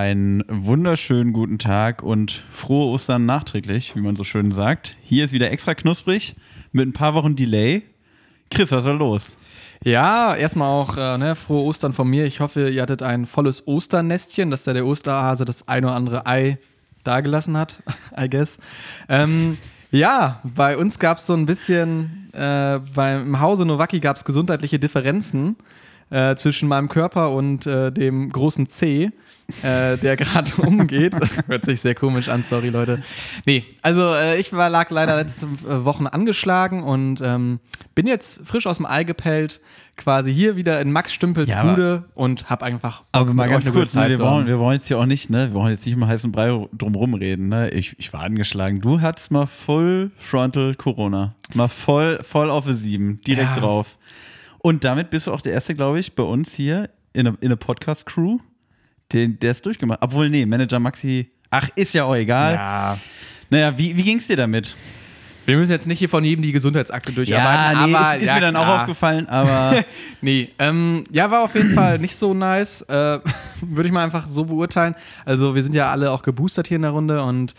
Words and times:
Einen 0.00 0.42
wunderschönen 0.48 1.34
guten 1.34 1.58
Tag 1.58 2.02
und 2.02 2.42
frohe 2.50 2.86
Ostern 2.86 3.26
nachträglich, 3.26 3.94
wie 3.94 4.00
man 4.00 4.16
so 4.16 4.24
schön 4.24 4.50
sagt. 4.50 4.96
Hier 5.02 5.26
ist 5.26 5.32
wieder 5.32 5.50
extra 5.50 5.74
knusprig 5.74 6.32
mit 6.72 6.88
ein 6.88 6.94
paar 6.94 7.12
Wochen 7.12 7.36
Delay. 7.36 7.82
Chris, 8.50 8.72
was 8.72 8.86
ist 8.86 8.92
los? 8.92 9.36
Ja, 9.84 10.34
erstmal 10.34 10.70
auch 10.70 10.96
äh, 10.96 11.18
ne, 11.18 11.34
frohe 11.34 11.64
Ostern 11.64 11.92
von 11.92 12.08
mir. 12.08 12.24
Ich 12.24 12.40
hoffe, 12.40 12.70
ihr 12.70 12.80
hattet 12.80 13.02
ein 13.02 13.26
volles 13.26 13.68
Osternestchen, 13.68 14.50
dass 14.50 14.62
da 14.62 14.72
der 14.72 14.86
Osterhase 14.86 15.44
das 15.44 15.68
ein 15.68 15.84
oder 15.84 15.96
andere 15.96 16.24
Ei 16.24 16.56
dagelassen 17.04 17.58
hat, 17.58 17.82
I 18.18 18.30
guess. 18.30 18.56
Ähm, 19.06 19.58
ja, 19.90 20.40
bei 20.44 20.78
uns 20.78 20.98
gab 20.98 21.18
es 21.18 21.26
so 21.26 21.34
ein 21.34 21.44
bisschen, 21.44 22.30
äh, 22.32 22.80
beim 22.94 23.38
Hause 23.38 23.66
Nowacki 23.66 24.00
gab 24.00 24.16
es 24.16 24.24
gesundheitliche 24.24 24.78
Differenzen 24.78 25.56
äh, 26.10 26.34
zwischen 26.36 26.68
meinem 26.68 26.88
Körper 26.88 27.30
und 27.30 27.66
äh, 27.66 27.90
dem 27.92 28.30
großen 28.30 28.68
C, 28.68 29.10
äh, 29.62 29.96
der 29.96 30.16
gerade 30.18 30.50
umgeht. 30.58 31.14
Hört 31.46 31.64
sich 31.64 31.80
sehr 31.80 31.94
komisch 31.94 32.28
an, 32.28 32.42
sorry 32.42 32.68
Leute. 32.68 33.02
Nee, 33.46 33.64
also 33.82 34.06
äh, 34.14 34.38
ich 34.38 34.52
war, 34.52 34.68
lag 34.70 34.90
leider 34.90 35.16
letzte 35.16 35.46
äh, 35.46 35.84
Wochen 35.84 36.06
angeschlagen 36.06 36.82
und 36.82 37.20
ähm, 37.20 37.60
bin 37.94 38.06
jetzt 38.06 38.40
frisch 38.44 38.66
aus 38.66 38.76
dem 38.78 38.86
Ei 38.86 39.04
gepellt, 39.04 39.60
quasi 39.96 40.32
hier 40.32 40.56
wieder 40.56 40.80
in 40.80 40.92
Max 40.92 41.12
Stümpels 41.12 41.52
Ja, 41.52 41.62
Bude 41.62 42.04
und 42.14 42.48
hab 42.48 42.62
einfach 42.62 43.02
Aber 43.12 43.32
mal 43.34 43.48
ganz 43.48 43.70
kurz, 43.70 43.94
ne, 43.94 44.08
wir, 44.08 44.18
wollen, 44.18 44.46
wir 44.46 44.58
wollen 44.58 44.78
jetzt 44.78 44.88
hier 44.88 44.98
auch 44.98 45.06
nicht, 45.06 45.30
ne? 45.30 45.48
Wir 45.48 45.54
wollen 45.54 45.72
jetzt 45.72 45.84
nicht 45.84 45.94
im 45.94 46.06
heißen 46.06 46.32
Brei 46.32 46.66
drumrum 46.72 47.14
reden, 47.14 47.48
ne? 47.48 47.70
Ich, 47.70 47.94
ich 47.98 48.12
war 48.12 48.22
angeschlagen. 48.22 48.80
Du 48.80 49.00
hattest 49.00 49.30
mal 49.30 49.46
Full 49.46 50.10
Frontal 50.16 50.74
Corona. 50.74 51.34
Mal 51.54 51.68
voll, 51.68 52.20
voll 52.22 52.50
auf 52.50 52.66
die 52.66 52.74
7, 52.74 53.20
direkt 53.26 53.56
Ja. 53.56 53.60
drauf. 53.60 53.98
Und 54.62 54.84
damit 54.84 55.10
bist 55.10 55.26
du 55.26 55.32
auch 55.32 55.40
der 55.40 55.52
Erste, 55.52 55.74
glaube 55.74 56.00
ich, 56.00 56.14
bei 56.14 56.22
uns 56.22 56.52
hier 56.52 56.90
in 57.12 57.26
einer 57.26 57.36
in 57.40 57.56
Podcast-Crew, 57.56 58.38
den- 59.12 59.38
der 59.40 59.52
es 59.52 59.62
durchgemacht 59.62 60.00
Obwohl, 60.02 60.30
nee, 60.30 60.46
Manager 60.46 60.78
Maxi, 60.78 61.30
ach, 61.50 61.68
ist 61.76 61.94
ja 61.94 62.04
auch 62.04 62.14
egal. 62.14 62.54
Ja. 62.54 62.98
Naja, 63.48 63.76
wie, 63.76 63.96
wie 63.96 64.02
ging 64.02 64.18
es 64.18 64.26
dir 64.28 64.36
damit? 64.36 64.74
Wir 65.46 65.56
müssen 65.56 65.72
jetzt 65.72 65.86
nicht 65.86 65.98
hier 65.98 66.08
von 66.08 66.22
jedem 66.22 66.42
die 66.42 66.52
Gesundheitsakte 66.52 67.10
durcharbeiten, 67.12 67.90
nee, 67.90 67.94
aber 67.96 68.14
ist, 68.16 68.22
ist 68.22 68.28
ja, 68.28 68.34
mir 68.34 68.40
dann 68.42 68.54
auch 68.56 68.64
klar. 68.64 68.80
aufgefallen, 68.82 69.26
aber 69.28 69.82
Nee, 70.20 70.50
ähm, 70.58 71.02
ja, 71.10 71.30
war 71.30 71.42
auf 71.42 71.54
jeden 71.54 71.72
Fall 71.72 71.98
nicht 71.98 72.14
so 72.14 72.34
nice. 72.34 72.82
Äh, 72.82 73.18
Würde 73.62 73.88
ich 73.88 73.92
mal 73.92 74.04
einfach 74.04 74.28
so 74.28 74.44
beurteilen. 74.44 74.94
Also, 75.24 75.54
wir 75.54 75.62
sind 75.62 75.74
ja 75.74 75.90
alle 75.90 76.12
auch 76.12 76.22
geboostert 76.22 76.68
hier 76.68 76.76
in 76.76 76.82
der 76.82 76.92
Runde 76.92 77.22
und 77.24 77.54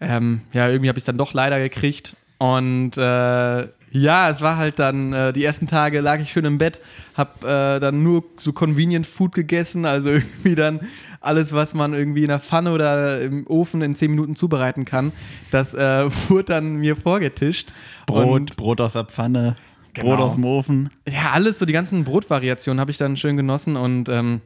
ähm, 0.00 0.42
ja, 0.52 0.68
irgendwie 0.68 0.88
habe 0.88 0.98
ich 0.98 1.02
es 1.02 1.06
dann 1.06 1.16
doch 1.16 1.32
leider 1.32 1.58
gekriegt. 1.60 2.16
Und 2.38 2.98
äh, 2.98 3.68
ja, 3.92 4.30
es 4.30 4.40
war 4.40 4.56
halt 4.56 4.78
dann, 4.78 5.12
äh, 5.12 5.32
die 5.32 5.44
ersten 5.44 5.66
Tage 5.66 6.00
lag 6.00 6.18
ich 6.20 6.32
schön 6.32 6.44
im 6.46 6.58
Bett, 6.58 6.80
hab 7.14 7.44
äh, 7.44 7.78
dann 7.78 8.02
nur 8.02 8.24
so 8.38 8.52
Convenient 8.52 9.06
Food 9.06 9.32
gegessen, 9.34 9.84
also 9.84 10.10
irgendwie 10.12 10.54
dann 10.54 10.80
alles, 11.20 11.52
was 11.52 11.74
man 11.74 11.92
irgendwie 11.94 12.22
in 12.22 12.28
der 12.28 12.40
Pfanne 12.40 12.72
oder 12.72 13.20
im 13.20 13.46
Ofen 13.46 13.82
in 13.82 13.94
10 13.94 14.10
Minuten 14.10 14.34
zubereiten 14.34 14.84
kann, 14.84 15.12
das 15.50 15.74
äh, 15.74 16.08
wurde 16.28 16.44
dann 16.44 16.76
mir 16.76 16.96
vorgetischt. 16.96 17.72
Brot, 18.06 18.26
Und 18.26 18.56
Brot 18.56 18.80
aus 18.80 18.94
der 18.94 19.04
Pfanne, 19.04 19.56
Brot 19.94 20.04
Genau. 20.04 20.16
aus 20.24 20.34
dem 20.34 20.44
Ofen. 20.46 20.90
ja, 21.06 21.30
alles, 21.32 21.58
so 21.58 21.66
die 21.66 21.74
ganzen 21.74 22.04
Brotvariationen 22.04 22.80
habe 22.80 22.90
ich 22.90 22.96
dann 22.96 23.16
schön 23.18 23.36
genossen 23.36 23.76
und 23.76 24.08
ähm, 24.08 24.40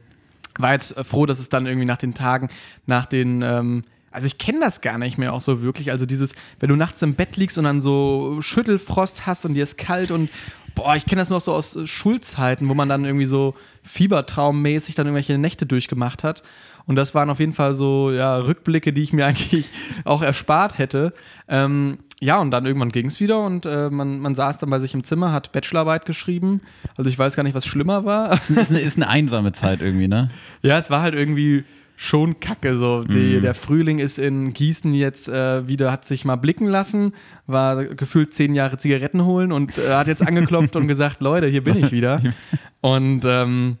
war 0.59 0.73
jetzt 0.73 0.93
froh, 1.05 1.25
dass 1.25 1.39
es 1.39 1.49
dann 1.49 1.65
irgendwie 1.65 1.85
nach 1.85 1.97
den 1.97 2.13
Tagen, 2.13 2.49
nach 2.85 3.05
den, 3.05 3.41
ähm, 3.43 3.83
also 4.17 4.25
ich 4.25 4.39
kenne 4.39 4.59
das 4.59 4.81
gar 4.81 4.97
nicht 4.97 5.19
mehr 5.19 5.31
auch 5.31 5.41
so 5.41 5.61
wirklich. 5.61 5.91
Also 5.91 6.07
dieses, 6.07 6.33
wenn 6.59 6.69
du 6.69 6.75
nachts 6.75 7.03
im 7.03 7.13
Bett 7.13 7.37
liegst 7.37 7.59
und 7.59 7.65
dann 7.65 7.79
so 7.79 8.39
Schüttelfrost 8.41 9.27
hast 9.27 9.45
und 9.45 9.53
dir 9.53 9.61
ist 9.61 9.77
kalt 9.77 10.09
und 10.09 10.31
boah, 10.73 10.95
ich 10.95 11.05
kenne 11.05 11.21
das 11.21 11.29
noch 11.29 11.39
so 11.39 11.53
aus 11.53 11.75
äh, 11.75 11.85
Schulzeiten, 11.85 12.67
wo 12.67 12.73
man 12.73 12.89
dann 12.89 13.05
irgendwie 13.05 13.27
so 13.27 13.53
fiebertraummäßig 13.83 14.95
dann 14.95 15.05
irgendwelche 15.05 15.37
Nächte 15.37 15.67
durchgemacht 15.67 16.23
hat. 16.23 16.41
Und 16.87 16.95
das 16.95 17.13
waren 17.13 17.29
auf 17.29 17.39
jeden 17.39 17.53
Fall 17.53 17.73
so 17.73 18.11
ja, 18.11 18.37
Rückblicke, 18.37 18.91
die 18.91 19.03
ich 19.03 19.13
mir 19.13 19.25
eigentlich 19.27 19.69
auch 20.03 20.23
erspart 20.23 20.79
hätte. 20.79 21.13
Ähm, 21.47 21.99
ja, 22.19 22.39
und 22.39 22.49
dann 22.49 22.65
irgendwann 22.65 22.89
ging 22.89 23.05
es 23.05 23.19
wieder 23.19 23.45
und 23.45 23.67
äh, 23.67 23.91
man, 23.91 24.17
man 24.17 24.33
saß 24.33 24.57
dann 24.57 24.71
bei 24.71 24.79
sich 24.79 24.95
im 24.95 25.03
Zimmer, 25.03 25.31
hat 25.31 25.51
Bachelorarbeit 25.51 26.07
geschrieben. 26.07 26.61
Also 26.95 27.07
ich 27.11 27.19
weiß 27.19 27.35
gar 27.35 27.43
nicht, 27.43 27.53
was 27.53 27.67
schlimmer 27.67 28.03
war. 28.03 28.33
Ist 28.33 28.71
eine, 28.71 28.79
ist 28.79 28.95
eine 28.95 29.09
einsame 29.09 29.51
Zeit 29.51 29.81
irgendwie, 29.81 30.07
ne? 30.07 30.31
Ja, 30.63 30.79
es 30.79 30.89
war 30.89 31.03
halt 31.03 31.13
irgendwie 31.13 31.65
schon 31.99 32.39
kacke. 32.39 32.77
So. 32.77 33.03
Die, 33.03 33.41
Der 33.41 33.55
Frühling 33.55 33.97
ist 33.97 34.19
in 34.19 34.53
Gießen 34.53 34.93
jetzt 34.93 35.27
äh, 35.27 35.67
wieder, 35.67 35.91
hat 35.91 36.05
sich 36.05 36.23
mal 36.25 36.35
blicken 36.35 36.67
lassen, 36.67 37.13
war 37.47 37.83
gefühlt 37.85 38.33
zehn 38.35 38.53
Jahre 38.53 38.77
Zigaretten 38.77 39.25
holen 39.25 39.51
und 39.51 39.77
äh, 39.79 39.89
hat 39.95 40.07
jetzt 40.07 40.25
angeklopft 40.25 40.75
und 40.75 40.87
gesagt, 40.87 41.19
Leute, 41.21 41.47
hier 41.47 41.63
bin 41.63 41.75
ich 41.83 41.91
wieder. 41.91 42.21
Und 42.81 43.25
ähm, 43.25 43.77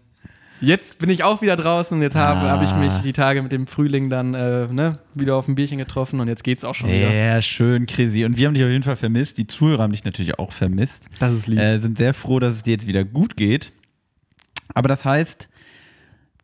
jetzt 0.59 0.97
bin 0.97 1.11
ich 1.11 1.23
auch 1.23 1.43
wieder 1.43 1.55
draußen. 1.55 2.01
Jetzt 2.01 2.15
habe 2.15 2.39
Ah. 2.47 2.53
hab 2.59 2.63
ich 2.63 2.73
mich 2.75 2.91
die 3.03 3.13
Tage 3.13 3.43
mit 3.43 3.51
dem 3.51 3.67
Frühling 3.67 4.09
dann 4.09 4.33
äh, 4.33 4.65
ne, 4.67 4.93
wieder 5.13 5.35
auf 5.35 5.47
ein 5.47 5.53
Bierchen 5.53 5.77
getroffen 5.77 6.19
und 6.19 6.27
jetzt 6.27 6.43
geht's 6.43 6.65
auch 6.65 6.73
schon 6.73 6.89
wieder. 6.89 7.09
Sehr 7.09 7.41
schön, 7.43 7.85
Chrissy. 7.85 8.25
Und 8.25 8.35
wir 8.37 8.47
haben 8.47 8.55
dich 8.55 8.63
auf 8.63 8.69
jeden 8.71 8.83
Fall 8.83 8.95
vermisst. 8.95 9.37
Die 9.37 9.45
Zuhörer 9.45 9.83
haben 9.83 9.91
dich 9.91 10.03
natürlich 10.03 10.39
auch 10.39 10.51
vermisst. 10.51 11.05
Das 11.19 11.33
ist 11.35 11.47
lieb. 11.47 11.59
Äh, 11.59 11.77
sind 11.77 11.99
sehr 11.99 12.15
froh, 12.15 12.39
dass 12.39 12.55
es 12.55 12.63
dir 12.63 12.71
jetzt 12.71 12.87
wieder 12.87 13.03
gut 13.05 13.37
geht. 13.37 13.71
Aber 14.73 14.89
das 14.89 15.05
heißt, 15.05 15.47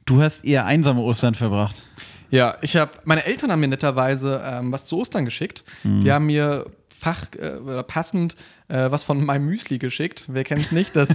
du 0.05 0.21
hast 0.21 0.43
eher 0.45 0.65
einsame 0.65 1.01
Ostern 1.01 1.35
verbracht. 1.35 1.83
Ja, 2.29 2.57
ich 2.61 2.75
habe, 2.75 2.91
meine 3.05 3.25
Eltern 3.25 3.51
haben 3.51 3.59
mir 3.59 3.67
netterweise 3.67 4.41
ähm, 4.43 4.71
was 4.71 4.87
zu 4.87 4.97
Ostern 4.97 5.23
geschickt. 5.25 5.63
Die 5.83 6.11
haben 6.11 6.25
mir 6.25 6.65
fach 6.89 7.27
äh, 7.37 7.57
oder 7.57 7.83
passend 7.83 8.35
äh, 8.73 8.91
was 8.91 9.03
von 9.03 9.23
meinem 9.23 9.45
Müsli 9.45 9.78
geschickt. 9.78 10.25
Wer 10.28 10.44
kennt 10.44 10.61
es 10.61 10.72
nicht? 10.72 10.95
Das, 11.03 11.09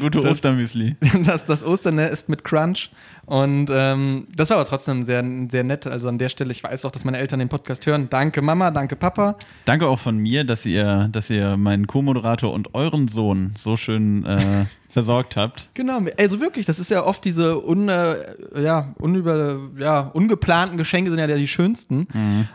Gute 0.00 0.20
Das- 0.20 0.32
Ostermüsli. 0.32 0.96
das, 1.24 1.44
das 1.44 1.62
Osternest 1.64 2.28
mit 2.28 2.44
Crunch. 2.44 2.90
Und 3.26 3.70
ähm, 3.72 4.26
das 4.36 4.50
war 4.50 4.58
aber 4.58 4.68
trotzdem 4.68 5.02
sehr, 5.02 5.24
sehr 5.50 5.64
nett. 5.64 5.86
Also 5.86 6.08
an 6.08 6.18
der 6.18 6.28
Stelle, 6.28 6.50
ich 6.52 6.62
weiß 6.62 6.84
auch, 6.84 6.90
dass 6.90 7.04
meine 7.06 7.16
Eltern 7.18 7.38
den 7.38 7.48
Podcast 7.48 7.86
hören. 7.86 8.08
Danke 8.10 8.42
Mama, 8.42 8.70
danke 8.70 8.96
Papa. 8.96 9.36
Danke 9.64 9.86
auch 9.88 9.98
von 9.98 10.18
mir, 10.18 10.44
dass 10.44 10.66
ihr, 10.66 11.08
dass 11.10 11.30
ihr 11.30 11.56
meinen 11.56 11.86
Co-Moderator 11.86 12.52
und 12.52 12.74
euren 12.74 13.08
Sohn 13.08 13.54
so 13.58 13.78
schön 13.78 14.26
äh, 14.26 14.66
versorgt 14.90 15.36
habt. 15.36 15.70
Genau, 15.72 16.02
also 16.18 16.38
wirklich, 16.40 16.66
das 16.66 16.78
ist 16.78 16.90
ja 16.90 17.02
oft 17.02 17.24
diese 17.24 17.66
un, 17.66 17.88
äh, 17.88 18.14
ja, 18.62 18.94
unüber, 18.98 19.58
ja, 19.78 20.00
ungeplanten 20.00 20.76
Geschenke 20.76 21.10
sind 21.10 21.18
ja 21.18 21.26
die 21.26 21.48
schönsten. 21.48 22.06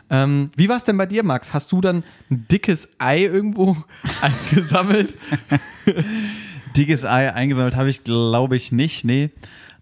Ähm, 0.09 0.49
wie 0.55 0.69
war 0.69 0.77
es 0.77 0.83
denn 0.83 0.97
bei 0.97 1.05
dir, 1.07 1.23
Max? 1.23 1.53
Hast 1.53 1.71
du 1.71 1.81
dann 1.81 2.03
ein 2.29 2.45
dickes 2.49 2.87
Ei 2.99 3.23
irgendwo 3.23 3.75
eingesammelt? 4.51 5.15
Dickes 6.75 7.03
Ei 7.03 7.33
eingesammelt 7.33 7.75
habe 7.75 7.89
ich, 7.89 8.03
glaube 8.03 8.55
ich, 8.55 8.71
nicht, 8.71 9.03
nee. 9.03 9.29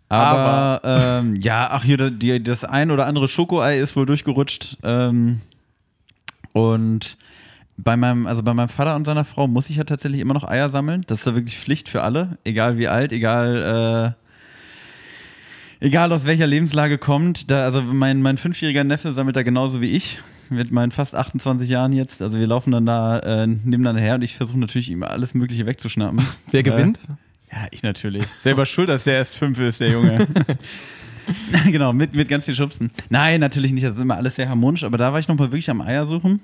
Aber, 0.10 0.82
ähm, 0.84 1.36
ja, 1.36 1.68
ach 1.72 1.84
hier, 1.84 2.10
die, 2.12 2.42
das 2.42 2.64
ein 2.64 2.92
oder 2.92 3.08
andere 3.08 3.28
Schokoei 3.28 3.78
ist 3.78 3.96
wohl 3.96 4.06
durchgerutscht. 4.06 4.78
Ähm, 4.84 5.42
und 6.54 7.18
bei 7.78 7.98
meinem, 7.98 8.26
also 8.26 8.42
bei 8.42 8.54
meinem 8.54 8.70
Vater 8.70 8.96
und 8.96 9.06
seiner 9.06 9.26
Frau 9.26 9.48
muss 9.48 9.70
ich 9.70 9.76
ja 9.76 9.84
tatsächlich 9.84 10.22
immer 10.22 10.34
noch 10.34 10.46
Eier 10.46 10.70
sammeln. 10.70 11.04
Das 11.08 11.20
ist 11.20 11.26
ja 11.26 11.36
wirklich 11.36 11.60
Pflicht 11.60 11.90
für 11.90 12.04
alle, 12.04 12.38
egal 12.44 12.78
wie 12.78 12.88
alt, 12.88 13.12
egal, 13.12 14.16
äh, 15.82 15.86
egal 15.86 16.12
aus 16.12 16.26
welcher 16.26 16.48
Lebenslage 16.48 16.98
kommt. 16.98 17.52
Da, 17.52 17.66
also 17.66 17.82
mein, 17.82 18.22
mein 18.22 18.38
fünfjähriger 18.38 18.86
Neffe 18.86 19.12
sammelt 19.12 19.36
da 19.36 19.44
genauso 19.44 19.82
wie 19.82 19.92
ich. 19.92 20.20
Mit 20.50 20.72
meinen 20.72 20.92
fast 20.92 21.16
28 21.16 21.70
Jahren 21.70 21.94
jetzt. 21.94 22.22
Also 22.22 22.40
wir 22.40 22.48
laufen 22.48 22.72
dann 22.72 22.86
da 22.86 23.20
äh, 23.20 23.48
nebeneinander 23.48 24.02
her 24.02 24.16
und 24.16 24.22
ich 24.22 24.36
versuche 24.36 24.60
natürlich 24.60 24.90
ihm 24.90 25.04
alles 25.04 25.34
Mögliche 25.34 25.66
wegzuschnappen. 25.66 26.26
Wer 26.52 26.64
gewinnt? 26.64 27.00
Ja, 27.52 27.68
ich 27.72 27.84
natürlich. 27.84 28.26
Selber 28.42 28.66
schuld, 28.68 28.90
dass 28.90 29.04
der 29.04 29.16
erst 29.16 29.36
fünf 29.36 29.60
ist, 29.60 29.80
der 29.80 29.92
Junge. 29.92 30.28
genau, 31.66 31.94
mit, 31.94 32.16
mit 32.16 32.30
ganz 32.30 32.46
viel 32.46 32.56
Schubsen. 32.56 32.92
Nein, 33.10 33.40
natürlich 33.40 33.72
nicht. 33.72 33.86
Das 33.86 33.96
ist 33.96 34.02
immer 34.02 34.18
alles 34.18 34.36
sehr 34.36 34.50
harmonisch, 34.50 34.84
aber 34.84 34.98
da 34.98 35.14
war 35.14 35.20
ich 35.20 35.28
nochmal 35.28 35.52
wirklich 35.52 35.70
am 35.70 35.82
Eier 35.82 36.06
suchen. 36.06 36.42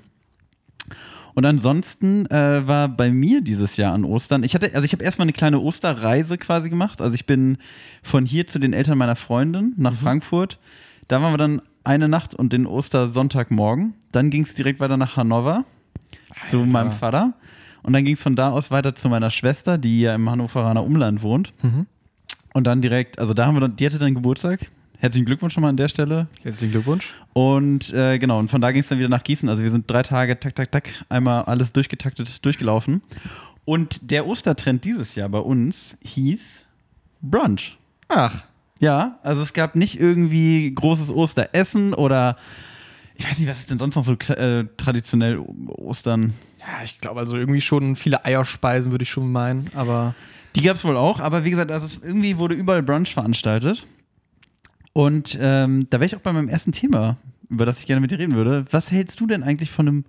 Und 1.34 1.44
ansonsten 1.44 2.26
äh, 2.26 2.66
war 2.66 2.88
bei 2.88 3.10
mir 3.10 3.40
dieses 3.40 3.76
Jahr 3.76 3.92
an 3.92 4.04
Ostern, 4.04 4.44
ich 4.44 4.54
hatte, 4.54 4.72
also 4.72 4.84
ich 4.84 4.92
habe 4.92 5.02
erstmal 5.02 5.24
eine 5.24 5.32
kleine 5.32 5.60
Osterreise 5.60 6.38
quasi 6.38 6.70
gemacht. 6.70 7.00
Also 7.00 7.14
ich 7.14 7.26
bin 7.26 7.58
von 8.02 8.24
hier 8.24 8.46
zu 8.46 8.60
den 8.60 8.72
Eltern 8.72 8.98
meiner 8.98 9.16
Freundin 9.16 9.74
nach 9.76 9.94
Frankfurt. 9.94 10.58
Da 11.08 11.20
waren 11.20 11.32
wir 11.32 11.38
dann 11.38 11.62
eine 11.84 12.08
Nacht 12.08 12.34
und 12.34 12.52
den 12.52 12.66
Ostersonntagmorgen. 12.66 13.94
Dann 14.12 14.30
ging 14.30 14.42
es 14.42 14.54
direkt 14.54 14.80
weiter 14.80 14.96
nach 14.96 15.16
Hannover 15.16 15.64
zu 16.48 16.60
Alter. 16.60 16.70
meinem 16.70 16.90
Vater. 16.92 17.34
Und 17.82 17.92
dann 17.92 18.04
ging 18.04 18.14
es 18.14 18.22
von 18.22 18.34
da 18.34 18.50
aus 18.50 18.70
weiter 18.70 18.94
zu 18.94 19.08
meiner 19.08 19.30
Schwester, 19.30 19.76
die 19.76 20.00
ja 20.00 20.14
im 20.14 20.28
Hannoveraner 20.28 20.82
Umland 20.82 21.22
wohnt. 21.22 21.52
Mhm. 21.62 21.86
Und 22.54 22.66
dann 22.66 22.80
direkt, 22.80 23.18
also 23.18 23.34
da 23.34 23.46
haben 23.46 23.56
wir 23.56 23.60
dann, 23.60 23.76
die 23.76 23.84
hatte 23.84 23.98
dann 23.98 24.14
Geburtstag. 24.14 24.70
Herzlichen 24.98 25.26
Glückwunsch 25.26 25.52
schon 25.52 25.60
mal 25.60 25.68
an 25.68 25.76
der 25.76 25.88
Stelle. 25.88 26.28
Herzlichen 26.42 26.72
Glückwunsch. 26.72 27.12
Und 27.34 27.92
äh, 27.92 28.18
genau, 28.18 28.38
und 28.38 28.50
von 28.50 28.62
da 28.62 28.72
ging 28.72 28.80
es 28.80 28.88
dann 28.88 28.98
wieder 28.98 29.10
nach 29.10 29.22
Gießen. 29.22 29.48
Also 29.50 29.62
wir 29.62 29.70
sind 29.70 29.90
drei 29.90 30.02
Tage, 30.02 30.40
tak, 30.40 30.54
tak, 30.54 30.72
tak, 30.72 30.88
einmal 31.10 31.42
alles 31.44 31.72
durchgetaktet, 31.72 32.42
durchgelaufen. 32.42 33.02
Und 33.66 34.10
der 34.10 34.26
Ostertrend 34.26 34.84
dieses 34.84 35.14
Jahr 35.14 35.28
bei 35.28 35.40
uns 35.40 35.98
hieß 36.00 36.64
Brunch. 37.20 37.76
Ach, 38.08 38.44
Ja, 38.84 39.18
also 39.22 39.42
es 39.42 39.52
gab 39.52 39.74
nicht 39.76 39.98
irgendwie 39.98 40.74
großes 40.74 41.10
Osteressen 41.10 41.94
oder 41.94 42.36
ich 43.14 43.26
weiß 43.28 43.38
nicht, 43.38 43.48
was 43.48 43.60
ist 43.60 43.70
denn 43.70 43.78
sonst 43.78 43.94
noch 43.96 44.04
so 44.04 44.12
äh, 44.12 44.66
traditionell 44.76 45.38
Ostern? 45.38 46.34
ja, 46.60 46.82
ich 46.84 46.98
glaube 47.00 47.20
also 47.20 47.36
irgendwie 47.36 47.60
schon 47.60 47.96
viele 47.96 48.24
Eierspeisen, 48.24 48.90
würde 48.90 49.02
ich 49.02 49.10
schon 49.10 49.30
meinen, 49.30 49.70
aber 49.74 50.14
Die 50.56 50.62
gab 50.62 50.76
es 50.76 50.84
wohl 50.84 50.96
auch, 50.96 51.20
aber 51.20 51.44
wie 51.44 51.50
gesagt, 51.50 51.70
also 51.70 51.98
irgendwie 52.02 52.38
wurde 52.38 52.54
überall 52.54 52.82
Brunch 52.82 53.12
veranstaltet. 53.12 53.84
Und 54.92 55.36
ähm, 55.40 55.88
da 55.90 55.98
wäre 55.98 56.06
ich 56.06 56.16
auch 56.16 56.20
bei 56.20 56.32
meinem 56.32 56.48
ersten 56.48 56.72
Thema, 56.72 57.16
über 57.48 57.66
das 57.66 57.80
ich 57.80 57.86
gerne 57.86 58.00
mit 58.00 58.10
dir 58.12 58.18
reden 58.18 58.36
würde. 58.36 58.64
Was 58.70 58.90
hältst 58.92 59.20
du 59.20 59.26
denn 59.26 59.42
eigentlich 59.42 59.70
von 59.70 59.88
einem 59.88 60.04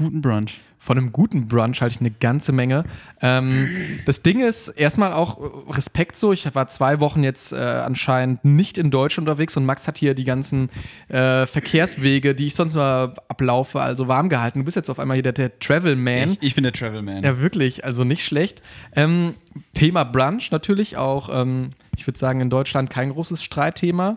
guten 0.00 0.22
Brunch? 0.22 0.60
Von 0.82 0.96
einem 0.96 1.12
guten 1.12 1.46
Brunch 1.46 1.82
halte 1.82 1.94
ich 1.94 2.00
eine 2.00 2.10
ganze 2.10 2.52
Menge. 2.52 2.84
Ähm, 3.20 3.68
das 4.06 4.22
Ding 4.22 4.40
ist 4.40 4.68
erstmal 4.68 5.12
auch 5.12 5.38
Respekt 5.68 6.16
so. 6.16 6.32
Ich 6.32 6.52
war 6.54 6.68
zwei 6.68 7.00
Wochen 7.00 7.22
jetzt 7.22 7.52
äh, 7.52 7.56
anscheinend 7.56 8.46
nicht 8.46 8.78
in 8.78 8.90
Deutschland 8.90 9.28
unterwegs 9.28 9.58
und 9.58 9.66
Max 9.66 9.86
hat 9.86 9.98
hier 9.98 10.14
die 10.14 10.24
ganzen 10.24 10.70
äh, 11.08 11.46
Verkehrswege, 11.46 12.34
die 12.34 12.46
ich 12.46 12.54
sonst 12.54 12.76
mal 12.76 13.14
ablaufe, 13.28 13.78
also 13.78 14.08
warm 14.08 14.30
gehalten. 14.30 14.60
Du 14.60 14.64
bist 14.64 14.76
jetzt 14.76 14.88
auf 14.88 14.98
einmal 14.98 15.16
hier 15.16 15.22
der, 15.22 15.32
der 15.32 15.58
Travel 15.58 15.96
Man. 15.96 16.32
Ich, 16.32 16.42
ich, 16.42 16.54
bin 16.54 16.64
der 16.64 16.72
Travel 16.72 17.02
Man. 17.02 17.22
Ja, 17.24 17.38
wirklich, 17.40 17.84
also 17.84 18.04
nicht 18.04 18.24
schlecht. 18.24 18.62
Ähm, 18.96 19.34
Thema 19.74 20.04
Brunch 20.04 20.50
natürlich 20.50 20.96
auch, 20.96 21.28
ähm, 21.30 21.72
ich 21.94 22.06
würde 22.06 22.18
sagen, 22.18 22.40
in 22.40 22.48
Deutschland 22.48 22.88
kein 22.88 23.10
großes 23.10 23.42
Streitthema 23.42 24.16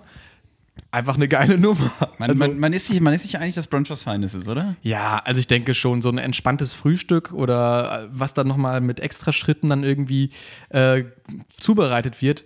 einfach 0.92 1.16
eine 1.16 1.28
geile 1.28 1.58
Nummer. 1.58 1.92
Man, 2.18 2.30
also, 2.30 2.40
man, 2.40 2.60
man, 2.60 2.74
ist 2.74 2.88
sich, 2.88 3.02
man 3.02 3.14
ist 3.14 3.24
sich 3.24 3.38
eigentlich, 3.38 3.56
dass 3.56 3.68
Brunch 3.68 3.90
was 3.90 4.04
Feines 4.04 4.34
ist, 4.34 4.48
oder? 4.48 4.76
Ja, 4.82 5.22
also 5.26 5.40
ich 5.40 5.48
denke 5.48 5.74
schon, 5.74 6.02
so 6.02 6.10
ein 6.10 6.18
entspanntes 6.18 6.74
Frühstück 6.74 7.32
oder 7.34 8.04
äh, 8.04 8.10
was 8.12 8.34
dann 8.34 8.48
nochmal 8.48 8.82
mit 8.82 9.00
extra 9.00 9.32
Schritten 9.32 9.70
dann 9.70 9.84
irgendwie 9.84 10.30
äh, 10.70 11.04
zubereitet 11.56 12.22
wird, 12.22 12.44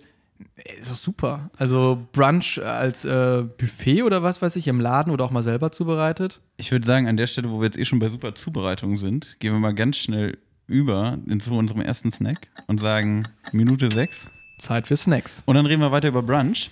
ist 0.78 0.90
doch 0.90 0.96
super. 0.96 1.50
Also 1.56 2.06
Brunch 2.12 2.60
als 2.62 3.04
äh, 3.04 3.44
Buffet 3.56 4.02
oder 4.02 4.22
was 4.22 4.40
weiß 4.40 4.56
ich, 4.56 4.68
im 4.68 4.80
Laden 4.80 5.12
oder 5.12 5.24
auch 5.24 5.30
mal 5.30 5.42
selber 5.42 5.72
zubereitet. 5.72 6.40
Ich 6.56 6.70
würde 6.70 6.86
sagen, 6.86 7.08
an 7.08 7.16
der 7.16 7.26
Stelle, 7.26 7.50
wo 7.50 7.60
wir 7.60 7.66
jetzt 7.66 7.78
eh 7.78 7.84
schon 7.84 7.98
bei 7.98 8.08
super 8.08 8.34
Zubereitungen 8.34 8.98
sind, 8.98 9.36
gehen 9.40 9.52
wir 9.52 9.58
mal 9.58 9.74
ganz 9.74 9.96
schnell 9.96 10.38
über 10.66 11.18
zu 11.40 11.54
unserem 11.54 11.80
ersten 11.80 12.12
Snack 12.12 12.48
und 12.66 12.78
sagen 12.78 13.24
Minute 13.52 13.90
sechs. 13.90 14.28
Zeit 14.58 14.86
für 14.86 14.96
Snacks. 14.96 15.42
Und 15.46 15.54
dann 15.54 15.66
reden 15.66 15.80
wir 15.80 15.92
weiter 15.92 16.08
über 16.08 16.22
Brunch. 16.22 16.70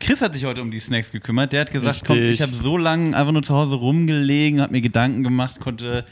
Chris 0.00 0.20
hat 0.20 0.34
sich 0.34 0.44
heute 0.44 0.62
um 0.62 0.70
die 0.70 0.80
Snacks 0.80 1.12
gekümmert. 1.12 1.52
Der 1.52 1.62
hat 1.62 1.70
gesagt, 1.70 2.02
komm, 2.06 2.18
ich 2.18 2.42
habe 2.42 2.52
so 2.52 2.76
lange 2.76 3.16
einfach 3.16 3.32
nur 3.32 3.42
zu 3.42 3.54
Hause 3.54 3.76
rumgelegen, 3.76 4.60
habe 4.60 4.72
mir 4.72 4.80
Gedanken 4.80 5.22
gemacht, 5.22 5.60
konnte 5.60 6.04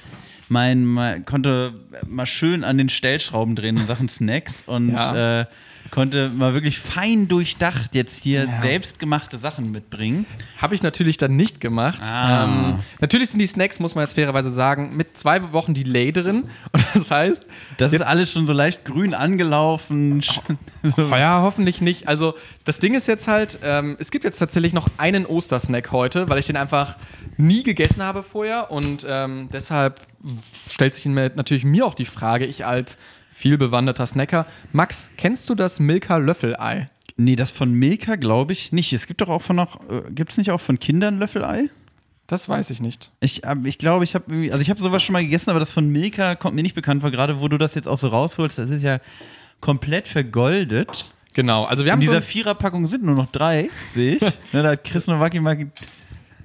mein, 0.49 0.85
mein, 0.85 1.25
konnte 1.25 1.75
mal 2.07 2.27
schön 2.27 2.65
an 2.65 2.79
den 2.79 2.89
Stellschrauben 2.89 3.57
drehen 3.57 3.77
in 3.77 3.87
Sachen 3.87 4.09
Snacks 4.09 4.63
und 4.67 4.91
ja. 4.91 5.41
äh, 5.41 5.47
konnte 5.91 6.29
mal 6.29 6.55
wirklich 6.55 6.79
fein 6.79 7.29
durchdacht 7.29 7.95
jetzt 7.95 8.23
hier 8.23 8.45
ja. 8.45 8.61
selbstgemachte 8.61 9.39
Sachen 9.39 9.71
mitbringen. 9.71 10.27
Habe 10.59 10.75
ich 10.75 10.83
natürlich 10.83 11.19
dann 11.19 11.37
nicht 11.37 11.61
gemacht. 11.61 12.03
Ah. 12.03 12.45
Ähm, 12.45 12.79
natürlich 13.01 13.31
sind 13.31 13.39
die 13.39 13.47
Snacks, 13.47 13.81
muss 13.81 13.95
man 13.95 14.05
jetzt 14.05 14.15
fairerweise 14.15 14.51
sagen, 14.51 14.97
mit 14.97 15.17
zwei 15.17 15.53
Wochen 15.53 15.75
Delay 15.75 16.13
drin. 16.13 16.45
Und 16.73 16.85
das 16.95 17.11
heißt. 17.11 17.47
Das 17.77 17.93
ist 17.93 18.03
alles 18.03 18.33
schon 18.33 18.47
so 18.47 18.53
leicht 18.53 18.85
grün 18.85 19.15
angelaufen. 19.15 20.21
Oh, 20.97 21.01
ja, 21.11 21.43
hoffentlich 21.43 21.81
nicht. 21.81 22.09
Also, 22.09 22.35
das 22.65 22.79
Ding 22.79 22.95
ist 22.95 23.07
jetzt 23.07 23.29
halt, 23.29 23.59
ähm, 23.63 23.97
es 23.99 24.11
gibt 24.11 24.25
jetzt 24.25 24.39
tatsächlich 24.39 24.73
noch 24.73 24.89
einen 24.97 25.27
Ostersnack 25.27 25.93
heute, 25.93 26.29
weil 26.29 26.39
ich 26.39 26.47
den 26.47 26.57
einfach 26.57 26.97
nie 27.37 27.63
gegessen 27.63 28.03
habe 28.03 28.23
vorher. 28.23 28.71
Und 28.71 29.07
ähm, 29.09 29.49
deshalb 29.53 30.01
stellt 30.71 30.95
sich 30.95 31.07
natürlich 31.07 31.65
mir 31.65 31.87
auch 31.87 31.95
die 31.95 32.05
Frage, 32.05 32.47
ich 32.47 32.65
als 32.65 32.99
viel 33.35 33.59
bewanderter 33.59 34.07
Snacker. 34.07 34.47
Max, 34.73 35.11
kennst 35.17 35.51
du 35.51 35.55
das 35.55 35.81
Milka 35.81 36.17
Löffelei? 36.17 36.89
Nee, 37.17 37.37
das 37.37 37.51
von 37.51 37.73
Milka 37.73 38.17
glaube 38.17 38.53
ich 38.53 38.73
nicht. 38.73 38.93
Es 38.93 39.07
gibt 39.07 39.21
doch 39.21 39.29
auch 39.29 39.43
von 39.43 39.57
noch, 39.57 39.81
äh, 39.91 40.03
gibt 40.11 40.33
es 40.33 40.39
nicht 40.39 40.51
auch 40.51 40.61
von 40.61 40.79
Kindern 40.79 41.19
Löffelei? 41.19 41.69
Das 42.27 42.49
weiß 42.49 42.71
ich 42.71 42.81
nicht. 42.81 43.11
Ich, 43.21 43.45
äh, 43.45 43.57
ich 43.65 43.79
glaube, 43.79 44.05
ich 44.05 44.15
habe 44.15 44.25
irgendwie, 44.29 44.53
also 44.53 44.63
ich 44.63 44.71
habe 44.71 44.81
sowas 44.81 45.03
schon 45.03 45.13
mal 45.13 45.23
gegessen, 45.23 45.51
aber 45.51 45.61
das 45.61 45.73
von 45.73 45.89
Milka 45.89 46.37
kommt 46.37 46.55
mir 46.57 46.63
nicht 46.63 46.75
bekannt 46.75 47.03
vor, 47.03 47.11
gerade 47.11 47.41
wo 47.41 47.49
du 47.49 47.59
das 47.59 47.75
jetzt 47.75 47.89
auch 47.89 47.99
so 47.99 48.09
rausholst, 48.09 48.57
das 48.57 48.71
ist 48.71 48.83
ja 48.83 49.01
komplett 49.61 50.09
vergoldet. 50.09 51.11
Genau, 51.35 51.65
also 51.65 51.85
wir 51.85 51.93
haben 51.93 52.01
In 52.01 52.07
dieser 52.07 52.23
so 52.23 52.29
Viererpackung 52.29 52.87
sind 52.87 53.03
nur 53.03 53.17
noch 53.17 53.31
drei, 53.31 53.69
sehe 53.95 54.17
ich. 54.17 54.23
ne, 54.53 54.63
da 54.63 54.71
hat 54.71 54.85
Chris 54.85 55.07
Nowacki 55.07 55.41
mal 55.41 55.71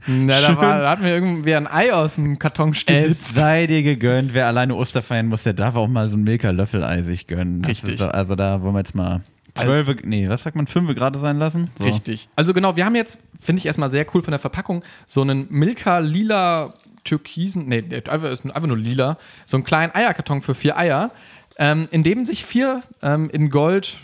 na, 0.08 0.42
da, 0.42 0.58
war, 0.58 0.80
da 0.80 0.90
hat 0.92 1.02
mir 1.02 1.14
irgendwie 1.14 1.56
ein 1.56 1.68
Ei 1.68 1.94
aus 1.94 2.16
dem 2.16 2.40
Karton 2.40 2.74
stibitzt. 2.74 3.30
Es 3.30 3.36
sei 3.36 3.68
dir 3.68 3.84
gegönnt, 3.84 4.34
wer 4.34 4.48
alleine 4.48 4.76
Oster 4.76 5.02
feiern 5.02 5.28
muss, 5.28 5.44
der 5.44 5.54
darf 5.54 5.76
auch 5.76 5.88
mal 5.88 6.10
so 6.10 6.18
ein 6.18 6.24
Milka-Löffel-Ei 6.24 7.02
sich 7.02 7.28
gönnen. 7.28 7.64
Richtig. 7.66 7.96
Ist, 7.96 8.02
also 8.02 8.36
da 8.36 8.62
wollen 8.62 8.74
wir 8.74 8.80
jetzt 8.80 8.96
mal 8.96 9.22
zwölf, 9.56 9.90
nee, 10.04 10.30
was 10.30 10.44
sagt 10.44 10.56
man, 10.56 10.68
fünf 10.68 10.94
gerade 10.96 11.20
sein 11.20 11.38
lassen? 11.38 11.70
So. 11.78 11.84
Richtig. 11.84 12.30
Also 12.36 12.54
genau, 12.54 12.76
wir 12.76 12.86
haben 12.86 12.96
jetzt, 12.96 13.20
finde 13.40 13.60
ich 13.60 13.66
erstmal 13.66 13.90
sehr 13.90 14.06
cool 14.14 14.22
von 14.22 14.32
der 14.32 14.40
Verpackung, 14.40 14.84
so 15.08 15.22
einen 15.22 15.48
Milka-lila 15.50 16.70
türkisen, 17.04 17.68
nee, 17.68 17.84
einfach, 18.08 18.30
ist 18.30 18.46
einfach 18.46 18.68
nur 18.68 18.78
lila, 18.78 19.18
so 19.46 19.58
einen 19.58 19.64
kleinen 19.64 19.94
Eierkarton 19.94 20.42
für 20.42 20.56
vier 20.56 20.78
Eier, 20.78 21.12
ähm, 21.58 21.88
in 21.92 22.04
dem 22.04 22.26
sich 22.26 22.46
vier 22.46 22.84
ähm, 23.02 23.30
in 23.32 23.50
Gold 23.50 23.98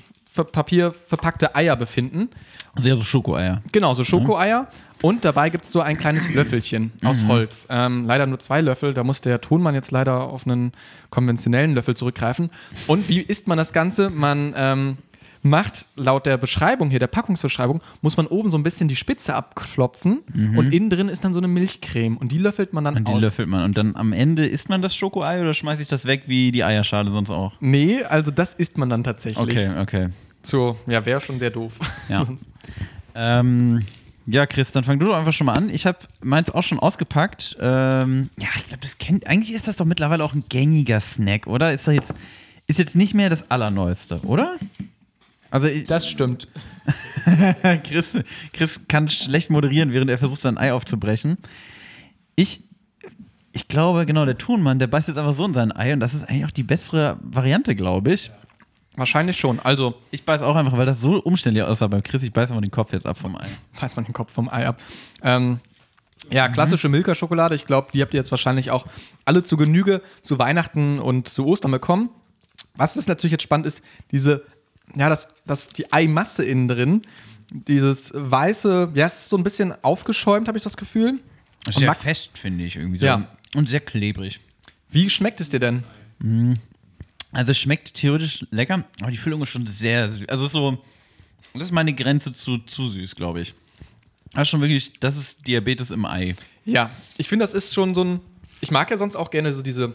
Papier 0.44 0.92
verpackte 0.92 1.56
Eier 1.56 1.78
befinden. 1.78 2.30
Sehr 2.78 2.96
so 2.98 3.04
Schokoeier. 3.04 3.62
Genau, 3.72 3.94
so 3.94 4.04
Schokoeier. 4.04 4.68
Und 5.02 5.26
dabei 5.26 5.50
gibt 5.50 5.66
es 5.66 5.72
so 5.72 5.82
ein 5.82 5.98
kleines 5.98 6.28
Löffelchen 6.34 6.92
aus 7.04 7.24
mhm. 7.24 7.28
Holz. 7.28 7.68
Ähm, 7.70 8.06
leider 8.06 8.26
nur 8.26 8.40
zwei 8.40 8.62
Löffel. 8.62 8.94
Da 8.94 9.04
muss 9.04 9.22
der 9.22 9.42
Tonmann 9.42 9.76
jetzt 9.76 9.92
leider 9.92 10.22
auf 10.22 10.48
einen 10.48 10.72
konventionellen 11.10 11.74
Löffel 11.74 11.96
zurückgreifen. 11.96 12.50
Und 12.88 13.08
wie 13.10 13.20
isst 13.22 13.48
man 13.48 13.58
das 13.58 13.74
Ganze? 13.74 14.10
Man 14.10 14.54
ähm, 14.56 14.98
macht 15.46 15.86
laut 15.96 16.26
der 16.26 16.38
Beschreibung 16.38 16.90
hier, 16.90 17.00
der 17.00 17.08
Packungsbeschreibung, 17.08 17.82
muss 18.02 18.18
man 18.18 18.26
oben 18.26 18.50
so 18.50 18.58
ein 18.58 18.64
bisschen 18.64 18.88
die 18.88 18.96
Spitze 18.96 19.36
abklopfen 19.36 20.22
mhm. 20.34 20.58
und 20.58 20.74
innen 20.74 20.90
drin 20.90 21.08
ist 21.08 21.24
dann 21.24 21.34
so 21.34 21.40
eine 21.40 21.48
Milchcreme 21.48 22.18
und 22.18 22.32
die 22.32 22.40
löffelt 22.40 22.74
man 22.74 22.84
dann 22.84 22.98
und 22.98 23.08
die 23.08 23.14
aus. 23.14 23.22
löffelt 23.22 23.48
man 23.48 23.64
und 23.64 23.78
dann 23.78 23.96
am 23.96 24.12
Ende 24.12 24.48
isst 24.48 24.70
man 24.70 24.82
das 24.82 24.96
Schokoei 24.96 25.42
oder 25.42 25.54
schmeiße 25.54 25.84
ich 25.84 25.88
das 25.88 26.06
weg 26.06 26.24
wie 26.26 26.52
die 26.52 26.64
Eierschale 26.64 27.12
sonst 27.12 27.30
auch? 27.30 27.54
Nee, 27.60 28.04
also 28.04 28.32
das 28.32 28.56
isst 28.56 28.80
man 28.80 28.90
dann 28.90 29.04
tatsächlich. 29.04 29.38
Okay, 29.38 29.70
okay. 29.80 30.10
So, 30.46 30.78
ja, 30.88 31.06
wäre 31.06 31.22
schon 31.22 31.40
sehr 31.40 31.50
doof. 31.50 31.74
Ja. 32.10 32.26
ähm, 33.16 33.82
ja, 34.28 34.46
Chris, 34.46 34.72
dann 34.72 34.84
fang 34.84 35.00
du 35.00 35.08
doch 35.08 35.16
einfach 35.16 35.34
schon 35.34 35.46
mal 35.46 35.54
an. 35.54 35.70
Ich 35.70 35.86
habe 35.86 36.00
meins 36.24 36.50
auch 36.50 36.64
schon 36.64 36.80
ausgepackt. 36.80 37.58
Ähm, 37.60 38.30
ja, 38.40 38.48
ich 38.56 38.68
glaube, 38.68 38.82
das 38.82 38.98
kennt. 38.98 39.28
Eigentlich 39.28 39.56
ist 39.56 39.68
das 39.68 39.78
doch 39.78 39.86
mittlerweile 39.86 40.24
auch 40.24 40.34
ein 40.34 40.44
gängiger 40.50 41.00
Snack, 41.00 41.48
oder? 41.48 41.74
Ist 41.74 41.88
jetzt 41.88 42.14
ist 42.68 42.80
jetzt 42.80 42.96
nicht 42.96 43.14
mehr 43.14 43.30
das 43.30 43.50
allerneueste, 43.52 44.20
oder? 44.24 44.58
Also 45.52 45.68
ich, 45.68 45.88
das 45.88 46.08
stimmt. 46.08 46.48
Chris, 47.84 48.18
Chris 48.54 48.82
kann 48.88 49.08
schlecht 49.10 49.50
moderieren, 49.50 49.94
während 49.94 50.10
er 50.10 50.18
versucht, 50.18 50.42
sein 50.42 50.58
Ei 50.58 50.74
aufzubrechen. 50.74 51.38
Ich, 52.36 52.64
ich 53.54 53.68
glaube, 53.68 54.06
genau, 54.06 54.26
der 54.26 54.38
Tonmann, 54.38 54.80
der 54.80 54.88
beißt 54.88 55.08
jetzt 55.08 55.18
einfach 55.18 55.36
so 55.36 55.46
in 55.46 55.54
sein 55.54 55.72
Ei 55.72 55.94
und 55.94 56.00
das 56.00 56.14
ist 56.14 56.28
eigentlich 56.28 56.46
auch 56.46 56.52
die 56.52 56.64
bessere 56.64 57.18
Variante, 57.22 57.76
glaube 57.76 58.14
ich. 58.14 58.32
Wahrscheinlich 58.96 59.38
schon. 59.38 59.60
Also. 59.60 59.96
Ich 60.12 60.24
beiß 60.24 60.42
auch 60.42 60.56
einfach, 60.56 60.78
weil 60.78 60.86
das 60.86 61.02
so 61.02 61.22
umständlich 61.22 61.64
aussah 61.64 61.88
beim 61.88 62.04
Chris. 62.04 62.24
Ich 62.24 62.32
beiß 62.32 62.50
einfach 62.52 62.64
den 62.64 62.72
Kopf 62.72 62.94
jetzt 62.94 63.06
ab 63.06 63.18
vom 63.18 63.36
Ei. 63.36 63.48
Beiß 63.80 63.96
mal 63.96 64.04
den 64.04 64.14
Kopf 64.14 64.32
vom 64.32 64.50
Ei 64.50 64.68
ab. 64.68 64.82
Ähm, 65.22 65.60
ja, 66.32 66.50
klassische 66.50 66.90
Milka-Schokolade. 66.90 67.56
Ich 67.56 67.66
glaube, 67.66 67.90
die 67.94 68.02
habt 68.02 68.14
ihr 68.14 68.20
jetzt 68.20 68.32
wahrscheinlich 68.32 68.72
auch 68.72 68.88
alle 69.26 69.44
zu 69.44 69.58
Genüge 69.58 70.02
zu 70.22 70.40
Weihnachten 70.40 71.00
und 71.00 71.28
zu 71.28 71.46
Ostern 71.46 71.72
bekommen. 71.72 72.10
Was 72.76 72.98
ist 72.98 73.08
natürlich 73.08 73.34
jetzt 73.34 73.44
spannend 73.44 73.68
ist, 73.68 73.84
diese, 74.12 74.44
ja, 74.96 75.10
das, 75.10 75.28
das, 75.46 75.68
die 75.70 75.92
Eimasse 75.92 76.44
innen 76.44 76.68
drin, 76.68 77.02
dieses 77.52 78.12
weiße, 78.16 78.92
ja, 78.94 79.06
es 79.06 79.22
ist 79.22 79.30
so 79.30 79.38
ein 79.38 79.44
bisschen 79.44 79.74
aufgeschäumt, 79.84 80.48
habe 80.48 80.58
ich 80.58 80.64
das 80.64 80.78
Gefühl. 80.78 81.20
Sehr 81.70 81.88
Max, 81.88 82.04
fest, 82.04 82.38
finde 82.38 82.64
ich 82.64 82.76
irgendwie 82.76 82.98
so. 82.98 83.06
Ja. 83.06 83.28
Und 83.56 83.70
sehr 83.70 83.80
klebrig. 83.80 84.40
Wie 84.92 85.10
schmeckt 85.10 85.42
es 85.42 85.50
dir 85.50 85.60
denn? 85.60 85.84
Mm. 86.20 86.54
Also 87.36 87.52
es 87.52 87.58
schmeckt 87.58 87.94
theoretisch 87.94 88.48
lecker, 88.50 88.86
aber 89.02 89.12
die 89.12 89.18
Füllung 89.18 89.42
ist 89.42 89.50
schon 89.50 89.68
sehr 89.68 90.08
süß. 90.08 90.30
Also 90.30 90.48
so, 90.48 90.78
das 91.54 91.64
ist 91.64 91.72
meine 91.74 91.94
Grenze 91.94 92.32
zu, 92.32 92.60
zu 92.60 92.88
süß, 92.90 93.14
glaube 93.14 93.42
ich. 93.42 93.54
Das 94.32 94.44
ist 94.44 94.50
schon 94.50 94.62
wirklich, 94.62 94.94
das 95.02 95.18
ist 95.18 95.46
Diabetes 95.46 95.92
im 95.92 96.06
Ei. 96.06 96.36
Ja, 96.64 96.90
ich 97.18 97.28
finde, 97.28 97.44
das 97.44 97.54
ist 97.54 97.74
schon 97.74 97.94
so 97.94 98.06
ein, 98.06 98.22
ich 98.62 98.72
mag 98.72 98.90
ja 98.90 98.96
sonst 98.96 99.18
auch 99.18 99.32
gerne 99.32 99.52
so 99.52 99.62
diese 99.62 99.94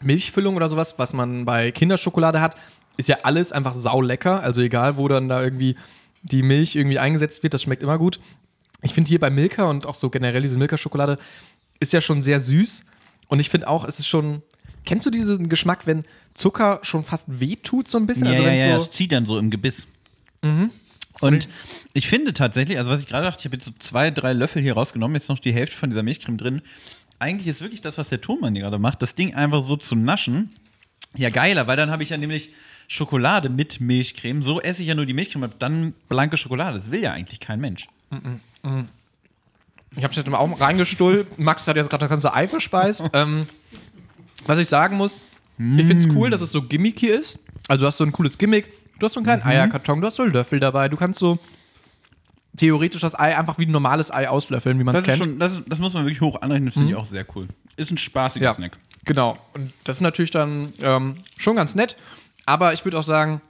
Milchfüllung 0.00 0.56
oder 0.56 0.68
sowas, 0.68 0.96
was 0.96 1.12
man 1.12 1.44
bei 1.44 1.70
Kinderschokolade 1.70 2.40
hat, 2.40 2.56
ist 2.96 3.08
ja 3.08 3.18
alles 3.22 3.52
einfach 3.52 3.74
saulecker. 3.74 4.42
Also 4.42 4.60
egal, 4.60 4.96
wo 4.96 5.06
dann 5.06 5.28
da 5.28 5.40
irgendwie 5.40 5.76
die 6.22 6.42
Milch 6.42 6.74
irgendwie 6.74 6.98
eingesetzt 6.98 7.44
wird, 7.44 7.54
das 7.54 7.62
schmeckt 7.62 7.84
immer 7.84 7.96
gut. 7.96 8.18
Ich 8.82 8.92
finde 8.92 9.08
hier 9.08 9.20
bei 9.20 9.30
Milka 9.30 9.70
und 9.70 9.86
auch 9.86 9.94
so 9.94 10.10
generell 10.10 10.42
diese 10.42 10.58
Milka-Schokolade 10.58 11.16
ist 11.78 11.92
ja 11.92 12.00
schon 12.00 12.22
sehr 12.22 12.40
süß. 12.40 12.82
Und 13.28 13.38
ich 13.38 13.50
finde 13.50 13.68
auch, 13.68 13.84
es 13.84 14.00
ist 14.00 14.08
schon, 14.08 14.42
kennst 14.84 15.06
du 15.06 15.10
diesen 15.10 15.48
Geschmack, 15.48 15.86
wenn 15.86 16.02
Zucker 16.34 16.80
schon 16.82 17.04
fast 17.04 17.26
wehtut, 17.28 17.88
so 17.88 17.98
ein 17.98 18.06
bisschen. 18.06 18.26
Ja, 18.26 18.32
also, 18.32 18.44
ja, 18.44 18.52
ja, 18.52 18.78
so 18.78 18.84
es 18.84 18.90
zieht 18.90 19.12
dann 19.12 19.26
so 19.26 19.38
im 19.38 19.50
Gebiss. 19.50 19.86
Mhm. 20.42 20.70
Und 21.20 21.48
ich 21.92 22.08
finde 22.08 22.32
tatsächlich, 22.32 22.78
also 22.78 22.90
was 22.90 23.00
ich 23.00 23.06
gerade 23.06 23.26
dachte, 23.26 23.38
ich 23.40 23.44
habe 23.44 23.56
jetzt 23.56 23.66
so 23.66 23.72
zwei, 23.78 24.10
drei 24.10 24.32
Löffel 24.32 24.62
hier 24.62 24.74
rausgenommen, 24.74 25.14
jetzt 25.14 25.28
noch 25.28 25.38
die 25.38 25.52
Hälfte 25.52 25.76
von 25.76 25.90
dieser 25.90 26.02
Milchcreme 26.02 26.36
drin. 26.36 26.62
Eigentlich 27.18 27.46
ist 27.46 27.60
wirklich 27.60 27.80
das, 27.80 27.98
was 27.98 28.08
der 28.08 28.18
hier 28.20 28.50
gerade 28.50 28.78
macht, 28.78 29.02
das 29.02 29.14
Ding 29.14 29.34
einfach 29.34 29.62
so 29.62 29.76
zu 29.76 29.94
naschen. 29.94 30.50
Ja, 31.14 31.30
geiler, 31.30 31.66
weil 31.66 31.76
dann 31.76 31.90
habe 31.90 32.02
ich 32.02 32.10
ja 32.10 32.16
nämlich 32.16 32.50
Schokolade 32.88 33.48
mit 33.48 33.80
Milchcreme. 33.80 34.42
So 34.42 34.60
esse 34.60 34.82
ich 34.82 34.88
ja 34.88 34.94
nur 34.94 35.06
die 35.06 35.12
Milchcreme, 35.12 35.50
dann 35.58 35.94
blanke 36.08 36.36
Schokolade. 36.36 36.76
Das 36.76 36.90
will 36.90 37.02
ja 37.02 37.12
eigentlich 37.12 37.38
kein 37.38 37.60
Mensch. 37.60 37.86
Mhm. 38.10 38.40
Mhm. 38.62 38.88
Ich 39.94 40.02
habe 40.02 40.10
es 40.10 40.16
jetzt 40.16 40.28
mal 40.28 40.38
auch 40.38 40.60
reingestullt. 40.60 41.38
Max 41.38 41.68
hat 41.68 41.76
jetzt 41.76 41.90
gerade 41.90 42.00
das 42.00 42.10
ganze 42.10 42.34
Ei 42.34 42.48
verspeist. 42.48 43.04
ähm, 43.12 43.46
was 44.46 44.58
ich 44.58 44.68
sagen 44.68 44.96
muss, 44.96 45.20
Mm. 45.58 45.78
Ich 45.78 45.86
finde 45.86 46.08
es 46.08 46.14
cool, 46.14 46.30
dass 46.30 46.40
es 46.40 46.52
so 46.52 46.62
gimmicky 46.62 47.08
ist. 47.08 47.38
Also 47.68 47.82
du 47.82 47.86
hast 47.86 47.96
so 47.96 48.04
ein 48.04 48.12
cooles 48.12 48.38
Gimmick. 48.38 48.68
Du 48.98 49.06
hast 49.06 49.14
so 49.14 49.20
einen 49.20 49.26
kleinen 49.26 49.42
mhm. 49.42 49.48
Eierkarton, 49.48 50.00
du 50.00 50.06
hast 50.06 50.16
so 50.16 50.22
einen 50.22 50.32
Löffel 50.32 50.60
dabei. 50.60 50.88
Du 50.88 50.96
kannst 50.96 51.18
so 51.18 51.38
theoretisch 52.56 53.00
das 53.00 53.18
Ei 53.18 53.36
einfach 53.36 53.58
wie 53.58 53.66
ein 53.66 53.70
normales 53.70 54.10
Ei 54.10 54.28
auslöffeln, 54.28 54.78
wie 54.78 54.84
man 54.84 54.94
es 54.94 55.02
kennt. 55.02 55.18
schon, 55.18 55.38
das, 55.38 55.52
ist, 55.54 55.62
das 55.66 55.78
muss 55.78 55.92
man 55.94 56.04
wirklich 56.04 56.20
hoch 56.20 56.40
anrechnen, 56.42 56.66
das 56.66 56.74
finde 56.74 56.90
ich 56.90 56.96
auch 56.96 57.06
sehr 57.06 57.26
cool. 57.34 57.48
Ist 57.76 57.90
ein 57.90 57.98
spaßiger 57.98 58.44
Ja, 58.44 58.54
Snack. 58.54 58.78
genau. 59.04 59.38
Und 59.54 59.72
das 59.84 59.96
ist 59.96 60.02
natürlich 60.02 60.30
dann 60.30 60.72
ähm, 60.80 61.16
schon 61.38 61.56
ganz 61.56 61.74
nett. 61.74 61.96
Aber 62.44 62.72
ich 62.72 62.84
würde 62.84 62.98
auch 62.98 63.02
sagen, 63.02 63.40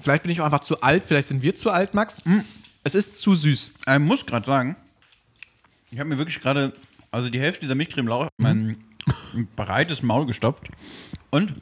vielleicht 0.00 0.24
bin 0.24 0.32
ich 0.32 0.40
auch 0.40 0.46
einfach 0.46 0.60
zu 0.60 0.80
alt, 0.80 1.04
vielleicht 1.06 1.28
sind 1.28 1.42
wir 1.42 1.54
zu 1.54 1.70
alt, 1.70 1.94
Max. 1.94 2.22
Es 2.82 2.94
ist 2.94 3.20
zu 3.20 3.34
süß. 3.34 3.72
Ich 3.86 3.98
muss 3.98 4.26
gerade 4.26 4.46
sagen, 4.46 4.76
ich 5.90 5.98
habe 5.98 6.08
mir 6.08 6.18
wirklich 6.18 6.40
gerade, 6.40 6.72
also 7.10 7.28
die 7.28 7.40
Hälfte 7.40 7.60
dieser 7.60 7.74
Milchcreme 7.74 8.08
Lauch, 8.08 8.28
mein 8.38 8.76
breites 9.56 10.02
Maul 10.02 10.26
gestopft. 10.26 10.68
Und 11.30 11.54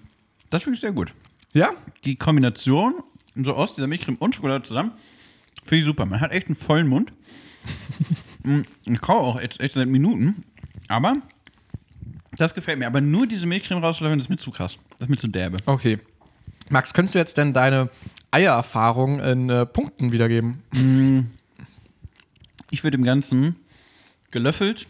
das 0.51 0.63
finde 0.63 0.77
ich 0.77 0.81
sehr 0.81 0.93
gut. 0.93 1.13
Ja? 1.53 1.71
Die 2.05 2.17
Kombination 2.17 3.03
so 3.45 3.55
aus 3.55 3.75
dieser 3.75 3.87
Milchcreme 3.87 4.17
und 4.17 4.35
Schokolade 4.35 4.65
zusammen, 4.65 4.93
finde 5.65 5.79
ich 5.79 5.85
super. 5.85 6.07
Man 6.07 6.21
hat 6.21 6.33
echt 6.33 6.47
einen 6.47 6.57
vollen 6.57 6.89
Mund. 6.89 7.11
Mm, 8.45 8.61
ich 8.85 9.01
kaue 9.01 9.23
auch 9.23 9.41
echt, 9.41 9.59
echt 9.59 9.75
seit 9.75 9.89
Minuten. 9.89 10.45
Aber 10.87 11.15
das 12.37 12.55
gefällt 12.55 12.79
mir. 12.79 12.87
Aber 12.87 13.01
nur 13.01 13.27
diese 13.27 13.45
Milchcreme 13.45 13.83
rauszulöffeln, 13.83 14.21
das 14.21 14.27
ist 14.27 14.31
mir 14.31 14.37
zu 14.37 14.53
krass. 14.53 14.77
Das 14.91 15.01
ist 15.01 15.09
mir 15.09 15.17
zu 15.17 15.27
derbe. 15.27 15.59
Okay. 15.67 15.99
Max, 16.69 16.95
könntest 16.95 17.17
du 17.17 17.19
jetzt 17.19 17.37
denn 17.39 17.53
deine 17.53 17.91
Eiererfahrung 18.31 19.19
in 19.19 19.51
äh, 19.51 19.67
Punkten 19.67 20.13
wiedergeben? 20.13 20.63
Ich 22.71 22.85
würde 22.85 22.97
dem 22.97 23.05
Ganzen 23.05 23.57
gelöffelt 24.31 24.87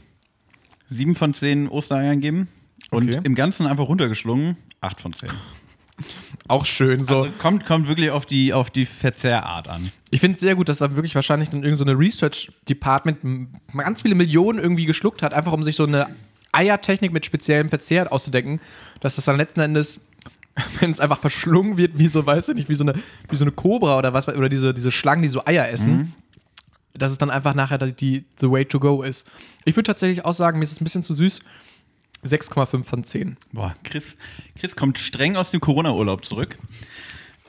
7 0.88 1.14
von 1.14 1.34
10 1.34 1.68
Ostereiern 1.68 2.20
geben. 2.20 2.48
Und 2.90 3.08
Okay. 3.08 3.20
im 3.24 3.34
Ganzen 3.34 3.66
einfach 3.66 3.88
runtergeschlungen 3.88 4.56
8 4.80 5.00
von 5.00 5.12
10. 5.12 5.30
Auch 6.48 6.66
schön 6.66 7.02
so. 7.02 7.22
Also 7.22 7.30
kommt, 7.38 7.64
kommt 7.66 7.88
wirklich 7.88 8.10
auf 8.10 8.26
die, 8.26 8.52
auf 8.52 8.70
die 8.70 8.84
Verzehrart 8.86 9.66
an. 9.68 9.90
Ich 10.10 10.20
finde 10.20 10.34
es 10.34 10.40
sehr 10.40 10.54
gut, 10.54 10.68
dass 10.68 10.78
da 10.78 10.94
wirklich 10.94 11.14
wahrscheinlich 11.14 11.48
dann 11.50 11.62
irgendeine 11.64 11.92
so 11.92 11.98
Research-Department 11.98 13.48
ganz 13.76 14.02
viele 14.02 14.14
Millionen 14.14 14.58
irgendwie 14.58 14.84
geschluckt 14.84 15.22
hat, 15.22 15.32
einfach 15.34 15.52
um 15.52 15.62
sich 15.62 15.74
so 15.76 15.84
eine 15.86 16.06
Eiertechnik 16.52 17.12
mit 17.12 17.26
speziellem 17.26 17.68
Verzehr 17.70 18.12
auszudenken, 18.12 18.60
dass 19.00 19.16
das 19.16 19.24
dann 19.24 19.36
letzten 19.36 19.60
Endes, 19.60 20.00
wenn 20.80 20.90
es 20.90 21.00
einfach 21.00 21.18
verschlungen 21.18 21.76
wird, 21.78 21.98
wie 21.98 22.08
so, 22.08 22.24
weißt 22.24 22.48
du 22.50 22.54
nicht, 22.54 22.68
wie 22.68 22.74
so 22.74 22.84
eine, 22.84 22.94
wie 23.30 23.36
so 23.36 23.44
eine 23.44 23.52
Kobra 23.52 23.98
oder 23.98 24.12
was, 24.12 24.28
oder 24.28 24.48
diese, 24.48 24.72
diese 24.74 24.90
Schlangen, 24.92 25.22
die 25.22 25.28
so 25.28 25.44
Eier 25.46 25.68
essen, 25.70 26.14
dass 26.98 27.12
es 27.12 27.18
dann 27.18 27.30
einfach 27.30 27.54
nachher 27.54 27.78
die, 27.78 28.24
the 28.38 28.50
way 28.50 28.64
to 28.64 28.80
go 28.80 29.02
ist. 29.02 29.26
Ich 29.64 29.76
würde 29.76 29.86
tatsächlich 29.86 30.24
auch 30.24 30.32
sagen, 30.32 30.58
mir 30.58 30.64
ist 30.64 30.72
es 30.72 30.80
ein 30.80 30.84
bisschen 30.84 31.02
zu 31.02 31.14
süß. 31.14 31.40
6,5 32.24 32.84
von 32.84 33.04
10. 33.04 33.36
Boah, 33.52 33.74
Chris, 33.84 34.16
Chris 34.58 34.74
kommt 34.74 34.98
streng 34.98 35.36
aus 35.36 35.50
dem 35.50 35.60
Corona-Urlaub 35.60 36.24
zurück. 36.24 36.56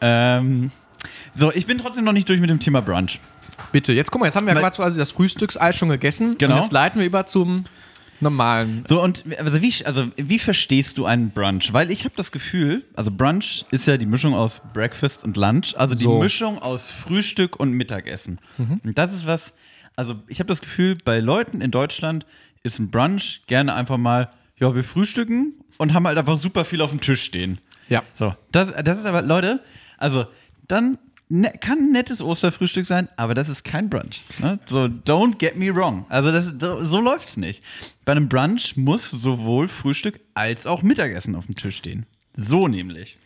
Ähm, 0.01 0.71
so, 1.35 1.51
ich 1.51 1.65
bin 1.65 1.77
trotzdem 1.77 2.03
noch 2.03 2.13
nicht 2.13 2.29
durch 2.29 2.39
mit 2.39 2.49
dem 2.49 2.59
Thema 2.59 2.81
Brunch. 2.81 3.19
Bitte, 3.71 3.93
jetzt 3.93 4.11
guck 4.11 4.21
mal, 4.21 4.27
jetzt 4.27 4.35
haben 4.35 4.45
wir 4.45 4.53
ja 4.53 4.69
quasi 4.69 4.99
das 4.99 5.11
Frühstücksei 5.11 5.73
schon 5.73 5.89
gegessen. 5.89 6.37
Genau. 6.37 6.55
Und 6.55 6.61
jetzt 6.61 6.71
leiten 6.71 6.99
wir 6.99 7.07
über 7.07 7.25
zum 7.25 7.65
normalen. 8.19 8.83
So, 8.87 9.01
und 9.01 9.23
also 9.37 9.61
wie, 9.61 9.73
also 9.85 10.07
wie 10.15 10.39
verstehst 10.39 10.97
du 10.97 11.05
einen 11.05 11.31
Brunch? 11.31 11.71
Weil 11.73 11.91
ich 11.91 12.03
habe 12.05 12.13
das 12.15 12.31
Gefühl, 12.31 12.83
also 12.95 13.11
Brunch 13.11 13.65
ist 13.71 13.87
ja 13.87 13.97
die 13.97 14.05
Mischung 14.05 14.33
aus 14.33 14.61
Breakfast 14.73 15.23
und 15.23 15.37
Lunch, 15.37 15.75
also 15.77 15.95
die 15.95 16.03
So. 16.03 16.19
Mischung 16.19 16.59
aus 16.59 16.89
Frühstück 16.89 17.59
und 17.59 17.71
Mittagessen. 17.71 18.39
Und 18.57 18.97
das 18.97 19.13
ist 19.13 19.25
was, 19.27 19.53
also 19.95 20.15
ich 20.27 20.39
habe 20.39 20.47
das 20.47 20.61
Gefühl, 20.61 20.97
bei 21.03 21.19
Leuten 21.19 21.61
in 21.61 21.71
Deutschland 21.71 22.25
ist 22.63 22.79
ein 22.79 22.89
Brunch 22.89 23.41
gerne 23.47 23.73
einfach 23.75 23.97
mal, 23.97 24.31
ja, 24.59 24.73
wir 24.75 24.83
frühstücken 24.83 25.53
und 25.77 25.93
haben 25.93 26.07
halt 26.07 26.17
einfach 26.17 26.37
super 26.37 26.65
viel 26.65 26.81
auf 26.81 26.89
dem 26.89 27.01
Tisch 27.01 27.21
stehen. 27.21 27.59
Ja. 27.89 28.03
So, 28.13 28.35
das, 28.51 28.73
das 28.83 28.99
ist 28.99 29.05
aber, 29.05 29.21
Leute, 29.21 29.61
also 29.97 30.25
dann 30.67 30.97
ne, 31.29 31.53
kann 31.59 31.79
ein 31.79 31.91
nettes 31.91 32.21
Osterfrühstück 32.21 32.85
sein, 32.85 33.09
aber 33.17 33.33
das 33.33 33.49
ist 33.49 33.63
kein 33.63 33.89
Brunch. 33.89 34.21
Ne? 34.39 34.59
So, 34.67 34.85
don't 34.85 35.37
get 35.37 35.55
me 35.57 35.73
wrong. 35.75 36.05
Also 36.09 36.31
das, 36.31 36.53
so, 36.59 36.83
so 36.83 37.01
läuft's 37.01 37.37
nicht. 37.37 37.63
Bei 38.05 38.13
einem 38.13 38.29
Brunch 38.29 38.77
muss 38.77 39.09
sowohl 39.09 39.67
Frühstück 39.67 40.19
als 40.33 40.67
auch 40.67 40.81
Mittagessen 40.83 41.35
auf 41.35 41.45
dem 41.45 41.55
Tisch 41.55 41.77
stehen. 41.77 42.05
So 42.35 42.67
nämlich. 42.67 43.17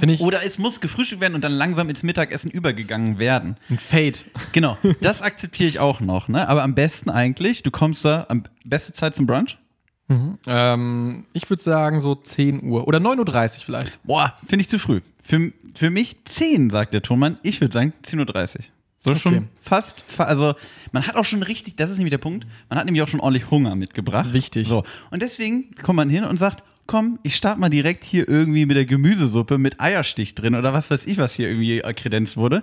Ich 0.00 0.20
Oder 0.20 0.46
es 0.46 0.56
muss 0.56 0.80
gefrühstückt 0.80 1.20
werden 1.20 1.34
und 1.34 1.42
dann 1.42 1.52
langsam 1.52 1.90
ins 1.90 2.02
Mittagessen 2.02 2.50
übergegangen 2.50 3.18
werden. 3.18 3.56
ein 3.68 3.78
Fade. 3.78 4.20
Genau, 4.52 4.78
das 5.00 5.20
akzeptiere 5.20 5.68
ich 5.68 5.78
auch 5.78 6.00
noch. 6.00 6.28
Ne? 6.28 6.48
Aber 6.48 6.62
am 6.62 6.74
besten 6.74 7.10
eigentlich, 7.10 7.62
du 7.62 7.70
kommst 7.70 8.04
da, 8.04 8.24
am 8.28 8.44
beste 8.64 8.92
Zeit 8.92 9.14
zum 9.14 9.26
Brunch? 9.26 9.58
Ähm, 10.46 11.24
ich 11.32 11.48
würde 11.48 11.62
sagen 11.62 12.00
so 12.00 12.14
10 12.14 12.64
Uhr 12.64 12.86
oder 12.88 12.98
9.30 12.98 13.58
Uhr 13.58 13.64
vielleicht. 13.64 14.02
Boah, 14.04 14.34
finde 14.46 14.62
ich 14.62 14.68
zu 14.68 14.78
früh. 14.78 15.00
Für, 15.22 15.52
für 15.74 15.90
mich 15.90 16.16
10, 16.24 16.70
sagt 16.70 16.92
der 16.94 17.02
Tonmann. 17.02 17.38
Ich 17.42 17.60
würde 17.60 17.72
sagen 17.74 17.92
10.30 18.04 18.56
Uhr. 18.58 18.64
So 19.02 19.14
schon 19.14 19.48
fast, 19.62 20.04
fa- 20.06 20.24
also 20.24 20.54
man 20.92 21.06
hat 21.06 21.16
auch 21.16 21.24
schon 21.24 21.42
richtig, 21.42 21.76
das 21.76 21.88
ist 21.90 21.96
nämlich 21.96 22.10
der 22.10 22.18
Punkt, 22.18 22.46
man 22.68 22.78
hat 22.78 22.84
nämlich 22.84 23.02
auch 23.02 23.08
schon 23.08 23.20
ordentlich 23.20 23.50
Hunger 23.50 23.74
mitgebracht. 23.74 24.34
Wichtig. 24.34 24.68
So. 24.68 24.84
Und 25.10 25.22
deswegen 25.22 25.74
kommt 25.82 25.96
man 25.96 26.10
hin 26.10 26.24
und 26.24 26.38
sagt, 26.38 26.62
komm, 26.86 27.18
ich 27.22 27.34
starte 27.36 27.58
mal 27.60 27.70
direkt 27.70 28.04
hier 28.04 28.28
irgendwie 28.28 28.66
mit 28.66 28.76
der 28.76 28.84
Gemüsesuppe 28.84 29.56
mit 29.56 29.80
Eierstich 29.80 30.34
drin 30.34 30.54
oder 30.54 30.74
was 30.74 30.90
weiß 30.90 31.06
ich, 31.06 31.16
was 31.16 31.32
hier 31.32 31.48
irgendwie 31.48 31.80
kredenzt 31.94 32.36
wurde. 32.36 32.62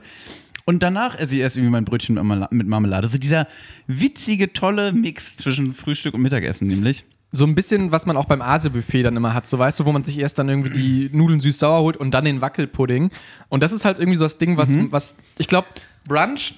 Und 0.65 0.83
danach 0.83 1.17
esse 1.17 1.33
ich 1.35 1.41
erst 1.41 1.55
irgendwie 1.55 1.71
mein 1.71 1.85
Brötchen 1.85 2.15
mit 2.51 2.67
Marmelade. 2.67 3.07
So 3.07 3.17
dieser 3.17 3.47
witzige, 3.87 4.51
tolle 4.53 4.91
Mix 4.91 5.37
zwischen 5.37 5.73
Frühstück 5.73 6.13
und 6.13 6.21
Mittagessen 6.21 6.67
nämlich. 6.67 7.05
So 7.31 7.45
ein 7.45 7.55
bisschen, 7.55 7.91
was 7.91 8.05
man 8.05 8.15
auch 8.15 8.25
beim 8.25 8.41
Asia-Buffet 8.41 9.03
dann 9.03 9.17
immer 9.17 9.33
hat, 9.33 9.47
so 9.47 9.59
weißt 9.59 9.79
du, 9.79 9.85
wo 9.85 9.91
man 9.91 10.03
sich 10.03 10.17
erst 10.17 10.39
dann 10.39 10.47
irgendwie 10.47 10.69
die 10.69 11.09
Nudeln 11.15 11.39
süß-sauer 11.39 11.81
holt 11.81 11.97
und 11.97 12.11
dann 12.11 12.25
den 12.25 12.41
Wackelpudding. 12.41 13.11
Und 13.49 13.63
das 13.63 13.71
ist 13.71 13.85
halt 13.85 13.99
irgendwie 13.99 14.17
so 14.17 14.25
das 14.25 14.37
Ding, 14.37 14.57
was, 14.57 14.69
was 14.91 15.15
ich 15.37 15.47
glaube, 15.47 15.67
Brunch, 16.07 16.53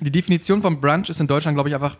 die 0.00 0.10
Definition 0.10 0.60
von 0.60 0.80
Brunch 0.80 1.08
ist 1.08 1.20
in 1.20 1.26
Deutschland, 1.26 1.56
glaube 1.56 1.68
ich, 1.68 1.74
einfach 1.74 1.96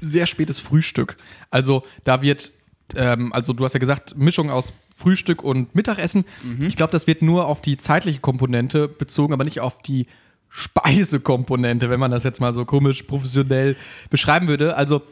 sehr 0.00 0.26
spätes 0.26 0.58
Frühstück. 0.58 1.16
Also 1.50 1.82
da 2.04 2.22
wird, 2.22 2.52
ähm, 2.94 3.32
also 3.32 3.52
du 3.52 3.64
hast 3.64 3.74
ja 3.74 3.80
gesagt, 3.80 4.16
Mischung 4.16 4.50
aus 4.50 4.72
Frühstück 4.96 5.42
und 5.42 5.74
Mittagessen. 5.74 6.24
Ich 6.68 6.76
glaube, 6.76 6.92
das 6.92 7.06
wird 7.06 7.22
nur 7.22 7.46
auf 7.46 7.62
die 7.62 7.78
zeitliche 7.78 8.20
Komponente 8.20 8.86
bezogen, 8.86 9.32
aber 9.32 9.44
nicht 9.44 9.60
auf 9.60 9.80
die 9.80 10.06
Speisekomponente, 10.50 11.90
wenn 11.90 12.00
man 12.00 12.10
das 12.10 12.24
jetzt 12.24 12.40
mal 12.40 12.52
so 12.52 12.64
komisch 12.64 13.02
professionell 13.04 13.76
beschreiben 14.10 14.48
würde. 14.48 14.76
Also 14.76 15.02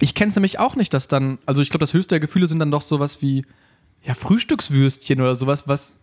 ich 0.00 0.14
kenne 0.14 0.30
es 0.30 0.36
nämlich 0.36 0.58
auch 0.58 0.74
nicht, 0.76 0.92
dass 0.92 1.08
dann, 1.08 1.38
also 1.46 1.62
ich 1.62 1.70
glaube, 1.70 1.82
das 1.82 1.94
höchste 1.94 2.14
der 2.14 2.20
Gefühle 2.20 2.46
sind 2.46 2.58
dann 2.58 2.70
doch 2.70 2.82
sowas 2.82 3.22
wie 3.22 3.44
ja, 4.04 4.14
Frühstückswürstchen 4.14 5.20
oder 5.20 5.36
sowas, 5.36 5.68
was, 5.68 5.96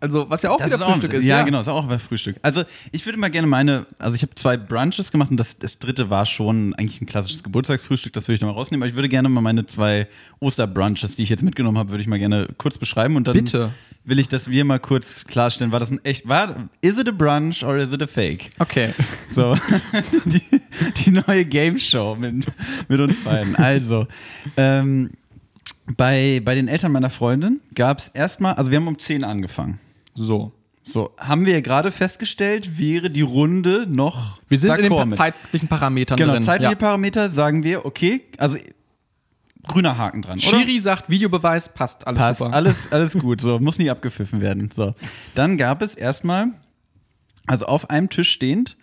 also 0.00 0.28
was 0.28 0.42
ja 0.42 0.50
auch 0.50 0.58
wieder 0.58 0.74
ist 0.74 0.82
auch- 0.82 0.90
Frühstück 0.92 1.14
ist. 1.14 1.24
Ja, 1.24 1.42
genau, 1.42 1.62
ist 1.62 1.68
auch 1.68 1.88
was 1.88 2.02
Frühstück. 2.02 2.36
Also 2.42 2.64
ich 2.92 3.06
würde 3.06 3.18
mal 3.18 3.30
gerne 3.30 3.46
meine, 3.48 3.86
also 3.98 4.14
ich 4.14 4.22
habe 4.22 4.34
zwei 4.34 4.58
Brunches 4.58 5.10
gemacht 5.10 5.30
und 5.30 5.38
das, 5.38 5.58
das 5.58 5.78
dritte 5.78 6.10
war 6.10 6.26
schon 6.26 6.74
eigentlich 6.74 7.00
ein 7.00 7.06
klassisches 7.06 7.42
Geburtstagsfrühstück, 7.42 8.12
das 8.12 8.28
würde 8.28 8.34
ich 8.34 8.40
noch 8.42 8.48
mal 8.48 8.54
rausnehmen, 8.54 8.82
aber 8.82 8.90
ich 8.90 8.94
würde 8.94 9.08
gerne 9.08 9.30
mal 9.30 9.40
meine 9.40 9.64
zwei 9.64 10.06
Osterbrunches, 10.40 11.16
die 11.16 11.22
ich 11.22 11.30
jetzt 11.30 11.42
mitgenommen 11.42 11.78
habe, 11.78 11.88
würde 11.90 12.02
ich 12.02 12.08
mal 12.08 12.18
gerne 12.18 12.48
kurz 12.58 12.76
beschreiben 12.76 13.16
und 13.16 13.26
dann 13.26 13.34
Bitte. 13.34 13.70
Will 14.08 14.18
ich, 14.18 14.28
dass 14.28 14.50
wir 14.50 14.64
mal 14.64 14.80
kurz 14.80 15.24
klarstellen, 15.24 15.70
war 15.70 15.80
das 15.80 15.90
ein 15.90 16.04
echt, 16.04 16.26
war, 16.26 16.68
is 16.80 16.96
it 16.98 17.08
a 17.08 17.12
brunch 17.12 17.62
or 17.62 17.76
is 17.76 17.92
it 17.92 18.02
a 18.02 18.06
fake? 18.06 18.50
Okay. 18.58 18.90
So, 19.30 19.56
die, 20.24 20.42
die 20.96 21.10
neue 21.10 21.44
Game 21.44 21.78
Show 21.78 22.16
mit, 22.18 22.46
mit 22.88 23.00
uns 23.00 23.22
beiden. 23.22 23.54
Also, 23.56 24.06
ähm, 24.56 25.10
bei, 25.96 26.40
bei 26.44 26.54
den 26.54 26.68
Eltern 26.68 26.92
meiner 26.92 27.10
Freundin 27.10 27.60
gab 27.74 27.98
es 27.98 28.08
erstmal, 28.08 28.54
also 28.54 28.70
wir 28.70 28.78
haben 28.78 28.88
um 28.88 28.98
10 28.98 29.24
angefangen. 29.24 29.78
So. 30.14 30.52
So, 30.82 31.12
haben 31.18 31.44
wir 31.44 31.52
ja 31.52 31.60
gerade 31.60 31.92
festgestellt, 31.92 32.78
wäre 32.78 33.10
die 33.10 33.20
Runde 33.20 33.86
noch 33.86 34.40
Wir 34.48 34.56
sind 34.56 34.74
in 34.74 34.84
den 34.84 34.90
pa 34.90 35.10
zeitlichen 35.10 35.68
Parametern 35.68 36.16
Genau, 36.16 36.32
drin. 36.32 36.42
zeitliche 36.42 36.72
ja. 36.72 36.78
Parameter 36.78 37.28
sagen 37.28 37.62
wir, 37.62 37.84
okay, 37.84 38.22
also 38.38 38.56
grüner 39.68 39.96
Haken 39.98 40.22
dran. 40.22 40.38
oder? 40.38 40.40
Schiri 40.58 40.78
sagt, 40.78 41.08
Videobeweis 41.08 41.68
passt, 41.72 42.06
alles 42.06 42.18
Passt, 42.18 42.38
super. 42.40 42.52
alles, 42.52 42.90
alles 42.92 43.12
gut, 43.18 43.40
so, 43.40 43.58
muss 43.58 43.78
nie 43.78 43.90
abgepfiffen 43.90 44.40
werden. 44.40 44.70
So. 44.74 44.94
Dann 45.34 45.56
gab 45.56 45.82
es 45.82 45.94
erstmal, 45.94 46.48
also 47.46 47.66
auf 47.66 47.90
einem 47.90 48.08
Tisch 48.10 48.30
stehend, 48.30 48.76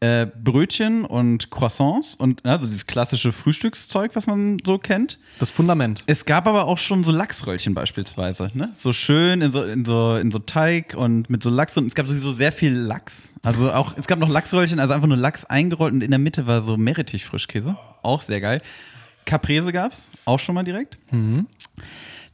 äh, 0.00 0.26
Brötchen 0.26 1.04
und 1.04 1.50
Croissants 1.50 2.14
und 2.14 2.46
also 2.46 2.66
dieses 2.66 2.86
klassische 2.86 3.32
Frühstückszeug, 3.32 4.14
was 4.14 4.28
man 4.28 4.58
so 4.64 4.78
kennt. 4.78 5.18
Das 5.40 5.50
Fundament. 5.50 6.02
Es 6.06 6.24
gab 6.24 6.46
aber 6.46 6.66
auch 6.66 6.78
schon 6.78 7.02
so 7.02 7.10
Lachsröllchen 7.10 7.74
beispielsweise, 7.74 8.48
ne? 8.54 8.72
So 8.78 8.92
schön 8.92 9.40
in 9.42 9.50
so, 9.50 9.64
in 9.64 9.84
so, 9.84 10.14
in 10.14 10.30
so 10.30 10.38
Teig 10.38 10.94
und 10.96 11.28
mit 11.28 11.42
so 11.42 11.50
Lachs 11.50 11.76
und 11.76 11.88
es 11.88 11.96
gab 11.96 12.06
sowieso 12.06 12.32
sehr 12.32 12.52
viel 12.52 12.74
Lachs. 12.74 13.32
Also 13.42 13.72
auch, 13.72 13.96
es 13.98 14.06
gab 14.06 14.20
noch 14.20 14.28
Lachsröllchen, 14.28 14.78
also 14.78 14.94
einfach 14.94 15.08
nur 15.08 15.16
Lachs 15.16 15.44
eingerollt 15.44 15.92
und 15.92 16.02
in 16.04 16.10
der 16.10 16.20
Mitte 16.20 16.46
war 16.46 16.60
so 16.60 16.76
Meerrettich-Frischkäse. 16.76 17.76
Auch 18.02 18.22
sehr 18.22 18.40
geil. 18.40 18.62
Caprese 19.28 19.72
gab's, 19.72 20.10
auch 20.24 20.38
schon 20.40 20.54
mal 20.54 20.64
direkt. 20.64 20.98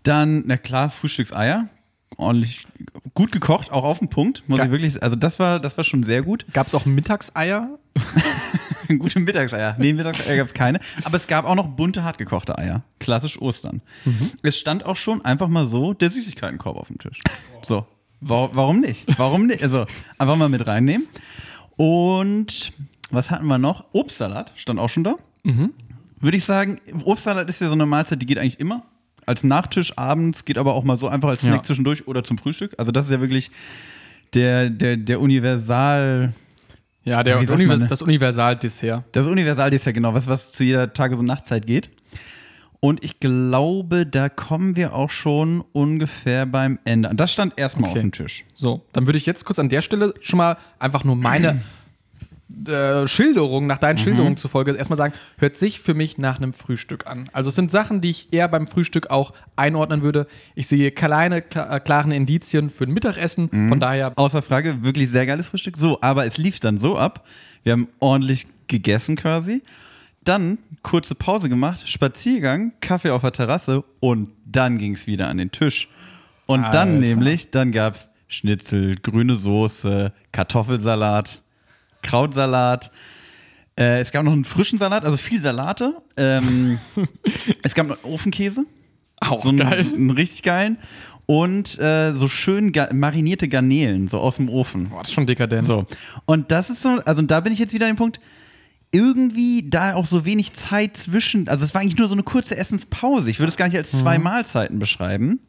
Dann, 0.05 0.45
na 0.47 0.57
klar, 0.57 0.91
Frühstückseier. 0.91 1.69
Ordentlich 2.17 2.65
gut 3.15 3.33
gekocht, 3.33 3.73
auch 3.73 3.83
auf 3.83 3.99
den 3.99 4.09
Punkt, 4.09 4.45
muss 4.49 4.59
Ge- 4.59 4.67
ich 4.67 4.71
wirklich, 4.73 5.03
also 5.03 5.17
das 5.17 5.41
war, 5.41 5.59
das 5.59 5.77
war 5.77 5.83
schon 5.83 6.05
sehr 6.05 6.23
gut. 6.23 6.47
Gab 6.53 6.69
es 6.69 6.75
auch 6.77 6.85
Mittagseier? 6.85 7.77
Gute 8.99 9.19
Mittagseier. 9.19 9.75
Nee, 9.79 9.93
Mittagseier 9.95 10.37
gab 10.37 10.47
es 10.47 10.55
keine. 10.55 10.79
Aber 11.03 11.17
es 11.17 11.27
gab 11.27 11.45
auch 11.45 11.57
noch 11.57 11.67
bunte, 11.67 12.05
hartgekochte 12.05 12.57
Eier. 12.57 12.85
Klassisch 13.01 13.41
Ostern. 13.41 13.83
Es 14.43 14.57
stand 14.57 14.87
auch 14.87 14.95
schon 14.95 15.25
einfach 15.25 15.49
mal 15.49 15.67
so 15.67 15.93
der 15.93 16.11
Süßigkeitenkorb 16.11 16.77
auf 16.77 16.87
dem 16.87 16.99
Tisch. 16.99 17.19
So. 17.63 17.85
Wa- 18.21 18.51
Warum 18.53 18.81
nicht? 18.81 19.07
Warum 19.19 19.47
nicht? 19.47 19.63
Also, 19.65 19.87
einfach 20.19 20.37
mal 20.37 20.49
mit 20.49 20.65
reinnehmen. 20.67 21.09
Und 21.77 22.73
Was 23.11 23.31
hatten 23.31 23.47
wir 23.47 23.59
noch? 23.59 23.87
Obstsalat 23.93 24.53
stand 24.55 24.79
auch 24.79 24.89
schon 24.89 25.03
da. 25.05 25.15
Mhm. 25.43 25.73
Würde 26.25 26.37
ich 26.39 26.45
sagen, 26.45 26.81
Obstsalat 27.05 27.49
ist 27.51 27.61
ja 27.61 27.67
so 27.69 27.75
eine 27.75 27.87
Mahlzeit, 27.87 28.21
die 28.23 28.27
geht 28.27 28.39
eigentlich 28.39 28.59
immer. 28.61 28.83
Als 29.27 29.45
Nachtisch 29.45 29.97
abends, 29.99 30.45
geht 30.45 30.59
aber 30.59 30.75
auch 30.75 30.85
mal 30.85 30.99
so 30.99 31.09
einfach 31.09 31.29
als 31.31 31.41
Snack 31.43 31.55
Ja. 31.57 31.63
zwischendurch 31.63 32.07
oder 32.09 32.25
zum 32.25 32.39
Frühstück. 32.39 32.75
Also 32.79 32.93
das 32.93 33.07
ist 33.07 33.13
ja 33.13 33.21
wirklich 33.21 33.51
der, 34.35 34.69
der, 34.71 34.97
der 34.97 35.21
Universal, 35.21 36.33
Ja, 37.05 37.23
der 37.23 37.39
Univers 37.39 37.59
man, 37.69 37.79
ne? 37.81 37.87
das 37.87 38.03
Universaldessert. 38.03 39.05
das 39.13 39.27
Universaldessert, 39.27 39.95
genau, 39.95 40.15
was, 40.15 40.27
was 40.27 40.53
zu 40.53 40.65
jeder 40.65 40.93
Tages- 40.93 41.19
und 41.19 41.27
Nachtzeit 41.27 41.67
geht. 41.67 41.91
Und 42.81 43.03
ich 43.03 43.19
glaube, 43.19 44.05
da 44.07 44.29
kommen 44.29 44.77
wir 44.77 44.95
auch 44.95 45.09
schon 45.11 45.63
ungefähr 45.73 46.45
beim 46.45 46.79
Ende. 46.85 47.09
Und 47.09 47.19
das 47.19 47.33
stand 47.33 47.55
erstmal 47.57 47.91
Okay. 47.91 47.99
auf 47.99 48.03
dem 48.03 48.13
Tisch. 48.13 48.45
So, 48.53 48.85
dann 48.93 49.07
würde 49.07 49.17
ich 49.19 49.25
jetzt 49.25 49.45
kurz 49.47 49.59
an 49.59 49.71
der 49.71 49.81
Stelle 49.81 50.13
schon 50.21 50.37
mal 50.39 50.59
einfach 50.79 51.03
nur 51.05 51.17
meine 51.17 51.61
äh, 52.67 53.07
Schilderung, 53.07 53.67
nach 53.67 53.79
deinen 53.79 53.99
Schilderungen 53.99 54.37
zufolge, 54.37 54.73
erstmal 54.73 54.97
sagen, 54.97 55.15
hört 55.39 55.57
sich 55.57 55.81
für 55.81 55.95
mich 55.95 56.19
nach 56.19 56.37
einem 56.37 56.53
Frühstück 56.53 57.07
an. 57.07 57.31
Also 57.33 57.49
es 57.49 57.55
sind 57.55 57.71
Sachen, 57.71 58.01
die 58.01 58.11
ich 58.11 58.33
eher 58.33 58.49
beim 58.49 58.67
Frühstück 58.67 59.11
auch 59.11 59.33
einordnen 59.57 60.03
würde. 60.03 60.27
Ich 60.55 60.67
sehe 60.67 60.91
kleine, 60.91 61.43
kla 61.43 61.77
äh, 61.77 61.81
klaren 61.81 62.13
Indizien 62.13 62.71
für 62.71 62.85
ein 62.85 62.93
Mittagessen. 62.93 63.49
Von 63.69 63.81
daher, 63.81 64.13
Außer 64.17 64.43
Frage, 64.43 64.83
wirklich 64.83 65.11
sehr 65.11 65.27
geiles 65.27 65.49
Frühstück. 65.49 65.77
So, 65.77 65.99
aber 66.01 66.27
es 66.27 66.37
lief 66.37 66.61
dann 66.61 66.79
so 66.79 66.99
ab. 66.99 67.27
Wir 67.63 67.73
haben 67.73 67.89
ordentlich 67.99 68.47
gegessen 68.69 69.17
quasi. 69.17 69.63
Dann 70.23 70.59
kurze 70.83 71.15
Pause 71.15 71.49
gemacht, 71.49 71.89
Spaziergang, 71.89 72.73
Kaffee 72.81 73.11
auf 73.11 73.23
der 73.23 73.33
Terrasse 73.33 73.85
und 74.01 74.31
dann 74.47 74.79
ging 74.79 74.95
es 74.95 75.07
wieder 75.07 75.29
an 75.29 75.39
den 75.39 75.51
Tisch. 75.51 75.89
Und 76.47 76.63
dann 76.63 76.97
Alter. 76.97 77.01
nämlich, 77.01 77.51
dann 77.51 77.73
gab 77.73 77.95
es 77.95 78.11
Schnitzel, 78.29 78.97
grüne 78.97 79.37
Soße, 79.37 80.13
Kartoffelsalat, 80.33 81.43
Krautsalat. 82.05 82.91
Äh, 83.77 83.99
es 84.01 84.13
gab 84.13 84.23
noch 84.23 84.33
einen 84.33 84.45
frischen 84.45 84.79
Salat, 84.79 85.05
also 85.05 85.17
viel 85.17 85.41
Salate. 85.41 85.97
Ähm, 86.17 86.79
es 87.65 87.75
gab 87.75 87.89
noch 87.89 88.03
Ofenkäse, 88.05 88.65
auch 89.21 89.43
so 89.43 89.49
einen, 89.49 89.59
geil. 89.59 89.81
einen 89.93 90.11
richtig 90.11 90.43
geilen. 90.43 90.79
Und 91.27 91.79
äh, 91.79 92.15
so 92.15 92.29
schön 92.29 92.71
ga 92.73 92.93
marinierte 92.93 93.49
Garnelen, 93.49 94.09
so 94.09 94.19
aus 94.21 94.37
dem 94.37 94.49
Ofen. 94.49 94.91
Boah, 94.91 94.99
das 95.01 95.09
ist 95.09 95.15
schon 95.15 95.27
dekadent. 95.27 95.65
So. 95.67 95.87
Und 96.27 96.53
das 96.53 96.71
ist 96.71 96.83
so, 96.83 97.01
also 97.05 97.23
da 97.23 97.41
bin 97.41 97.53
ich 97.53 97.59
jetzt 97.59 97.73
wieder 97.73 97.87
an 97.87 97.93
dem 97.93 97.97
Punkt, 97.99 98.21
irgendwie 98.93 99.65
da 99.69 99.95
auch 99.95 100.07
so 100.07 100.25
wenig 100.25 100.53
Zeit 100.53 100.97
zwischen, 100.97 101.49
also 101.49 101.65
es 101.65 101.75
war 101.75 101.81
eigentlich 101.81 101.97
nur 101.97 102.07
so 102.09 102.15
eine 102.15 102.23
kurze 102.23 102.57
Essenspause. 102.57 103.29
Ich 103.31 103.41
würde 103.41 103.51
es 103.51 103.57
gar 103.57 103.67
nicht 103.67 103.77
als 103.77 103.91
zwei 103.91 104.19
Mhm. 104.19 104.25
Mahlzeiten 104.25 104.79
beschreiben. 104.79 105.41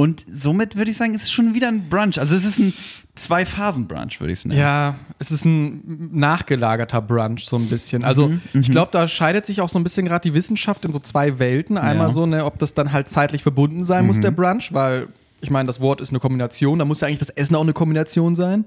Und 0.00 0.24
somit 0.32 0.76
würde 0.76 0.90
ich 0.90 0.96
sagen, 0.96 1.14
es 1.14 1.24
ist 1.24 1.32
schon 1.32 1.52
wieder 1.54 1.68
ein 1.68 1.88
Brunch. 1.90 2.18
Also 2.18 2.34
es 2.34 2.44
ist 2.46 2.58
ein 2.58 2.72
Zwei-Phasen-Brunch, 3.16 4.18
würde 4.20 4.32
ich 4.32 4.38
es 4.40 4.44
nennen. 4.46 4.58
Ja, 4.58 4.94
es 5.18 5.30
ist 5.30 5.44
ein 5.44 6.08
nachgelagerter 6.12 7.02
Brunch 7.02 7.44
so 7.44 7.56
ein 7.56 7.68
bisschen. 7.68 8.02
Also 8.02 8.28
Mhm, 8.28 8.40
ich 8.54 8.70
glaube, 8.70 8.90
da 8.92 9.06
scheidet 9.06 9.44
sich 9.44 9.60
auch 9.60 9.68
so 9.68 9.78
ein 9.78 9.82
bisschen 9.84 10.06
gerade 10.06 10.22
die 10.22 10.32
Wissenschaft 10.32 10.84
in 10.86 10.92
so 10.92 10.98
zwei 11.00 11.38
Welten. 11.38 11.76
Einmal 11.76 12.08
Ja. 12.08 12.12
so, 12.14 12.24
ne, 12.26 12.44
ob 12.46 12.58
das 12.58 12.72
dann 12.74 12.92
halt 12.92 13.08
zeitlich 13.08 13.42
verbunden 13.42 13.84
sein 13.84 14.06
muss, 14.06 14.20
der 14.20 14.30
Brunch, 14.30 14.72
weil 14.72 15.08
ich 15.42 15.50
meine, 15.50 15.66
das 15.66 15.80
Wort 15.80 16.00
ist 16.00 16.10
eine 16.10 16.18
Kombination, 16.18 16.78
da 16.78 16.84
muss 16.86 17.00
ja 17.02 17.06
eigentlich 17.08 17.18
das 17.20 17.30
Essen 17.30 17.54
auch 17.56 17.62
eine 17.62 17.72
Kombination 17.74 18.34
sein. 18.36 18.64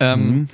Ähm, 0.00 0.48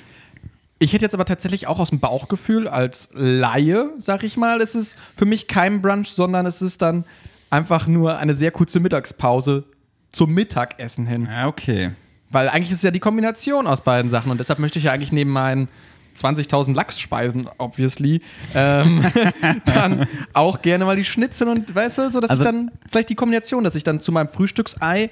Ich 0.78 0.92
hätte 0.92 1.04
jetzt 1.04 1.14
aber 1.14 1.24
tatsächlich 1.24 1.68
auch 1.68 1.78
aus 1.78 1.90
dem 1.90 2.00
Bauchgefühl 2.00 2.66
als 2.68 3.08
Laie, 3.14 3.90
sag 3.98 4.24
ich 4.24 4.36
mal, 4.36 4.60
es 4.60 4.74
ist 4.74 4.96
für 5.16 5.24
mich 5.26 5.46
kein 5.46 5.80
Brunch, 5.80 6.08
sondern 6.08 6.44
es 6.44 6.60
ist 6.60 6.82
dann 6.82 7.04
einfach 7.50 7.86
nur 7.86 8.18
eine 8.18 8.34
sehr 8.34 8.50
kurze 8.50 8.80
Mittagspause 8.80 9.64
zum 10.12 10.32
Mittagessen 10.34 11.06
hin. 11.06 11.26
Ja, 11.30 11.48
okay. 11.48 11.90
Weil 12.30 12.48
eigentlich 12.48 12.70
ist 12.70 12.78
es 12.78 12.82
ja 12.82 12.90
die 12.90 13.00
Kombination 13.00 13.66
aus 13.66 13.82
beiden 13.82 14.10
Sachen 14.10 14.30
und 14.30 14.38
deshalb 14.38 14.58
möchte 14.58 14.78
ich 14.78 14.86
ja 14.86 14.92
eigentlich 14.92 15.12
neben 15.12 15.30
meinen 15.30 15.68
20.000 16.16 16.74
Lachsspeisen, 16.74 17.48
obviously, 17.58 18.20
ähm, 18.54 19.02
dann 19.66 20.06
auch 20.34 20.60
gerne 20.62 20.84
mal 20.84 20.96
die 20.96 21.04
Schnitzel 21.04 21.48
und, 21.48 21.74
weißt 21.74 21.98
du, 21.98 22.10
so 22.10 22.20
dass 22.20 22.30
Also- 22.30 22.42
ich 22.42 22.48
dann 22.48 22.70
vielleicht 22.90 23.08
die 23.10 23.14
Kombination, 23.14 23.64
dass 23.64 23.74
ich 23.74 23.84
dann 23.84 23.98
zu 24.00 24.12
meinem 24.12 24.28
Frühstücksei 24.28 25.10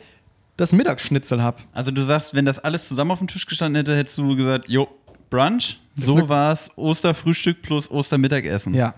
das 0.56 0.72
Mittagsschnitzel 0.72 1.42
habe. 1.42 1.58
Also 1.72 1.90
du 1.90 2.02
sagst, 2.04 2.34
wenn 2.34 2.44
das 2.44 2.58
alles 2.58 2.86
zusammen 2.86 3.10
auf 3.12 3.18
dem 3.18 3.28
Tisch 3.28 3.46
gestanden 3.46 3.76
hätte, 3.80 3.96
hättest 3.96 4.18
du 4.18 4.36
gesagt, 4.36 4.68
jo, 4.68 4.88
Brunch, 5.30 5.80
so 5.96 6.16
eine- 6.16 6.28
war 6.28 6.52
es 6.52 6.70
Osterfrühstück 6.76 7.62
plus 7.62 7.90
Ostermittagessen. 7.90 8.74
Ja. 8.74 8.94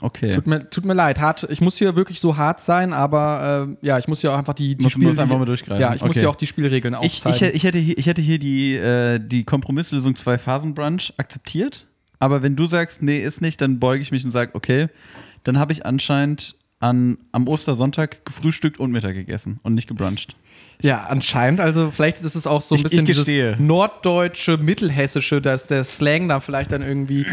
Okay. 0.00 0.32
Tut 0.32 0.46
mir, 0.46 0.68
tut 0.70 0.84
mir 0.84 0.94
leid, 0.94 1.18
hart, 1.20 1.46
ich 1.50 1.60
muss 1.60 1.76
hier 1.76 1.96
wirklich 1.96 2.20
so 2.20 2.36
hart 2.36 2.60
sein, 2.60 2.92
aber 2.92 3.68
äh, 3.82 3.86
ja, 3.86 3.98
ich 3.98 4.08
muss 4.08 4.22
ja 4.22 4.32
auch 4.34 4.38
einfach 4.38 4.54
die, 4.54 4.74
die 4.76 4.82
Muss- 4.84 4.96
muss 4.96 5.18
einfach 5.18 5.38
mal 5.38 5.44
durchgreifen. 5.44 5.80
Ja, 5.80 5.94
ich 5.94 6.00
muss 6.02 6.10
Okay. 6.16 6.22
ja 6.22 6.28
auch 6.28 6.36
die 6.36 6.46
Spielregeln 6.46 6.94
Ich, 7.02 7.18
ich, 7.18 7.26
aufzeigen. 7.26 7.38
hätte- 7.38 7.56
ich, 7.56 7.64
hätte 7.64 7.78
hier, 7.78 7.98
ich 7.98 8.06
hätte 8.06 8.22
hier 8.22 8.38
die, 8.38 8.74
äh, 8.76 9.18
die 9.18 9.44
Kompromisslösung 9.44 10.16
Zwei-Phasen-Brunch 10.16 11.14
akzeptiert. 11.16 11.86
Aber 12.18 12.42
wenn 12.42 12.56
du 12.56 12.66
sagst, 12.66 13.02
nee, 13.02 13.18
ist 13.18 13.42
nicht, 13.42 13.60
dann 13.60 13.78
beuge 13.78 14.00
ich 14.02 14.10
mich 14.10 14.24
und 14.24 14.30
sage, 14.32 14.52
okay, 14.54 14.88
dann 15.44 15.58
habe 15.58 15.72
ich 15.72 15.84
anscheinend 15.84 16.56
an, 16.80 17.18
am 17.32 17.46
Ostersonntag 17.48 18.24
gefrühstückt 18.24 18.78
und 18.80 18.90
Mittag 18.90 19.14
gegessen 19.14 19.60
und 19.62 19.74
nicht 19.74 19.86
gebruncht. 19.88 20.36
Ja, 20.82 21.04
anscheinend. 21.04 21.60
Also 21.60 21.90
vielleicht 21.90 22.20
ist 22.22 22.34
es 22.34 22.46
auch 22.46 22.60
so 22.62 22.74
ein 22.74 22.78
Ich- 22.78 22.82
bisschen 22.84 23.06
ich 23.08 23.16
dieses 23.16 23.58
norddeutsche, 23.58 24.56
mittelhessische, 24.58 25.40
dass 25.40 25.66
der 25.66 25.84
Slang 25.84 26.28
da 26.28 26.40
vielleicht 26.40 26.72
dann 26.72 26.82
irgendwie 26.82 27.24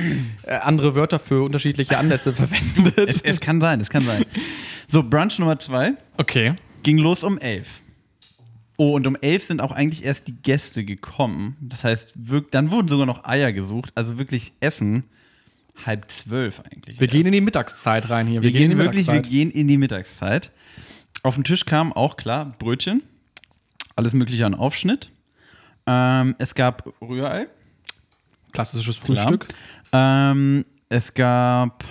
äh, 0.43 0.55
andere 0.55 0.95
Wörter 0.95 1.19
für 1.19 1.43
unterschiedliche 1.43 1.97
Anlässe 1.97 2.33
verwendet. 2.33 2.97
Es, 2.97 3.21
es 3.21 3.39
kann 3.39 3.59
sein, 3.59 3.81
es 3.81 3.89
kann 3.89 4.03
sein. 4.05 4.25
So, 4.87 5.03
Brunch 5.03 5.39
Nummer 5.39 5.59
zwei 5.59 5.93
Okay. 6.17 6.55
ging 6.83 6.97
los 6.97 7.23
um 7.23 7.37
elf. 7.37 7.81
Oh, 8.77 8.93
und 8.95 9.05
um 9.05 9.15
elf 9.21 9.43
sind 9.43 9.61
auch 9.61 9.71
eigentlich 9.71 10.03
erst 10.03 10.27
die 10.27 10.35
Gäste 10.41 10.83
gekommen. 10.83 11.55
Das 11.61 11.83
heißt, 11.83 12.13
dann 12.51 12.71
wurden 12.71 12.87
sogar 12.87 13.05
noch 13.05 13.23
Eier 13.23 13.51
gesucht. 13.53 13.91
Also 13.95 14.17
wirklich 14.17 14.53
Essen 14.61 15.03
halb 15.85 16.09
zwölf 16.09 16.59
eigentlich. 16.61 16.99
Wir 16.99 17.07
gehen 17.07 17.25
in 17.25 17.31
die 17.33 17.41
Mittagszeit 17.41 18.09
rein 18.09 18.25
hier. 18.27 18.41
Wir, 18.41 18.51
gehen, 18.51 18.71
in 18.71 18.77
die 18.77 18.83
wirklich, 18.83 19.07
wir 19.07 19.21
gehen 19.21 19.51
in 19.51 19.67
die 19.67 19.77
Mittagszeit. 19.77 20.51
Auf 21.21 21.35
den 21.35 21.43
Tisch 21.43 21.65
kam 21.65 21.93
auch 21.93 22.17
klar 22.17 22.53
Brötchen, 22.57 23.01
alles 23.95 24.13
mögliche 24.13 24.45
an 24.45 24.55
Aufschnitt. 24.55 25.11
Ähm, 25.85 26.35
es 26.39 26.55
gab 26.55 26.87
Rührei. 27.01 27.47
Klassisches. 28.51 28.97
Frühstück. 28.97 29.47
Ähm, 29.91 30.65
es 30.89 31.13
gab, 31.13 31.83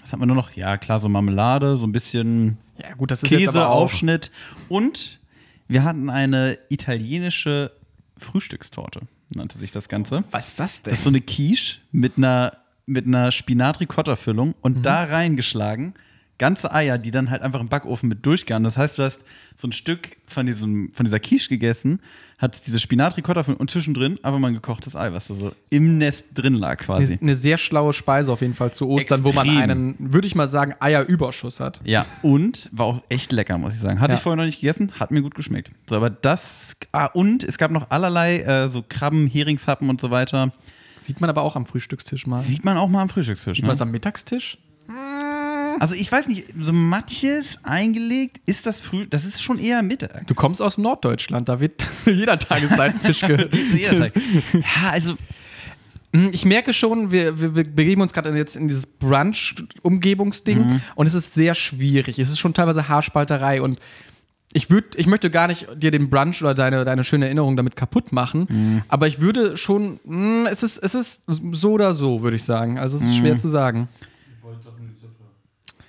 was 0.00 0.12
haben 0.12 0.20
wir 0.20 0.26
nur 0.26 0.36
noch? 0.36 0.52
Ja, 0.52 0.76
klar, 0.76 0.98
so 0.98 1.08
Marmelade, 1.08 1.76
so 1.76 1.86
ein 1.86 1.92
bisschen 1.92 2.58
Ja, 2.82 2.94
gut, 2.94 3.10
das 3.10 3.22
ist 3.22 3.30
jetzt 3.30 3.38
Käse, 3.46 3.50
aber 3.50 3.70
auch. 3.70 3.82
Aufschnitt. 3.84 4.30
Und 4.68 5.20
wir 5.66 5.82
hatten 5.84 6.10
eine 6.10 6.58
italienische 6.68 7.72
Frühstückstorte, 8.18 9.00
nannte 9.34 9.58
sich 9.58 9.70
das 9.70 9.88
Ganze. 9.88 10.24
Was 10.30 10.48
ist 10.48 10.60
das 10.60 10.82
denn? 10.82 10.90
Das 10.92 10.98
ist 11.00 11.04
so 11.04 11.10
eine 11.10 11.20
Quiche 11.22 11.78
mit 11.90 12.18
einer, 12.18 12.58
mit 12.86 13.06
einer 13.06 13.32
Spinat-Ricotta-Füllung 13.32 14.54
und 14.60 14.78
Mhm. 14.78 14.82
da 14.82 15.04
reingeschlagen 15.04 15.94
ganze 16.38 16.72
Eier, 16.72 16.98
die 16.98 17.10
dann 17.10 17.30
halt 17.30 17.42
einfach 17.42 17.60
im 17.60 17.68
Backofen 17.68 18.08
mit 18.08 18.26
durchgaren. 18.26 18.64
Das 18.64 18.76
heißt, 18.76 18.98
du 18.98 19.02
hast 19.04 19.20
so 19.56 19.68
ein 19.68 19.72
Stück 19.72 20.16
von, 20.26 20.46
diesem, 20.46 20.90
von 20.92 21.04
dieser 21.04 21.20
Quiche 21.20 21.48
gegessen, 21.48 22.00
hat 22.38 22.66
diese 22.66 22.80
Spinat-Ricotta-Füllung 22.80 23.60
und 23.60 23.70
zwischendrin 23.70 24.18
einfach 24.24 24.40
mal 24.40 24.48
ein 24.48 24.54
gekochtes 24.54 24.96
Ei, 24.96 25.12
was 25.12 25.28
da 25.28 25.34
so 25.34 25.52
im 25.70 25.98
Nest 25.98 26.24
drin 26.34 26.54
lag 26.54 26.78
quasi. 26.78 27.12
Eine, 27.14 27.22
eine 27.22 27.34
sehr 27.36 27.56
schlaue 27.56 27.92
Speise 27.92 28.32
auf 28.32 28.40
jeden 28.40 28.54
Fall 28.54 28.72
zu 28.72 28.88
Ostern, 28.88 29.22
wo 29.22 29.32
man 29.32 29.46
Extrem. 29.46 29.62
einen, 29.70 29.94
würde 29.98 30.26
ich 30.26 30.34
mal 30.34 30.48
sagen, 30.48 30.74
Eierüberschuss 30.80 31.60
hat. 31.60 31.80
Ja, 31.84 32.04
und 32.22 32.68
war 32.72 32.86
auch 32.86 33.02
echt 33.08 33.30
lecker, 33.30 33.56
muss 33.56 33.74
ich 33.74 33.80
sagen. 33.80 34.00
Hatte 34.00 34.12
Ja. 34.14 34.16
ich 34.16 34.22
vorher 34.22 34.36
noch 34.36 34.44
nicht 34.44 34.60
gegessen, 34.60 34.90
hat 34.98 35.12
mir 35.12 35.22
gut 35.22 35.36
geschmeckt. 35.36 35.70
So, 35.88 35.94
aber 35.96 36.10
das. 36.10 36.74
Ah, 36.90 37.06
und 37.06 37.44
es 37.44 37.56
gab 37.58 37.70
noch 37.70 37.90
allerlei 37.90 38.40
äh, 38.40 38.68
so 38.68 38.84
Krabben, 38.86 39.28
Heringshappen 39.28 39.88
und 39.88 40.00
so 40.00 40.10
weiter. 40.10 40.52
Sieht 41.00 41.20
man 41.20 41.30
aber 41.30 41.42
auch 41.42 41.54
am 41.54 41.66
Frühstückstisch 41.66 42.26
mal. 42.26 42.40
Sieht 42.40 42.56
Sieht 42.56 42.64
man 42.64 42.76
auch 42.76 42.88
mal 42.88 43.02
am 43.02 43.08
Frühstückstisch. 43.08 43.60
man 43.60 43.68
Ne? 43.68 43.72
das 43.72 43.80
am 43.82 43.92
Mittagstisch? 43.92 44.58
Also 45.80 45.94
ich 45.94 46.10
weiß 46.10 46.28
nicht, 46.28 46.46
so 46.58 46.72
Matjes 46.72 47.58
eingelegt, 47.62 48.40
ist 48.46 48.66
das 48.66 48.80
früh, 48.80 49.06
das 49.08 49.24
ist 49.24 49.42
schon 49.42 49.58
eher 49.58 49.82
Mittag. 49.82 50.26
Du 50.26 50.34
kommst 50.34 50.60
aus 50.62 50.78
Norddeutschland, 50.78 51.48
da 51.48 51.60
wird 51.60 51.80
zu 52.04 52.10
jeder 52.12 52.38
Tageszeit 52.38 52.94
Fisch 53.02 53.20
ge 53.20 53.48
Jeder 53.76 53.98
Tag. 54.10 54.12
ja, 54.54 54.90
also 54.90 55.16
Mm, 56.16 56.28
Ich 56.30 56.44
merke 56.44 56.72
schon, 56.72 57.10
wir, 57.10 57.40
wir, 57.40 57.56
wir 57.56 57.64
begeben 57.64 58.00
uns 58.00 58.12
gerade 58.12 58.30
jetzt 58.36 58.54
in 58.54 58.68
dieses 58.68 58.86
Brunch-Umgebungsding 58.86 60.58
Mhm. 60.58 60.80
und 60.94 61.06
es 61.06 61.14
ist 61.14 61.34
sehr 61.34 61.54
schwierig. 61.54 62.18
Es 62.18 62.28
ist 62.30 62.38
schon 62.38 62.54
teilweise 62.54 62.88
Haarspalterei 62.88 63.60
und 63.62 63.78
ich 64.52 64.70
würde, 64.70 64.86
ich 64.96 65.08
möchte 65.08 65.30
gar 65.30 65.48
nicht 65.48 65.66
dir 65.76 65.90
den 65.90 66.08
Brunch 66.10 66.40
oder 66.40 66.54
deine, 66.54 66.84
deine 66.84 67.02
schöne 67.02 67.24
Erinnerung 67.24 67.56
damit 67.56 67.74
kaputt 67.74 68.12
machen, 68.12 68.46
Mhm. 68.48 68.82
aber 68.88 69.08
ich 69.08 69.18
würde 69.18 69.56
schon, 69.56 69.98
mm, 70.04 70.46
es 70.48 70.62
ist, 70.62 70.78
es 70.78 70.94
ist 70.94 71.22
so 71.50 71.72
oder 71.72 71.92
so, 71.94 72.22
würde 72.22 72.36
ich 72.36 72.44
sagen. 72.44 72.78
Also 72.78 72.96
es 72.98 73.02
ist 73.02 73.14
Mhm. 73.16 73.20
schwer 73.20 73.36
zu 73.36 73.48
sagen. 73.48 73.88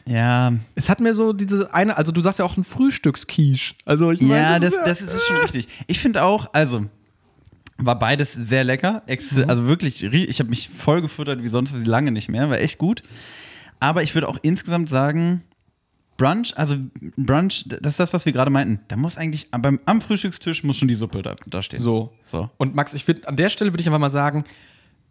Ja, 0.08 0.54
Es 0.76 0.89
hat 0.89 1.00
mir 1.00 1.13
so 1.15 1.34
diese 1.34 1.74
eine, 1.74 1.98
also 1.98 2.12
du 2.12 2.22
sagst 2.22 2.39
ja 2.39 2.46
auch 2.46 2.58
ein 2.58 2.63
Frühstücksquiche. 2.63 3.74
Also 3.86 4.12
ich 4.12 4.22
meine, 4.22 4.41
ja, 4.41 4.60
das, 4.60 4.74
ist 4.74 4.80
ja- 4.80 4.86
das 4.88 5.02
ist 5.02 5.26
schon 5.28 5.38
richtig. 5.38 5.68
Ich 5.88 6.00
finde 6.00 6.24
auch, 6.24 6.54
also 6.54 6.86
war 7.78 8.00
beides 8.00 8.34
sehr 8.34 8.63
lecker. 8.63 9.02
Ex 9.08 9.32
Mhm. 9.34 9.50
Also 9.50 9.65
wirklich, 9.68 10.04
ich 10.04 10.39
habe 10.39 10.50
mich 10.50 10.70
voll 10.70 11.02
gefuttert 11.02 11.44
wie 11.44 11.50
sonst 11.50 11.74
lange 11.86 12.12
nicht 12.12 12.30
mehr. 12.30 12.50
War 12.50 12.60
echt 12.60 12.78
gut. 12.78 13.04
Aber 13.80 14.02
ich 14.04 14.13
würde 14.15 14.30
auch 14.30 14.38
insgesamt 14.44 14.88
sagen, 14.89 15.44
Brunch, 16.18 16.54
also 16.58 16.78
Brunch, 17.18 17.65
das 17.68 17.94
ist 17.94 18.00
das, 18.00 18.13
was 18.13 18.26
wir 18.26 18.32
gerade 18.32 18.50
meinten. 18.50 18.80
Da 18.88 18.96
muss 18.96 19.18
eigentlich 19.18 19.52
beim, 19.52 19.82
am 19.86 20.00
Frühstückstisch 20.00 20.63
muss 20.63 20.78
schon 20.78 20.88
die 20.88 20.96
Suppe 20.96 21.22
da, 21.22 21.36
da 21.46 21.62
stehen. 21.62 21.82
so. 21.82 22.13
So. 22.24 22.50
Und 22.56 22.74
Max, 22.76 22.94
ich 22.94 23.06
würde 23.06 23.28
an 23.28 23.36
der 23.36 23.50
Stelle 23.50 23.74
würde 23.74 23.82
ich 23.82 23.88
einfach 23.88 24.00
mal 24.00 24.10
sagen, 24.10 24.46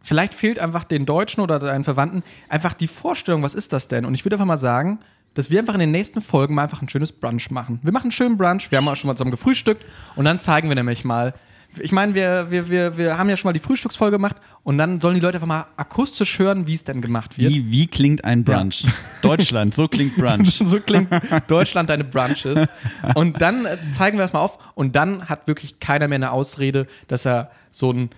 vielleicht 0.04 0.34
fehlt 0.34 0.60
einfach 0.60 0.84
den 0.84 1.06
Deutschen 1.06 1.40
oder 1.40 1.58
deinen 1.58 1.82
Verwandten 1.82 2.22
einfach 2.48 2.74
die 2.74 2.86
Vorstellung, 2.86 3.42
was 3.42 3.54
ist 3.54 3.72
das 3.72 3.88
denn? 3.88 4.04
Und 4.04 4.14
ich 4.14 4.24
würde 4.24 4.36
einfach 4.36 4.46
mal 4.46 4.58
sagen, 4.58 5.00
dass 5.32 5.50
wir 5.50 5.58
einfach 5.58 5.74
in 5.74 5.80
den 5.80 5.90
nächsten 5.90 6.20
Folgen 6.20 6.54
mal 6.54 6.62
einfach 6.62 6.80
ein 6.80 6.88
schönes 6.88 7.10
Brunch 7.10 7.50
machen. 7.50 7.80
Wir 7.82 7.92
machen 7.92 8.04
einen 8.04 8.12
schönen 8.12 8.36
Brunch, 8.36 8.70
wir 8.70 8.78
haben 8.78 8.86
auch 8.86 8.94
schon 8.94 9.08
mal 9.08 9.16
zusammen 9.16 9.32
gefrühstückt 9.32 9.84
und 10.14 10.24
dann 10.24 10.38
zeigen 10.38 10.68
wir 10.68 10.76
nämlich 10.76 11.04
mal, 11.04 11.34
ich 11.80 11.90
meine, 11.90 12.14
wir, 12.14 12.52
wir, 12.52 12.68
wir, 12.68 12.96
wir 12.96 13.18
haben 13.18 13.28
ja 13.28 13.36
schon 13.36 13.48
mal 13.48 13.52
die 13.52 13.58
Frühstücksfolge 13.58 14.16
gemacht 14.16 14.36
und 14.62 14.78
dann 14.78 15.00
sollen 15.00 15.16
die 15.16 15.20
Leute 15.20 15.38
einfach 15.38 15.48
mal 15.48 15.66
akustisch 15.76 16.38
hören, 16.38 16.68
wie 16.68 16.74
es 16.74 16.84
denn 16.84 17.00
gemacht 17.00 17.36
wird. 17.36 17.50
Wie, 17.50 17.72
wie 17.72 17.88
klingt 17.88 18.24
ein 18.24 18.44
Brunch? 18.44 18.86
Deutschland, 19.22 19.74
so 19.74 19.88
klingt 19.88 20.16
Brunch. 20.16 20.58
so 20.64 20.78
klingt 20.78 21.08
Deutschland 21.48 21.90
deine 21.90 22.04
Brunches. 22.04 22.68
Und 23.16 23.40
dann 23.40 23.66
äh, 23.66 23.76
zeigen 23.92 24.18
wir 24.18 24.22
das 24.22 24.32
mal 24.32 24.40
auf 24.40 24.58
und 24.76 24.94
dann 24.94 25.28
hat 25.28 25.48
wirklich 25.48 25.80
keiner 25.80 26.06
mehr 26.06 26.16
eine 26.16 26.30
Ausrede, 26.30 26.86
dass 27.08 27.26
er 27.26 27.50
so 27.72 27.92
ein 27.92 28.10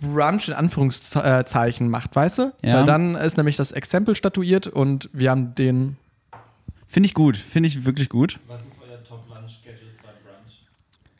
Brunch 0.00 0.48
in 0.48 0.54
Anführungszeichen 0.54 1.88
macht, 1.88 2.14
weißt 2.16 2.38
du? 2.38 2.52
Ja. 2.62 2.76
Weil 2.76 2.84
dann 2.84 3.14
ist 3.14 3.36
nämlich 3.36 3.56
das 3.56 3.72
Exempel 3.72 4.14
statuiert 4.14 4.66
und 4.66 5.08
wir 5.12 5.30
haben 5.30 5.54
den. 5.54 5.96
Finde 6.86 7.06
ich 7.06 7.14
gut, 7.14 7.36
finde 7.36 7.68
ich 7.68 7.84
wirklich 7.84 8.08
gut. 8.08 8.38
Was 8.46 8.66
ist 8.66 8.80
euer 8.88 9.02
Top-Lunch-Gadget 9.02 10.02
beim 10.02 10.14
Brunch? 10.24 10.64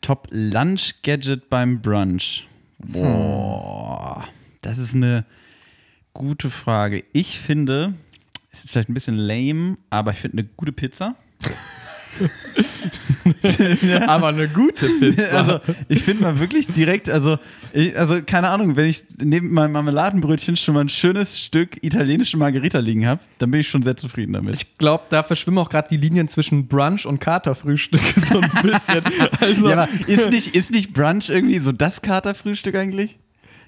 Top 0.01 0.27
Lunch 0.31 0.93
Gadget 1.03 1.49
beim 1.49 1.81
Brunch. 1.81 2.47
Boah, 2.79 4.27
das 4.61 4.77
ist 4.77 4.95
eine 4.95 5.25
gute 6.13 6.49
Frage. 6.49 7.03
Ich 7.13 7.39
finde, 7.39 7.93
es 8.51 8.63
ist 8.63 8.71
vielleicht 8.71 8.89
ein 8.89 8.93
bisschen 8.93 9.17
lame, 9.17 9.77
aber 9.89 10.11
ich 10.11 10.19
finde 10.19 10.39
eine 10.39 10.49
gute 10.55 10.71
Pizza. 10.71 11.15
Aber 14.07 14.27
eine 14.27 14.47
gute 14.47 14.87
Pizza. 14.99 15.23
Also, 15.37 15.59
ich 15.87 16.03
finde 16.03 16.23
mal 16.23 16.39
wirklich 16.39 16.67
direkt, 16.67 17.09
also, 17.09 17.37
ich, 17.73 17.97
also 17.97 18.21
keine 18.25 18.49
Ahnung, 18.49 18.75
wenn 18.75 18.85
ich 18.85 19.03
neben 19.19 19.51
meinem 19.53 19.73
Marmeladenbrötchen 19.73 20.55
schon 20.55 20.73
mal 20.73 20.81
ein 20.81 20.89
schönes 20.89 21.39
Stück 21.39 21.83
italienische 21.83 22.37
Margarita 22.37 22.79
liegen 22.79 23.05
habe, 23.05 23.21
dann 23.37 23.51
bin 23.51 23.59
ich 23.61 23.67
schon 23.67 23.83
sehr 23.83 23.95
zufrieden 23.97 24.33
damit. 24.33 24.55
ich 24.55 24.77
glaube, 24.77 25.03
da 25.09 25.23
verschwimmen 25.23 25.59
auch 25.59 25.69
gerade 25.69 25.89
die 25.89 25.97
Linien 25.97 26.27
zwischen 26.27 26.67
Brunch 26.67 27.05
und 27.05 27.19
Katerfrühstück 27.19 28.01
so 28.29 28.39
ein 28.39 28.51
bisschen. 28.63 29.03
Also, 29.39 29.69
ja, 29.69 29.87
ist 30.07 30.29
nicht, 30.31 30.55
ist 30.55 30.71
nicht 30.71 30.93
Brunch 30.93 31.29
irgendwie 31.29 31.59
so 31.59 31.71
das 31.71 32.01
Katerfrühstück 32.01 32.75
eigentlich? 32.75 33.17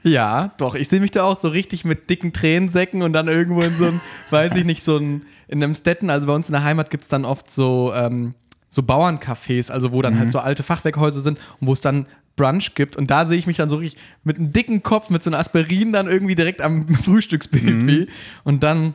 Ja, 0.04 0.54
doch. 0.58 0.76
Ich 0.76 0.88
sehe 0.88 1.00
mich 1.00 1.12
da 1.12 1.24
auch 1.24 1.40
so 1.40 1.50
richtig 1.50 1.84
mit 1.84 2.10
dicken 2.10 2.32
Tränensäcken 2.32 3.02
und 3.02 3.14
dann 3.14 3.28
irgendwo 3.28 3.62
in 3.62 3.72
so 3.72 3.86
einem, 3.86 4.02
weiß 4.30 4.56
ich 4.56 4.64
nicht, 4.64 4.82
so 4.82 4.98
ein, 4.98 5.24
in 5.50 5.64
einem 5.64 5.76
Städten, 5.76 6.10
also 6.10 6.28
bei 6.28 6.34
uns 6.34 6.48
in 6.48 6.54
der 6.54 6.64
Heimat 6.64 6.90
gibt 6.90 7.04
es 7.04 7.10
dann 7.10 7.26
oft 7.26 7.50
so, 7.52 7.92
ähm, 7.94 8.34
so 8.70 8.82
Bauerncafés, 8.84 9.72
also 9.72 9.92
wo 9.92 10.02
dann 10.02 10.18
halt 10.20 10.30
so 10.32 10.40
alte 10.40 10.64
Fachwerkhäuser 10.64 11.22
sind 11.22 11.40
und 11.60 11.68
wo 11.68 11.74
es 11.74 11.82
dann 11.82 12.06
Brunch 12.36 12.76
gibt. 12.76 12.96
Und 12.96 13.10
da 13.12 13.26
sehe 13.26 13.38
ich 13.38 13.48
mich 13.48 13.58
dann 13.58 13.68
so 13.70 13.78
richtig 13.78 14.00
mit 14.24 14.38
einem 14.38 14.54
dicken 14.54 14.84
Kopf, 14.84 15.10
mit 15.10 15.24
so 15.24 15.30
einer 15.30 15.40
Aspirin 15.40 15.92
dann 15.92 16.08
irgendwie 16.08 16.36
direkt 16.36 16.62
am 16.62 16.88
Frühstücksbuffet. 16.96 18.08
Und 18.44 18.64
dann 18.64 18.94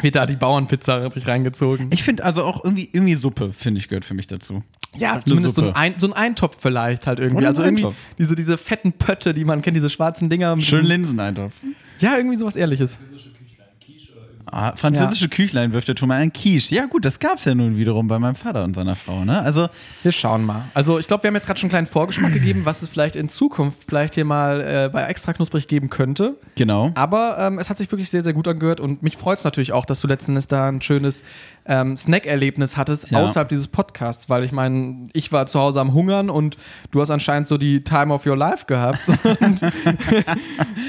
wird 0.00 0.14
da 0.14 0.26
die 0.26 0.36
Bauernpizza 0.36 1.10
sich 1.10 1.26
reingezogen. 1.28 1.88
Ich 1.92 2.02
finde 2.02 2.24
also 2.24 2.44
auch 2.44 2.64
irgendwie, 2.64 2.88
irgendwie 2.92 3.14
Suppe, 3.14 3.52
finde 3.52 3.78
ich, 3.80 3.88
gehört 3.88 4.04
für 4.04 4.14
mich 4.14 4.26
dazu. 4.26 4.62
Ja, 4.96 5.20
zumindest 5.24 5.56
so 5.56 5.72
ein, 5.72 5.94
so 5.98 6.06
ein 6.06 6.12
Eintopf 6.12 6.56
vielleicht 6.58 7.06
halt 7.06 7.18
irgendwie. 7.18 7.38
Oder 7.38 7.46
ein 7.46 7.50
also 7.50 7.62
irgendwie 7.62 7.84
Eintopf. 7.84 7.98
diese, 8.18 8.34
diese 8.34 8.56
fetten 8.58 8.92
Pötte, 8.92 9.32
die 9.34 9.44
man 9.44 9.62
kennt, 9.62 9.76
diese 9.76 9.90
schwarzen 9.90 10.28
Dinger. 10.30 10.54
mit 10.56 10.64
Schön 10.64 10.80
diesem- 10.82 11.02
Linseneintopf. 11.02 11.52
Ja, 12.00 12.16
irgendwie 12.16 12.36
sowas 12.36 12.56
ähnliches. 12.56 12.94
Französische 12.96 13.30
Küchlein, 13.30 13.66
Quiche 13.84 14.12
oder 14.12 14.20
irgendwas. 14.22 14.31
Ah, 14.46 14.72
französische 14.72 15.28
Küchlein 15.28 15.72
wirft 15.72 15.88
der 15.88 15.94
Thomas 15.94 16.18
einen 16.18 16.32
Quiche. 16.32 16.74
Ja, 16.74 16.86
gut, 16.86 17.04
das 17.04 17.18
gab 17.20 17.38
es 17.38 17.44
ja 17.44 17.54
nun 17.54 17.76
wiederum 17.76 18.08
bei 18.08 18.18
meinem 18.18 18.34
Vater 18.34 18.64
und 18.64 18.74
seiner 18.74 18.96
Frau, 18.96 19.24
ne? 19.24 19.40
Also, 19.40 19.68
Wir 20.02 20.12
schauen 20.12 20.44
mal. 20.44 20.64
Also 20.74 20.98
ich 20.98 21.06
glaube, 21.06 21.22
wir 21.22 21.28
haben 21.28 21.34
jetzt 21.36 21.46
gerade 21.46 21.58
schon 21.60 21.66
einen 21.68 21.72
kleinen 21.72 21.86
Vorgeschmack 21.86 22.32
gegeben, 22.32 22.62
was 22.64 22.82
es 22.82 22.88
vielleicht 22.88 23.16
in 23.16 23.28
Zukunft 23.28 23.84
vielleicht 23.86 24.14
hier 24.14 24.24
mal 24.24 24.60
äh, 24.60 24.90
bei 24.92 25.02
Extra 25.04 25.32
Knusprig 25.32 25.68
geben 25.68 25.90
könnte. 25.90 26.36
genau. 26.56 26.90
Aber 26.94 27.36
ähm, 27.38 27.58
es 27.58 27.70
hat 27.70 27.78
sich 27.78 27.90
wirklich 27.90 28.10
sehr, 28.10 28.22
sehr 28.22 28.32
gut 28.32 28.46
angehört 28.48 28.80
und 28.80 29.02
mich 29.02 29.16
freut 29.16 29.38
es 29.38 29.44
natürlich 29.44 29.72
auch, 29.72 29.84
dass 29.84 30.00
du 30.00 30.08
letzten 30.08 30.32
Endes 30.32 30.48
da 30.48 30.68
ein 30.68 30.82
schönes 30.82 31.22
ähm, 31.64 31.96
Snack-Erlebnis 31.96 32.76
hattest 32.76 33.10
Ja. 33.10 33.20
außerhalb 33.22 33.48
dieses 33.48 33.68
Podcasts, 33.68 34.28
weil 34.28 34.42
ich 34.44 34.50
meine, 34.52 35.08
ich 35.12 35.30
war 35.30 35.46
zu 35.46 35.60
Hause 35.60 35.80
am 35.80 35.94
Hungern 35.94 36.28
und 36.30 36.56
du 36.90 37.00
hast 37.00 37.10
anscheinend 37.10 37.46
so 37.46 37.56
die 37.58 37.84
Time 37.84 38.12
of 38.12 38.26
your 38.26 38.36
life 38.36 38.66
gehabt. 38.66 39.00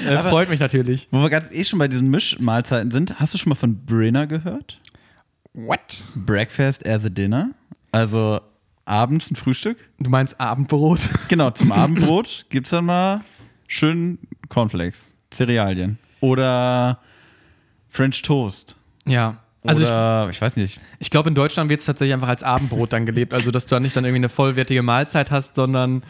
äh, 0.08 0.18
freut 0.30 0.50
mich 0.50 0.60
natürlich. 0.60 1.08
Wo 1.12 1.22
wir 1.22 1.30
gerade 1.30 1.54
eh 1.54 1.64
schon 1.64 1.80
bei 1.80 1.88
diesen 1.88 2.10
Mischmahlzeiten 2.10 2.92
sind, 2.92 3.20
hast 3.20 3.34
du 3.34 3.38
schon 3.38 3.43
mal 3.46 3.56
von 3.56 3.86
Brinner 3.86 4.28
gehört? 4.28 4.80
What? 5.54 6.06
Breakfast 6.16 6.86
as 6.86 7.06
a 7.06 7.10
Dinner. 7.10 7.52
Also 7.92 8.42
abends 8.86 9.30
ein 9.30 9.36
Frühstück. 9.36 9.78
Du 10.00 10.10
meinst 10.10 10.40
Abendbrot? 10.40 11.02
Genau, 11.28 11.52
zum 11.52 11.72
Abendbrot 11.72 12.48
gibt 12.50 12.68
es 12.68 12.72
dann 12.72 12.86
mal 12.86 13.22
schön 13.68 14.20
Cornflakes, 14.50 15.14
Cerealien. 15.32 15.98
Oder 16.20 17.00
French 17.90 18.22
Toast. 18.22 18.76
ja. 19.06 19.40
Also 19.66 19.84
ich, 19.86 19.90
Oder, 19.90 20.28
ich, 20.30 20.42
weiß 20.42 20.58
nicht. 20.58 20.82
Ich 21.00 21.10
glaube, 21.10 21.30
in 21.30 21.36
Deutschland 21.36 21.70
wird 21.70 21.80
es 21.80 21.86
tatsächlich 21.86 22.14
einfach 22.14 22.28
als 22.28 22.44
Abendbrot 22.44 22.92
dann 22.92 23.06
gelebt. 23.06 23.34
Also, 23.34 23.50
dass 23.50 23.66
du 23.66 23.76
da 23.76 23.80
nicht 23.80 23.96
dann 23.96 24.04
irgendwie 24.04 24.20
eine 24.20 24.28
vollwertige 24.28 24.84
Mahlzeit 24.84 25.32
hast, 25.32 25.56
sondern 25.56 26.04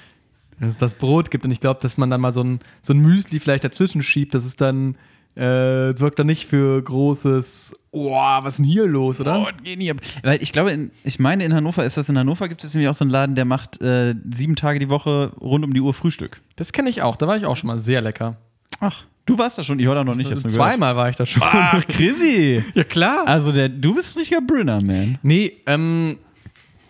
dass 0.60 0.70
es 0.70 0.78
das 0.78 0.96
Brot 0.96 1.30
gibt. 1.30 1.46
Und 1.46 1.52
ich 1.52 1.60
glaube, 1.60 1.80
dass 1.80 2.00
man 2.00 2.10
dann 2.10 2.20
mal 2.20 2.34
so 2.34 2.44
ein, 2.44 2.62
so 2.82 2.94
ein 2.94 3.00
Müsli 3.00 3.40
vielleicht 3.40 3.64
dazwischen 3.64 4.02
schiebt, 4.02 4.34
das 4.34 4.46
ist 4.46 4.60
dann, 4.60 4.96
äh, 5.36 5.96
sorgt 5.96 6.20
dann 6.20 6.28
nicht 6.28 6.46
für 6.48 6.82
großes, 6.82 7.76
oh, 7.92 8.12
was 8.12 8.54
ist 8.54 8.58
denn 8.58 8.66
hier 8.66 8.86
los, 8.86 9.20
oder? 9.20 9.42
Oh, 9.42 9.48
geh 9.64 9.76
nie 9.76 9.90
ab. 9.92 9.98
Weil 10.22 10.42
ich 10.42 10.52
glaube, 10.52 10.72
in, 10.72 10.92
ich 11.04 11.20
meine, 11.20 11.44
in 11.44 11.54
Hannover 11.54 11.84
ist 11.86 11.98
das, 11.98 12.10
in 12.10 12.18
Hannover 12.18 12.48
gibt 12.48 12.62
es 12.62 12.68
jetzt 12.70 12.74
nämlich 12.76 12.90
auch 12.90 12.96
so 12.96 13.04
einen 13.04 13.12
Laden, 13.12 13.36
der 13.36 13.46
macht 13.46 13.82
äh, 13.82 14.16
sieben 14.32 14.56
Tage 14.56 14.80
die 14.80 14.90
Woche 14.90 15.32
rund 15.42 15.64
um 15.66 15.74
die 15.74 15.82
Uhr 15.82 15.94
Frühstück. 15.94 16.42
Das 16.56 16.72
kenne 16.72 16.90
ich 16.90 17.02
auch, 17.02 17.16
da 17.16 17.28
war 17.28 17.38
ich 17.38 17.46
auch 17.46 17.56
schon 17.56 17.68
mal 17.68 17.80
sehr 17.80 18.02
lecker. 18.02 18.38
Ach, 18.80 19.06
du 19.26 19.38
warst 19.38 19.58
da 19.58 19.64
schon, 19.64 19.80
ich 19.80 19.88
war 19.88 19.96
da 19.96 20.04
noch 20.04 20.16
nicht. 20.16 20.30
gehört. 20.30 20.52
Zweimal 20.52 20.96
war 20.96 21.10
ich 21.10 21.16
da 21.16 21.26
schon. 21.26 21.42
Ach, 21.46 21.86
Chrissy. 21.88 22.64
Ja, 22.74 22.84
klar. 22.84 23.28
Also, 23.28 23.52
der, 23.52 23.70
du 23.70 23.96
bist 23.96 24.16
ein 24.16 24.20
richtiger 24.20 24.42
Brünner-Man. 24.42 25.20
Nee, 25.24 25.54
ähm, 25.66 26.18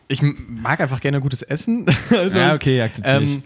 ich 0.08 0.22
mag 0.22 0.80
einfach 0.82 1.00
gerne 1.00 1.20
gutes 1.22 1.42
Essen. 1.42 1.86
also 2.10 2.38
Ja, 2.38 2.54
okay, 2.54 2.82
akzeptiere 2.82 3.24
ich. 3.24 3.36
Ähm, 3.36 3.44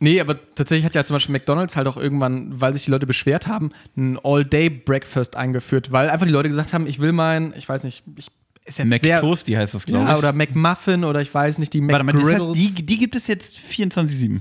nee, 0.00 0.20
aber 0.20 0.38
tatsächlich 0.54 0.84
hat 0.84 0.94
ja 0.94 1.04
zum 1.04 1.14
Beispiel 1.14 1.32
McDonalds 1.32 1.76
halt 1.76 1.86
auch 1.86 1.96
irgendwann, 1.96 2.60
weil 2.60 2.74
sich 2.74 2.84
die 2.84 2.90
Leute 2.90 3.06
beschwert 3.06 3.46
haben, 3.46 3.70
ein 3.96 4.18
All-Day-Breakfast 4.22 5.36
eingeführt, 5.36 5.92
weil 5.92 6.10
einfach 6.10 6.26
die 6.26 6.32
Leute 6.32 6.48
gesagt 6.48 6.72
haben, 6.72 6.86
ich 6.86 6.98
will 6.98 7.12
mein, 7.12 7.54
ich 7.56 7.68
weiß 7.68 7.84
nicht, 7.84 8.02
ich 8.16 8.30
ist 8.64 8.78
jetzt 8.78 8.88
McToasty 8.88 9.52
heißt 9.52 9.74
das, 9.74 9.86
glaube 9.86 10.04
ja, 10.04 10.12
ich. 10.12 10.18
oder 10.18 10.32
McMuffin 10.32 11.04
oder 11.04 11.20
ich 11.20 11.32
weiß 11.32 11.58
nicht, 11.58 11.72
die 11.72 11.86
Warte 11.86 12.04
mal, 12.04 12.12
das 12.12 12.24
heißt, 12.24 12.54
die, 12.54 12.74
die 12.86 12.98
gibt 12.98 13.16
es 13.16 13.26
jetzt 13.26 13.56
24-7. 13.56 14.40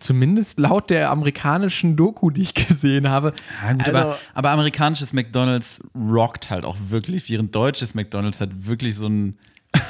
Zumindest 0.00 0.58
laut 0.58 0.90
der 0.90 1.10
amerikanischen 1.10 1.96
Doku, 1.96 2.30
die 2.30 2.42
ich 2.42 2.54
gesehen 2.54 3.08
habe. 3.08 3.32
Ja, 3.62 3.72
gut, 3.72 3.86
Also- 3.86 3.98
aber, 3.98 4.18
aber 4.34 4.50
amerikanisches 4.50 5.12
McDonalds 5.12 5.80
rockt 5.94 6.50
halt 6.50 6.64
auch 6.64 6.76
wirklich, 6.88 7.28
während 7.30 7.54
deutsches 7.54 7.94
McDonalds 7.94 8.40
hat 8.40 8.50
wirklich 8.66 8.96
so 8.96 9.08
ein. 9.08 9.38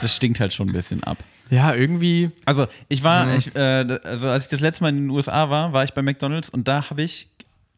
Das 0.02 0.16
stinkt 0.16 0.40
halt 0.40 0.52
schon 0.52 0.68
ein 0.68 0.72
bisschen 0.72 1.04
ab. 1.04 1.18
Ja, 1.50 1.74
irgendwie. 1.74 2.30
Also, 2.44 2.66
ich 2.88 3.02
war, 3.04 3.26
Mhm. 3.26 3.34
ich, 3.36 3.54
äh, 3.54 3.98
also 4.04 4.28
als 4.28 4.44
ich 4.44 4.50
das 4.50 4.60
letzte 4.60 4.82
Mal 4.84 4.88
in 4.90 4.96
den 4.96 5.10
USA 5.10 5.48
war, 5.50 5.72
war 5.72 5.84
ich 5.84 5.92
bei 5.92 6.02
McDonalds 6.02 6.50
und 6.50 6.66
da 6.68 6.90
habe 6.90 7.02
ich, 7.02 7.28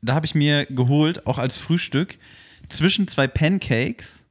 da 0.03 0.15
habe 0.15 0.25
ich 0.27 0.35
mir 0.35 0.65
geholt, 0.67 1.27
auch 1.27 1.39
als 1.39 1.57
Frühstück, 1.59 2.17
zwischen 2.69 3.09
zwei 3.09 3.27
Pancakes, 3.27 4.23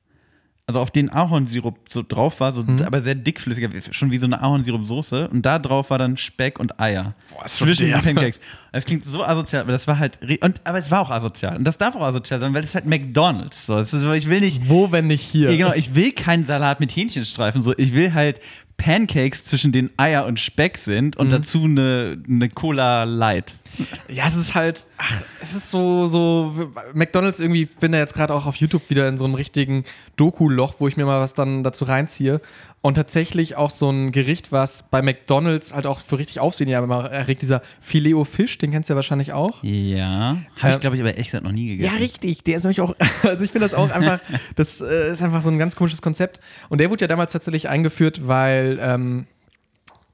also 0.66 0.80
auf 0.82 0.92
denen 0.92 1.10
Ahornsirup 1.10 1.78
so 1.88 2.04
drauf 2.06 2.40
war, 2.40 2.52
so, 2.52 2.64
Mhm. 2.64 2.82
aber 2.84 3.02
sehr 3.02 3.16
dickflüssiger, 3.16 3.70
schon 3.92 4.12
wie 4.12 4.18
so 4.18 4.26
eine 4.26 4.42
Ahornsirup-Soße. 4.42 5.30
Und 5.30 5.46
da 5.46 5.60
drauf 5.60 5.90
war 5.92 5.98
dann 5.98 6.18
Speck 6.18 6.60
und 6.60 6.80
Eier. 6.80 7.14
Boah, 7.34 7.46
ist 7.46 7.58
zwischen 7.58 7.88
den. 7.88 8.02
Pancakes. 8.02 8.40
Das 8.74 8.86
klingt 8.86 9.06
so 9.06 9.24
asozial, 9.24 9.62
aber 9.64 9.72
das 9.72 9.88
war 9.88 9.98
halt, 10.00 10.20
und, 10.42 10.62
aber 10.64 10.78
es 10.78 10.92
war 10.92 11.02
auch 11.02 11.10
asozial. 11.12 11.58
Und 11.58 11.64
das 11.64 11.78
darf 11.78 11.96
auch 11.96 12.02
asozial 12.02 12.40
sein, 12.40 12.54
weil 12.54 12.62
es 12.62 12.70
ist 12.70 12.76
halt 12.76 12.86
McDonalds. 12.86 13.66
So, 13.66 13.76
es 13.78 13.94
ist, 13.94 14.04
ich 14.04 14.30
will 14.30 14.42
nicht, 14.42 14.68
Wo, 14.70 14.92
wenn 14.92 15.08
nicht 15.08 15.22
hier? 15.24 15.50
ja, 15.52 15.58
genau, 15.58 15.74
ich 15.74 15.96
will 15.96 16.12
keinen 16.12 16.46
Salat 16.46 16.80
mit 16.80 16.96
Hähnchenstreifen, 16.96 17.62
so 17.62 17.74
ich 17.78 17.94
will 17.94 18.14
halt 18.14 18.40
Pancakes 18.78 19.44
zwischen 19.46 19.72
den 19.72 19.90
Eier 19.98 20.26
und 20.28 20.40
Speck 20.40 20.78
sind 20.78 21.16
Mhm. 21.16 21.22
und 21.22 21.32
dazu 21.32 21.64
eine, 21.64 22.22
eine 22.30 22.50
Cola 22.50 23.06
Light. 23.06 23.60
Ja, 24.08 24.28
es 24.28 24.36
ist 24.36 24.54
halt, 24.54 24.86
ach, 24.98 25.22
es 25.42 25.56
ist 25.56 25.72
so, 25.72 26.06
so, 26.08 26.72
McDonalds 26.94 27.40
irgendwie, 27.40 27.64
ich 27.64 27.76
bin 27.78 27.92
da 27.92 27.98
jetzt 27.98 28.14
gerade 28.14 28.34
auch 28.36 28.46
auf 28.46 28.56
YouTube 28.58 28.90
wieder 28.90 29.08
in 29.08 29.18
so 29.18 29.26
einem 29.26 29.34
richtigen 29.36 29.84
Doku-Loch, 30.16 30.76
wo 30.80 30.88
ich 30.88 30.96
mir 30.98 31.06
mal 31.06 31.20
was 31.20 31.34
dann 31.34 31.64
dazu 31.64 31.86
reinziehe. 31.86 32.40
Und 32.82 32.94
tatsächlich 32.94 33.56
auch 33.56 33.72
so 33.72 33.90
ein 33.90 34.12
Gericht, 34.12 34.52
was 34.52 34.84
bei 34.84 35.02
McDonalds 35.02 35.74
halt 35.74 35.88
auch 35.88 36.00
für 36.00 36.20
richtig 36.20 36.40
Aufsehen 36.40 36.70
ja 36.70 36.82
immer 36.82 37.06
erregt, 37.06 37.42
dieser 37.42 37.62
Filet 37.82 38.14
Fisch, 38.26 38.58
den 38.60 38.72
kennst 38.72 38.90
du 38.90 38.94
ja 38.94 38.96
wahrscheinlich 38.96 39.34
auch. 39.34 39.64
Ja. 39.64 40.38
Habe 40.58 40.70
Ähm, 40.70 40.72
ich, 40.76 40.80
glaube 40.80 40.96
ich, 40.96 41.02
aber 41.02 41.12
gesagt 41.12 41.44
noch 41.44 41.52
nie 41.52 41.70
gegessen. 41.70 41.94
Ja, 41.94 42.00
richtig. 42.00 42.44
Der 42.44 42.58
ist 42.58 42.64
nämlich 42.64 42.80
auch, 42.80 42.96
also 43.24 43.44
ich 43.44 43.52
finde 43.52 43.66
das 43.66 43.74
auch 43.74 43.90
einfach, 43.90 44.22
das 44.56 44.80
äh, 44.80 45.12
ist 45.12 45.22
einfach 45.22 45.42
so 45.42 45.50
ein 45.50 45.58
ganz 45.58 45.76
komisches 45.76 46.02
Konzept. 46.02 46.40
Und 46.70 46.80
der 46.80 46.90
wurde 46.90 47.02
ja 47.02 47.08
damals 47.08 47.32
tatsächlich 47.32 47.68
eingeführt, 47.68 48.28
weil 48.28 48.78
ähm, 48.80 49.26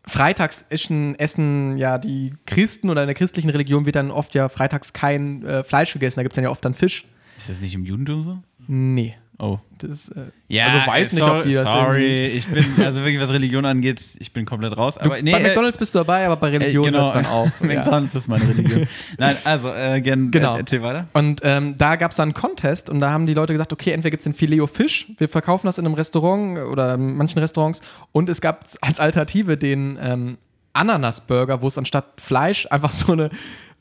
freitags 0.08 0.66
essen, 0.70 1.20
essen 1.20 1.78
ja 1.78 1.98
die 1.98 2.34
Christen 2.46 2.90
oder 2.90 3.02
in 3.04 3.08
der 3.08 3.16
christlichen 3.16 3.50
Religion 3.50 3.86
wird 3.86 3.98
dann 3.98 4.10
oft 4.10 4.36
ja 4.36 4.50
freitags 4.50 4.94
kein 4.94 5.46
äh, 5.46 5.64
Fleisch 5.64 5.94
gegessen. 5.94 6.18
Da 6.18 6.24
gibt 6.24 6.34
es 6.34 6.36
dann 6.36 6.46
ja 6.46 6.50
oft 6.50 6.64
dann 6.64 6.74
Fisch. 6.74 7.06
Ist 7.38 7.50
das 7.50 7.62
nicht 7.62 7.76
im 7.76 7.84
Judentum 7.84 8.24
so? 8.24 8.40
Nee. 8.68 9.16
Oh. 9.40 9.58
Das, 9.80 10.10
äh, 10.10 10.28
Ja, 10.48 10.68
also 10.68 10.92
weiß 10.92 11.12
äh, 11.12 11.16
nicht, 11.16 11.24
ob 11.24 11.44
die 11.44 11.54
das 11.54 11.72
Sorry, 11.72 12.28
ich 12.28 12.48
bin, 12.48 12.66
also 12.84 13.00
wirklich, 13.00 13.20
was 13.20 13.32
Religion 13.32 13.66
angeht, 13.66 14.02
ich 14.20 14.32
bin 14.32 14.46
komplett 14.46 14.78
raus. 14.78 14.98
Aber 14.98 15.22
nee, 15.22 15.32
bei 15.32 15.40
äh, 15.40 15.44
McDonalds 15.44 15.78
bist 15.78 15.94
du 15.96 16.00
dabei, 16.00 16.26
aber 16.26 16.38
bei 16.38 16.50
Ey, 16.50 16.58
Religion 16.58 16.84
genau. 16.84 17.00
hört's 17.02 17.14
dann 17.14 17.26
auf. 17.26 17.50
ja. 17.62 17.68
McDonalds 17.68 18.16
ist 18.16 18.28
meine 18.28 18.48
Religion. 18.48 18.88
Nein, 19.18 19.36
also, 19.44 19.74
äh, 19.74 20.02
gern, 20.02 20.32
Genau. 20.32 20.56
äh, 20.56 20.60
erzähl 20.60 20.82
weiter. 20.84 21.08
Und 21.14 21.42
ähm, 21.44 21.76
da 21.78 21.96
gab 21.96 22.12
es 22.12 22.18
dann 22.18 22.30
einen 22.30 22.34
Contest 22.34 22.90
und 22.90 23.00
da 23.00 23.10
haben 23.10 23.26
die 23.26 23.34
Leute 23.34 23.54
gesagt, 23.54 23.74
okay, 23.74 23.92
entweder 23.92 24.12
gibt 24.12 24.22
es 24.22 24.26
den 24.26 24.34
Filet 24.34 24.68
Fisch, 24.68 25.08
wir 25.18 25.28
verkaufen 25.28 25.66
das 25.66 25.78
in 25.78 25.86
einem 25.86 25.96
Restaurant 25.96 26.60
oder 26.60 26.94
in 26.94 27.18
manchen 27.18 27.40
Restaurants 27.40 27.82
und 28.12 28.30
es 28.30 28.40
gab 28.40 28.66
als 28.82 29.00
Alternative 29.00 29.58
den 29.58 29.98
ähm, 30.02 30.38
Ananas-Burger, 30.74 31.62
wo 31.62 31.68
es 31.68 31.78
anstatt 31.78 32.06
Fleisch 32.20 32.68
einfach 32.70 32.92
so 32.92 33.14
eine 33.14 33.30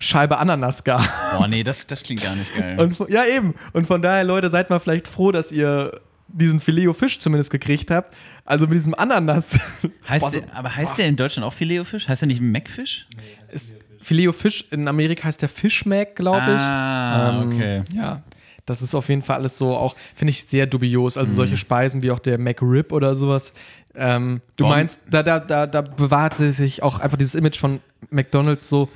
Scheibe 0.02 0.38
Ananas 0.38 0.84
gab. 0.84 1.02
Boah, 1.36 1.46
nee, 1.48 1.62
das, 1.62 1.86
das 1.86 2.02
klingt 2.02 2.22
gar 2.22 2.34
nicht 2.34 2.54
geil. 2.54 2.78
Und, 2.78 2.98
ja, 3.08 3.24
eben. 3.24 3.54
Und 3.72 3.86
von 3.86 4.02
daher, 4.02 4.24
Leute, 4.24 4.50
seid 4.50 4.68
mal 4.70 4.78
vielleicht 4.80 5.06
froh, 5.08 5.32
dass 5.32 5.52
ihr 5.52 6.00
diesen 6.28 6.60
Filet 6.60 6.92
Fisch 6.94 7.18
zumindest 7.18 7.50
gekriegt 7.50 7.90
habt. 7.90 8.14
Also 8.44 8.66
mit 8.66 8.74
diesem 8.74 8.94
Ananas. 8.94 9.50
heißt 10.08 10.24
Boah, 10.24 10.30
so- 10.30 10.40
der, 10.40 10.54
aber 10.56 10.74
heißt 10.74 10.98
der 10.98 11.06
in 11.06 11.16
Deutschland 11.16 11.46
auch 11.46 11.52
Filet-O-Fisch? 11.52 12.08
Heißt 12.08 12.22
der 12.22 12.26
nicht 12.26 12.40
Macfisch? 12.40 13.06
ist 13.52 13.74
Filet 14.00 14.32
Fisch 14.32 14.64
in 14.72 14.88
Amerika 14.88 15.24
heißt 15.24 15.40
der 15.42 15.48
Fischmac, 15.48 16.16
glaube 16.16 16.38
ich. 16.54 16.60
Ah, 16.60 17.40
Ähm, 17.42 17.48
okay. 17.52 17.82
Ja, 17.94 18.22
das 18.66 18.82
ist 18.82 18.94
auf 18.96 19.08
jeden 19.08 19.22
Fall 19.22 19.36
alles 19.36 19.58
so 19.58 19.76
auch, 19.76 19.94
finde 20.16 20.30
ich, 20.30 20.42
sehr 20.44 20.66
dubios. 20.66 21.14
Mhm. 21.14 21.20
Also 21.20 21.34
solche 21.34 21.56
Speisen 21.56 22.02
wie 22.02 22.10
auch 22.10 22.18
der 22.18 22.38
McRib 22.38 22.90
oder 22.92 23.14
sowas. 23.14 23.52
Ähm, 23.94 24.40
du 24.56 24.64
Warum- 24.64 24.76
meinst, 24.78 25.02
da, 25.08 25.22
da, 25.22 25.38
da, 25.38 25.66
da 25.68 25.82
bewahrt 25.82 26.36
sich 26.38 26.82
auch 26.82 26.98
einfach 26.98 27.18
dieses 27.18 27.34
Image 27.36 27.58
von 27.58 27.78
McDonalds 28.10 28.68
so, 28.68 28.88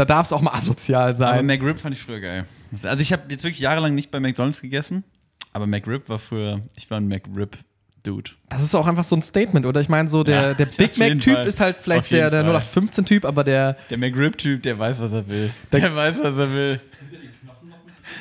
da 0.00 0.06
darf 0.06 0.26
es 0.26 0.32
auch 0.32 0.40
mal 0.40 0.54
asozial 0.54 1.08
Aber 1.10 1.14
sein. 1.14 1.44
McRib 1.44 1.78
fand 1.78 1.94
ich 1.94 2.00
früher 2.00 2.20
geil. 2.20 2.46
Also 2.82 3.02
ich 3.02 3.12
habe 3.12 3.24
jetzt 3.28 3.44
wirklich 3.44 3.60
jahrelang 3.60 3.94
nicht 3.94 4.10
bei 4.10 4.18
McDonalds 4.18 4.62
gegessen, 4.62 5.04
aber 5.52 5.66
McRib 5.66 6.08
war 6.08 6.18
früher, 6.18 6.62
ich 6.74 6.90
war 6.90 6.98
ein 6.98 7.06
McRib-Dude. 7.06 8.30
Das 8.48 8.62
ist 8.62 8.74
auch 8.74 8.86
einfach 8.86 9.04
so 9.04 9.14
ein 9.16 9.20
Statement, 9.20 9.66
oder? 9.66 9.80
Ich 9.82 9.90
meine, 9.90 10.08
so 10.08 10.24
der, 10.24 10.40
Ja, 10.40 10.54
der 10.54 10.66
Big 10.78 10.96
Mac-Typ 10.96 11.44
ist 11.44 11.60
halt 11.60 11.76
vielleicht 11.82 12.10
der, 12.12 12.30
der 12.30 12.44
Fall. 12.44 12.56
0815-Typ, 12.56 13.26
aber 13.26 13.44
der, 13.44 13.76
Der 13.90 13.98
McRib-Typ, 13.98 14.62
der 14.62 14.78
weiß, 14.78 15.00
was 15.02 15.12
er 15.12 15.28
will. 15.28 15.50
Der 15.70 15.94
weiß, 15.94 16.18
was 16.22 16.38
er 16.38 16.50
will. 16.50 16.80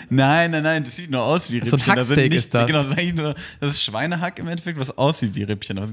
Nein, 0.10 0.52
nein, 0.52 0.63
nein, 0.63 0.84
das 0.84 0.95
sieht 0.95 1.10
nur 1.12 1.24
aus 1.24 1.50
wie 1.52 1.56
Rippchen. 1.60 1.72
So 1.72 1.78
ein 1.78 1.84
Da 1.86 2.02
Hacksteak 2.02 2.30
nicht- 2.32 2.39
ist 2.39 2.54
das. 2.54 2.67
Genau, 2.67 2.84
das 2.84 2.98
ist 2.98 3.15
nur, 3.15 3.36
das 3.60 3.72
ist 3.72 3.84
Schweinehack 3.84 4.39
im 4.39 4.48
Endeffekt, 4.48 4.80
was 4.80 4.98
aussieht 4.98 5.36
wie 5.36 5.43
Rippchen. 5.43 5.78
Aber 5.78 5.88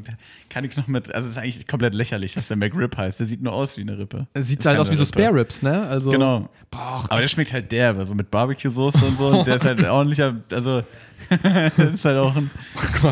keine 0.49 0.69
Knochen 0.69 0.93
mit, 0.93 1.15
also 1.15 1.29
es 1.29 1.37
ist 1.37 1.43
eigentlich 1.43 1.67
komplett 1.67 1.95
lächerlich, 1.95 2.35
dass 2.35 2.49
der 2.49 2.57
McRib 2.57 2.97
heißt. 2.97 3.21
Der 3.21 3.27
sieht 3.27 3.43
nur 3.43 3.53
aus 3.53 3.77
wie 3.77 3.83
eine 3.83 3.99
Rippe. 3.99 4.27
sieht 4.35 4.61
Das 4.61 4.67
halt 4.67 4.79
aus 4.79 4.91
wie 4.91 4.95
so 4.95 5.05
Rippe. 5.05 5.23
Spare 5.23 5.35
Ribs, 5.41 5.63
ne? 5.63 5.87
Also, 5.89 6.11
Genau. 6.11 6.49
Boah, 6.71 7.05
Aber 7.09 7.21
der 7.21 7.29
schmeckt 7.29 7.53
halt 7.53 7.71
derbe, 7.73 8.05
so 8.07 8.15
mit 8.15 8.31
Barbecue-Soße 8.31 9.05
und 9.05 9.19
so. 9.19 9.27
Und 9.29 9.47
der 9.47 9.57
ist 9.57 9.65
halt 9.65 9.85
ordentlicher, 9.89 10.35
also 10.51 10.83
das 11.31 11.79
ist 11.95 12.05
halt 12.05 12.19
auch 12.19 12.37
ein. 12.37 12.51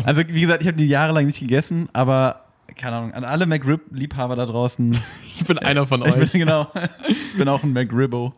Also 0.03 0.21
wie 0.27 0.41
gesagt, 0.41 0.61
ich 0.61 0.67
habe 0.67 0.77
die 0.77 0.85
jahrelang 0.87 1.25
nicht 1.25 1.39
gegessen, 1.39 1.89
aber 1.93 2.41
keine 2.77 2.95
Ahnung, 2.97 3.13
an 3.13 3.23
alle 3.23 3.45
McRib-Liebhaber 3.45 4.35
da 4.35 4.45
draußen. 4.45 4.91
ich 5.39 5.45
bin 5.45 5.57
einer 5.59 5.87
von 5.87 6.01
Ich 6.05 6.15
euch. 6.15 6.31
bin 6.31 6.41
genau, 6.41 6.67
ich 7.07 7.37
bin 7.37 7.47
auch 7.47 7.63
ein 7.63 7.71
McRibbo. 7.73 8.33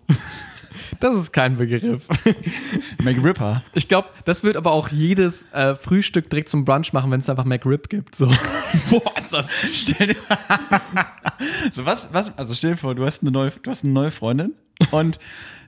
Das 0.99 1.15
ist 1.15 1.31
kein 1.31 1.57
Begriff. 1.57 2.03
McRipper. 3.03 3.63
Ich 3.73 3.87
glaube, 3.87 4.09
das 4.25 4.43
wird 4.43 4.57
aber 4.57 4.71
auch 4.71 4.89
jedes 4.89 5.45
äh, 5.51 5.75
Frühstück 5.75 6.29
direkt 6.29 6.49
zum 6.49 6.65
Brunch 6.65 6.93
machen, 6.93 7.11
wenn 7.11 7.19
es 7.19 7.29
einfach 7.29 7.45
McRib 7.45 7.89
gibt. 7.89 8.15
So. 8.15 8.27
Boah, 8.89 9.13
ist 9.23 9.33
das. 9.33 9.51
Stell 9.73 10.07
dir 10.07 10.15
so 11.71 11.85
was, 11.85 12.07
was, 12.11 12.37
also 12.37 12.53
stell 12.53 12.71
dir 12.71 12.77
vor, 12.77 12.95
du 12.95 13.05
hast 13.05 13.21
eine 13.21 13.31
neue, 13.31 13.51
du 13.51 13.69
hast 13.69 13.83
eine 13.83 13.93
neue 13.93 14.11
Freundin 14.11 14.53
und 14.91 15.19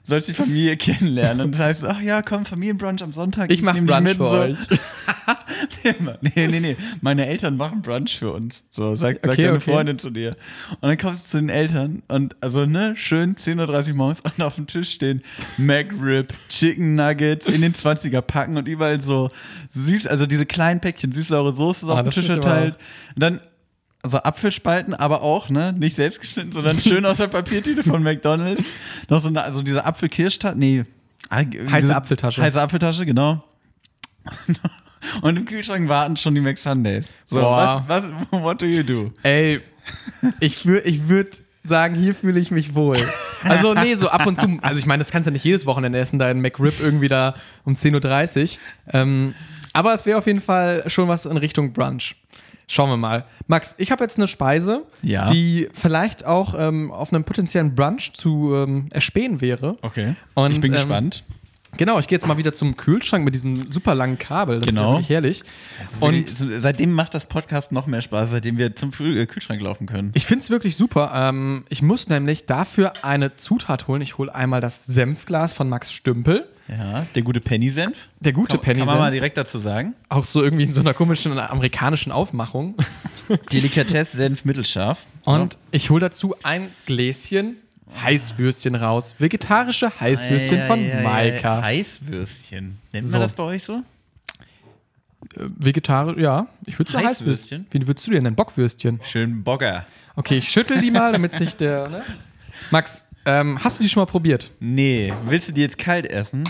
sollst 0.09 0.27
die 0.27 0.33
Familie 0.33 0.77
kennenlernen. 0.77 1.45
Und 1.45 1.51
das 1.53 1.61
heißt, 1.61 1.85
ach 1.85 2.01
ja, 2.01 2.21
komm, 2.21 2.45
Familienbrunch 2.45 3.01
am 3.01 3.13
Sonntag. 3.13 3.51
Ich 3.51 3.61
mach 3.61 3.73
nehm 3.73 3.87
dich 3.87 3.95
Brunch 3.95 4.07
mit 4.07 4.17
für 4.17 4.29
so. 4.29 4.39
euch. 4.39 4.57
nee, 6.21 6.47
nee, 6.47 6.59
nee. 6.59 6.77
Meine 7.01 7.27
Eltern 7.27 7.57
machen 7.57 7.81
Brunch 7.81 8.17
für 8.17 8.31
uns. 8.31 8.63
So, 8.71 8.95
sagt 8.95 9.21
sag 9.21 9.31
Okay, 9.31 9.43
deine 9.43 9.57
okay. 9.57 9.71
Freundin 9.71 9.99
zu 9.99 10.09
dir. 10.09 10.35
Und 10.81 10.89
dann 10.89 10.97
kommst 10.97 11.25
du 11.25 11.29
zu 11.29 11.37
den 11.37 11.49
Eltern 11.49 12.03
und 12.07 12.35
also, 12.41 12.65
ne, 12.65 12.93
schön 12.95 13.35
10.30 13.35 13.89
Uhr 13.89 13.95
morgens 13.95 14.21
und 14.21 14.41
auf 14.41 14.55
dem 14.55 14.67
Tisch 14.67 14.91
stehen 14.91 15.21
McRib, 15.57 16.33
Chicken 16.49 16.95
Nuggets 16.95 17.45
in 17.47 17.61
den 17.61 17.73
20er 17.73 18.21
Packen 18.21 18.57
und 18.57 18.67
überall 18.67 19.01
so 19.01 19.29
süß, 19.71 20.07
also 20.07 20.25
diese 20.25 20.45
kleinen 20.45 20.79
Päckchen 20.79 21.11
süß-saure 21.11 21.53
Soße 21.53 21.87
Ah, 21.87 21.93
auf 21.93 22.01
dem 22.03 22.11
Tisch 22.11 22.25
ich 22.25 22.31
verteilt. 22.31 22.75
Und 23.15 23.21
dann 23.21 23.39
also 24.01 24.17
Apfelspalten, 24.17 24.93
aber 24.93 25.21
auch, 25.21 25.49
ne, 25.49 25.73
nicht 25.73 25.95
selbst 25.95 26.21
geschnitten, 26.21 26.51
sondern 26.51 26.79
schön 26.79 27.05
aus 27.05 27.17
der 27.17 27.27
Papiertüte 27.27 27.83
von 27.83 28.01
McDonalds. 28.01 28.65
Noch 29.09 29.21
so 29.21 29.27
eine, 29.27 29.43
also 29.43 29.61
diese 29.61 29.83
Apfelkirschtat, 29.83 30.57
nee. 30.57 30.85
ah, 31.29 31.43
diese 31.43 31.95
Apfeltasche. 31.95 32.41
Heiße 32.41 32.61
Apfeltasche, 32.61 33.05
genau. 33.05 33.43
Und 35.21 35.37
im 35.37 35.45
Kühlschrank 35.45 35.87
warten 35.87 36.17
schon 36.17 36.35
die 36.35 36.41
McSundays. 36.41 37.07
So, 37.25 37.39
Boah. 37.39 37.83
was, 37.87 38.03
was, 38.03 38.41
what 38.43 38.61
do 38.61 38.65
you 38.65 38.83
do? 38.83 39.11
Ey, 39.23 39.61
ich 40.39 40.65
würde 40.65 40.87
ich 40.87 41.07
würd 41.07 41.41
sagen, 41.63 41.95
hier 41.95 42.15
fühle 42.15 42.39
ich 42.39 42.51
mich 42.51 42.75
wohl. 42.75 42.97
Also, 43.43 43.73
nee, 43.73 43.95
so 43.95 44.09
ab 44.09 44.25
und 44.25 44.39
zu. 44.39 44.59
Also, 44.61 44.79
ich 44.79 44.85
meine, 44.85 45.01
das 45.01 45.11
kannst 45.11 45.27
du 45.27 45.29
ja 45.29 45.33
nicht 45.33 45.45
jedes 45.45 45.65
Wochenende 45.65 45.99
essen, 45.99 46.19
deinen 46.19 46.41
McRib 46.41 46.79
irgendwie 46.81 47.07
da 47.07 47.35
um 47.63 47.75
10.30 47.75 48.43
Uhr. 48.43 48.57
Ähm, 48.93 49.35
aber 49.71 49.93
es 49.93 50.05
wäre 50.05 50.17
auf 50.17 50.27
jeden 50.27 50.41
Fall 50.41 50.83
schon 50.87 51.07
was 51.07 51.25
in 51.25 51.37
Richtung 51.37 51.71
Brunch. 51.71 52.15
Schauen 52.71 52.89
wir 52.91 52.97
mal. 52.97 53.25
Max, 53.47 53.73
ich 53.79 53.91
habe 53.91 54.03
jetzt 54.03 54.17
eine 54.17 54.27
Speise, 54.27 54.83
Ja. 55.01 55.25
die 55.25 55.67
vielleicht 55.73 56.23
auch 56.25 56.53
ähm, 56.57 56.91
auf 56.91 57.11
einem 57.11 57.23
potenziellen 57.23 57.73
Brunch 57.73 58.13
zu 58.13 58.53
ähm, 58.53 58.87
erspähen 58.91 59.41
wäre. 59.41 59.75
Okay. 59.81 60.13
Und, 60.35 60.51
ich 60.51 60.61
bin 60.61 60.71
ähm, 60.71 60.75
gespannt. 60.77 61.23
Genau, 61.77 61.99
ich 61.99 62.07
gehe 62.07 62.15
jetzt 62.17 62.27
mal 62.27 62.37
wieder 62.37 62.53
zum 62.53 62.77
Kühlschrank 62.77 63.23
mit 63.25 63.33
diesem 63.35 63.71
super 63.71 63.93
langen 63.95 64.17
Kabel. 64.19 64.59
Das 64.59 64.69
Genau. 64.69 64.99
ist 64.99 65.09
ja 65.09 65.15
herrlich. 65.15 65.43
Und 65.99 66.35
seitdem 66.57 66.93
macht 66.93 67.13
das 67.15 67.25
Podcast 67.27 67.71
noch 67.71 67.85
mehr 67.87 68.01
Spaß, 68.01 68.29
seitdem 68.31 68.57
wir 68.57 68.75
zum 68.75 68.91
äh, 68.99 69.25
Kühlschrank 69.25 69.61
laufen 69.61 69.85
können. 69.87 70.11
ich 70.13 70.25
finde 70.27 70.43
es 70.43 70.49
wirklich 70.51 70.75
super. 70.75 71.11
Ähm, 71.13 71.65
ich 71.69 71.81
muss 71.81 72.07
nämlich 72.07 72.45
dafür 72.45 72.93
eine 73.03 73.35
Zutat 73.35 73.87
holen. 73.87 74.01
Ich 74.01 74.17
hole 74.19 74.33
einmal 74.33 74.61
das 74.61 74.85
Senfglas 74.85 75.53
von 75.53 75.69
Max 75.69 75.91
Stümpel. 75.91 76.47
Ja, 76.69 77.07
der 77.15 77.21
gute 77.23 77.41
Penny-Senf. 77.41 78.09
Der 78.19 78.31
gute 78.31 78.57
Kann, 78.59 78.77
kann 78.77 78.77
man 78.79 78.85
mal 78.87 78.93
Penny-Senf. 78.93 79.13
direkt 79.13 79.37
dazu 79.37 79.57
sagen. 79.57 79.95
Auch 80.07 80.23
so 80.23 80.43
irgendwie 80.43 80.65
in 80.65 80.73
so 80.73 80.81
einer 80.81 80.93
komischen 80.93 81.37
amerikanischen 81.39 82.11
Aufmachung. 82.11 82.75
Delikatesse-Senf 83.51 84.45
mittelscharf. 84.45 85.05
So. 85.25 85.31
Und 85.31 85.57
ich 85.71 85.89
hole 85.89 86.01
dazu 86.01 86.35
ein 86.43 86.69
Gläschen 86.85 87.55
Heißwürstchen 88.03 88.75
raus. 88.75 89.15
Vegetarische 89.17 89.99
Heißwürstchen 89.99 90.67
von 90.67 90.79
Ei, 90.79 90.91
ei, 90.93 90.97
ei, 90.99 91.01
Maika. 91.03 91.63
Heißwürstchen. 91.63 92.77
Nennt 92.93 93.07
So. 93.07 93.13
man 93.13 93.21
das 93.21 93.33
bei 93.33 93.43
euch 93.43 93.63
so? 93.63 93.81
Vegetarisch, 95.35 96.17
ja. 96.21 96.47
Ich 96.65 96.77
würde 96.79 96.91
so 96.91 96.97
Heißwürstchen? 96.97 97.61
Heißwürstchen. 97.61 97.67
Wie 97.71 97.87
würdest 97.87 98.05
du 98.07 98.11
dir 98.11 98.21
nennen? 98.21 98.35
Bockwürstchen. 98.35 98.99
Schön 99.03 99.43
Bogger. 99.43 99.85
Okay, 100.15 100.37
ich 100.37 100.49
schüttel 100.49 100.81
die 100.81 100.91
mal, 100.91 101.11
damit 101.11 101.33
sich 101.33 101.55
der. 101.55 101.89
Ne? 101.89 102.03
Max, 102.71 103.03
ähm, 103.29 103.63
hast 103.63 103.79
du 103.79 103.83
die 103.83 103.89
schon 103.89 104.01
mal 104.01 104.05
probiert? 104.05 104.51
Nee, 104.59 105.13
willst 105.25 105.49
du 105.49 105.53
die 105.53 105.61
jetzt 105.61 105.77
kalt 105.77 106.05
essen? 106.09 106.43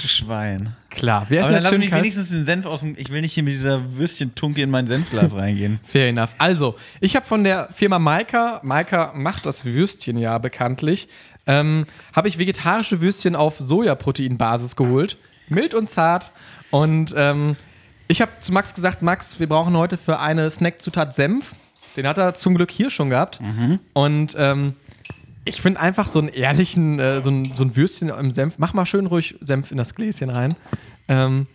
Du 0.00 0.08
Schwein. 0.08 0.76
Klar, 0.90 1.26
wir 1.30 1.38
essen 1.40 1.46
Aber 1.46 1.54
dann 1.54 1.62
lass 1.62 1.72
schön 1.72 1.80
mich 1.80 1.90
kalt. 1.90 2.02
wenigstens 2.02 2.28
den 2.30 2.44
Senf 2.44 2.66
aus 2.66 2.80
dem. 2.80 2.94
Ich 2.98 3.10
will 3.10 3.20
nicht 3.22 3.32
hier 3.32 3.42
mit 3.42 3.54
dieser 3.54 3.96
Würstchen-Tunke 3.96 4.60
in 4.62 4.70
mein 4.70 4.86
Senfglas 4.86 5.34
reingehen. 5.34 5.78
Fair 5.84 6.08
enough. 6.08 6.30
Also, 6.38 6.74
ich 7.00 7.16
habe 7.16 7.24
von 7.24 7.44
der 7.44 7.68
Firma 7.72 7.98
Maika, 7.98 8.60
Maika 8.62 9.12
macht 9.14 9.46
das 9.46 9.64
Würstchen 9.64 10.18
ja 10.18 10.36
bekanntlich, 10.38 11.08
ähm, 11.46 11.86
habe 12.12 12.28
ich 12.28 12.38
vegetarische 12.38 13.00
Würstchen 13.00 13.36
auf 13.36 13.58
Sojaproteinbasis 13.58 14.76
geholt. 14.76 15.16
Mild 15.48 15.74
und 15.74 15.88
zart. 15.88 16.32
Und 16.70 17.14
ähm, 17.16 17.56
ich 18.08 18.20
habe 18.20 18.32
zu 18.40 18.52
Max 18.52 18.74
gesagt, 18.74 19.00
Max, 19.00 19.38
wir 19.38 19.48
brauchen 19.48 19.76
heute 19.76 19.96
für 19.96 20.18
eine 20.18 20.50
Snackzutat 20.50 21.14
Senf. 21.14 21.54
Den 21.96 22.06
hat 22.06 22.18
er 22.18 22.34
zum 22.34 22.54
Glück 22.56 22.70
hier 22.70 22.90
schon 22.90 23.10
gehabt. 23.10 23.40
Und 23.94 24.34
ähm, 24.36 24.74
ich 25.46 25.62
finde 25.62 25.80
einfach 25.80 26.08
so 26.08 26.18
einen 26.18 26.28
ehrlichen, 26.28 26.98
äh, 26.98 27.22
so, 27.22 27.30
ein, 27.30 27.52
so 27.54 27.64
ein 27.64 27.74
Würstchen 27.76 28.08
im 28.10 28.30
Senf. 28.30 28.58
Mach 28.58 28.74
mal 28.74 28.84
schön 28.86 29.06
ruhig 29.06 29.36
Senf 29.40 29.70
in 29.70 29.78
das 29.78 29.94
Gläschen 29.94 30.30
rein. 30.30 30.54
Ähm, 31.08 31.46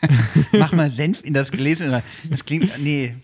Mach 0.52 0.72
mal 0.72 0.90
Senf 0.90 1.22
in 1.24 1.34
das 1.34 1.50
Gläschen. 1.50 1.90
rein. 1.90 2.02
Das 2.30 2.44
klingt. 2.44 2.70
Nee. 2.78 3.14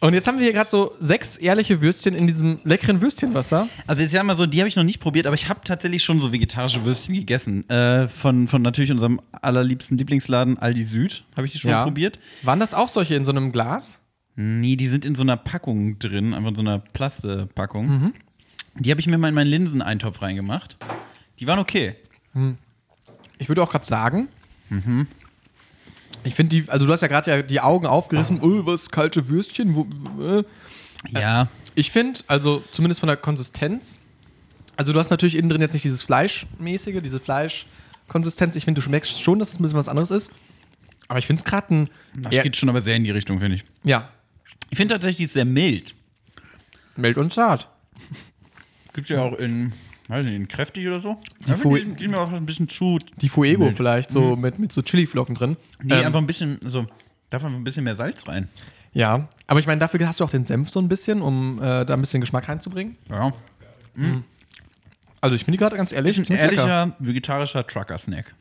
und 0.00 0.12
jetzt 0.12 0.28
haben 0.28 0.36
wir 0.38 0.44
hier 0.44 0.52
gerade 0.52 0.68
so 0.68 0.92
sechs 1.00 1.36
ehrliche 1.38 1.80
Würstchen 1.80 2.14
in 2.14 2.26
diesem 2.26 2.58
leckeren 2.64 3.00
Würstchenwasser. 3.00 3.68
Also 3.86 4.02
jetzt 4.02 4.12
ja 4.12 4.22
mal 4.22 4.36
so, 4.36 4.44
die 4.46 4.58
habe 4.60 4.68
ich 4.68 4.76
noch 4.76 4.84
nicht 4.84 5.00
probiert, 5.00 5.26
aber 5.26 5.34
ich 5.34 5.48
habe 5.48 5.60
tatsächlich 5.64 6.04
schon 6.04 6.20
so 6.20 6.32
vegetarische 6.32 6.84
Würstchen 6.84 7.14
gegessen. 7.14 7.68
Äh, 7.70 8.08
von, 8.08 8.48
von 8.48 8.60
natürlich 8.62 8.90
unserem 8.92 9.20
allerliebsten 9.32 9.96
Lieblingsladen 9.96 10.58
Aldi 10.58 10.84
Süd. 10.84 11.24
Habe 11.36 11.46
ich 11.46 11.52
die 11.52 11.58
schon 11.58 11.70
Ja. 11.70 11.82
probiert? 11.84 12.18
Waren 12.42 12.60
das 12.60 12.74
auch 12.74 12.88
solche 12.88 13.14
in 13.14 13.24
so 13.24 13.30
einem 13.32 13.52
Glas? 13.52 14.00
Nee, 14.34 14.76
die 14.76 14.88
sind 14.88 15.06
in 15.06 15.14
so 15.14 15.22
einer 15.22 15.38
Packung 15.38 15.98
drin, 15.98 16.34
einfach 16.34 16.50
in 16.50 16.54
so 16.56 16.60
einer 16.60 16.78
Plastepackung. 16.78 17.86
Mhm. 17.86 18.12
Die 18.78 18.90
habe 18.90 19.00
ich 19.00 19.06
mir 19.06 19.18
mal 19.18 19.28
in 19.28 19.34
meinen 19.34 19.46
Linseneintopf 19.48 20.20
reingemacht. 20.22 20.76
Die 21.40 21.46
waren 21.46 21.58
okay. 21.58 21.94
Ich 23.38 23.48
würde 23.48 23.62
auch 23.62 23.70
gerade 23.70 23.86
sagen, 23.86 24.28
ich 26.24 26.34
finde 26.34 26.56
die, 26.60 26.68
also 26.68 26.86
du 26.86 26.92
hast 26.92 27.00
ja 27.00 27.08
gerade 27.08 27.30
ja 27.30 27.42
die 27.42 27.60
Augen 27.60 27.86
aufgerissen, 27.86 28.40
oh, 28.42 28.66
was, 28.66 28.90
kalte 28.90 29.28
Würstchen, 29.28 29.74
wo, 29.76 29.86
äh. 30.22 30.44
Ja. 31.10 31.48
Ich 31.74 31.90
finde, 31.90 32.20
also 32.26 32.62
zumindest 32.72 33.00
von 33.00 33.06
der 33.06 33.16
Konsistenz, 33.16 33.98
also 34.76 34.92
du 34.92 34.98
hast 34.98 35.10
natürlich 35.10 35.36
innen 35.36 35.48
drin 35.48 35.60
jetzt 35.60 35.72
nicht 35.72 35.84
dieses 35.84 36.02
Fleischmäßige, 36.02 37.00
diese 37.02 37.20
Fleisch, 37.20 37.66
Konsistenz. 38.08 38.56
Ich 38.56 38.64
finde, 38.64 38.80
du 38.80 38.82
schmeckst 38.84 39.22
schon, 39.22 39.38
dass 39.38 39.50
es 39.52 39.58
ein 39.60 39.62
bisschen 39.62 39.78
was 39.78 39.88
anderes 39.88 40.10
ist. 40.10 40.30
Aber 41.08 41.18
ich 41.18 41.26
finde 41.26 41.40
es 41.40 41.44
gerade 41.44 41.74
ein. 41.74 41.90
Das 42.14 42.32
eher- 42.32 42.42
geht 42.42 42.56
schon 42.56 42.68
aber 42.68 42.82
sehr 42.82 42.96
in 42.96 43.04
die 43.04 43.10
Richtung, 43.10 43.38
finde 43.40 43.56
ich. 43.56 43.64
ja, 43.84 44.08
Ich 44.70 44.76
finde 44.76 44.94
tatsächlich, 44.94 45.16
die 45.18 45.24
ist 45.24 45.32
sehr 45.34 45.44
mild. 45.44 45.94
mild 46.96 47.16
und 47.18 47.32
zart. 47.32 47.68
Gibt 48.96 49.08
ja 49.10 49.22
auch 49.22 49.34
in, 49.38 49.72
weiß 50.08 50.24
nicht, 50.24 50.34
in 50.34 50.48
kräftig 50.48 50.86
oder 50.88 50.98
so. 50.98 51.16
Die 51.46 51.52
Fu- 51.52 51.76
die, 51.76 51.84
die 51.94 52.08
mir 52.08 52.18
auch 52.18 52.32
ein 52.32 52.44
bisschen 52.46 52.68
zu. 52.68 52.98
Die 53.20 53.28
Fuego 53.28 53.64
Mild. 53.66 53.76
vielleicht, 53.76 54.10
so 54.10 54.34
mit, 54.34 54.58
mit 54.58 54.72
so 54.72 54.82
Chili-Flocken 54.82 55.36
drin. 55.36 55.56
Nee, 55.82 55.94
Ähm, 55.94 56.06
einfach 56.06 56.18
ein 56.20 56.26
bisschen, 56.26 56.58
so, 56.62 56.86
darf 57.30 57.44
einfach 57.44 57.56
ein 57.58 57.62
bisschen 57.64 57.84
mehr 57.84 57.94
Salz 57.94 58.26
rein. 58.26 58.48
Ja, 58.92 59.28
aber 59.46 59.60
ich 59.60 59.66
meine, 59.66 59.78
dafür 59.78 60.04
hast 60.08 60.18
du 60.20 60.24
auch 60.24 60.30
den 60.30 60.44
Senf 60.46 60.70
so 60.70 60.80
ein 60.80 60.88
bisschen, 60.88 61.20
um 61.22 61.58
äh, 61.62 61.84
da 61.84 61.94
ein 61.94 62.00
bisschen 62.00 62.20
Geschmack 62.22 62.48
reinzubringen. 62.48 62.96
Ja. 63.10 63.30
Also 65.20 65.36
ich 65.36 65.44
finde 65.44 65.58
die 65.58 65.62
gerade 65.62 65.76
ganz 65.76 65.92
ehrlich. 65.92 66.12
Ist 66.12 66.18
ein 66.18 66.24
ziemlich 66.24 66.50
lecker. 66.50 66.66
ehrlicher, 66.66 66.96
vegetarischer 66.98 67.66
Trucker-Snack. 67.66 68.34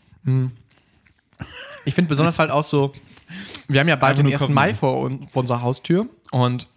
Ich 1.83 1.93
finde 1.93 2.09
besonders 2.09 2.39
halt 2.39 2.51
auch 2.51 2.63
so, 2.63 2.93
wir 3.67 3.79
haben 3.79 3.87
ja 3.89 3.95
bald 3.95 4.17
den 4.17 4.23
nur 4.25 4.31
1. 4.33 4.41
kochen. 4.41 4.53
Mai 4.53 4.73
vor, 4.73 5.09
vor 5.29 5.41
unserer 5.41 5.61
Haustür 5.61 6.07
und 6.31 6.67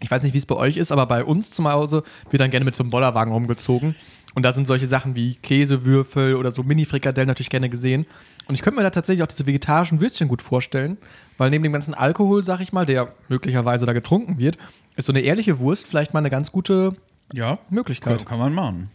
ich 0.00 0.10
weiß 0.10 0.22
nicht, 0.22 0.32
wie 0.34 0.38
es 0.38 0.46
bei 0.46 0.54
euch 0.56 0.76
ist, 0.76 0.92
aber 0.92 1.06
bei 1.06 1.24
uns 1.24 1.50
zu 1.50 1.64
Hause 1.64 2.02
wird 2.30 2.40
dann 2.40 2.50
gerne 2.50 2.64
mit 2.64 2.74
so 2.74 2.82
einem 2.82 2.90
Bollerwagen 2.90 3.32
rumgezogen. 3.32 3.94
Und 4.34 4.44
da 4.44 4.52
sind 4.52 4.66
solche 4.66 4.86
Sachen 4.86 5.14
wie 5.16 5.34
Käsewürfel 5.36 6.36
oder 6.36 6.52
so 6.52 6.62
Mini-Frikadellen 6.62 7.26
natürlich 7.26 7.50
gerne 7.50 7.68
gesehen. 7.68 8.06
Und 8.46 8.54
ich 8.54 8.62
könnte 8.62 8.78
mir 8.78 8.84
da 8.84 8.90
tatsächlich 8.90 9.22
auch 9.22 9.28
diese 9.28 9.46
vegetarischen 9.46 10.00
Würstchen 10.00 10.28
gut 10.28 10.42
vorstellen, 10.42 10.98
weil 11.38 11.50
neben 11.50 11.62
dem 11.64 11.72
ganzen 11.72 11.94
Alkohol, 11.94 12.44
sag 12.44 12.60
ich 12.60 12.72
mal, 12.72 12.86
der 12.86 13.12
möglicherweise 13.28 13.86
da 13.86 13.92
getrunken 13.92 14.38
wird, 14.38 14.56
ist 14.96 15.06
so 15.06 15.12
eine 15.12 15.20
ehrliche 15.20 15.58
Wurst 15.58 15.86
vielleicht 15.88 16.12
mal 16.14 16.20
eine 16.20 16.30
ganz 16.30 16.52
gute 16.52 16.94
Ja, 17.32 17.58
Möglichkeit. 17.70 18.18
kann, 18.18 18.26
kann 18.26 18.38
man 18.38 18.54
machen. 18.54 18.90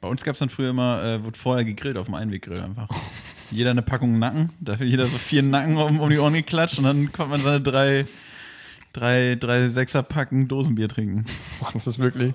Bei 0.00 0.08
uns 0.08 0.22
gab 0.22 0.34
es 0.34 0.38
dann 0.38 0.48
früher 0.48 0.70
immer, 0.70 1.02
äh, 1.02 1.24
wurde 1.24 1.38
vorher 1.38 1.64
gegrillt 1.64 1.96
auf 1.96 2.06
dem 2.06 2.14
Einweggrill 2.14 2.60
einfach. 2.60 2.88
jeder 3.50 3.70
eine 3.72 3.82
Packung 3.82 4.18
Nacken, 4.18 4.50
dafür 4.60 4.86
jeder 4.86 5.04
so 5.06 5.16
vier 5.18 5.42
Nacken 5.42 5.76
um, 5.76 6.00
um 6.00 6.08
die 6.10 6.18
Ohren 6.18 6.34
geklatscht 6.34 6.78
und 6.78 6.84
dann 6.84 7.12
konnte 7.12 7.30
man 7.32 7.40
seine 7.40 7.60
drei, 7.60 8.04
drei, 8.98 9.36
drei 9.36 9.68
Sechser-Packen 9.68 10.48
Dosenbier 10.48 10.88
trinken. 10.88 11.24
Boah, 11.60 11.70
das 11.72 11.86
ist 11.86 11.98
wirklich. 11.98 12.34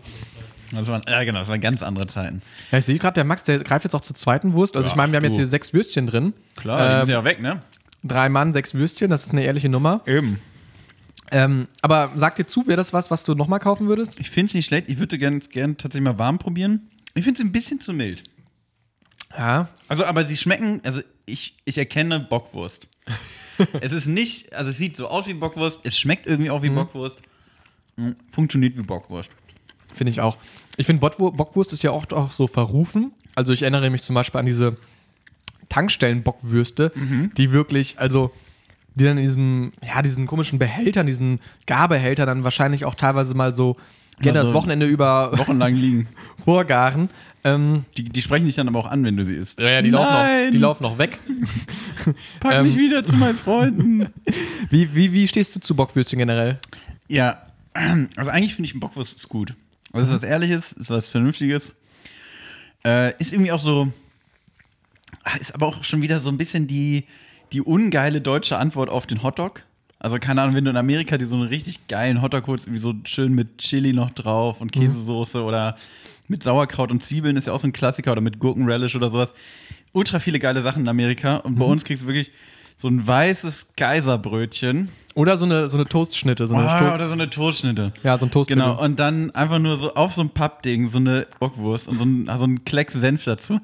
Das 0.72 0.88
waren, 0.88 1.04
ja, 1.08 1.24
genau, 1.24 1.40
das 1.40 1.48
waren 1.50 1.62
ganz 1.62 1.84
andere 1.84 2.08
Zeiten. 2.08 2.42
Ja, 2.72 2.80
ich 2.80 2.86
sehe 2.86 2.98
gerade, 2.98 3.14
der 3.14 3.26
Max, 3.26 3.44
der 3.44 3.60
greift 3.60 3.84
jetzt 3.84 3.94
auch 3.94 4.02
zur 4.02 4.16
zweiten 4.16 4.54
Wurst. 4.54 4.76
Also 4.76 4.88
ich 4.88 4.94
Ach, 4.94 4.98
meine, 4.98 5.12
wir 5.12 5.18
haben 5.18 5.26
jetzt 5.26 5.36
hier 5.36 5.46
sechs 5.48 5.74
Würstchen 5.74 6.08
drin. 6.08 6.34
Klar, 6.56 6.78
die 6.78 6.94
Ähm, 6.94 7.00
müssen 7.00 7.12
ja 7.12 7.20
auch 7.20 7.24
weg, 7.26 7.42
ne? 7.42 7.62
Drei 8.04 8.28
Mann, 8.30 8.54
sechs 8.54 8.74
Würstchen, 8.74 9.10
das 9.10 9.24
ist 9.24 9.32
eine 9.32 9.44
ehrliche 9.44 9.70
Nummer. 9.70 10.02
Eben. 10.08 10.40
Ähm, 11.32 11.68
aber 11.82 12.12
sag 12.16 12.36
dir 12.36 12.46
zu, 12.48 12.68
wäre 12.68 12.78
das 12.78 12.92
was, 12.92 13.12
was 13.12 13.24
du 13.24 13.34
nochmal 13.34 13.60
kaufen 13.60 13.88
würdest? 13.88 14.20
Ich 14.20 14.30
finde 14.30 14.48
es 14.48 14.54
nicht 14.56 14.66
schlecht. 14.66 14.90
Ich 14.90 15.00
würde 15.00 15.18
gerne 15.18 15.40
gern 15.40 15.78
tatsächlich 15.78 16.04
mal 16.04 16.18
warm 16.18 16.38
probieren. 16.38 16.90
Ich 17.14 17.24
finde 17.24 17.40
es 17.42 17.46
ein 17.46 17.52
bisschen 17.52 17.80
zu 17.80 17.94
mild. 17.94 18.24
Ja. 19.38 19.68
Also, 19.88 20.06
aber 20.06 20.26
sie 20.26 20.38
schmecken, 20.38 20.82
also 20.84 21.02
ich, 21.26 21.56
ich 21.66 21.78
erkenne 21.78 22.20
Bockwurst. 22.20 22.88
Es 23.82 23.92
ist 23.92 24.08
nicht, 24.08 24.54
also 24.54 24.72
es 24.72 24.78
sieht 24.78 24.96
so 24.96 25.08
aus 25.08 25.28
wie 25.28 25.34
Bockwurst, 25.34 25.82
es 25.84 25.98
schmeckt 25.98 26.28
irgendwie 26.28 26.50
auch 26.50 26.62
wie 26.62 26.70
Bockwurst. 26.70 27.18
Mm, 27.96 28.12
Funktioniert 28.32 28.78
wie 28.78 28.82
Bockwurst. 28.82 29.30
Finde 29.94 30.12
ich 30.12 30.22
auch. 30.22 30.38
Ich 30.78 30.88
finde, 30.88 31.00
Bockwurst 31.02 31.74
ist 31.74 31.84
ja 31.84 31.92
auch, 31.92 32.10
auch 32.12 32.32
so 32.32 32.48
verrufen. 32.48 33.12
Also 33.36 33.54
ich 33.54 33.62
erinnere 33.62 33.90
mich 33.90 34.02
zum 34.02 34.16
Beispiel 34.16 34.40
an 34.40 34.46
diese 34.46 34.78
Tankstellen-Bockwürste, 35.70 36.92
die 37.38 37.52
wirklich, 37.52 38.00
also 38.00 38.32
die 38.96 39.04
dann 39.06 39.18
in 39.18 39.24
diesem, 39.24 39.74
ja, 39.84 40.02
diesen 40.02 40.28
komischen 40.28 40.60
Behältern, 40.60 41.08
diesen 41.08 41.40
Garbehältern 41.66 42.28
dann 42.28 42.44
wahrscheinlich 42.44 42.86
auch 42.86 42.96
teilweise 42.96 43.34
mal 43.36 43.54
so 43.54 43.78
gerne 44.20 44.40
Also 44.40 44.52
das 44.52 44.54
Wochenende 44.62 44.86
über 44.86 45.38
Wochenlang 45.38 45.76
liegen. 45.76 46.08
vorgaren. 46.46 47.10
Ähm, 47.46 47.84
Die, 47.98 48.06
die 48.06 48.22
sprechen 48.22 48.46
dich 48.46 48.56
dann 48.56 48.68
aber 48.70 48.80
auch 48.80 48.86
an, 48.88 49.04
wenn 49.04 49.18
du 49.18 49.26
sie 49.26 49.34
isst. 49.34 49.60
ja, 49.60 49.70
ja, 49.70 49.82
die 49.82 49.90
laufen, 49.90 50.06
noch, 50.06 50.14
Nein, 50.14 50.52
die 50.52 50.58
laufen 50.58 50.84
noch 50.84 50.98
weg. 50.98 51.20
Pack 52.40 52.54
ähm, 52.54 52.66
mich 52.66 52.78
wieder 52.78 53.04
zu 53.04 53.16
meinen 53.18 53.38
Freunden. 53.38 54.08
Wie, 54.70 54.96
wie, 54.96 55.12
wie 55.12 55.28
stehst 55.28 55.56
du 55.56 55.60
zu 55.60 55.76
Bockwürstchen 55.76 56.20
generell? 56.20 56.58
ja, 57.10 57.42
also 58.16 58.32
eigentlich 58.32 58.56
finde 58.56 58.68
ich 58.68 58.80
Bockwurst 58.80 59.28
gut. 59.30 59.56
Also 59.92 60.08
ist 60.08 60.22
was 60.24 60.30
Ehrliches, 60.30 60.72
ist 60.74 60.90
was 60.90 61.08
Vernünftiges. 61.10 61.76
Äh, 62.86 63.14
ist 63.20 63.34
irgendwie 63.34 63.52
auch 63.52 63.60
so, 63.60 63.92
ist 65.40 65.54
aber 65.54 65.68
auch 65.68 65.84
schon 65.84 66.02
wieder 66.02 66.20
so 66.20 66.30
ein 66.30 66.38
bisschen 66.38 66.68
die, 66.68 67.06
die 67.52 67.62
ungeile 67.62 68.22
deutsche 68.22 68.58
Antwort 68.58 68.90
auf 68.90 69.06
den 69.06 69.22
Hotdog. 69.22 69.64
Also 70.04 70.20
keine 70.20 70.42
Ahnung, 70.42 70.54
wenn 70.56 70.66
du 70.66 70.70
in 70.72 70.78
Amerika 70.78 71.18
dir 71.18 71.26
so 71.28 71.36
einen 71.36 71.48
richtig 71.48 71.88
geilen 71.88 72.22
Hotdog 72.22 72.46
holst, 72.48 72.68
irgendwie 72.68 72.82
so 72.82 72.94
schön 73.06 73.34
mit 73.34 73.58
Chili 73.58 73.94
noch 73.94 74.12
drauf 74.12 74.62
und 74.62 74.72
Käsesoße 74.72 75.44
oder 75.44 75.76
mit 76.28 76.44
Sauerkraut 76.44 76.92
und 76.92 77.02
Zwiebeln 77.02 77.38
ist 77.38 77.48
ja 77.48 77.54
auch 77.54 77.60
so 77.60 77.68
ein 77.68 77.74
Klassiker 77.74 78.12
oder 78.12 78.22
mit 78.22 78.38
Gurkenrelish 78.40 78.96
oder 78.96 79.10
sowas. 79.10 79.34
Ultra 79.94 80.20
viele 80.20 80.40
geile 80.40 80.62
Sachen 80.62 80.84
in 80.84 80.88
Amerika 80.90 81.38
und 81.38 81.56
bei 81.56 81.66
uns 81.66 81.84
kriegst 81.84 82.04
du 82.04 82.08
wirklich 82.08 82.32
so 82.78 82.88
ein 82.90 83.06
weißes 83.06 83.68
Geiserbrötchen 83.78 84.90
Oder 85.16 85.38
so 85.38 85.46
eine, 85.46 85.68
so 85.70 85.78
eine 85.78 85.86
Toastschnitte. 85.86 86.48
So 86.48 86.56
eine 86.56 86.70
Ah, 86.70 86.80
Toast- 86.80 86.96
oder 86.96 87.08
so 87.08 87.14
eine 87.14 87.30
Toastschnitte. 87.30 87.94
ja, 88.04 88.20
so 88.20 88.26
ein 88.26 88.32
Toast. 88.32 88.50
Genau, 88.50 88.82
und 88.84 89.00
dann 89.00 89.32
einfach 89.32 89.60
nur 89.60 89.78
so 89.78 89.94
auf 89.94 90.14
so 90.14 90.22
ein 90.22 90.30
Pappding 90.32 90.90
so 90.90 90.98
eine 90.98 91.28
Bockwurst 91.40 91.88
und 91.88 91.98
so 92.00 92.04
ein, 92.06 92.26
so 92.26 92.44
ein 92.46 92.66
Klecks 92.66 92.94
Senf 92.94 93.24
dazu. 93.24 93.60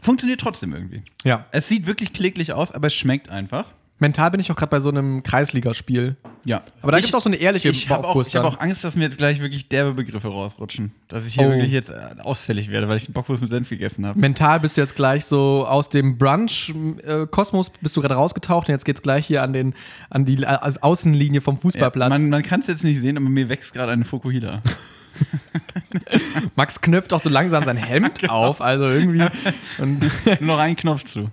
Funktioniert 0.00 0.40
trotzdem 0.40 0.72
irgendwie. 0.74 1.02
Ja. 1.24 1.46
Es 1.52 1.68
sieht 1.68 1.86
wirklich 1.86 2.12
kläglich 2.12 2.52
aus, 2.52 2.72
aber 2.72 2.88
es 2.88 2.94
schmeckt 2.94 3.28
einfach. 3.28 3.64
Mental 4.00 4.30
bin 4.30 4.40
ich 4.40 4.50
auch 4.50 4.56
gerade 4.56 4.70
bei 4.70 4.80
so 4.80 4.88
einem 4.88 5.22
Kreisligaspiel. 5.22 6.16
Ja. 6.44 6.62
Aber 6.82 6.90
da 6.92 6.98
gibt 6.98 7.10
es 7.10 7.14
auch 7.14 7.20
so 7.20 7.28
eine 7.28 7.36
ehrliche 7.36 7.68
Ich 7.68 7.88
habe 7.90 8.08
auch, 8.08 8.20
ich 8.26 8.34
hab 8.34 8.44
auch 8.44 8.58
Angst, 8.60 8.82
dass 8.82 8.96
mir 8.96 9.04
jetzt 9.04 9.18
gleich 9.18 9.40
wirklich 9.40 9.68
derbe 9.68 9.92
Begriffe 9.92 10.28
rausrutschen. 10.28 10.92
Dass 11.08 11.26
ich 11.26 11.34
hier 11.34 11.46
Oh. 11.46 11.50
wirklich 11.50 11.70
jetzt 11.70 11.90
äh, 11.90 12.00
ausfällig 12.22 12.70
werde, 12.70 12.88
weil 12.88 12.96
ich 12.96 13.12
Bockwurst 13.12 13.42
mit 13.42 13.50
Senf 13.50 13.68
gegessen 13.68 14.06
habe. 14.06 14.18
Mental 14.18 14.58
bist 14.60 14.76
du 14.76 14.80
jetzt 14.80 14.96
gleich 14.96 15.26
so 15.26 15.66
aus 15.68 15.88
dem 15.90 16.16
Brunch-Kosmos 16.18 17.70
bist 17.80 17.96
du 17.96 18.00
gerade 18.00 18.14
rausgetaucht 18.14 18.68
und 18.68 18.72
jetzt 18.72 18.84
geht's 18.84 19.02
gleich 19.02 19.26
hier 19.26 19.42
an, 19.42 19.52
den, 19.52 19.74
an 20.08 20.24
die 20.24 20.44
als 20.46 20.82
Außenlinie 20.82 21.40
vom 21.42 21.58
Fußballplatz. 21.58 22.08
man 22.08 22.30
man 22.30 22.42
kann 22.42 22.60
es 22.60 22.66
jetzt 22.68 22.82
nicht 22.84 23.00
sehen, 23.00 23.16
aber 23.18 23.28
mir 23.28 23.48
wächst 23.48 23.72
gerade 23.74 23.92
eine 23.92 24.04
Fokuhila. 24.06 24.62
Max 26.56 26.80
knöpft 26.80 27.12
auch 27.12 27.20
so 27.20 27.28
langsam 27.30 27.64
sein 27.64 27.76
Hemd 27.76 28.18
Genau. 28.20 28.32
auf, 28.46 28.60
also 28.60 28.84
irgendwie. 28.88 29.26
Und 29.78 30.00
Nur 30.40 30.56
noch 30.56 30.58
einen 30.58 30.76
Knopf 30.76 31.04
zu. 31.04 31.30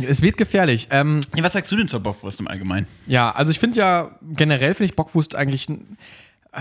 Es 0.00 0.22
wird 0.22 0.36
gefährlich. 0.36 0.88
Ähm, 0.90 1.20
Ja, 1.36 1.44
was 1.44 1.52
sagst 1.52 1.70
du 1.70 1.76
denn 1.76 1.88
zur 1.88 2.00
Bockwurst 2.00 2.40
im 2.40 2.48
Allgemeinen? 2.48 2.86
ja, 3.06 3.30
also 3.30 3.50
ich 3.52 3.58
finde 3.58 3.78
ja, 3.78 4.18
generell 4.22 4.74
finde 4.74 4.86
ich 4.90 4.96
Bockwurst 4.96 5.34
eigentlich. 5.34 5.68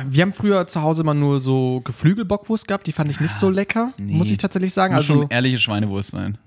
Wir 0.06 0.22
haben 0.22 0.32
früher 0.34 0.68
zu 0.68 0.82
Hause 0.82 1.02
immer 1.02 1.14
nur 1.14 1.40
so 1.40 1.82
Geflügelbockwurst 1.84 2.68
gehabt, 2.68 2.88
die 2.88 2.94
fand 2.94 3.12
ich 3.12 3.20
nicht 3.20 3.34
so 3.34 3.50
lecker, 3.50 3.94
nee. 3.98 4.14
muss 4.14 4.30
ich 4.30 4.38
tatsächlich 4.38 4.74
sagen. 4.74 4.94
Muss 4.94 5.04
Also, 5.04 5.22
schon 5.24 5.30
ehrliche 5.30 5.58
Schweinewurst 5.58 6.12
sein. 6.12 6.38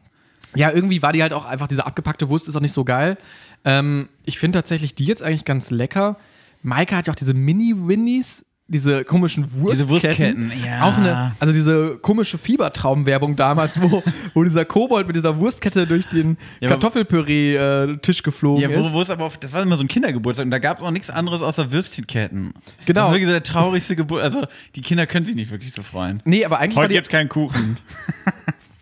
Ja, 0.54 0.70
irgendwie 0.70 1.02
war 1.02 1.12
die 1.12 1.20
halt 1.20 1.32
auch 1.32 1.44
einfach, 1.44 1.66
diese 1.66 1.84
abgepackte 1.84 2.28
Wurst 2.28 2.48
ist 2.48 2.56
auch 2.56 2.60
nicht 2.60 2.72
so 2.72 2.84
geil. 2.84 3.18
Ähm, 3.64 4.08
ich 4.24 4.38
finde 4.38 4.58
tatsächlich 4.58 4.94
die 4.94 5.04
jetzt 5.04 5.22
eigentlich 5.22 5.44
ganz 5.44 5.70
lecker. 5.70 6.16
Maike 6.62 6.96
hat 6.96 7.06
ja 7.06 7.12
auch 7.12 7.16
diese 7.16 7.34
Mini-Winnies, 7.34 8.46
diese 8.66 9.04
komischen 9.04 9.44
Wurstketten. 9.60 9.88
Wurstketten, 9.90 10.52
ja. 10.64 10.84
Auch 10.84 10.96
eine, 10.96 11.32
also 11.38 11.52
diese 11.52 11.98
komische 11.98 12.38
Fiebertraumwerbung 12.38 13.36
damals, 13.36 13.80
wo, 13.80 14.02
wo 14.32 14.42
dieser 14.42 14.64
Kobold 14.64 15.06
mit 15.06 15.16
dieser 15.16 15.38
Wurstkette 15.38 15.86
durch 15.86 16.06
den 16.06 16.38
Ja, 16.60 16.70
Kartoffelpüree-Tisch 16.70 18.22
geflogen 18.22 18.62
Ja, 18.62 18.70
ist. 18.70 18.90
wo, 18.90 18.94
wo 18.94 19.02
es 19.02 19.10
aber 19.10 19.24
auf, 19.26 19.36
das 19.36 19.52
war 19.52 19.62
immer 19.62 19.76
so 19.76 19.84
ein 19.84 19.88
Kindergeburtstag 19.88 20.44
und 20.46 20.50
da 20.50 20.58
gab 20.58 20.78
es 20.78 20.82
auch 20.84 20.90
nichts 20.90 21.10
anderes 21.10 21.42
außer 21.42 21.70
Würstchenketten. 21.72 22.54
Genau. 22.86 23.00
Das 23.00 23.08
ist 23.08 23.12
wirklich 23.14 23.26
so 23.26 23.32
der 23.32 23.42
traurigste 23.42 23.96
Geburtstag. 23.96 24.32
Also, 24.34 24.46
die 24.74 24.80
Kinder 24.82 25.06
können 25.06 25.26
sich 25.26 25.34
nicht 25.34 25.50
wirklich 25.50 25.72
so 25.72 25.82
freuen. 25.82 26.22
Nee, 26.24 26.44
aber 26.44 26.58
eigentlich 26.58 26.76
war, 26.76 26.88
die, 26.88 26.98
keinen 27.02 27.28
Kuchen. 27.28 27.76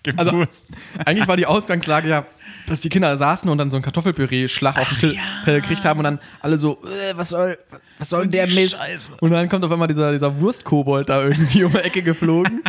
Gibt 0.04 0.18
Also- 0.18 0.32
Wurst. 0.32 0.66
eigentlich 1.04 1.26
war 1.28 1.36
die 1.36 1.46
Ausgangslage 1.46 2.08
ja, 2.08 2.26
dass 2.66 2.80
die 2.80 2.88
Kinder 2.88 3.16
saßen 3.16 3.48
und 3.50 3.58
dann 3.58 3.70
so 3.70 3.76
ein 3.76 3.82
Kartoffelpüree-Schlag 3.82 4.78
auf 4.78 4.88
den 4.88 4.98
Tisch 4.98 5.18
gekriegt 5.44 5.84
haben 5.84 5.98
und 5.98 6.04
dann 6.04 6.18
alle 6.40 6.58
so, 6.58 6.78
äh, 6.84 7.16
was 7.16 7.30
soll, 7.30 7.58
was 7.98 8.10
soll 8.10 8.28
der 8.28 8.46
Mist? 8.46 8.76
Scheiße. 8.76 9.00
Und 9.20 9.30
dann 9.30 9.48
kommt 9.48 9.64
auf 9.64 9.72
einmal 9.72 9.88
dieser, 9.88 10.12
dieser 10.12 10.40
Wurstkobold 10.40 11.08
da 11.08 11.22
irgendwie 11.24 11.64
um 11.64 11.72
die 11.72 11.78
Ecke 11.78 12.02
geflogen 12.02 12.62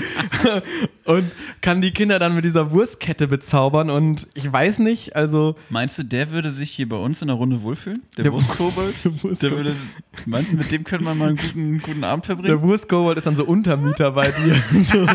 und 1.06 1.32
kann 1.62 1.82
die 1.82 1.92
Kinder 1.92 2.20
dann 2.20 2.36
mit 2.36 2.46
dieser 2.46 2.72
Wurstkette 2.72 3.28
bezaubern 3.28 3.90
und 3.90 4.28
ich 4.34 4.52
weiß 4.52 4.80
nicht, 4.80 5.16
also 5.16 5.56
Meinst 5.70 5.98
du, 5.98 6.04
der 6.04 6.32
würde 6.32 6.52
sich 6.52 6.72
hier 6.72 6.90
bei 6.90 6.98
uns 6.98 7.22
in 7.22 7.28
der 7.28 7.38
Runde 7.38 7.62
wohlfühlen? 7.62 8.02
Der, 8.18 8.24
Der 8.24 8.34
Wurstkobold? 8.34 8.96
der 9.04 9.12
Der 9.12 9.24
Wurstkobold, 9.24 9.58
würde, 9.58 9.76
meinst 10.26 10.52
du, 10.52 10.58
mit 10.58 10.72
dem 10.72 10.84
könnte 10.84 11.06
man 11.06 11.18
mal 11.18 11.30
einen 11.30 11.38
guten, 11.38 11.80
guten 11.82 12.04
Abend 12.04 12.28
der 12.28 12.36
verbringen? 12.36 12.62
Wurstkobold 12.62 13.18
ist 13.18 13.28
dann 13.28 13.36
so 13.36 13.46
Untermieter 13.46 14.12
bei 14.12 14.32
dir. 14.32 14.62
so. 14.84 15.08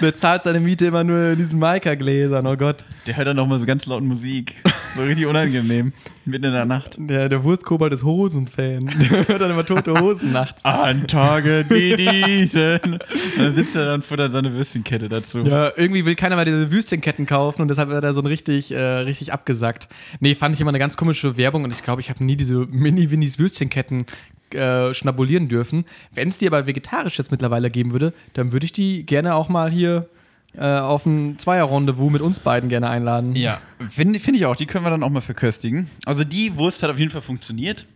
Der 0.00 0.14
zahlt 0.14 0.42
seine 0.42 0.60
Miete 0.60 0.86
immer 0.86 1.04
nur 1.04 1.32
in 1.32 1.38
diesen 1.38 1.58
Maika-Gläsern, 1.58 2.46
oh 2.46 2.56
Gott. 2.56 2.84
Der 3.06 3.16
hört 3.16 3.28
dann 3.28 3.36
noch 3.36 3.46
mal 3.46 3.58
so 3.58 3.66
ganz 3.66 3.86
laut 3.86 4.02
Musik. 4.02 4.54
So 4.96 5.02
richtig 5.02 5.26
unangenehm. 5.26 5.92
Mitten 6.24 6.46
in 6.46 6.52
der 6.52 6.64
Nacht. 6.64 6.96
Der, 6.98 7.28
der 7.28 7.44
Wurstkobold 7.44 7.92
ist 7.92 8.02
Hosen-Fan. 8.02 8.86
Der 9.00 9.28
hört 9.28 9.40
dann 9.40 9.50
immer 9.50 9.64
tote 9.64 9.94
Hosen 10.00 10.32
nachts. 10.32 10.64
An 10.64 11.06
Tage 11.06 11.64
wie 11.68 11.96
diesen. 11.96 12.80
Und 12.94 13.02
dann 13.38 13.54
sitzt 13.54 13.76
er 13.76 13.84
dann 13.84 14.02
vor 14.02 14.16
der 14.16 14.30
seine 14.30 14.52
Würstchenkette 14.52 15.08
dazu. 15.08 15.38
Ja, 15.38 15.70
irgendwie 15.76 16.04
will 16.04 16.14
keiner 16.14 16.34
mehr 16.36 16.44
diese 16.44 16.72
Würstchenketten 16.72 17.26
kaufen 17.26 17.62
und 17.62 17.68
deshalb 17.68 17.90
wird 17.90 18.02
er 18.02 18.14
so 18.14 18.20
ein 18.20 18.26
richtig, 18.26 18.72
äh, 18.72 18.80
richtig 18.80 19.32
abgesackt. 19.32 19.88
Nee, 20.20 20.34
fand 20.34 20.54
ich 20.54 20.60
immer 20.60 20.70
eine 20.70 20.78
ganz 20.78 20.96
komische 20.96 21.36
Werbung 21.36 21.64
und 21.64 21.72
ich 21.72 21.82
glaube, 21.84 22.00
ich 22.00 22.10
habe 22.10 22.24
nie 22.24 22.36
diese 22.36 22.54
Mini-Winnies 22.54 23.38
Würstchenketten 23.38 24.06
äh, 24.54 24.94
schnabulieren 24.94 25.48
dürfen. 25.48 25.84
Wenn 26.12 26.28
es 26.28 26.38
die 26.38 26.46
aber 26.46 26.66
vegetarisch 26.66 27.18
jetzt 27.18 27.30
mittlerweile 27.30 27.70
geben 27.70 27.92
würde, 27.92 28.12
dann 28.34 28.52
würde 28.52 28.66
ich 28.66 28.72
die 28.72 29.04
gerne 29.04 29.34
auch 29.34 29.48
mal 29.48 29.70
hier 29.70 30.08
äh, 30.56 30.64
auf 30.78 31.04
ein 31.06 31.38
Zweier-Rendezvous 31.38 32.10
mit 32.12 32.22
uns 32.22 32.40
beiden 32.40 32.68
gerne 32.68 32.88
einladen. 32.88 33.34
Ja, 33.36 33.60
finde 33.90 34.20
find 34.20 34.36
ich 34.36 34.46
auch. 34.46 34.56
Die 34.56 34.66
können 34.66 34.84
wir 34.84 34.90
dann 34.90 35.02
auch 35.02 35.10
mal 35.10 35.20
verköstigen. 35.20 35.90
Also 36.06 36.24
die 36.24 36.56
Wurst 36.56 36.82
hat 36.82 36.90
auf 36.90 36.98
jeden 36.98 37.10
Fall 37.10 37.20
funktioniert. 37.22 37.86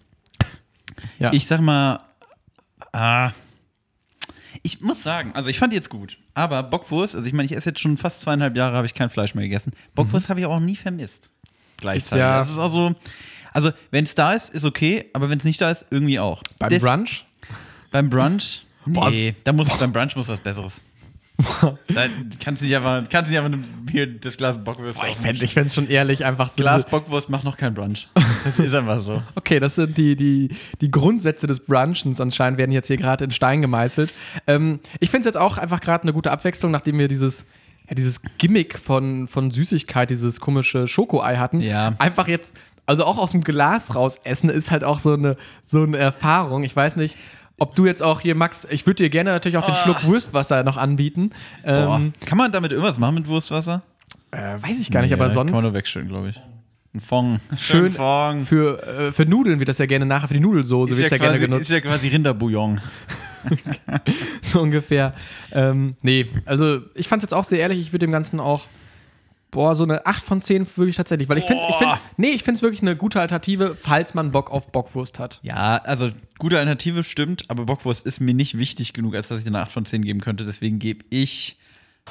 Ja. 1.19 1.33
Ich 1.33 1.47
sag 1.47 1.61
mal, 1.61 2.01
ah, 2.93 3.31
ich 4.63 4.81
muss 4.81 5.03
sagen, 5.03 5.33
also 5.35 5.49
ich 5.49 5.59
fand 5.59 5.73
die 5.73 5.77
jetzt 5.77 5.89
gut. 5.89 6.19
Aber 6.35 6.63
Bockwurst, 6.63 7.15
also 7.15 7.27
ich 7.27 7.33
meine, 7.33 7.47
ich 7.47 7.53
esse 7.57 7.71
jetzt 7.71 7.81
schon 7.81 7.97
fast 7.97 8.21
zweieinhalb 8.21 8.57
Jahre, 8.57 8.77
habe 8.77 8.87
ich 8.87 8.95
kein 8.95 9.09
Fleisch 9.11 9.35
mehr 9.35 9.45
gegessen. 9.45 9.73
Bockwurst 9.95 10.29
habe 10.29 10.41
ich 10.41 10.47
auch 10.47 10.61
nie 10.61 10.77
vermisst. 10.77 11.31
Gleichzeitig. 11.79 12.21
ja- 12.21 12.41
Das 12.41 12.51
ist 12.51 12.59
auch 12.59 12.71
so, 12.71 12.95
also 13.53 13.71
wenn 13.91 14.05
es 14.05 14.15
da 14.15 14.33
ist, 14.35 14.51
ist 14.51 14.65
okay, 14.65 15.07
aber 15.13 15.31
wenn 15.31 15.39
es 15.39 15.45
nicht 15.45 15.61
da 15.61 15.71
ist, 15.71 15.87
irgendwie 15.91 16.19
auch. 16.19 16.43
Beim 16.59 16.71
Das- 16.71 16.83
Brunch? 16.83 17.25
Beim 17.91 18.09
Brunch? 18.11 18.65
Nee, 18.87 19.35
da 19.45 19.53
muss, 19.53 19.69
beim 19.79 19.93
Brunch 19.93 20.17
muss 20.17 20.29
was 20.29 20.41
Besseres. 20.41 20.83
da 21.89 22.05
kannst 22.43 22.61
du 22.61 22.67
nicht 22.67 22.77
einfach, 22.77 23.09
kannst 23.09 23.31
du 23.31 23.35
nicht 23.35 23.43
einfach 23.43 23.59
hier 23.91 24.07
das 24.07 24.37
Glas 24.37 24.63
Bockwurst 24.63 24.99
Boah, 24.99 25.09
ich 25.09 25.17
fände 25.17 25.43
ich 25.45 25.55
fänd's 25.55 25.75
schon 25.75 25.89
ehrlich 25.89 26.25
einfach 26.25 26.49
so 26.49 26.57
Glas 26.57 26.85
Bockwurst 26.85 27.31
macht 27.31 27.45
noch 27.45 27.57
kein 27.57 27.75
Brunch. 27.75 28.09
Das 28.45 28.59
ist 28.59 28.75
einfach 28.75 29.01
so. 29.01 29.23
Okay, 29.35 29.61
das 29.61 29.75
sind 29.75 29.97
die, 29.99 30.17
die, 30.17 30.49
die 30.81 30.91
Grundsätze 30.91 31.47
des 31.47 31.61
Brunchens 31.61 32.21
anscheinend, 32.21 32.59
werden 32.59 32.73
jetzt 32.73 32.87
hier 32.87 32.97
gerade 32.97 33.25
in 33.25 33.31
Stein 33.31 33.61
gemeißelt. 33.63 34.13
Ähm, 34.47 34.81
ich 34.99 35.11
finde 35.11 35.29
es 35.29 35.35
jetzt 35.35 35.37
auch 35.37 35.59
einfach 35.59 35.81
gerade 35.81 36.03
eine 36.05 36.13
gute 36.13 36.31
Abwechslung, 36.31 36.71
nachdem 36.73 36.99
wir 36.99 37.07
dieses, 37.09 37.45
ja, 37.89 37.95
dieses 37.95 38.23
Gimmick 38.39 38.79
von, 38.79 39.29
von 39.29 39.51
Süßigkeit, 39.51 40.09
dieses 40.11 40.41
komische 40.41 40.87
Schokoei 40.89 41.37
hatten. 41.37 41.61
Ja. 41.61 41.93
Einfach 41.99 42.29
jetzt, 42.29 42.55
also 42.91 43.05
auch 43.05 43.19
aus 43.19 43.31
dem 43.31 43.43
Glas 43.45 43.95
raus 43.95 44.21
essen, 44.25 44.51
ist 44.51 44.71
halt 44.73 44.83
auch 44.83 44.99
so 44.99 45.13
eine, 45.15 45.37
so 45.65 45.83
eine 45.85 45.97
Erfahrung. 45.97 46.65
Ich 46.65 46.75
weiß 46.75 46.97
nicht. 46.97 47.17
Ob 47.57 47.75
du 47.77 47.87
jetzt 47.87 48.03
auch 48.03 48.21
hier, 48.21 48.35
Max, 48.35 48.67
ich 48.71 48.85
würde 48.87 49.05
dir 49.05 49.11
gerne 49.11 49.31
natürlich 49.31 49.59
auch 49.59 49.65
den 49.65 49.75
Ah. 49.75 49.77
Schluck 49.77 50.03
Wurstwasser 50.05 50.65
noch 50.65 50.77
anbieten. 50.77 51.31
Boah. 51.63 51.97
Ähm, 51.97 52.15
Kann 52.27 52.37
man 52.39 52.51
damit 52.53 52.73
irgendwas 52.73 52.99
machen 52.99 53.15
mit 53.17 53.29
Wurstwasser? 53.29 53.83
äh, 54.33 54.61
weiß 54.61 54.81
ich 54.81 54.91
gar 54.91 55.03
nicht, 55.03 55.13
aber 55.13 55.27
Ja, 55.27 55.33
sonst. 55.35 55.51
Kann 55.51 55.57
man 55.57 55.65
nur 55.65 55.75
wegstellen, 55.75 56.09
glaube 56.09 56.31
ich. 56.31 56.41
Ein 56.95 57.01
Fong. 57.01 57.39
Schön 57.59 57.93
Fong. 57.93 58.45
Für, 58.47 58.83
äh, 58.83 59.13
für 59.13 59.25
Nudeln 59.27 59.59
wird 59.61 59.69
das 59.69 59.79
ja 59.79 59.87
gerne 59.87 60.07
nachher, 60.07 60.27
für 60.29 60.35
die 60.35 60.41
Nudelsoße 60.41 60.97
wird 60.97 61.05
es 61.07 61.11
ja, 61.13 61.19
gerne 61.19 61.37
quasi, 61.39 61.47
genutzt. 61.47 61.71
ist 61.71 61.85
ja 61.85 61.89
quasi 61.91 62.09
Rinderbouillon. 62.09 62.81
so 64.43 64.61
ungefähr. 64.63 65.15
Ähm, 65.53 65.97
nee, 66.03 66.27
also 66.47 66.81
ich 66.95 67.09
fand 67.09 67.21
es 67.23 67.25
jetzt 67.25 67.35
auch 67.35 67.45
sehr 67.45 67.59
ehrlich, 67.61 67.79
ich 67.81 67.93
würde 67.93 68.07
dem 68.07 68.13
Ganzen 68.13 68.41
auch, 68.41 68.63
boah, 69.51 69.75
so 69.77 69.85
eine 69.85 70.07
8 70.07 70.23
von 70.23 70.43
10 70.43 70.67
wirklich 70.77 70.97
tatsächlich, 70.97 71.29
weil 71.29 71.39
ich 71.39 71.45
finde 71.45 71.63
ich 71.69 71.77
find's, 71.77 71.97
nee, 72.17 72.31
ich 72.31 72.43
finde 72.43 72.59
es 72.59 72.63
wirklich 72.63 72.83
eine 72.83 72.97
gute 72.97 73.21
Alternative, 73.21 73.75
falls 73.75 74.15
man 74.15 74.33
Bock 74.33 74.51
auf 74.51 74.71
Bockwurst 74.71 75.19
hat. 75.19 75.41
Ja, 75.43 75.77
also 75.79 76.11
gute 76.39 76.59
Alternative 76.59 77.03
stimmt, 77.03 77.45
aber 77.49 77.65
Bockwurst 77.67 78.07
ist 78.07 78.21
mir 78.21 78.35
nicht 78.35 78.59
wichtig 78.59 78.93
genug, 78.93 79.15
als 79.15 79.29
dass 79.29 79.41
ich 79.41 79.47
eine 79.47 79.61
8 79.61 79.73
von 79.73 79.85
10 79.85 80.03
geben 80.03 80.21
könnte. 80.21 80.45
Deswegen 80.45 80.79
gebe 80.79 81.05
ich 81.11 81.59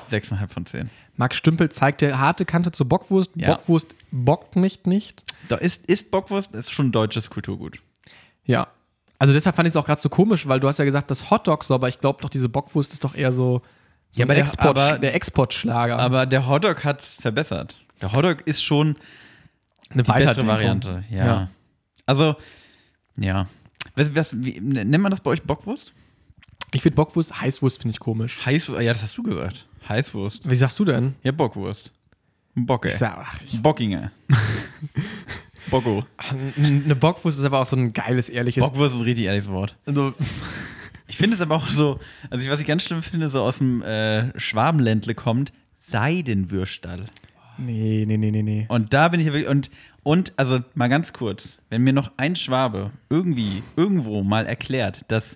6,5 0.10 0.48
von 0.48 0.66
10. 0.66 0.90
Max 1.16 1.36
Stümpel 1.36 1.70
zeigt 1.70 2.02
der 2.02 2.20
harte 2.20 2.46
Kante 2.46 2.72
zur 2.72 2.88
Bockwurst. 2.88 3.32
Ja. 3.36 3.56
Bockwurst 3.56 3.96
bockt 4.12 4.56
mich 4.56 4.86
nicht. 4.86 5.24
Da 5.50 5.58
ist, 5.58 5.86
ist 5.88 6.12
Bockwurst 6.12 6.54
ist 6.56 6.72
schon 6.72 6.92
deutsches 6.92 7.30
Kulturgut. 7.30 7.80
Ja. 8.46 8.68
Also 9.18 9.34
deshalb 9.34 9.58
fand 9.58 9.68
ich 9.68 9.74
es 9.74 9.76
auch 9.76 9.86
gerade 9.86 10.00
so 10.00 10.08
komisch, 10.08 10.48
weil 10.48 10.62
du 10.62 10.68
hast 10.70 10.80
ja 10.80 10.86
gesagt, 10.86 11.12
das 11.12 11.30
Hotdog 11.30 11.66
so, 11.66 11.74
aber 11.74 11.90
ich 11.90 12.00
glaube 12.00 12.22
doch, 12.22 12.30
diese 12.30 12.48
Bockwurst 12.48 12.94
ist 12.94 13.04
doch 13.04 13.16
eher 13.16 13.34
so, 13.34 13.62
so 14.12 14.20
Ja, 14.20 14.26
aber 14.26 14.34
der- 14.36 14.44
Export, 14.44 14.78
aber- 14.78 15.00
der 15.00 15.14
Exportschlager. 15.16 16.00
Aber 16.00 16.26
der 16.26 16.48
Hotdog 16.48 16.84
hat 16.84 17.02
es 17.02 17.14
verbessert. 17.16 17.78
Der 18.02 18.12
Hotdog 18.14 18.42
ist 18.48 18.64
schon 18.64 18.96
eine 19.90 20.04
die 20.04 20.12
bessere. 20.12 20.48
Variante. 20.48 21.04
Ja. 21.10 21.26
Ja. 21.26 21.50
Also, 22.06 22.36
ja. 23.18 23.48
Was, 23.96 24.16
was, 24.16 24.36
wie, 24.44 24.60
nennt 24.62 25.02
man 25.04 25.12
das 25.12 25.22
bei 25.22 25.32
euch 25.32 25.44
Bockwurst? 25.44 25.92
Ich 26.72 26.82
finde 26.84 26.96
Bockwurst, 26.96 27.42
Heißwurst 27.42 27.82
finde 27.82 27.94
ich 27.94 28.00
komisch. 28.00 28.46
Heiß, 28.46 28.68
ja, 28.68 28.94
das 28.94 29.02
hast 29.02 29.18
du 29.18 29.24
gesagt. 29.24 29.66
Heißwurst. 29.88 30.50
Wie 30.50 30.56
sagst 30.56 30.78
du 30.80 30.86
denn? 30.86 31.16
Ja, 31.24 31.32
Bockwurst. 31.32 31.92
Bocke. 32.56 32.90
Ich 32.90 32.96
sag, 32.96 33.42
ich, 33.46 33.62
Bockinger. 33.62 34.12
Bocco. 35.70 36.04
eine 36.58 36.96
Bockwurst 36.96 37.38
ist 37.40 37.46
aber 37.46 37.60
auch 37.62 37.66
so 37.66 37.76
ein 37.76 37.94
geiles, 37.94 38.30
ehrliches. 38.30 38.64
Bockwurst 38.64 38.96
ist 38.96 39.02
ein 39.02 39.06
richtig 39.06 39.26
ehrliches 39.26 39.50
Wort. 39.50 39.76
also, 39.86 40.14
Ich 41.10 41.18
finde 41.18 41.36
es 41.36 41.42
aber 41.42 41.56
auch 41.56 41.68
so, 41.68 42.00
also 42.30 42.44
ich, 42.44 42.52
was 42.52 42.60
ich 42.60 42.68
ganz 42.68 42.84
schlimm 42.84 43.02
finde, 43.02 43.30
so 43.30 43.42
aus 43.42 43.58
dem 43.58 43.82
äh, 43.82 44.40
Schwabenländle 44.40 45.16
kommt, 45.16 45.52
Seidenwürstall. 45.80 47.08
nee, 47.58 48.06
nee, 48.08 48.18
nee, 48.18 48.30
nee, 48.30 48.44
nee. 48.44 48.66
Und 48.70 48.94
da 48.94 49.08
bin 49.08 49.20
ich 49.20 49.26
wirklich, 49.26 49.48
und, 49.48 49.72
und, 50.04 50.34
also 50.38 50.60
mal 50.76 50.88
ganz 50.88 51.12
kurz, 51.12 51.58
wenn 51.70 51.82
mir 51.82 51.94
noch 51.94 52.12
ein 52.18 52.36
Schwabe 52.36 52.92
irgendwie, 53.10 53.64
irgendwo 53.76 54.22
mal 54.22 54.46
erklärt, 54.46 55.02
dass 55.08 55.36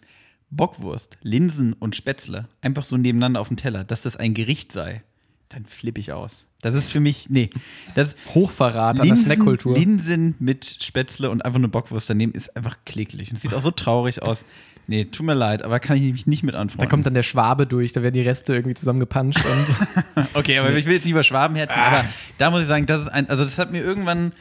Bockwurst, 0.52 1.18
Linsen 1.24 1.74
und 1.74 1.96
Spätzle 1.96 2.48
einfach 2.62 2.86
so 2.86 2.96
nebeneinander 2.96 3.42
auf 3.42 3.48
dem 3.48 3.58
Teller, 3.58 3.84
dass 3.84 4.04
das 4.04 4.16
ein 4.16 4.36
Gericht 4.36 4.72
sei, 4.72 5.02
dann 5.50 5.66
flippe 5.66 6.00
ich 6.00 6.12
aus. 6.12 6.46
Das 6.62 6.76
ist 6.76 6.90
für 6.90 7.02
mich, 7.02 7.30
nee, 7.30 7.50
das 7.96 8.16
Hochverrat 8.34 8.92
an 8.92 8.96
der 8.98 9.06
Linsen, 9.06 9.26
Snackkultur. 9.26 9.76
Linsen 9.76 10.36
mit 10.40 10.78
Spätzle 10.82 11.30
und 11.30 11.44
einfach 11.44 11.58
eine 11.58 11.68
Bockwurst 11.68 12.10
daneben 12.10 12.32
ist 12.32 12.56
einfach 12.56 12.78
kläglich. 12.86 13.32
Und 13.32 13.38
es 13.38 13.42
sieht 13.42 13.54
auch 13.54 13.62
so 13.62 13.72
traurig 13.72 14.22
aus. 14.22 14.46
Nee, 14.88 15.06
tut 15.06 15.26
mir 15.26 15.34
leid, 15.34 15.62
aber 15.64 15.80
kann 15.80 15.96
ich 15.98 16.04
mich 16.12 16.28
nicht 16.28 16.44
mit 16.44 16.56
Da 16.56 16.60
anfreunden. 16.60 16.90
kommt 16.90 17.06
dann 17.06 17.14
der 17.14 17.24
Schwabe 17.24 17.66
durch, 17.66 17.94
da 17.94 18.02
werden 18.04 18.14
die 18.16 18.22
Reste 18.22 18.54
irgendwie 18.54 18.76
zusammengepanscht 18.76 19.40
und 19.46 20.26
Okay, 20.34 20.58
aber 20.60 20.72
ich 20.74 20.86
will 20.86 20.94
jetzt 20.96 21.04
nicht 21.06 21.12
über 21.14 21.24
Schwaben 21.24 21.56
herziehen, 21.56 21.82
Ah. 21.82 21.88
aber 22.00 22.06
da 22.38 22.50
muss 22.52 22.62
ich 22.62 22.68
sagen, 22.68 22.86
das 22.86 23.02
ist 23.02 23.08
ein, 23.08 23.30
also 23.30 23.44
das 23.46 23.58
hat 23.60 23.72
mir 23.72 23.82
irgendwann, 23.82 24.34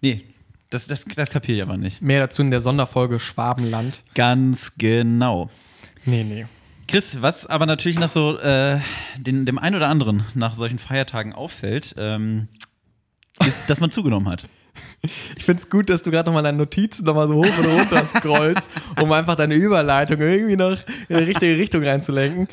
nee, 0.00 0.22
das, 0.70 0.86
das, 0.86 1.04
das 1.04 1.30
kapiere 1.30 1.56
ich 1.56 1.62
aber 1.62 1.76
nicht. 1.76 2.00
mehr 2.02 2.20
dazu 2.20 2.42
in 2.42 2.50
der 2.52 2.60
Sonderfolge 2.60 3.18
Schwabenland. 3.18 4.02
Ganz 4.14 4.72
genau. 4.78 5.50
Nee, 6.04 6.22
nee. 6.24 6.46
Chris, 6.86 7.20
was 7.20 7.46
aber 7.46 7.66
natürlich 7.66 7.98
nach 7.98 8.08
so 8.08 8.38
äh, 8.38 8.78
den, 9.18 9.46
dem 9.46 9.58
einen 9.58 9.76
oder 9.76 9.88
anderen 9.88 10.22
nach 10.34 10.54
solchen 10.54 10.78
Feiertagen 10.78 11.32
auffällt, 11.32 11.94
ähm, 11.98 12.48
ist, 13.46 13.68
dass 13.68 13.80
man 13.80 13.90
zugenommen 13.90 14.28
hat. 14.28 14.46
Ich 15.36 15.44
finde 15.44 15.62
es 15.62 15.70
gut, 15.70 15.88
dass 15.90 16.02
du 16.02 16.10
gerade 16.10 16.28
nochmal 16.28 16.42
deine 16.42 16.58
Notizen 16.58 17.04
nochmal 17.04 17.28
so 17.28 17.34
hoch 17.36 17.58
und 17.58 17.66
runter 17.66 18.04
scrollst, 18.06 18.68
um 19.00 19.10
einfach 19.12 19.36
deine 19.36 19.54
Überleitung 19.54 20.20
irgendwie 20.20 20.56
noch 20.56 20.76
in 21.08 21.16
die 21.18 21.24
richtige 21.24 21.56
Richtung 21.56 21.84
reinzulenken. 21.84 22.48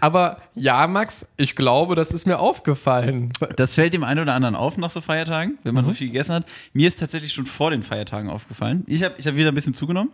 Aber 0.00 0.38
ja, 0.54 0.86
Max, 0.86 1.26
ich 1.38 1.56
glaube, 1.56 1.94
das 1.94 2.10
ist 2.12 2.26
mir 2.26 2.38
aufgefallen. 2.38 3.32
Das 3.56 3.74
fällt 3.74 3.94
dem 3.94 4.04
einen 4.04 4.20
oder 4.20 4.34
anderen 4.34 4.54
auf 4.54 4.76
nach 4.76 4.90
so 4.90 5.00
Feiertagen, 5.00 5.58
wenn 5.64 5.74
man 5.74 5.84
Mhm. 5.84 5.88
so 5.88 5.94
viel 5.94 6.08
gegessen 6.08 6.34
hat. 6.34 6.44
Mir 6.74 6.86
ist 6.88 6.98
tatsächlich 6.98 7.32
schon 7.32 7.46
vor 7.46 7.70
den 7.70 7.82
Feiertagen 7.82 8.28
aufgefallen. 8.28 8.84
Ich 8.86 9.02
habe 9.02 9.14
ich 9.18 9.26
hab 9.26 9.34
wieder 9.34 9.48
ein 9.50 9.54
bisschen 9.54 9.74
zugenommen. 9.74 10.10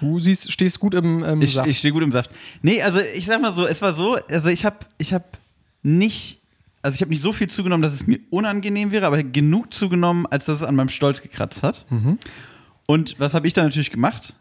Du 0.00 0.18
siehst, 0.18 0.50
stehst 0.50 0.80
gut 0.80 0.94
im, 0.94 1.22
im 1.22 1.42
Ich, 1.42 1.52
Saft. 1.54 1.68
ich 1.68 1.78
stehe 1.78 1.92
gut 1.92 2.02
im 2.02 2.10
Saft. 2.12 2.30
Nee, 2.62 2.82
also 2.82 2.98
ich 3.14 3.26
sag 3.26 3.40
mal 3.40 3.52
so, 3.52 3.66
es 3.66 3.80
war 3.82 3.92
so, 3.94 4.16
also 4.28 4.48
ich 4.48 4.64
habe 4.64 4.78
ich 4.98 5.12
hab 5.14 5.38
nicht, 5.82 6.40
also 6.84 6.96
ich 6.96 7.00
habe 7.00 7.10
nicht 7.10 7.22
so 7.22 7.32
viel 7.32 7.48
zugenommen, 7.48 7.82
dass 7.82 7.94
es 7.94 8.06
mir 8.06 8.20
unangenehm 8.28 8.90
wäre, 8.92 9.06
aber 9.06 9.22
genug 9.22 9.72
zugenommen, 9.72 10.26
als 10.26 10.44
dass 10.44 10.56
es 10.56 10.62
an 10.62 10.74
meinem 10.74 10.90
Stolz 10.90 11.22
gekratzt 11.22 11.62
hat. 11.62 11.86
Und 12.86 13.18
was 13.18 13.32
habe 13.32 13.46
ich 13.46 13.54
dann 13.54 13.64
natürlich 13.64 13.90
gemacht? 13.90 14.36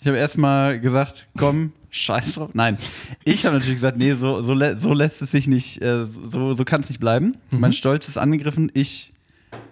Ich 0.00 0.06
habe 0.06 0.16
erstmal 0.16 0.78
gesagt, 0.78 1.26
komm, 1.36 1.72
scheiß 1.90 2.34
drauf. 2.34 2.50
Nein, 2.54 2.78
ich 3.24 3.44
habe 3.44 3.56
natürlich 3.56 3.74
gesagt, 3.80 3.98
nee, 3.98 4.14
so, 4.14 4.40
so, 4.40 4.54
so 4.76 4.94
lässt 4.94 5.20
es 5.20 5.32
sich 5.32 5.48
nicht, 5.48 5.82
äh, 5.82 6.06
so, 6.06 6.54
so 6.54 6.64
kann 6.64 6.80
es 6.80 6.88
nicht 6.88 7.00
bleiben. 7.00 7.36
Mein 7.50 7.72
Stolz 7.72 8.06
ist 8.06 8.16
angegriffen, 8.16 8.70
ich 8.72 9.12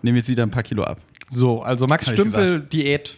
nehme 0.02 0.18
jetzt 0.18 0.28
wieder 0.28 0.42
ein 0.42 0.50
paar 0.50 0.64
Kilo 0.64 0.82
ab. 0.82 1.00
so, 1.30 1.62
also 1.62 1.86
Max 1.86 2.10
Stümpel, 2.10 2.60
Diät. 2.60 3.16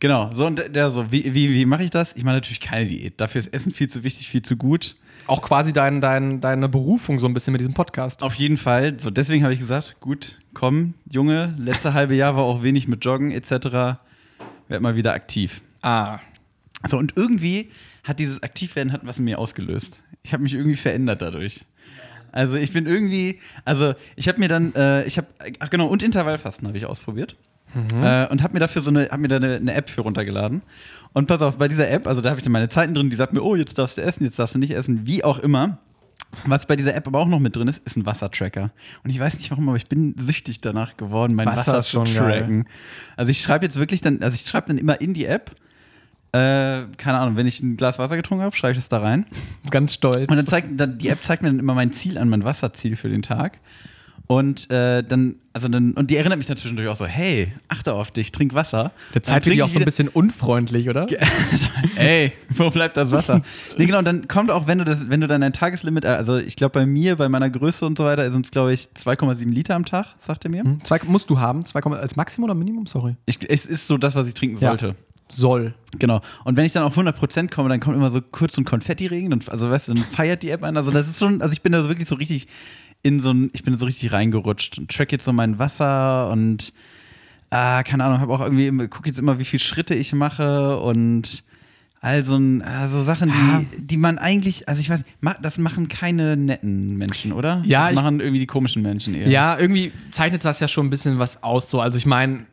Genau, 0.00 0.30
so 0.34 0.46
und 0.46 0.74
der 0.74 0.90
so, 0.90 1.12
wie, 1.12 1.34
wie, 1.34 1.52
wie 1.52 1.66
mache 1.66 1.84
ich 1.84 1.90
das? 1.90 2.16
Ich 2.16 2.24
mache 2.24 2.36
natürlich 2.36 2.60
keine 2.60 2.86
Diät. 2.86 3.20
Dafür 3.20 3.42
ist 3.42 3.52
Essen 3.52 3.70
viel 3.72 3.90
zu 3.90 4.02
wichtig, 4.02 4.26
viel 4.26 4.42
zu 4.42 4.56
gut. 4.56 4.96
Auch 5.26 5.42
quasi 5.42 5.72
dein, 5.72 6.00
dein, 6.00 6.40
deine 6.40 6.68
Berufung 6.68 7.18
so 7.18 7.26
ein 7.26 7.34
bisschen 7.34 7.52
mit 7.52 7.60
diesem 7.60 7.74
Podcast. 7.74 8.22
Auf 8.22 8.34
jeden 8.34 8.56
Fall. 8.56 8.98
So, 8.98 9.10
deswegen 9.10 9.44
habe 9.44 9.54
ich 9.54 9.60
gesagt, 9.60 9.96
gut, 10.00 10.38
komm, 10.54 10.94
Junge, 11.10 11.54
letzte 11.58 11.94
halbe 11.94 12.14
Jahr 12.14 12.36
war 12.36 12.44
auch 12.44 12.62
wenig 12.62 12.88
mit 12.88 13.04
Joggen 13.04 13.30
etc. 13.30 14.00
Werd 14.68 14.82
mal 14.82 14.96
wieder 14.96 15.12
aktiv. 15.14 15.62
Ah. 15.82 16.18
So, 16.88 16.98
und 16.98 17.16
irgendwie 17.16 17.70
hat 18.04 18.18
dieses 18.18 18.42
Aktivwerden 18.42 18.92
hat 18.92 19.06
was 19.06 19.18
in 19.18 19.24
mir 19.24 19.38
ausgelöst. 19.38 19.98
Ich 20.22 20.32
habe 20.32 20.42
mich 20.42 20.54
irgendwie 20.54 20.76
verändert 20.76 21.22
dadurch. 21.22 21.64
Also 22.32 22.54
ich 22.54 22.72
bin 22.72 22.86
irgendwie, 22.86 23.40
also 23.64 23.94
ich 24.16 24.26
habe 24.26 24.40
mir 24.40 24.48
dann, 24.48 24.74
äh, 24.74 25.04
ich 25.04 25.18
habe, 25.18 25.28
ach 25.60 25.70
genau, 25.70 25.86
und 25.86 26.02
Intervallfasten 26.02 26.66
habe 26.66 26.78
ich 26.78 26.86
ausprobiert. 26.86 27.36
Äh, 27.74 28.28
und 28.28 28.42
habe 28.42 28.52
mir 28.52 28.60
dafür 28.60 28.82
so 28.82 28.90
eine, 28.90 29.08
hab 29.10 29.18
mir 29.18 29.28
da 29.28 29.36
eine, 29.36 29.56
eine 29.56 29.74
App 29.74 29.88
für 29.88 30.02
runtergeladen. 30.02 30.62
Und 31.12 31.26
pass 31.26 31.40
auf, 31.42 31.58
bei 31.58 31.68
dieser 31.68 31.90
App, 31.90 32.06
also 32.06 32.20
da 32.20 32.30
habe 32.30 32.38
ich 32.38 32.44
dann 32.44 32.52
meine 32.52 32.68
Zeiten 32.68 32.94
drin, 32.94 33.10
die 33.10 33.16
sagt 33.16 33.32
mir, 33.32 33.42
oh, 33.42 33.54
jetzt 33.54 33.76
darfst 33.78 33.98
du 33.98 34.02
essen, 34.02 34.24
jetzt 34.24 34.38
darfst 34.38 34.54
du 34.54 34.58
nicht 34.58 34.72
essen, 34.72 35.06
wie 35.06 35.24
auch 35.24 35.38
immer. 35.38 35.78
Was 36.46 36.66
bei 36.66 36.76
dieser 36.76 36.94
App 36.94 37.06
aber 37.06 37.20
auch 37.20 37.28
noch 37.28 37.40
mit 37.40 37.54
drin 37.56 37.68
ist, 37.68 37.82
ist 37.84 37.96
ein 37.96 38.06
Wassertracker. 38.06 38.70
Und 39.04 39.10
ich 39.10 39.20
weiß 39.20 39.36
nicht 39.36 39.50
warum, 39.50 39.68
aber 39.68 39.76
ich 39.76 39.86
bin 39.86 40.14
süchtig 40.18 40.62
danach 40.62 40.96
geworden, 40.96 41.34
mein 41.34 41.46
Wasser 41.46 41.74
Wasser, 41.74 41.82
zu 41.82 41.90
schon 41.90 42.04
geil. 42.04 42.40
tracken. 42.40 42.68
Also 43.16 43.30
ich 43.30 43.42
schreibe 43.42 43.66
jetzt 43.66 43.76
wirklich 43.76 44.00
dann, 44.00 44.22
also 44.22 44.34
ich 44.34 44.48
schreibe 44.48 44.68
dann 44.68 44.78
immer 44.78 44.98
in 45.00 45.12
die 45.12 45.26
App, 45.26 45.54
äh, 46.32 46.86
keine 46.96 47.18
Ahnung, 47.18 47.36
wenn 47.36 47.46
ich 47.46 47.60
ein 47.60 47.76
Glas 47.76 47.98
Wasser 47.98 48.16
getrunken 48.16 48.44
habe, 48.44 48.56
schreibe 48.56 48.72
ich 48.72 48.78
das 48.78 48.88
da 48.88 49.00
rein. 49.00 49.26
Ganz 49.70 49.92
stolz. 49.92 50.30
Und 50.30 50.36
dann 50.36 50.46
zeigt 50.46 50.80
dann, 50.80 50.96
die 50.96 51.08
App 51.08 51.22
zeigt 51.22 51.42
mir 51.42 51.50
dann 51.50 51.58
immer 51.58 51.74
mein 51.74 51.92
Ziel 51.92 52.16
an, 52.16 52.30
mein 52.30 52.44
Wasserziel 52.44 52.96
für 52.96 53.10
den 53.10 53.20
Tag. 53.20 53.60
Und 54.32 54.70
äh, 54.70 55.02
dann, 55.02 55.36
also 55.52 55.68
dann, 55.68 55.92
und 55.92 56.10
die 56.10 56.16
erinnert 56.16 56.38
mich 56.38 56.46
dann 56.46 56.56
zwischendurch 56.56 56.88
auch 56.88 56.96
so, 56.96 57.04
hey, 57.04 57.52
achte 57.68 57.92
auf 57.92 58.10
dich, 58.10 58.32
trink 58.32 58.54
Wasser. 58.54 58.92
Der 59.12 59.20
Dann 59.20 59.24
Zeit 59.24 59.44
trink 59.44 59.56
die 59.56 59.62
auch 59.62 59.68
so 59.68 59.78
ein 59.78 59.84
bisschen 59.84 60.08
unfreundlich, 60.08 60.88
oder? 60.88 61.06
Ey, 61.96 62.32
wo 62.48 62.70
bleibt 62.70 62.96
das 62.96 63.10
Wasser? 63.10 63.42
nee, 63.76 63.84
genau, 63.84 63.98
und 63.98 64.06
dann 64.06 64.26
kommt 64.28 64.50
auch, 64.50 64.66
wenn 64.66 64.78
du 64.78 64.84
das, 64.84 65.10
wenn 65.10 65.20
du 65.20 65.26
dann 65.26 65.42
dein 65.42 65.52
Tageslimit, 65.52 66.06
äh, 66.06 66.08
also 66.08 66.38
ich 66.38 66.56
glaube 66.56 66.72
bei 66.72 66.86
mir, 66.86 67.16
bei 67.16 67.28
meiner 67.28 67.50
Größe 67.50 67.84
und 67.84 67.98
so 67.98 68.04
weiter, 68.04 68.32
sind 68.32 68.46
es, 68.46 68.50
glaube 68.50 68.72
ich, 68.72 68.88
2,7 68.96 69.50
Liter 69.50 69.74
am 69.74 69.84
Tag, 69.84 70.14
sagt 70.18 70.46
er 70.46 70.50
mir. 70.50 70.64
Hm, 70.64 70.82
Zwei, 70.82 71.00
musst 71.04 71.28
du 71.28 71.38
haben? 71.38 71.66
2, 71.66 71.80
als 71.82 72.16
Maximum 72.16 72.44
oder 72.44 72.54
Minimum? 72.54 72.86
Sorry. 72.86 73.16
Ich, 73.26 73.38
es 73.46 73.66
ist 73.66 73.86
so 73.86 73.98
das, 73.98 74.14
was 74.14 74.26
ich 74.26 74.34
trinken 74.34 74.58
Ja. 74.62 74.74
Soll. 75.28 75.74
Genau. 75.98 76.20
Und 76.44 76.56
wenn 76.56 76.64
ich 76.66 76.72
dann 76.72 76.82
auf 76.82 76.96
100% 76.96 77.50
komme, 77.50 77.68
dann 77.68 77.80
kommt 77.80 77.96
immer 77.96 78.10
so 78.10 78.20
kurz 78.20 78.58
ein 78.58 78.64
Konfetti-Regen. 78.64 79.32
Also, 79.48 79.70
weißt 79.70 79.88
du, 79.88 79.94
dann 79.94 80.04
feiert 80.04 80.42
die 80.42 80.50
App 80.50 80.62
ein. 80.62 80.76
Also, 80.76 80.90
das 80.90 81.08
ist 81.08 81.18
schon, 81.18 81.40
also 81.40 81.52
ich 81.52 81.62
bin 81.62 81.72
da 81.72 81.82
so 81.82 81.88
wirklich 81.88 82.08
so 82.08 82.14
richtig 82.16 82.48
in 83.02 83.20
so 83.20 83.32
ein, 83.32 83.50
ich 83.52 83.62
bin 83.64 83.76
so 83.78 83.84
richtig 83.86 84.12
reingerutscht 84.12 84.78
und 84.78 84.90
track 84.90 85.10
jetzt 85.12 85.24
so 85.24 85.32
mein 85.32 85.58
Wasser 85.58 86.30
und, 86.30 86.72
ah, 87.50 87.82
keine 87.82 88.04
Ahnung, 88.04 88.20
habe 88.20 88.32
auch 88.32 88.40
irgendwie, 88.40 88.66
immer- 88.68 88.88
guck 88.88 89.06
jetzt 89.06 89.18
immer, 89.18 89.38
wie 89.38 89.44
viele 89.44 89.60
Schritte 89.60 89.94
ich 89.94 90.12
mache 90.12 90.78
und 90.78 91.42
all 92.00 92.24
so, 92.24 92.36
ein, 92.36 92.62
ah, 92.62 92.88
Sachen, 93.02 93.30
die, 93.32 93.80
die 93.82 93.96
man 93.96 94.18
eigentlich, 94.18 94.68
also 94.68 94.80
ich 94.80 94.90
weiß, 94.90 95.00
nicht, 95.20 95.36
das 95.42 95.58
machen 95.58 95.88
keine 95.88 96.36
netten 96.36 96.96
Menschen, 96.96 97.32
oder? 97.32 97.62
Ja, 97.64 97.86
Das 97.88 97.94
machen 97.96 98.20
irgendwie 98.20 98.40
die 98.40 98.46
komischen 98.46 98.82
Menschen 98.82 99.14
eher. 99.14 99.28
Ja, 99.28 99.58
irgendwie 99.58 99.92
zeichnet 100.10 100.44
das 100.44 100.60
ja 100.60 100.68
schon 100.68 100.86
ein 100.86 100.90
bisschen 100.90 101.18
was 101.18 101.42
aus. 101.42 101.70
So. 101.70 101.80
Also 101.80 101.98
ich 101.98 102.06
meine, 102.06 102.46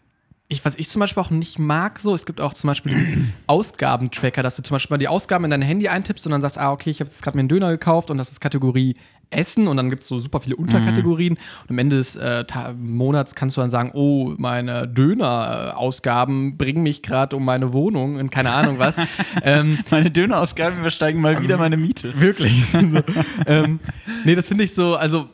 ich, 0.52 0.66
was 0.66 0.76
ich 0.76 0.90
zum 0.90 1.00
Beispiel 1.00 1.22
auch 1.22 1.30
nicht 1.30 1.60
mag, 1.60 2.00
so, 2.00 2.16
es 2.16 2.26
gibt 2.26 2.42
auch 2.42 2.56
zum 2.56 2.70
Beispiel 2.70 2.92
dieses 2.92 3.18
Ausgabentracker, 3.48 4.42
dass 4.42 4.56
du 4.56 4.64
zum 4.64 4.76
Beispiel 4.76 4.96
mal 4.96 4.98
die 4.98 5.08
Ausgaben 5.08 5.46
in 5.46 5.52
dein 5.52 5.62
Handy 5.62 5.88
eintippst 5.88 6.26
und 6.26 6.32
dann 6.32 6.42
sagst, 6.42 6.58
ah, 6.58 6.72
okay, 6.72 6.90
ich 6.90 7.00
habe 7.00 7.10
jetzt 7.10 7.22
gerade 7.22 7.38
mir 7.38 7.42
einen 7.42 7.50
Döner 7.50 7.70
gekauft 7.70 8.10
und 8.10 8.18
das 8.18 8.32
ist 8.32 8.40
Kategorie 8.40 8.96
Essen 9.32 9.68
und 9.68 9.78
dann 9.78 9.92
gibt 9.92 10.02
es 10.02 10.10
so 10.10 10.18
super 10.18 10.42
viele 10.42 10.56
Unterkategorien 10.56 11.36
und 11.36 11.70
am 11.70 11.78
Ende 11.78 11.98
des 11.98 12.16
äh, 12.16 12.44
Monats 12.76 13.36
kannst 13.36 13.58
du 13.58 13.62
dann 13.62 13.70
sagen, 13.70 13.92
oh, 13.94 14.34
meine 14.38 14.88
Döner-Ausgaben 14.88 16.58
bringen 16.58 16.82
mich 16.82 17.04
gerade 17.04 17.36
um 17.36 17.46
meine 17.46 17.72
Wohnung 17.72 18.16
und 18.16 18.32
keine 18.32 18.52
Ahnung 18.52 18.80
was. 18.80 18.98
ähm, 19.44 19.78
Meine 19.92 20.10
Dönerausgaben 20.10 20.80
übersteigen 20.80 21.22
mal 21.22 21.44
wieder 21.44 21.58
meine 21.58 21.78
Miete. 21.78 22.20
Wirklich. 22.20 22.64
so. 22.72 23.02
ähm, 23.46 23.80
nee, 24.26 24.34
das 24.34 24.48
finde 24.48 24.64
ich 24.64 24.74
so, 24.74 24.96
also 24.96 25.30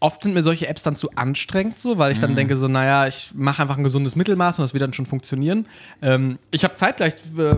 oft 0.00 0.22
sind 0.22 0.32
mir 0.34 0.42
solche 0.44 0.68
Apps 0.68 0.82
dann 0.84 0.94
zu 0.94 1.10
anstrengend 1.16 1.78
so, 1.78 1.98
weil 1.98 2.12
ich 2.12 2.20
dann 2.20 2.36
denke 2.36 2.56
so, 2.56 2.68
naja, 2.68 3.06
ich 3.08 3.30
mache 3.34 3.62
einfach 3.62 3.76
ein 3.76 3.82
gesundes 3.84 4.14
Mittelmaß 4.14 4.58
und 4.58 4.62
das 4.62 4.72
wird 4.72 4.82
dann 4.82 4.92
schon 4.92 5.06
funktionieren. 5.06 5.66
Ähm, 6.02 6.38
ich 6.52 6.62
habe 6.64 6.74
zeitgleich, 6.74 7.14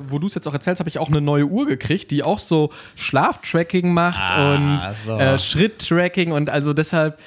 wo 0.08 0.18
du 0.18 0.26
es 0.26 0.34
jetzt 0.34 0.48
auch 0.48 0.54
erzählst, 0.54 0.80
habe 0.80 0.88
ich 0.88 0.98
auch 0.98 1.08
eine 1.08 1.20
neue 1.20 1.44
Uhr 1.44 1.66
gekriegt, 1.66 2.10
die 2.10 2.22
auch 2.22 2.38
so 2.38 2.70
Schlaftracking 2.94 3.92
macht 3.92 4.22
Ah, 4.22 4.54
und 4.54 4.80
so. 5.04 5.18
äh, 5.18 5.38
Schritttracking 5.38 6.32
und 6.32 6.48
also 6.48 6.72
deshalb 6.72 7.18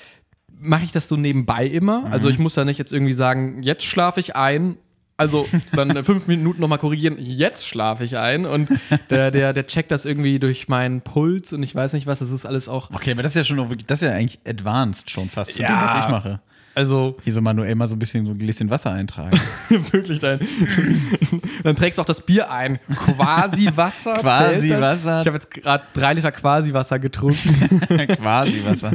mache 0.60 0.86
ich 0.86 0.92
das 0.92 1.08
so 1.10 1.18
nebenbei 1.18 1.66
immer. 1.68 2.06
Also 2.10 2.30
ich 2.30 2.40
muss 2.40 2.54
da 2.56 2.64
nicht 2.66 2.78
jetzt 2.80 2.94
irgendwie 2.94 3.14
sagen, 3.14 3.62
jetzt 3.64 3.84
schlafe 3.84 4.20
ich 4.22 4.36
ein. 4.36 4.78
Also 5.16 5.48
dann 5.76 6.04
fünf 6.04 6.28
Minuten 6.28 6.60
nochmal 6.60 6.80
korrigieren, 6.80 7.18
jetzt 7.20 7.68
schlafe 7.68 8.04
ich 8.04 8.18
ein 8.18 8.46
und 8.46 8.70
der, 9.10 9.30
der, 9.32 9.54
der 9.54 9.68
checkt 9.68 9.92
das 9.92 10.06
irgendwie 10.06 10.40
durch 10.40 10.68
meinen 10.68 11.02
Puls 11.02 11.54
und 11.54 11.62
ich 11.64 11.76
weiß 11.76 11.94
nicht 11.94 12.08
was, 12.08 12.20
das 12.20 12.32
ist 12.32 12.46
alles 12.46 12.68
auch, 12.68 12.90
Okay, 12.92 13.12
aber 13.12 13.22
das 13.24 13.34
ist 13.34 13.38
ja 13.38 13.44
schon 13.44 13.58
noch 13.58 13.70
wirklich, 13.70 13.86
das 13.86 14.02
ist 14.02 14.08
ja 14.08 14.14
eigentlich 14.16 14.40
advanced 14.48 15.10
schon 15.12 15.30
fast 15.30 15.54
zu 15.54 15.62
Ja. 15.62 15.68
dem, 15.68 15.82
was 15.82 16.06
ich 16.06 16.12
mache. 16.12 16.40
also 16.74 17.16
Hier 17.24 17.34
so 17.34 17.42
manuell 17.42 17.76
mal 17.76 17.88
so 17.88 17.96
ein 17.96 18.00
bisschen 18.00 18.26
so 18.26 18.32
ein 18.34 18.40
Gläschen 18.40 18.72
Wasser 18.72 18.92
eintragen. 18.92 19.40
wirklich 19.70 20.18
dein. 20.20 20.40
dann 21.64 21.76
trägst 21.76 22.00
du 22.00 22.02
auch 22.02 22.08
das 22.08 22.22
Bier 22.26 22.50
ein. 22.50 22.80
Quasi 22.96 23.70
Wasser. 23.76 24.14
Quasi? 24.16 24.70
Wasser. 24.72 25.22
Ich 25.22 25.28
habe 25.28 25.38
jetzt 25.38 25.52
gerade 25.52 25.84
drei 25.94 26.16
Liter 26.16 26.32
Quasi 26.32 26.74
Wasser 26.74 26.98
getrunken. 26.98 27.80
Quasi 28.16 28.64
Wasser. 28.66 28.94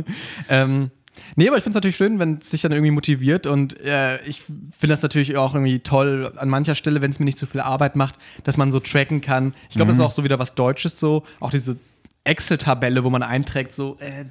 ähm, 0.49 0.91
nee, 1.37 1.49
aber 1.49 1.57
ich 1.57 1.63
finde 1.63 1.73
es 1.73 1.75
natürlich 1.77 1.97
schön, 1.97 2.19
wenn 2.19 2.39
es 2.41 2.51
sich 2.51 2.63
dann 2.63 2.73
irgendwie 2.73 2.91
motiviert 2.91 3.47
und 3.47 3.79
äh, 3.81 4.23
ich 4.25 4.43
finde 4.43 4.89
das 4.93 5.03
natürlich 5.03 5.37
auch 5.37 5.55
irgendwie 5.55 5.79
toll 5.81 6.33
an 6.37 6.49
mancher 6.49 6.75
Stelle, 6.75 7.01
wenn 7.03 7.11
es 7.11 7.19
mir 7.19 7.25
nicht 7.25 7.39
zu 7.39 7.47
viel 7.47 7.61
Arbeit 7.61 7.97
macht, 7.97 8.15
dass 8.45 8.57
man 8.57 8.71
so 8.73 8.81
tracken 8.81 9.21
kann. 9.21 9.55
Ich 9.69 9.77
glaube, 9.77 9.89
das 9.89 9.99
ist 9.99 10.03
auch 10.05 10.13
so 10.13 10.25
wieder 10.25 10.39
was 10.39 10.55
Deutsches 10.55 10.99
so, 10.99 11.25
auch 11.41 11.51
diese 11.51 11.77
Excel-Tabelle, 12.25 13.05
wo 13.05 13.11
man 13.11 13.23
einträgt, 13.23 13.73
so, 13.73 13.97
äh, 14.01 14.25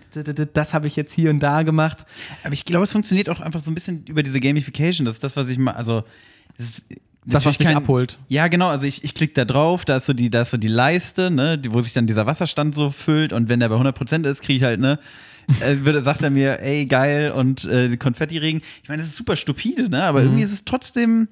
das 0.54 0.74
habe 0.74 0.88
ich 0.88 0.96
jetzt 0.96 1.14
hier 1.14 1.30
und 1.32 1.40
da 1.40 1.64
gemacht. 1.64 2.06
Aber 2.44 2.54
ich 2.54 2.64
glaube, 2.66 2.84
es 2.84 2.92
funktioniert 2.92 3.28
auch 3.30 3.40
einfach 3.40 3.62
so 3.62 3.72
ein 3.72 3.74
bisschen 3.76 4.06
über 4.06 4.22
diese 4.24 4.40
Gamification. 4.40 5.06
Das 5.06 5.16
ist 5.16 5.24
das, 5.24 5.36
was 5.36 5.50
ich 5.50 5.58
mal, 5.58 5.72
also 5.72 6.04
das, 6.58 6.68
ist 6.68 6.86
Das, 7.26 7.46
was 7.46 7.58
dich 7.58 7.66
kein- 7.68 7.76
abholt. 7.78 8.20
Ja, 8.28 8.48
genau. 8.50 8.68
Also 8.68 8.86
ich, 8.86 9.04
ich 9.04 9.14
klicke 9.16 9.34
da 9.34 9.46
drauf, 9.46 9.84
da 9.84 9.98
ist 9.98 10.06
so 10.06 10.14
die, 10.14 10.30
da 10.30 10.44
ist 10.44 10.52
so 10.52 10.58
die 10.58 10.68
Leiste, 10.68 11.32
ne, 11.32 11.58
die, 11.58 11.74
wo 11.74 11.82
sich 11.82 11.94
dann 11.94 12.06
dieser 12.06 12.26
Wasserstand 12.28 12.76
so 12.76 12.92
füllt 12.92 13.34
und 13.34 13.50
wenn 13.50 13.60
der 13.60 13.70
bei 13.70 13.76
100% 13.76 14.28
ist, 14.30 14.42
kriege 14.44 14.58
ich 14.60 14.64
halt, 14.64 14.80
ne, 14.80 15.00
äh, 15.62 16.02
sagt 16.02 16.24
er 16.24 16.30
mir, 16.30 16.62
ey, 16.62 16.86
geil 16.86 17.32
und 17.32 17.66
äh, 17.66 17.96
Konfetti-Regen. 17.98 18.62
Ich 18.84 18.90
meine, 18.90 19.02
das 19.02 19.12
ist 19.12 19.18
super 19.18 19.36
stupide, 19.36 19.90
ne, 19.90 20.04
aber 20.04 20.22
irgendwie 20.22 20.44
ist 20.44 20.52
es 20.52 20.66
trotzdem 20.66 21.28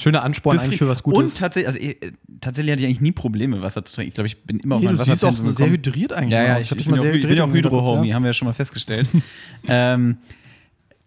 Schöner 0.00 0.22
Ansporn 0.22 0.58
eigentlich 0.58 0.78
für 0.78 0.88
was 0.88 1.00
Und 1.00 1.14
Gutes. 1.14 1.34
tatsächlich, 1.34 1.66
also 1.66 1.78
äh, 1.78 2.12
tatsächlich 2.40 2.72
hatte 2.72 2.82
ich 2.82 2.86
eigentlich 2.86 3.00
nie 3.00 3.12
Probleme, 3.12 3.60
Wasser 3.62 3.84
zu 3.84 3.94
trinken. 3.94 4.08
Ich 4.08 4.14
glaube, 4.14 4.28
ich 4.28 4.42
bin 4.44 4.60
immer 4.60 4.76
auf 4.76 4.80
Nee, 4.80 4.86
mein 4.88 4.96
du 4.96 5.02
siehst 5.02 5.24
auch 5.24 5.36
sehr 5.36 5.70
hydriert 5.70 6.12
eigentlich 6.12 6.32
Ja, 6.32 6.44
ja, 6.44 6.58
ich, 6.58 6.70
hab 6.70 6.78
ich, 6.78 6.84
dich 6.84 6.92
bin, 6.92 7.00
auch, 7.00 7.04
ich 7.04 7.26
bin 7.26 7.40
auch 7.40 7.52
Hydro-Homie, 7.52 8.06
Hinterkopf, 8.06 8.14
haben 8.14 8.22
wir 8.22 8.28
ja 8.28 8.32
schon 8.32 8.46
mal 8.46 8.54
festgestellt. 8.54 9.08
ähm, 9.68 10.18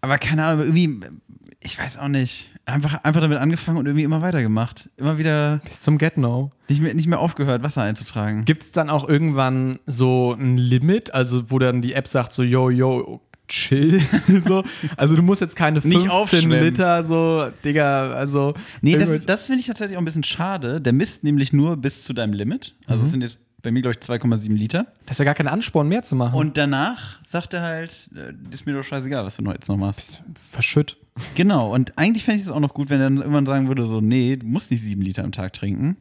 aber 0.02 0.18
keine 0.18 0.44
Ahnung, 0.44 0.64
irgendwie, 0.64 1.00
ich 1.60 1.78
weiß 1.78 1.96
auch 1.96 2.08
nicht. 2.08 2.50
Einfach, 2.64 3.02
einfach 3.02 3.20
damit 3.20 3.38
angefangen 3.38 3.78
und 3.78 3.86
irgendwie 3.86 4.04
immer 4.04 4.22
weitergemacht. 4.22 4.88
Immer 4.96 5.18
wieder. 5.18 5.60
Bis 5.64 5.80
zum 5.80 5.98
Get-No. 5.98 6.52
nicht 6.68 6.80
mehr, 6.80 6.94
nicht 6.94 7.08
mehr 7.08 7.18
aufgehört, 7.18 7.62
Wasser 7.62 7.82
einzutragen. 7.82 8.44
Gibt 8.44 8.62
es 8.62 8.72
dann 8.72 8.88
auch 8.88 9.08
irgendwann 9.08 9.80
so 9.86 10.36
ein 10.38 10.56
Limit, 10.58 11.12
also 11.12 11.50
wo 11.50 11.58
dann 11.58 11.82
die 11.82 11.94
App 11.94 12.06
sagt 12.06 12.32
so, 12.32 12.42
yo, 12.44 12.70
yo, 12.70 13.20
chill, 13.48 14.00
so. 14.46 14.62
Also 14.96 15.16
du 15.16 15.22
musst 15.22 15.40
jetzt 15.40 15.56
keine 15.56 15.78
Nicht 15.80 15.92
15 15.92 16.10
aufschwemmen. 16.10 16.62
Liter, 16.62 17.04
so, 17.04 17.50
Digga, 17.64 18.12
also. 18.12 18.54
Nee, 18.80 18.96
das, 18.96 19.26
das 19.26 19.46
finde 19.46 19.60
ich 19.60 19.66
tatsächlich 19.66 19.96
auch 19.96 20.02
ein 20.02 20.06
bisschen 20.06 20.24
schade. 20.24 20.80
Der 20.80 20.92
misst 20.92 21.24
nämlich 21.24 21.52
nur 21.52 21.76
bis 21.76 22.04
zu 22.04 22.12
deinem 22.12 22.32
Limit. 22.32 22.76
Also 22.86 23.04
es 23.04 23.10
sind 23.10 23.22
jetzt 23.22 23.38
bei 23.62 23.70
mir, 23.70 23.82
glaube 23.82 23.96
ich, 23.98 24.04
2,7 24.04 24.52
Liter. 24.54 24.86
das 25.06 25.12
ist 25.14 25.18
ja 25.18 25.24
gar 25.24 25.34
kein 25.34 25.48
Ansporn 25.48 25.88
mehr 25.88 26.02
zu 26.02 26.16
machen. 26.16 26.34
Und 26.34 26.56
danach 26.56 27.22
sagt 27.24 27.54
er 27.54 27.62
halt, 27.62 28.08
äh, 28.14 28.32
ist 28.52 28.66
mir 28.66 28.74
doch 28.74 28.82
scheißegal, 28.82 29.24
was 29.24 29.36
du 29.36 29.42
noch 29.42 29.52
jetzt 29.52 29.68
noch 29.68 29.76
machst. 29.76 30.22
verschütt. 30.40 30.96
Genau, 31.34 31.72
und 31.72 31.96
eigentlich 31.96 32.24
fände 32.24 32.40
ich 32.40 32.46
es 32.46 32.52
auch 32.52 32.60
noch 32.60 32.74
gut, 32.74 32.90
wenn 32.90 33.00
er 33.00 33.08
dann 33.08 33.18
irgendwann 33.18 33.46
sagen 33.46 33.68
würde, 33.68 33.86
so, 33.86 34.00
nee, 34.00 34.36
du 34.36 34.46
musst 34.46 34.70
nicht 34.70 34.82
sieben 34.82 35.02
Liter 35.02 35.24
am 35.24 35.32
Tag 35.32 35.52
trinken. 35.52 35.96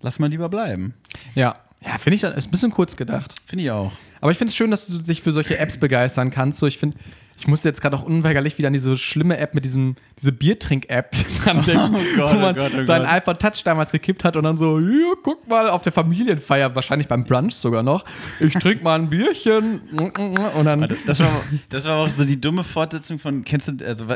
Lass 0.00 0.18
mal 0.18 0.28
lieber 0.28 0.48
bleiben. 0.48 0.94
Ja. 1.34 1.56
Ja, 1.84 1.98
finde 1.98 2.16
ich, 2.16 2.22
ist 2.22 2.46
ein 2.46 2.50
bisschen 2.50 2.70
kurz 2.70 2.96
gedacht. 2.96 3.34
Finde 3.46 3.64
ich 3.64 3.70
auch. 3.70 3.92
Aber 4.22 4.30
ich 4.30 4.38
finde 4.38 4.48
es 4.50 4.56
schön, 4.56 4.70
dass 4.70 4.86
du 4.86 4.98
dich 4.98 5.20
für 5.20 5.32
solche 5.32 5.58
Apps 5.58 5.76
begeistern 5.76 6.30
kannst. 6.30 6.58
So, 6.58 6.66
ich 6.66 6.78
finde, 6.78 6.96
ich 7.38 7.48
musste 7.48 7.68
jetzt 7.68 7.80
gerade 7.80 7.96
auch 7.96 8.04
unweigerlich 8.04 8.58
wieder 8.58 8.68
an 8.68 8.72
diese 8.72 8.96
schlimme 8.96 9.38
App 9.38 9.54
mit 9.54 9.64
diesem, 9.64 9.96
diese 10.18 10.32
Biertrink-App 10.32 11.12
dran 11.44 11.64
denken, 11.64 11.96
Gott, 12.16 12.34
wo 12.34 12.36
oh 12.36 12.40
man 12.40 12.54
Gott, 12.54 12.72
oh 12.76 12.84
seinen 12.84 13.06
Gott. 13.06 13.16
iPod 13.16 13.40
Touch 13.40 13.64
damals 13.64 13.92
gekippt 13.92 14.24
hat 14.24 14.36
und 14.36 14.44
dann 14.44 14.56
so, 14.56 14.80
guck 15.22 15.48
mal, 15.48 15.68
auf 15.68 15.82
der 15.82 15.92
Familienfeier, 15.92 16.74
wahrscheinlich 16.74 17.08
beim 17.08 17.24
Brunch 17.24 17.54
sogar 17.54 17.82
noch, 17.82 18.04
ich 18.40 18.54
trinke 18.54 18.84
mal 18.84 18.98
ein 18.98 19.10
Bierchen 19.10 19.80
und 19.90 20.64
dann, 20.64 20.88
Das 21.06 21.20
war, 21.20 21.42
das 21.70 21.84
war 21.84 21.98
auch 21.98 22.08
so 22.10 22.24
die 22.24 22.40
dumme 22.40 22.64
Fortsetzung 22.64 23.18
von, 23.18 23.44
kennst 23.44 23.68
du, 23.68 23.84
also 23.84 24.06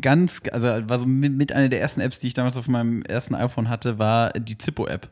ganz, 0.00 0.40
also 0.52 0.68
war 0.88 0.98
so 0.98 1.06
mit, 1.06 1.32
mit 1.32 1.52
einer 1.52 1.68
der 1.68 1.80
ersten 1.80 2.00
Apps, 2.00 2.18
die 2.18 2.28
ich 2.28 2.34
damals 2.34 2.56
auf 2.56 2.68
meinem 2.68 3.02
ersten 3.02 3.34
iPhone 3.34 3.68
hatte, 3.68 3.98
war 3.98 4.30
die 4.32 4.58
Zippo-App. 4.58 5.08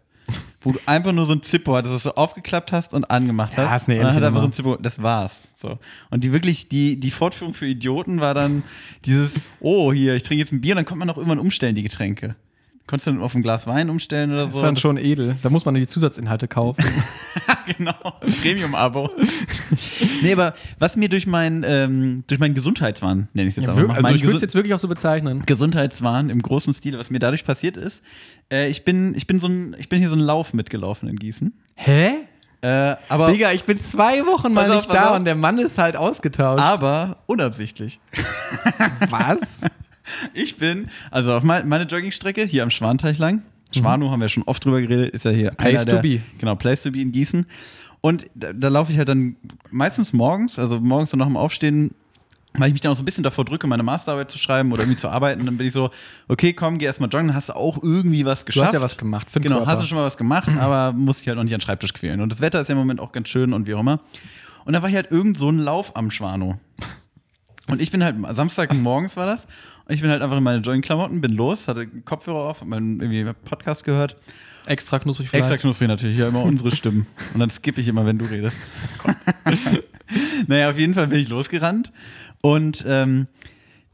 Wo 0.64 0.72
du 0.72 0.80
einfach 0.86 1.12
nur 1.12 1.26
so 1.26 1.32
ein 1.32 1.42
Zippo 1.42 1.76
hattest, 1.76 1.94
das 1.94 2.02
du 2.04 2.16
aufgeklappt 2.16 2.72
hast 2.72 2.94
und 2.94 3.04
angemacht 3.10 3.54
Ja, 3.56 3.70
hast. 3.70 3.82
ist 3.82 3.88
eine 3.88 3.98
und 4.00 4.04
dann 4.06 4.14
hat 4.16 4.22
einfach 4.24 4.40
so 4.40 4.46
ein 4.48 4.52
Zippo, 4.52 4.76
das 4.76 5.00
war's. 5.02 5.48
So. 5.56 5.78
Und 6.10 6.24
die 6.24 6.32
wirklich, 6.32 6.68
die, 6.68 6.98
die 6.98 7.10
Fortführung 7.10 7.54
für 7.54 7.66
Idioten 7.66 8.20
war 8.20 8.34
dann 8.34 8.64
dieses, 9.04 9.34
oh, 9.60 9.92
hier, 9.92 10.14
ich 10.14 10.22
trinke 10.22 10.40
jetzt 10.40 10.52
ein 10.52 10.60
Bier, 10.60 10.74
dann 10.74 10.84
kommt 10.84 10.98
man 10.98 11.08
auch 11.10 11.16
irgendwann 11.16 11.38
umstellen, 11.38 11.74
die 11.74 11.82
Getränke. 11.82 12.34
Konntest 12.86 13.06
du 13.06 13.12
dann 13.12 13.22
auf 13.22 13.34
ein 13.34 13.42
Glas 13.42 13.66
Wein 13.66 13.88
umstellen 13.88 14.30
oder 14.32 14.44
das 14.44 14.52
so? 14.52 14.58
ist 14.58 14.62
dann 14.62 14.74
Das- 14.74 14.82
schon 14.82 14.98
edel. 14.98 15.36
Da 15.42 15.48
muss 15.48 15.64
man 15.64 15.74
die 15.74 15.86
Zusatzinhalte 15.86 16.48
kaufen. 16.48 16.84
genau, 17.78 17.94
Premium-Abo. 18.42 19.10
nee, 20.22 20.32
aber 20.32 20.52
was 20.78 20.94
mir 20.96 21.08
durch 21.08 21.26
mein, 21.26 21.64
ähm, 21.66 22.24
durch 22.26 22.38
meinen 22.40 22.54
Gesundheitswahn, 22.54 23.28
nenne 23.32 23.48
ich 23.48 23.56
es 23.56 23.64
jetzt 23.64 23.68
Ja, 23.74 23.76
wir- 23.76 23.88
mal, 23.88 23.96
also 23.96 24.10
ich 24.10 24.22
würde 24.22 24.36
es 24.36 24.42
jetzt 24.42 24.54
wirklich 24.54 24.74
auch 24.74 24.78
so 24.78 24.88
bezeichnen. 24.88 25.42
Gesundheitswahn 25.46 26.28
im 26.28 26.42
großen 26.42 26.74
Stil, 26.74 26.98
was 26.98 27.08
mir 27.10 27.20
dadurch 27.20 27.44
passiert 27.44 27.78
ist, 27.78 28.02
äh, 28.52 28.68
ich, 28.68 28.84
bin, 28.84 29.14
ich, 29.14 29.26
bin 29.26 29.40
so 29.40 29.46
ein, 29.46 29.74
ich 29.78 29.88
bin 29.88 29.98
hier 30.00 30.08
so 30.10 30.14
einen 30.16 30.24
Lauf 30.24 30.52
mitgelaufen 30.52 31.08
in 31.08 31.16
Gießen. 31.16 31.54
Hä? 31.76 32.12
Äh, 32.60 32.96
aber, 33.08 33.30
Digga, 33.30 33.52
ich 33.52 33.64
bin 33.64 33.80
zwei 33.80 34.24
Wochen 34.26 34.52
mal 34.52 34.70
auf, 34.70 34.76
nicht 34.76 34.94
da 34.94 35.10
auf. 35.10 35.16
und 35.18 35.24
der 35.24 35.34
Mann 35.34 35.58
ist 35.58 35.76
halt 35.78 35.96
ausgetauscht. 35.96 36.62
aber 36.62 37.18
unabsichtlich. 37.26 37.98
was? 39.10 39.60
Ich 40.34 40.56
bin, 40.56 40.88
also 41.10 41.34
auf 41.34 41.42
mein, 41.42 41.68
meine 41.68 41.84
Joggingstrecke 41.84 42.44
hier 42.44 42.62
am 42.62 42.70
Schwanteich 42.70 43.18
lang. 43.18 43.42
Schwanu 43.72 44.10
haben 44.10 44.20
wir 44.20 44.28
schon 44.28 44.44
oft 44.44 44.64
drüber 44.64 44.80
geredet, 44.80 45.14
ist 45.14 45.24
ja 45.24 45.30
hier 45.32 45.50
Mhm. 45.52 45.56
Place 45.56 45.80
einer 45.82 45.90
to 45.90 45.96
der, 45.96 46.02
be. 46.02 46.20
Genau, 46.38 46.54
Place 46.54 46.82
to 46.82 46.90
be 46.92 47.00
in 47.00 47.10
Gießen. 47.12 47.46
Und 48.00 48.26
da, 48.34 48.52
da 48.52 48.68
laufe 48.68 48.92
ich 48.92 48.98
halt 48.98 49.08
dann 49.08 49.36
meistens 49.70 50.12
morgens, 50.12 50.58
also 50.58 50.78
morgens 50.78 51.10
so 51.10 51.16
nach 51.16 51.26
dem 51.26 51.36
Aufstehen, 51.36 51.92
weil 52.56 52.68
ich 52.68 52.74
mich 52.74 52.82
dann 52.82 52.92
auch 52.92 52.96
so 52.96 53.02
ein 53.02 53.06
bisschen 53.06 53.24
davor 53.24 53.44
drücke, 53.44 53.66
meine 53.66 53.82
Masterarbeit 53.82 54.30
zu 54.30 54.38
schreiben 54.38 54.70
oder 54.70 54.82
irgendwie 54.82 54.98
zu 54.98 55.08
arbeiten. 55.08 55.44
Dann 55.44 55.56
bin 55.56 55.66
ich 55.66 55.72
so, 55.72 55.90
okay, 56.28 56.52
komm, 56.52 56.78
geh 56.78 56.84
erstmal 56.84 57.08
joggen, 57.08 57.28
dann 57.28 57.36
hast 57.36 57.48
du 57.48 57.56
auch 57.56 57.82
irgendwie 57.82 58.24
was 58.26 58.40
Du 58.40 58.46
geschafft. 58.46 58.66
hast 58.66 58.72
ja 58.74 58.80
was 58.82 58.96
gemacht. 58.96 59.28
Für 59.30 59.40
den 59.40 59.44
Genau, 59.44 59.56
Körper. 59.56 59.72
hast 59.72 59.82
du 59.82 59.86
schon 59.86 59.98
mal 59.98 60.04
was 60.04 60.16
gemacht, 60.16 60.48
aber 60.60 60.92
musst 60.92 61.20
dich 61.22 61.28
halt 61.28 61.36
noch 61.38 61.42
nicht 61.44 61.54
an 61.54 61.58
den 61.58 61.64
Schreibtisch 61.64 61.94
quälen. 61.94 62.20
Und 62.20 62.30
das 62.30 62.40
Wetter 62.40 62.60
ist 62.60 62.68
ja 62.68 62.72
im 62.74 62.78
Moment 62.78 63.00
auch 63.00 63.10
ganz 63.10 63.28
schön 63.28 63.52
und 63.52 63.66
wie 63.66 63.74
auch 63.74 63.80
immer. 63.80 63.98
Und 64.66 64.74
da 64.74 64.82
war 64.82 64.88
hier 64.88 64.98
halt 64.98 65.10
irgend 65.10 65.36
so 65.36 65.50
ein 65.50 65.58
Lauf 65.58 65.96
am 65.96 66.10
Schwano. 66.12 66.60
Und 67.66 67.80
ich 67.80 67.90
bin 67.90 68.04
halt, 68.04 68.16
Samstagmorgens 68.36 69.16
war 69.16 69.26
das, 69.26 69.46
und 69.86 69.94
ich 69.94 70.00
bin 70.00 70.10
halt 70.10 70.22
einfach 70.22 70.38
in 70.38 70.42
meine 70.42 70.60
Jogging-Klamotten, 70.60 71.20
bin 71.20 71.32
los, 71.32 71.68
hatte 71.68 71.86
Kopfhörer 71.86 72.50
auf, 72.50 72.60
hab 72.60 72.68
meinen 72.68 73.00
irgendwie 73.00 73.32
Podcast 73.44 73.84
gehört. 73.84 74.16
Extra 74.66 74.98
knusprig 74.98 75.28
vielleicht. 75.28 75.44
Extra 75.44 75.60
knusprig 75.60 75.88
natürlich, 75.88 76.16
ja 76.16 76.28
immer 76.28 76.42
unsere 76.44 76.74
Stimmen. 76.74 77.06
Und 77.34 77.40
dann 77.40 77.50
skippe 77.50 77.80
ich 77.80 77.88
immer, 77.88 78.06
wenn 78.06 78.18
du 78.18 78.24
redest. 78.24 78.56
naja, 80.46 80.70
auf 80.70 80.78
jeden 80.78 80.94
Fall 80.94 81.06
bin 81.08 81.18
ich 81.18 81.28
losgerannt 81.28 81.92
und 82.40 82.84
ähm, 82.86 83.26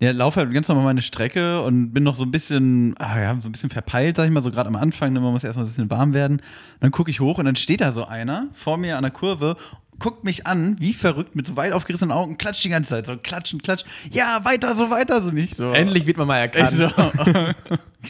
ja, 0.01 0.11
laufe 0.13 0.41
halt 0.41 0.53
ganz 0.53 0.67
normal 0.69 0.85
meine 0.85 1.03
Strecke 1.03 1.63
und 1.63 1.93
bin 1.93 2.03
noch 2.03 2.15
so 2.15 2.25
ein 2.25 2.31
bisschen, 2.31 2.95
ah 2.99 3.21
ja, 3.21 3.39
so 3.41 3.49
ein 3.49 3.53
bisschen 3.53 3.71
verpeilt, 3.71 4.17
sag 4.17 4.25
ich 4.27 4.33
mal, 4.33 4.41
so 4.43 4.51
gerade 4.51 4.69
am 4.69 4.77
Anfang, 4.77 5.13
ne, 5.13 5.21
man 5.21 5.33
muss 5.33 5.45
erstmal 5.45 5.67
ein 5.67 5.69
bisschen 5.69 5.91
warm 5.91 6.15
werden. 6.15 6.41
Dann 6.81 6.91
gucke 6.91 7.11
ich 7.11 7.21
hoch 7.21 7.39
und 7.39 7.45
dann 7.45 7.57
steht 7.57 7.81
da 7.83 7.93
so 7.93 8.07
einer 8.07 8.49
vor 8.55 8.79
mir 8.79 8.97
an 8.97 9.03
der 9.03 9.13
Kurve, 9.13 9.57
guckt 9.99 10.25
mich 10.25 10.47
an, 10.47 10.77
wie 10.81 10.95
verrückt, 10.95 11.37
mit 11.37 11.47
so 11.47 11.57
weit 11.57 11.75
aufgerissenen 11.75 12.11
Augen, 12.13 12.39
klatscht 12.39 12.65
die 12.65 12.71
ganze 12.71 12.89
Zeit, 12.89 13.05
so 13.05 13.19
klatschen, 13.19 13.61
klatsch, 13.61 13.85
ja, 14.11 14.41
weiter, 14.45 14.75
so 14.75 14.89
weiter, 14.89 15.21
so 15.21 15.31
nicht 15.31 15.55
so. 15.57 15.73
Endlich 15.73 16.07
wird 16.07 16.17
man 16.17 16.27
mal 16.27 16.49
Ich 16.51 16.55
erkannt. 16.57 16.95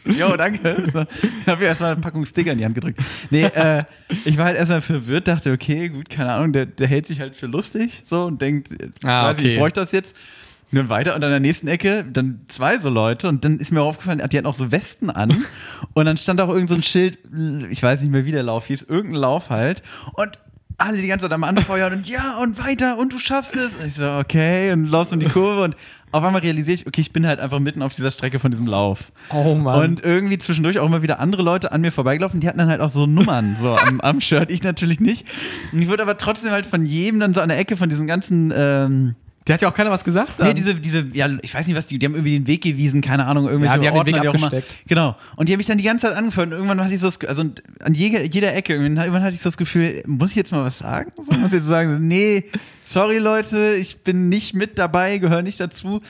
so, 0.05 0.11
jo, 0.13 0.37
danke. 0.37 0.85
Ich 1.41 1.49
habe 1.49 1.61
mir 1.61 1.67
erstmal 1.67 1.93
eine 1.93 2.01
Packung 2.01 2.25
Sticker 2.25 2.53
in 2.53 2.59
die 2.59 2.65
Hand 2.65 2.77
gedrückt. 2.77 3.01
Nee, 3.31 3.43
äh, 3.47 3.83
ich 4.25 4.39
war 4.39 4.45
halt 4.45 4.57
erstmal 4.57 4.81
verwirrt, 4.83 5.27
dachte, 5.27 5.51
okay, 5.51 5.89
gut, 5.89 6.09
keine 6.09 6.31
Ahnung, 6.33 6.53
der, 6.53 6.67
der 6.67 6.87
hält 6.87 7.09
sich 7.09 7.19
halt 7.19 7.35
für 7.35 7.47
lustig 7.47 8.03
so 8.07 8.25
und 8.27 8.41
denkt, 8.41 8.69
Ah, 9.03 9.25
weiß 9.31 9.39
okay. 9.39 9.53
ich 9.55 9.59
bräuchte 9.59 9.81
das 9.81 9.91
jetzt. 9.91 10.15
Und 10.73 10.79
dann 10.79 10.89
weiter 10.89 11.17
und 11.17 11.25
an 11.25 11.31
der 11.31 11.41
nächsten 11.41 11.67
Ecke 11.67 12.05
dann 12.05 12.43
zwei 12.49 12.79
so 12.79 12.89
Leute 12.89 13.29
und 13.29 13.45
dann 13.45 13.59
ist 13.59 13.73
mir 13.73 13.83
aufgefallen, 13.83 14.23
die 14.31 14.37
hatten 14.37 14.47
auch 14.47 14.55
so 14.55 14.71
Westen 14.71 15.11
an 15.11 15.45
und 15.95 16.05
dann 16.05 16.17
stand 16.17 16.41
auch 16.41 16.49
irgend 16.49 16.69
so 16.69 16.77
ein 16.77 16.83
Schild, 16.83 17.19
ich 17.71 17.83
weiß 17.83 18.01
nicht 18.03 18.11
mehr, 18.11 18.25
wie 18.25 18.33
der 18.33 18.45
Lauf 18.45 18.67
hieß, 18.67 18.85
irgendein 18.85 19.21
Lauf 19.21 19.51
halt 19.51 19.83
und 20.15 20.39
alle 20.81 20.97
die 20.97 21.09
ganze 21.09 21.25
Zeit 21.25 21.33
am 21.33 21.45
Anfeuern 21.45 21.93
und 21.93 22.09
ja 22.09 22.39
und 22.43 22.59
weiter 22.65 22.99
und 22.99 23.13
du 23.13 23.19
schaffst 23.19 23.55
es. 23.55 23.75
Und 23.75 23.87
ich 23.87 23.95
so, 23.95 24.11
okay, 24.11 24.73
und 24.73 24.87
laufst 24.87 25.13
um 25.13 25.21
die 25.21 25.27
Kurve 25.27 25.63
und 25.63 25.77
auf 26.13 26.25
einmal 26.25 26.41
realisiere 26.41 26.75
ich, 26.75 26.87
okay, 26.87 27.01
ich 27.01 27.13
bin 27.13 27.27
halt 27.27 27.39
einfach 27.39 27.61
mitten 27.61 27.83
auf 27.83 27.95
dieser 27.95 28.11
Strecke 28.11 28.39
von 28.39 28.51
diesem 28.51 28.67
Lauf. 28.67 29.13
Oh 29.31 29.55
Mann. 29.55 29.81
Und 29.83 30.05
irgendwie 30.05 30.39
zwischendurch 30.39 30.79
auch 30.79 30.87
immer 30.87 31.03
wieder 31.03 31.21
andere 31.21 31.43
Leute 31.43 31.71
an 31.73 31.83
mir 31.83 31.93
vorbeigelaufen, 31.93 32.41
die 32.41 32.49
hatten 32.49 32.59
dann 32.59 32.69
halt 32.69 32.81
auch 32.81 32.91
so 32.91 33.07
Nummern 33.07 33.57
so 33.61 33.77
am, 33.87 34.01
am 34.01 34.21
Shirt, 34.21 34.51
ich 34.51 34.63
natürlich 34.63 35.01
nicht. 35.01 35.27
Und 35.73 35.83
ich 35.83 35.89
wurde 35.89 36.03
aber 36.03 36.17
trotzdem 36.17 36.51
halt 36.51 36.67
von 36.67 36.87
jedem 36.87 37.21
dann 37.21 37.35
so 37.35 37.41
an 37.41 37.51
der 37.51 37.59
Ecke 37.59 37.77
von 37.77 37.89
diesen 37.89 38.07
ganzen, 38.07 38.53
ähm, 38.55 39.15
Der 39.51 39.55
hat 39.55 39.63
ja 39.63 39.69
auch 39.69 39.75
keiner 39.75 39.91
was 39.91 40.05
gesagt. 40.05 40.39
nee, 40.39 40.47
dann. 40.47 40.57
diese, 40.57 40.75
diese, 40.77 41.07
ja, 41.13 41.29
ich 41.43 41.53
weiß 41.53 41.67
nicht 41.67 41.77
was, 41.77 41.87
die, 41.87 41.99
die 41.99 42.07
haben 42.07 42.15
irgendwie 42.15 42.39
den 42.39 42.47
Weg 42.47 42.63
gewiesen, 42.63 43.01
keine 43.01 43.27
Ahnung, 43.27 43.47
irgendwelche 43.47 43.75
Ja, 43.75 43.81
die 43.81 43.89
haben 43.89 44.05
den 44.05 44.07
Weg 44.07 44.15
Ordner, 44.15 44.31
auch 44.31 44.35
immer. 44.35 44.47
abgesteckt. 44.47 44.89
Genau. 44.89 45.17
Und 45.37 45.49
die 45.49 45.53
haben 45.53 45.59
mich 45.59 45.67
dann 45.67 45.79
die 45.79 45.85
ganze 45.85 46.07
Zeit 46.07 46.17
angefeuert 46.17 46.49
und 46.49 46.53
irgendwann 46.53 46.81
hatte 46.83 46.95
ich 46.95 47.01
so 47.01 47.09
das, 47.11 47.19
also 47.29 47.43
an 47.83 47.95
jeder, 47.95 48.25
jeder 48.25 48.55
Ecke, 48.55 48.75
irgendwann, 48.75 49.23
hatte 49.23 49.35
ich 49.35 49.43
so 49.43 49.49
das 49.49 49.57
Gefühl, 49.57 50.03
muss 50.07 50.31
ich 50.31 50.37
jetzt 50.37 50.53
mal 50.53 50.63
was 50.65 50.79
sagen? 50.79 51.11
So, 51.17 51.37
muss 51.37 51.49
ich 51.49 51.55
jetzt 51.59 51.67
sagen, 51.67 52.07
nee, 52.07 52.45
sorry 52.85 53.19
Leute, 53.19 53.75
ich 53.75 54.05
bin 54.05 54.29
nicht 54.29 54.55
mit 54.55 54.79
dabei, 54.79 55.19
gehöre 55.19 55.43
nicht 55.43 55.59
dazu. 55.61 56.01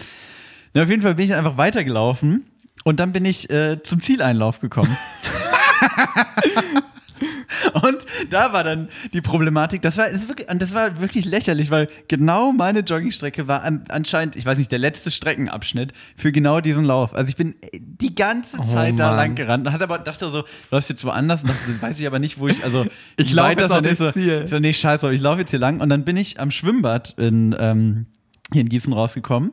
Na, 0.74 0.82
auf 0.82 0.91
jeden 0.91 1.03
Fall 1.03 1.14
bin 1.14 1.24
ich 1.24 1.34
einfach 1.34 1.57
weitergelaufen 1.57 2.45
und 2.84 3.01
dann 3.01 3.12
bin 3.12 3.24
ich 3.24 3.51
äh, 3.51 3.82
zum 3.82 4.01
Zieleinlauf 4.01 4.61
gekommen. 4.61 4.95
Und 7.83 7.99
da 8.31 8.53
war 8.53 8.64
dann 8.64 8.89
die 9.12 9.21
Problematik, 9.21 9.83
das 9.83 9.97
war, 9.97 10.07
das, 10.11 10.23
ist 10.23 10.29
wirklich, 10.29 10.49
das 10.59 10.75
war 10.75 11.01
wirklich 11.01 11.25
lächerlich, 11.25 11.71
weil 11.71 11.89
genau 12.09 12.53
meine 12.53 12.81
Joggingstrecke 12.81 13.49
war 13.49 13.62
an, 13.62 13.85
anscheinend, 13.89 14.37
ich 14.37 14.45
weiß 14.47 14.59
nicht, 14.59 14.73
der 14.73 14.79
letzte 14.79 15.11
Streckenabschnitt 15.11 15.93
für 16.16 16.33
genau 16.33 16.61
diesen 16.61 16.85
Lauf. 16.85 17.14
Also 17.14 17.29
ich 17.29 17.37
bin 17.37 17.55
die 17.73 18.14
ganze 18.14 18.59
Oh 18.61 18.64
Zeit 18.64 18.99
da 18.99 19.09
Mann. 19.09 19.16
lang 19.16 19.35
gerannt 19.35 19.66
und 19.66 19.73
hatte 19.73 19.85
aber 19.85 19.99
dachte 19.99 20.29
so, 20.31 20.45
läufst 20.71 20.91
jetzt 20.91 21.05
woanders? 21.05 21.43
Und 21.43 21.51
dachte, 21.51 21.83
weiß 21.83 21.99
ich 22.01 22.07
aber 22.07 22.18
nicht, 22.18 22.39
wo 22.39 22.49
ich, 22.49 22.64
also 22.64 22.87
Ich 23.16 23.31
wie 23.31 23.35
lauf 23.35 23.47
weit 23.49 23.61
jetzt 23.61 23.71
ist. 23.71 23.83
das 23.83 23.99
So, 23.99 24.11
Ziel. 24.12 24.43
Ich 24.45 24.51
so, 24.51 24.59
nee, 24.59 24.73
scheiß 24.73 25.01
drauf, 25.01 25.11
ich 25.11 25.21
laufe 25.21 25.41
jetzt 25.41 25.51
hier 25.51 25.59
lang 25.59 25.81
und 25.81 25.89
dann 25.89 26.05
bin 26.05 26.16
ich 26.16 26.41
am 26.41 26.51
Schwimmbad 26.51 27.14
in, 27.18 27.55
ähm, 27.59 28.07
hier 28.53 28.62
in 28.62 28.68
Gießen 28.68 28.93
rausgekommen 28.93 29.53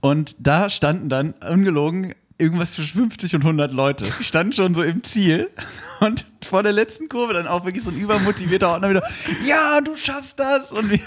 und 0.00 0.34
da 0.38 0.70
standen 0.70 1.08
dann 1.08 1.34
ungelogen 1.46 2.14
irgendwas 2.40 2.72
zwischen 2.72 2.98
50 3.00 3.36
und 3.36 3.42
100 3.42 3.72
Leute. 3.72 4.04
Die 4.18 4.24
standen 4.24 4.52
schon 4.52 4.74
so 4.74 4.82
im 4.82 5.02
Ziel 5.02 5.50
und 6.00 6.26
vor 6.42 6.62
der 6.62 6.72
letzten 6.72 7.08
Kurve 7.08 7.34
dann 7.34 7.46
auch 7.46 7.64
wirklich 7.64 7.84
so 7.84 7.90
ein 7.90 7.98
übermotivierter 7.98 8.70
Ordner 8.70 8.90
wieder, 8.90 9.02
ja, 9.46 9.80
du 9.80 9.96
schaffst 9.96 10.40
das 10.40 10.72
und 10.72 10.90
wir 10.90 11.00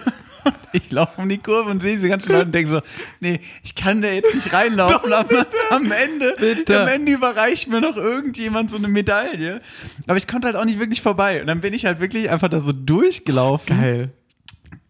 und 0.46 0.56
ich 0.74 0.92
laufe 0.92 1.22
um 1.22 1.30
die 1.30 1.38
Kurve 1.38 1.70
und 1.70 1.82
sehe 1.82 1.96
diese 1.96 2.10
ganzen 2.10 2.32
Leute 2.32 2.46
und 2.46 2.52
denke 2.52 2.70
so, 2.70 2.82
nee, 3.20 3.40
ich 3.64 3.76
kann 3.76 4.02
da 4.02 4.10
jetzt 4.10 4.34
nicht 4.34 4.52
reinlaufen. 4.52 5.14
am, 5.14 5.26
am 5.70 5.92
Ende, 5.92 6.36
Bitte. 6.38 6.82
am 6.82 6.88
Ende 6.88 7.12
überreicht 7.12 7.70
mir 7.70 7.82
noch 7.82 7.98
irgendjemand 7.98 8.70
so 8.70 8.78
eine 8.78 8.88
Medaille. 8.88 9.62
Aber 10.08 10.18
ich 10.18 10.28
konnte 10.28 10.48
halt 10.48 10.58
auch 10.58 10.66
nicht 10.66 10.80
wirklich 10.80 11.02
vorbei. 11.02 11.42
Und 11.42 11.48
dann 11.48 11.62
bin 11.62 11.74
ich 11.74 11.86
halt 11.86 12.00
wirklich 12.00 12.30
einfach 12.30 12.50
da 12.50 12.60
so 12.60 12.72
durchgelaufen 12.74 13.80
Geil. 13.80 14.12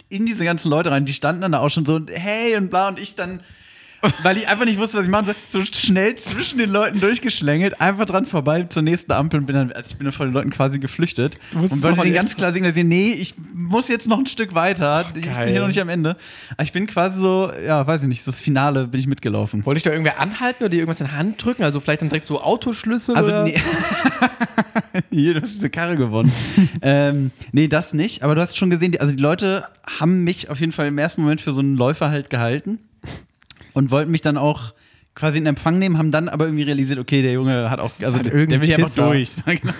in 0.10 0.26
diese 0.26 0.44
ganzen 0.44 0.70
Leute 0.70 0.92
rein, 0.92 1.06
die 1.06 1.14
standen 1.14 1.42
dann 1.42 1.52
da 1.52 1.60
auch 1.60 1.70
schon 1.70 1.86
so, 1.86 2.00
hey 2.10 2.56
und 2.56 2.70
bla, 2.70 2.88
und 2.88 3.00
ich 3.00 3.16
dann, 3.16 3.42
weil 4.22 4.38
ich 4.38 4.48
einfach 4.48 4.66
nicht 4.66 4.78
wusste, 4.78 4.98
was 4.98 5.06
ich 5.06 5.12
machen 5.12 5.28
soll, 5.28 5.36
so 5.48 5.66
schnell 5.66 6.16
zwischen 6.16 6.58
den 6.58 6.70
Leuten 6.70 7.00
durchgeschlängelt, 7.00 7.80
einfach 7.80 8.06
dran 8.06 8.26
vorbei 8.26 8.64
zur 8.64 8.84
nächsten 8.84 9.12
Ampel 9.12 9.40
und 9.40 9.46
bin 9.46 9.56
dann, 9.56 9.72
also 9.72 9.90
ich 9.90 9.98
bin 9.98 10.06
dann 10.06 10.14
vor 10.14 10.26
den 10.26 10.34
Leuten 10.34 10.50
quasi 10.50 10.80
geflüchtet 10.80 11.38
und 11.54 11.82
wollte 11.82 12.02
denen 12.02 12.14
ganz 12.14 12.36
klar 12.36 12.52
signalisieren, 12.52 12.90
nee, 12.90 13.14
ich 13.14 13.36
muss 13.54 13.88
jetzt 13.88 14.08
noch 14.08 14.20
ein 14.20 14.26
Stück 14.26 14.56
weiter, 14.56 15.06
ich 15.08 15.14
bin 15.14 15.24
hier 15.24 15.62
noch 15.62 15.68
nicht 15.68 15.82
am 15.82 15.90
Ende. 15.90 16.18
Aber 16.52 16.64
ich 16.64 16.72
bin 16.72 16.88
quasi 16.88 17.20
so, 17.20 17.52
ja, 17.66 17.86
weiß 17.86 18.04
ich 18.04 18.08
nicht, 18.08 18.24
so 18.24 18.32
das 18.32 18.42
Finale 18.42 18.88
bin 18.88 19.00
ich 19.00 19.08
mitgelaufen. 19.08 19.66
Wollte 19.66 19.78
ich 19.78 19.84
da 19.84 19.92
irgendwer 19.92 20.20
anhalten 20.20 20.64
oder 20.64 20.70
dir 20.70 20.78
irgendwas 20.78 21.02
in 21.02 21.08
die 21.08 21.14
Hand 21.14 21.44
drücken? 21.44 21.64
Also 21.64 21.80
vielleicht 21.80 22.02
dann 22.02 22.10
direkt 22.10 22.26
so 22.26 22.42
Autoschlüssel? 22.42 23.16
Also, 23.16 23.30
oder? 23.30 23.44
nee. 23.44 23.62
Hier, 25.10 25.36
du 25.36 25.42
hast 25.42 25.60
eine 25.60 25.70
Karre 25.70 25.96
gewonnen. 25.96 26.32
ähm, 26.82 27.32
nee, 27.52 27.68
das 27.68 27.94
nicht. 27.94 28.24
Aber 28.24 28.36
du 28.36 28.42
hast 28.42 28.58
schon 28.58 28.70
gesehen, 28.70 28.92
die, 28.92 29.00
also 29.00 29.14
die 29.14 29.22
Leute 29.22 29.66
haben 30.00 30.24
mich 30.24 30.50
auf 30.50 30.60
jeden 30.60 30.72
Fall 30.72 30.88
im 30.88 30.98
ersten 30.98 31.22
Moment 31.22 31.42
für 31.42 31.54
so 31.54 31.62
einen 31.62 31.76
Läufer 31.76 32.10
halt 32.10 32.30
gehalten 32.30 32.80
und 33.74 33.92
wollten 33.92 34.12
mich 34.12 34.22
dann 34.22 34.38
auch 34.38 34.74
quasi 35.16 35.38
in 35.38 35.46
Empfang 35.46 35.78
nehmen, 35.78 36.00
haben 36.00 36.10
dann 36.12 36.28
aber 36.28 36.46
irgendwie 36.46 36.64
realisiert, 36.64 36.98
okay, 36.98 37.22
der 37.22 37.34
Junge 37.34 37.70
hat 37.70 37.80
auch, 37.80 37.86
ist 37.86 38.04
also 38.04 38.16
halt 38.16 38.26
der, 38.26 38.48
der 38.48 38.62
will 38.62 38.68
hier 38.68 38.78
einfach 38.80 38.96
durch. 38.96 39.30
Irgend 39.46 39.72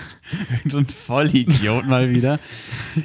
so 0.70 0.78
ein 0.78 0.86
Vollidiot 0.86 1.86
mal 1.86 2.08
wieder. 2.10 2.38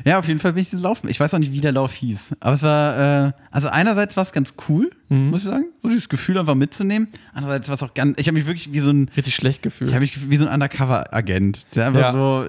Ja, 0.05 0.19
auf 0.19 0.27
jeden 0.27 0.39
Fall 0.39 0.53
bin 0.53 0.61
ich 0.61 0.69
gelaufen. 0.69 1.09
Ich 1.09 1.19
weiß 1.19 1.33
auch 1.33 1.39
nicht, 1.39 1.53
wie 1.53 1.59
der 1.59 1.71
Lauf 1.71 1.91
hieß. 1.93 2.35
Aber 2.39 2.53
es 2.53 2.61
war, 2.61 3.27
äh, 3.29 3.31
also 3.49 3.69
einerseits 3.69 4.15
war 4.15 4.21
es 4.23 4.31
ganz 4.31 4.53
cool, 4.69 4.91
Mhm. 5.09 5.31
muss 5.31 5.39
ich 5.39 5.45
sagen, 5.45 5.65
so 5.81 5.89
dieses 5.89 6.07
Gefühl 6.07 6.37
einfach 6.37 6.53
mitzunehmen. 6.53 7.07
Andererseits 7.33 7.67
war 7.67 7.73
es 7.73 7.81
auch 7.81 7.95
ganz, 7.95 8.19
ich 8.19 8.27
habe 8.27 8.37
mich 8.37 8.45
wirklich 8.45 8.71
wie 8.73 8.79
so 8.79 8.91
ein, 8.91 9.09
Richtig 9.17 9.33
schlecht 9.33 9.63
gefühlt. 9.63 9.89
ich 9.89 9.95
habe 9.95 10.01
mich 10.01 10.29
wie 10.29 10.37
so 10.37 10.45
ein 10.45 10.53
Undercover-Agent. 10.53 11.65
Der 11.73 11.87
einfach 11.87 11.99
Ja. 12.01 12.11
so, 12.11 12.45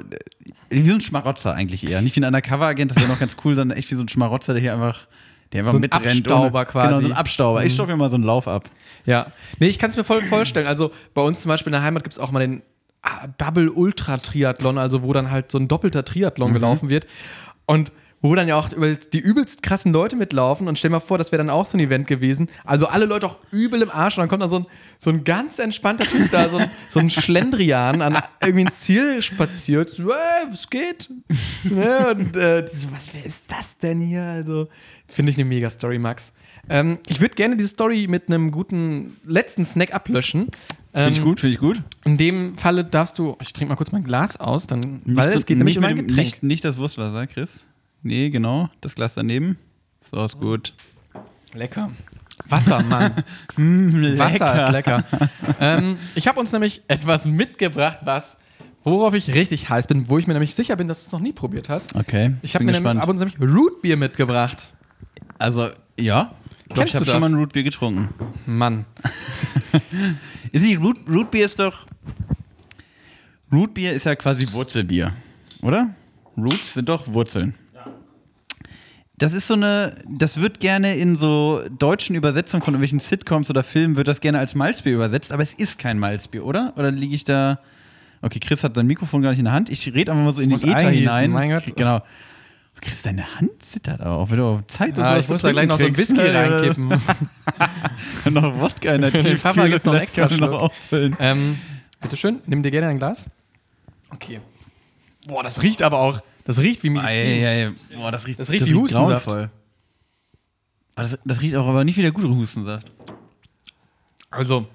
wie 0.69 0.87
so 0.91 0.95
ein 0.95 1.01
Schmarotzer 1.01 1.55
eigentlich 1.55 1.89
eher. 1.89 2.03
Nicht 2.03 2.17
wie 2.17 2.21
ein 2.21 2.25
Undercover-Agent, 2.27 2.91
das 2.91 2.99
wäre 2.99 3.09
noch 3.09 3.19
ganz 3.19 3.35
cool, 3.47 3.55
sondern 3.55 3.79
echt 3.79 3.91
wie 3.91 3.95
so 3.95 4.03
ein 4.03 4.09
Schmarotzer, 4.09 4.53
der 4.53 4.61
hier 4.61 4.75
einfach, 4.75 5.07
der 5.53 5.61
einfach 5.61 5.73
So 5.73 5.79
ein 5.79 5.83
mitrennt. 5.83 6.07
Abstauber 6.07 6.65
quasi. 6.65 6.89
Genau, 6.89 7.01
so 7.01 7.07
ein 7.07 7.13
Abstauber. 7.13 7.65
Ich 7.65 7.73
Mhm. 7.73 7.75
staube 7.75 7.93
mir 7.93 7.97
mal 7.99 8.11
so 8.11 8.17
einen 8.17 8.25
Lauf 8.25 8.47
ab. 8.49 8.69
Ja. 9.07 9.27
Nee, 9.59 9.69
ich 9.69 9.79
kann 9.79 9.91
es 9.91 9.97
mir 9.97 10.05
voll 10.05 10.23
vorstellen. 10.23 10.67
Also 10.67 10.93
bei 11.15 11.23
uns 11.23 11.41
zum 11.41 11.49
Beispiel 11.49 11.71
in 11.71 11.75
der 11.75 11.83
Heimat 11.83 12.03
gibt 12.05 12.13
es 12.13 12.19
auch 12.19 12.31
mal 12.33 12.41
den 12.41 12.63
ah, 13.03 13.27
Double 13.39 13.69
Ultra 13.71 14.19
Triathlon, 14.19 14.77
also 14.79 15.03
wo 15.03 15.13
dann 15.13 15.31
halt 15.31 15.51
so 15.51 15.59
ein 15.59 15.69
doppelter 15.69 16.05
Triathlon 16.05 16.53
gelaufen 16.53 16.91
wird. 16.91 17.07
Und 17.67 17.93
wo 18.23 18.35
dann 18.35 18.47
ja 18.49 18.57
auch 18.57 18.69
die 18.69 19.19
übelst 19.19 19.63
krassen 19.63 19.93
Leute 19.93 20.15
mitlaufen 20.17 20.69
und 20.69 20.79
stell 20.79 20.91
mal 20.91 21.01
vor, 21.01 21.17
das 21.17 21.33
wäre 21.33 21.39
dann 21.39 21.49
auch 21.51 21.65
so 21.65 21.79
ein 21.79 21.81
Event 21.81 22.07
gewesen. 22.07 22.49
Also 22.65 22.87
alle 22.87 23.07
Leute 23.07 23.27
auch 23.27 23.37
übel 23.51 23.81
im 23.81 23.91
Arsch 23.91 24.19
und 24.19 24.23
dann 24.23 24.29
kommt 24.29 24.43
da 24.43 24.49
so 24.49 24.59
ein, 24.61 24.67
so 24.99 25.09
ein 25.11 25.25
ganz 25.25 25.59
entspannter 25.59 26.05
Typ 26.05 26.31
da, 26.31 26.49
so 26.49 26.59
ein, 26.59 26.71
so 26.91 27.01
ein 27.01 27.09
Schlendrian 27.11 28.03
an 28.03 28.19
irgendwie 28.43 28.63
ins 28.67 28.81
Ziel 28.81 29.23
spaziert. 29.23 29.91
So, 29.91 30.11
hey, 30.13 30.47
was 30.51 30.69
geht? 30.69 31.09
ja, 31.75 32.11
und 32.11 32.37
äh, 32.37 32.67
so, 32.73 32.89
was, 32.93 33.09
wer 33.15 33.25
ist 33.25 33.43
das 33.49 33.79
denn 33.79 34.01
hier? 34.01 34.23
Also 34.23 34.69
finde 35.09 35.31
ich 35.31 35.37
eine 35.39 35.45
mega 35.47 35.71
Story, 35.71 35.99
Max. 35.99 36.33
Ähm, 36.69 36.99
ich 37.09 37.21
würde 37.21 37.35
gerne 37.35 37.57
diese 37.57 37.69
Story 37.69 38.07
mit 38.07 38.29
einem 38.29 38.51
guten 38.51 39.17
letzten 39.25 39.65
Snack 39.65 39.95
ablöschen. 39.95 40.49
Finde 40.93 41.11
ich 41.13 41.19
Ähm, 41.19 41.25
gut, 41.25 41.41
finde 41.41 41.55
ich 41.55 41.61
gut. 41.61 41.83
In 42.05 42.17
dem 42.19 42.59
Falle 42.59 42.85
darfst 42.85 43.19
du, 43.19 43.37
ich 43.41 43.53
trinke 43.55 43.71
mal 43.71 43.77
kurz 43.77 43.93
mein 43.93 44.05
Glas 44.05 44.39
aus, 44.39 44.67
dann, 44.67 45.01
weil 45.07 45.27
Nicht 45.29 45.37
es 45.39 45.47
geht 45.47 45.57
nämlich 45.57 45.77
nicht 45.77 45.85
um 45.85 45.91
ein 45.91 45.97
dem- 45.97 46.07
Getränk. 46.07 46.27
Nicht, 46.27 46.43
nicht 46.43 46.65
das 46.67 46.77
Wurstwasser, 46.77 47.27
Chris. 47.27 47.65
Nee, 48.03 48.31
genau. 48.31 48.69
Das 48.81 48.95
Glas 48.95 49.15
daneben. 49.15 49.59
So, 50.11 50.25
ist 50.25 50.39
gut. 50.39 50.73
Lecker. 51.55 51.91
Wasser, 52.49 52.83
Mann. 52.83 53.23
Mm, 53.57 53.91
Wasser 54.19 54.67
ist 54.67 54.73
lecker. 54.73 55.05
ähm, 55.61 55.99
ich 56.15 56.27
habe 56.27 56.41
uns 56.41 56.53
nämlich 56.53 56.83
etwas 56.89 57.25
mitgebracht, 57.27 57.99
was, 58.05 58.37
worauf 58.83 59.13
ich 59.15 59.33
richtig 59.35 59.69
heiß 59.69 59.87
bin, 59.87 60.09
wo 60.09 60.19
ich 60.19 60.27
mir 60.27 60.33
nämlich 60.33 60.55
sicher 60.55 60.77
bin, 60.77 60.89
dass 60.89 61.01
du 61.03 61.07
es 61.07 61.13
noch 61.13 61.21
nie 61.21 61.33
probiert 61.33 61.69
hast. 61.69 61.95
Okay, 61.95 62.35
Ich 62.43 62.55
habe 62.55 62.65
mir 62.65 62.73
gespannt. 62.73 62.95
nämlich, 62.99 63.03
ab 63.03 63.09
uns 63.11 63.21
nämlich 63.21 63.39
Rootbier 63.41 63.97
mitgebracht. 63.97 64.71
also, 65.39 65.69
ja. 65.99 66.33
Ich 66.69 66.75
glaube, 66.75 66.89
ich 66.89 66.95
habe 66.95 67.05
du 67.05 67.11
schon 67.11 67.21
mal 67.21 67.29
ein 67.29 67.35
Rootbier 67.35 67.65
getrunken. 67.65 68.09
Mann. 68.47 68.85
Ist 70.53 70.63
nicht 70.63 70.81
Root, 70.81 70.97
Rootbier 71.13 71.47
ist 71.47 71.59
doch. 71.59 71.87
Rootbier 73.53 73.93
ist 73.93 74.05
ja 74.07 74.15
quasi 74.17 74.51
Wurzelbier, 74.53 75.13
oder? 75.63 75.91
Roots 76.37 76.75
sind 76.75 76.89
doch 76.89 77.07
Wurzeln. 77.13 77.55
Das 79.21 79.35
ist 79.35 79.47
so 79.49 79.55
eine, 79.55 79.95
das 80.09 80.41
wird 80.41 80.61
gerne 80.61 80.97
in 80.97 81.15
so 81.17 81.61
deutschen 81.79 82.17
Übersetzungen 82.17 82.63
von 82.63 82.73
irgendwelchen 82.73 83.01
Sitcoms 83.01 83.51
oder 83.51 83.63
Filmen 83.63 83.95
wird 83.97 84.09
das 84.09 84.21
gerne 84.23 84.39
als 84.39 84.55
Malzbier 84.55 84.95
übersetzt, 84.95 85.31
aber 85.31 85.43
es 85.43 85.53
ist 85.53 85.79
kein 85.79 85.99
Malzbier, 85.99 86.43
oder? 86.45 86.73
Oder 86.77 86.91
liege 86.91 87.15
ich 87.15 87.25
da? 87.25 87.61
Okay, 88.23 88.41
Chris 88.41 88.65
hat 88.65 88.75
sein 88.75 88.87
Mikrofon 88.87 89.21
gar 89.21 89.31
nicht 89.31 89.39
in 89.39 89.45
der 89.45 89.53
Hand. 89.55 89.69
Ich 89.69 89.87
rede 89.93 90.11
einfach 90.13 90.25
mal 90.25 90.33
so 90.33 90.41
in 90.41 90.49
den 90.49 90.59
Äther 90.59 90.89
hinein. 90.89 91.31
mein 91.33 91.51
Gott. 91.51 91.65
Genau. 91.77 92.03
Chris, 92.81 93.03
deine 93.03 93.37
Hand 93.37 93.63
zittert 93.63 94.01
auch. 94.01 94.31
Wenn 94.31 94.39
du 94.39 94.63
Zeit 94.67 94.99
Ah, 94.99 95.17
hast, 95.17 95.25
ich 95.25 95.29
muss 95.29 95.43
da 95.43 95.53
gleich 95.53 95.69
noch 95.69 95.79
so 95.79 95.85
ein 95.85 95.95
Whisky 95.97 96.19
reinkippen. 96.19 96.89
noch 98.31 98.59
Wodka 98.59 98.95
in 98.95 99.03
der 99.03 99.11
Den 99.11 99.39
Papa 99.39 99.67
gibt's 99.67 99.85
noch 99.85 99.93
einen 99.93 100.03
extra 100.03 100.29
man 100.29 100.41
noch 100.41 100.49
Schluck. 100.49 100.53
auffüllen. 100.63 101.17
ähm, 101.21 101.59
bitteschön, 102.01 102.41
nimm 102.47 102.63
dir 102.63 102.71
gerne 102.71 102.89
ein 102.89 102.99
Glas. 102.99 103.27
Okay. 104.11 104.41
Boah, 105.27 105.43
das 105.43 105.63
riecht 105.63 105.83
aber 105.83 105.99
auch. 106.01 106.23
Das 106.51 106.59
riecht 106.59 106.83
wie 106.83 106.91
Medizin. 106.91 107.09
Eieiei. 107.09 107.71
Boah, 107.95 108.11
das 108.11 108.27
riecht, 108.27 108.41
Das 108.41 108.51
riecht 108.51 108.67
wie 108.67 108.75
Hustensaft. 108.75 109.25
grauenvoll. 109.25 109.51
Aber 110.97 111.09
das, 111.09 111.17
das 111.25 111.41
riecht 111.43 111.55
auch 111.55 111.69
aber 111.69 111.85
nicht 111.85 111.97
wie 111.97 112.03
der 112.03 112.11
gute 112.11 112.29
Hustensaft. 112.29 112.91
Also, 114.31 114.67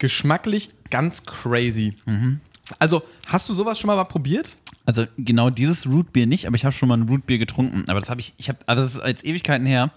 geschmacklich 0.00 0.70
ganz 0.90 1.24
crazy. 1.24 1.94
Mhm. 2.06 2.40
Also, 2.80 3.04
hast 3.28 3.48
du 3.48 3.54
sowas 3.54 3.78
schon 3.78 3.86
mal, 3.86 4.02
probiert? 4.04 4.56
Also 4.84 5.06
genau 5.16 5.48
dieses 5.48 5.86
Rootbier 5.86 6.26
nicht, 6.26 6.48
aber 6.48 6.56
ich 6.56 6.64
habe 6.64 6.72
schon 6.74 6.88
mal 6.88 6.96
ein 6.98 7.08
Rootbier 7.08 7.38
getrunken. 7.38 7.84
Aber 7.86 8.00
das 8.00 8.10
habe 8.10 8.20
ich, 8.20 8.34
ich 8.36 8.48
habe, 8.48 8.58
also 8.66 8.82
das 8.82 8.94
ist 8.94 8.98
als 9.00 9.22
Ewigkeiten 9.22 9.64
her. 9.64 9.92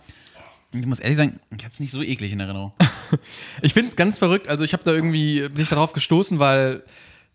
Ich 0.73 0.86
muss 0.86 0.99
ehrlich 0.99 1.17
sagen, 1.17 1.39
ich 1.57 1.63
habe 1.63 1.73
es 1.73 1.80
nicht 1.80 1.89
so 1.89 2.03
eklig 2.03 2.34
in 2.34 2.39
Erinnerung. 2.39 2.71
Ich 3.63 3.73
finde 3.73 3.89
es 3.89 3.95
ganz 3.95 4.19
verrückt. 4.19 4.47
Also, 4.47 4.63
ich 4.63 4.73
habe 4.73 4.84
da 4.84 4.91
irgendwie 4.91 5.49
nicht 5.55 5.71
darauf 5.71 5.93
gestoßen, 5.93 6.38
weil 6.38 6.84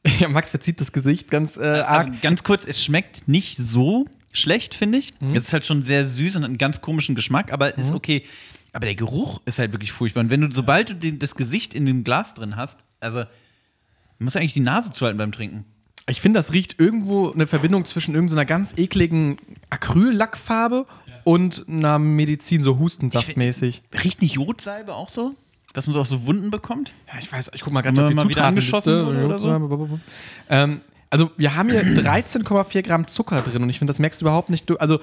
ja, 0.18 0.28
Max 0.28 0.51
verzieht 0.51 0.80
das 0.80 0.92
Gesicht 0.92 1.30
ganz 1.30 1.57
äh, 1.57 1.64
arg. 1.64 2.09
Also 2.09 2.18
ganz 2.22 2.42
kurz, 2.42 2.64
es 2.64 2.82
schmeckt 2.82 3.28
nicht 3.28 3.57
so 3.57 4.07
schlecht, 4.32 4.74
finde 4.74 4.98
ich. 4.98 5.12
Es 5.34 5.44
ist 5.44 5.53
halt 5.53 5.66
schon 5.66 5.82
sehr 5.82 6.07
süß 6.07 6.36
und 6.36 6.42
hat 6.42 6.48
einen 6.48 6.59
ganz 6.59 6.80
komischen 6.80 7.14
Geschmack, 7.14 7.53
aber 7.53 7.76
ist 7.76 7.92
okay. 7.92 8.24
Aber 8.72 8.86
der 8.86 8.94
Geruch 8.94 9.40
ist 9.46 9.59
halt 9.59 9.72
wirklich 9.72 9.92
furchtbar. 9.92 10.20
Und 10.20 10.30
wenn 10.30 10.40
du, 10.42 10.51
sobald 10.51 10.90
du 10.90 10.94
den, 10.94 11.18
das 11.18 11.34
Gesicht 11.34 11.74
in 11.74 11.86
dem 11.86 12.05
Glas 12.05 12.34
drin 12.34 12.57
hast, 12.57 12.78
also, 13.01 13.24
du 13.24 14.24
musst 14.24 14.36
eigentlich 14.36 14.53
die 14.53 14.61
Nase 14.61 14.92
zuhalten 14.92 15.18
beim 15.18 15.32
Trinken. 15.32 15.64
Ich 16.09 16.20
finde, 16.20 16.38
das 16.38 16.53
riecht 16.53 16.78
irgendwo 16.78 17.30
eine 17.30 17.46
Verbindung 17.46 17.84
zwischen 17.84 18.14
irgendeiner 18.14 18.44
ganz 18.44 18.74
ekligen 18.76 19.38
Acryllackfarbe 19.70 20.86
und 21.24 21.66
einer 21.68 21.98
Medizin, 21.98 22.62
so 22.62 22.78
Hustensaftmäßig. 22.78 23.82
Riecht 24.05 24.22
nicht 24.22 24.34
Jodsalbe 24.34 24.94
auch 24.94 25.09
so? 25.09 25.34
Dass 25.73 25.87
man 25.87 25.95
so 25.95 26.01
auf 26.01 26.09
so 26.09 26.27
Wunden 26.27 26.51
bekommt? 26.51 26.93
Ja, 27.07 27.18
ich 27.21 27.31
weiß, 27.33 27.51
ich 27.55 27.61
guck 27.61 27.73
mal 27.73 27.83
gerade 27.83 28.03
auf 28.03 28.11
die 28.11 28.16
Zutatenliste. 28.16 29.07
oder 29.07 29.39
so? 29.39 30.01
Ähm, 30.49 30.81
also, 31.11 31.31
wir 31.37 31.55
haben 31.55 31.71
hier 31.71 31.83
13,4 31.85 32.83
Gramm 32.83 33.07
Zucker 33.07 33.43
drin 33.43 33.62
und 33.62 33.71
ich 33.71 33.79
finde, 33.79 33.91
das 33.91 33.99
merkst 33.99 34.21
du 34.21 34.25
überhaupt 34.25 34.51
nicht. 34.51 34.71
Also, 34.81 35.01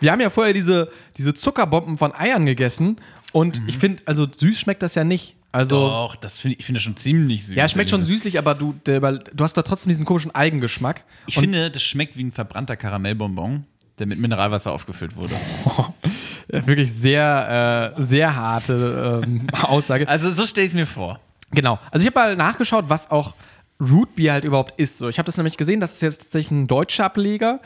wir 0.00 0.12
haben 0.12 0.20
ja 0.20 0.30
vorher 0.30 0.52
diese, 0.52 0.90
diese 1.16 1.34
Zuckerbomben 1.34 1.96
von 1.98 2.14
Eiern 2.14 2.46
gegessen 2.46 2.96
und 3.32 3.60
ich 3.66 3.78
finde, 3.78 4.02
also 4.06 4.26
süß 4.34 4.58
schmeckt 4.58 4.82
das 4.82 4.94
ja 4.94 5.04
nicht. 5.04 5.36
Also, 5.52 5.88
Doch, 5.88 6.16
das 6.16 6.38
find, 6.38 6.56
ich 6.58 6.64
finde 6.64 6.78
das 6.78 6.84
schon 6.84 6.96
ziemlich 6.96 7.44
süß. 7.46 7.56
ja, 7.56 7.64
es 7.64 7.72
schmeckt 7.72 7.90
schon 7.90 8.02
süßlich, 8.04 8.38
aber 8.38 8.54
du, 8.54 8.74
der, 8.86 9.00
du 9.00 9.44
hast 9.44 9.54
da 9.54 9.62
trotzdem 9.62 9.88
diesen 9.90 10.04
komischen 10.04 10.32
Eigengeschmack. 10.34 11.04
Ich 11.26 11.36
Und- 11.36 11.42
finde, 11.44 11.70
das 11.70 11.82
schmeckt 11.82 12.16
wie 12.16 12.22
ein 12.24 12.30
verbrannter 12.32 12.76
Karamellbonbon, 12.76 13.64
der 13.98 14.06
mit 14.06 14.18
Mineralwasser 14.20 14.70
aufgefüllt 14.72 15.16
wurde. 15.16 15.34
Ja, 16.52 16.66
wirklich 16.66 16.92
sehr, 16.92 17.94
äh, 17.96 18.02
sehr 18.02 18.34
harte 18.34 19.22
ähm, 19.24 19.46
Aussage. 19.62 20.08
Also 20.08 20.30
so 20.32 20.46
stelle 20.46 20.64
ich 20.64 20.72
es 20.72 20.74
mir 20.74 20.86
vor. 20.86 21.20
Genau. 21.52 21.78
Also 21.90 22.02
ich 22.04 22.14
habe 22.14 22.18
mal 22.18 22.36
nachgeschaut, 22.36 22.86
was 22.88 23.10
auch 23.10 23.34
Rootbeer 23.80 24.32
halt 24.32 24.44
überhaupt 24.44 24.78
ist. 24.78 24.98
So, 24.98 25.08
ich 25.08 25.18
habe 25.18 25.26
das 25.26 25.36
nämlich 25.36 25.56
gesehen, 25.56 25.80
das 25.80 25.94
ist 25.94 26.02
jetzt 26.02 26.22
tatsächlich 26.22 26.50
ein 26.50 26.66
deutscher 26.66 27.06
Ableger. 27.06 27.60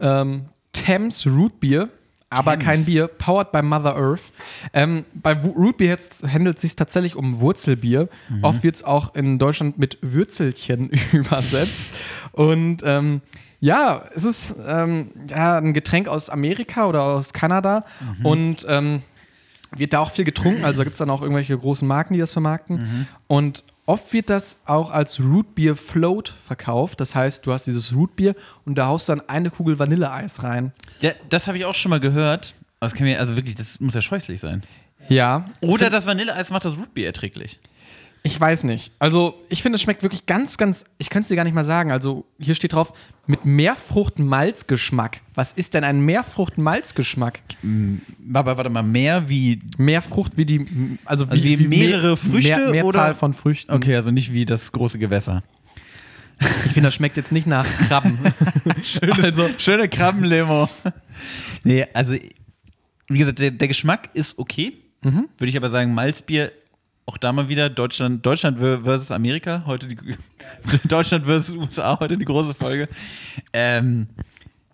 Ähm, 0.00 0.46
Thames 0.72 1.26
Rootbeer, 1.26 1.88
aber 2.30 2.52
Thames. 2.52 2.64
kein 2.64 2.84
Bier, 2.84 3.08
powered 3.08 3.52
by 3.52 3.62
Mother 3.62 3.96
Earth. 3.96 4.32
Ähm, 4.72 5.04
bei 5.14 5.36
jetzt 5.78 6.22
handelt 6.26 6.56
es 6.56 6.62
sich 6.62 6.76
tatsächlich 6.76 7.16
um 7.16 7.40
Wurzelbier. 7.40 8.08
Oft 8.42 8.62
wird 8.62 8.76
es 8.76 8.84
auch 8.84 9.14
in 9.14 9.38
Deutschland 9.38 9.78
mit 9.78 9.98
Würzelchen 10.00 10.90
übersetzt. 11.12 11.90
Und 12.32 12.82
ähm, 12.84 13.20
ja, 13.60 14.04
es 14.14 14.24
ist 14.24 14.54
ähm, 14.66 15.10
ja, 15.28 15.58
ein 15.58 15.74
Getränk 15.74 16.08
aus 16.08 16.30
Amerika 16.30 16.86
oder 16.86 17.02
aus 17.02 17.32
Kanada. 17.32 17.84
Und 18.22 18.66
ähm, 18.68 19.02
wird 19.76 19.92
da 19.92 20.00
auch 20.00 20.10
viel 20.10 20.24
getrunken, 20.24 20.64
also 20.64 20.78
da 20.78 20.84
gibt 20.84 20.94
es 20.94 20.98
dann 20.98 21.10
auch 21.10 21.20
irgendwelche 21.20 21.56
großen 21.56 21.86
Marken, 21.86 22.14
die 22.14 22.20
das 22.20 22.32
vermarkten. 22.32 23.06
Und 23.26 23.64
oft 23.86 24.12
wird 24.12 24.30
das 24.30 24.58
auch 24.64 24.90
als 24.90 25.20
Rootbeer 25.20 25.76
Float 25.76 26.34
verkauft. 26.46 27.00
Das 27.00 27.14
heißt, 27.14 27.46
du 27.46 27.52
hast 27.52 27.66
dieses 27.66 27.94
Rootbeer 27.94 28.34
und 28.64 28.76
da 28.76 28.86
haust 28.86 29.08
dann 29.08 29.20
eine 29.28 29.50
Kugel 29.50 29.78
Vanilleeis 29.78 30.42
rein. 30.42 30.72
Ja, 31.00 31.12
das 31.28 31.46
habe 31.48 31.58
ich 31.58 31.64
auch 31.64 31.74
schon 31.74 31.90
mal 31.90 32.00
gehört. 32.00 32.54
Das 32.80 32.94
kann 32.94 33.06
mir, 33.06 33.18
also 33.18 33.36
wirklich, 33.36 33.56
das 33.56 33.80
muss 33.80 33.94
ja 33.94 34.02
scheußlich 34.02 34.40
sein. 34.40 34.62
Ja. 35.08 35.46
Oder 35.60 35.90
das 35.90 36.06
Vanilleeis 36.06 36.50
macht 36.50 36.64
das 36.64 36.76
Rootbier 36.76 37.06
erträglich. 37.06 37.58
Ich 38.24 38.38
weiß 38.38 38.64
nicht. 38.64 38.92
Also, 38.98 39.34
ich 39.48 39.62
finde, 39.62 39.76
es 39.76 39.82
schmeckt 39.82 40.02
wirklich 40.02 40.26
ganz, 40.26 40.58
ganz, 40.58 40.84
ich 40.98 41.08
könnte 41.08 41.22
es 41.24 41.28
dir 41.28 41.36
gar 41.36 41.44
nicht 41.44 41.54
mal 41.54 41.64
sagen. 41.64 41.90
Also, 41.92 42.26
hier 42.38 42.54
steht 42.54 42.72
drauf, 42.74 42.92
mit 43.26 43.44
Meerfrucht-Malzgeschmack. 43.44 45.20
Was 45.34 45.52
ist 45.52 45.74
denn 45.74 45.84
ein 45.84 46.00
Meerfrucht-Malzgeschmack? 46.04 47.40
Aber 48.34 48.56
warte 48.56 48.70
mal, 48.70 48.82
mehr 48.82 49.28
wie. 49.28 49.60
Meerfrucht 49.78 50.36
wie 50.36 50.44
die, 50.44 50.98
also 51.04 51.26
wie, 51.26 51.30
Also 51.30 51.44
wie 51.44 51.56
mehrere 51.68 52.06
mehr- 52.08 52.16
Früchte 52.16 52.48
mehr, 52.50 52.70
Mehrzahl 52.70 53.10
oder- 53.10 53.14
von 53.14 53.32
Früchten. 53.34 53.72
Okay, 53.72 53.94
also 53.96 54.10
nicht 54.10 54.32
wie 54.32 54.44
das 54.44 54.72
große 54.72 54.98
Gewässer. 54.98 55.42
Ich 56.66 56.72
finde, 56.72 56.88
das 56.88 56.94
schmeckt 56.94 57.16
jetzt 57.16 57.32
nicht 57.32 57.46
nach 57.46 57.66
Krabben. 57.88 58.16
also, 59.22 59.48
Schöne 59.58 59.88
Krabbenlimo. 59.88 60.68
nee, 61.64 61.84
also, 61.94 62.14
wie 63.08 63.18
gesagt, 63.18 63.38
der, 63.40 63.50
der 63.50 63.68
Geschmack 63.68 64.10
ist 64.14 64.38
okay. 64.38 64.74
Mhm. 65.02 65.28
Würde 65.38 65.48
ich 65.50 65.56
aber 65.56 65.70
sagen, 65.70 65.94
Malzbier, 65.94 66.52
auch 67.08 67.16
da 67.16 67.32
mal 67.32 67.48
wieder 67.48 67.70
Deutschland, 67.70 68.24
Deutschland 68.24 68.58
versus 68.58 69.10
Amerika, 69.10 69.62
heute 69.64 69.88
die 69.88 69.96
Deutschland 70.88 71.24
versus 71.24 71.56
USA, 71.56 71.98
heute 71.98 72.18
die 72.18 72.24
große 72.26 72.52
Folge. 72.52 72.86
Ähm, 73.54 74.08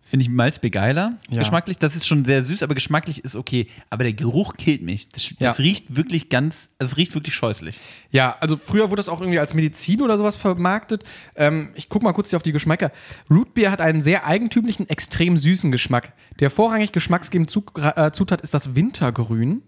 Finde 0.02 0.24
ich 0.24 0.30
Malzbier 0.30 0.70
geiler. 0.70 1.14
Ja. 1.30 1.38
Geschmacklich, 1.38 1.78
das 1.78 1.96
ist 1.96 2.06
schon 2.06 2.24
sehr 2.24 2.42
süß, 2.44 2.62
aber 2.62 2.74
geschmacklich 2.74 3.24
ist 3.24 3.36
okay. 3.36 3.68
Aber 3.88 4.04
der 4.04 4.12
Geruch 4.12 4.56
killt 4.56 4.82
mich. 4.82 5.08
Das, 5.08 5.28
das 5.28 5.38
Ja. 5.38 5.50
riecht 5.52 5.96
wirklich 5.96 6.28
ganz, 6.28 6.68
es 6.78 6.96
riecht 6.96 7.14
wirklich 7.14 7.34
scheußlich. 7.34 7.78
Ja, 8.10 8.36
also 8.40 8.58
früher 8.62 8.90
wurde 8.90 8.96
das 8.96 9.08
auch 9.08 9.20
irgendwie 9.20 9.38
als 9.38 9.54
Medizin 9.54 10.02
oder 10.02 10.18
sowas 10.18 10.36
vermarktet. 10.36 11.04
Ähm, 11.36 11.70
ich 11.74 11.88
gucke 11.88 12.04
mal 12.04 12.12
kurz 12.12 12.30
hier 12.30 12.36
auf 12.36 12.42
die 12.42 12.52
Geschmäcker. 12.52 12.90
Rootbeer 13.30 13.70
hat 13.70 13.80
einen 13.80 14.02
sehr 14.02 14.26
eigentümlichen, 14.26 14.88
extrem 14.90 15.36
süßen 15.38 15.72
Geschmack. 15.72 16.12
Der 16.40 16.50
vorrangig 16.50 16.92
geschmacksgebende 16.92 17.52
äh, 17.96 18.10
Zutat 18.10 18.40
ist 18.42 18.52
das 18.52 18.74
Wintergrün. 18.74 19.62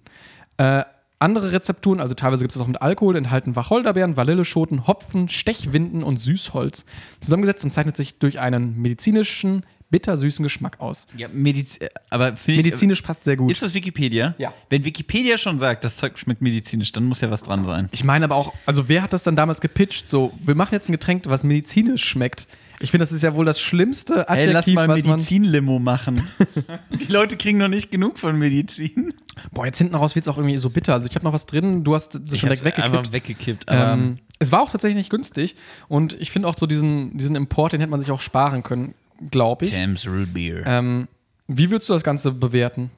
Äh, 0.58 0.82
andere 1.18 1.52
Rezepturen, 1.52 2.00
also 2.00 2.14
teilweise 2.14 2.44
gibt 2.44 2.54
es 2.54 2.60
auch 2.60 2.66
mit 2.66 2.80
Alkohol, 2.82 3.16
enthalten 3.16 3.56
Wacholderbeeren, 3.56 4.16
Vanilleschoten, 4.16 4.86
Hopfen, 4.86 5.28
Stechwinden 5.28 6.02
und 6.02 6.18
Süßholz. 6.20 6.84
Zusammengesetzt 7.20 7.64
und 7.64 7.70
zeichnet 7.70 7.96
sich 7.96 8.18
durch 8.18 8.38
einen 8.38 8.80
medizinischen, 8.80 9.64
bittersüßen 9.88 10.42
Geschmack 10.42 10.80
aus. 10.80 11.06
Ja, 11.16 11.28
Mediz 11.32 11.78
äh, 11.80 11.88
aber 12.10 12.34
ich- 12.34 12.46
Medizinisch 12.56 13.00
passt 13.02 13.24
sehr 13.24 13.36
gut. 13.36 13.50
Ist 13.52 13.62
das 13.62 13.72
Wikipedia? 13.72 14.34
Ja. 14.36 14.52
Wenn 14.68 14.84
Wikipedia 14.84 15.38
schon 15.38 15.58
sagt, 15.60 15.84
das 15.84 15.96
Zeug 15.96 16.18
schmeckt 16.18 16.42
medizinisch, 16.42 16.90
dann 16.92 17.04
muss 17.04 17.20
ja 17.20 17.30
was 17.30 17.42
dran 17.44 17.64
sein. 17.64 17.88
Ich 17.92 18.02
meine 18.04 18.24
aber 18.24 18.34
auch, 18.34 18.52
also 18.66 18.88
wer 18.88 19.00
hat 19.02 19.12
das 19.12 19.22
dann 19.22 19.36
damals 19.36 19.60
gepitcht? 19.60 20.08
So, 20.08 20.32
wir 20.44 20.54
machen 20.56 20.74
jetzt 20.74 20.88
ein 20.88 20.92
Getränk, 20.92 21.24
was 21.26 21.44
medizinisch 21.44 22.04
schmeckt. 22.04 22.48
Ich 22.80 22.90
finde, 22.90 23.02
das 23.02 23.12
ist 23.12 23.22
ja 23.22 23.34
wohl 23.34 23.44
das 23.44 23.60
schlimmste 23.60 24.26
Ey, 24.28 24.46
lass 24.46 24.66
Adjektiv, 24.66 24.74
mal. 24.74 24.88
Medizin-Limo 24.88 25.78
machen. 25.78 26.22
Die 26.90 27.10
Leute 27.10 27.36
kriegen 27.36 27.58
noch 27.58 27.68
nicht 27.68 27.90
genug 27.90 28.18
von 28.18 28.38
Medizin. 28.38 29.14
Boah, 29.52 29.66
jetzt 29.66 29.78
hinten 29.78 29.94
raus 29.94 30.14
wird 30.14 30.24
es 30.24 30.28
auch 30.28 30.36
irgendwie 30.36 30.58
so 30.58 30.70
bitter. 30.70 30.94
Also 30.94 31.08
ich 31.08 31.14
habe 31.14 31.24
noch 31.24 31.32
was 31.32 31.46
drin, 31.46 31.84
du 31.84 31.94
hast 31.94 32.14
das 32.14 32.38
schon 32.38 32.48
direkt 32.48 32.64
weggekippt. 32.64 32.94
Einfach 32.94 33.12
weggekippt. 33.12 33.64
Ähm, 33.68 34.18
es 34.38 34.52
war 34.52 34.62
auch 34.62 34.70
tatsächlich 34.70 34.96
nicht 34.96 35.10
günstig 35.10 35.56
und 35.88 36.14
ich 36.20 36.30
finde 36.30 36.48
auch 36.48 36.56
so 36.58 36.66
diesen, 36.66 37.16
diesen 37.16 37.36
Import, 37.36 37.72
den 37.72 37.80
hätte 37.80 37.90
man 37.90 38.00
sich 38.00 38.10
auch 38.10 38.20
sparen 38.20 38.62
können, 38.62 38.94
glaube 39.30 39.64
ich. 39.64 39.72
Thames 39.72 40.06
Root 40.06 40.34
Beer. 40.34 40.62
Ähm, 40.66 41.08
wie 41.48 41.70
würdest 41.70 41.88
du 41.88 41.94
das 41.94 42.02
Ganze 42.02 42.32
bewerten? 42.32 42.90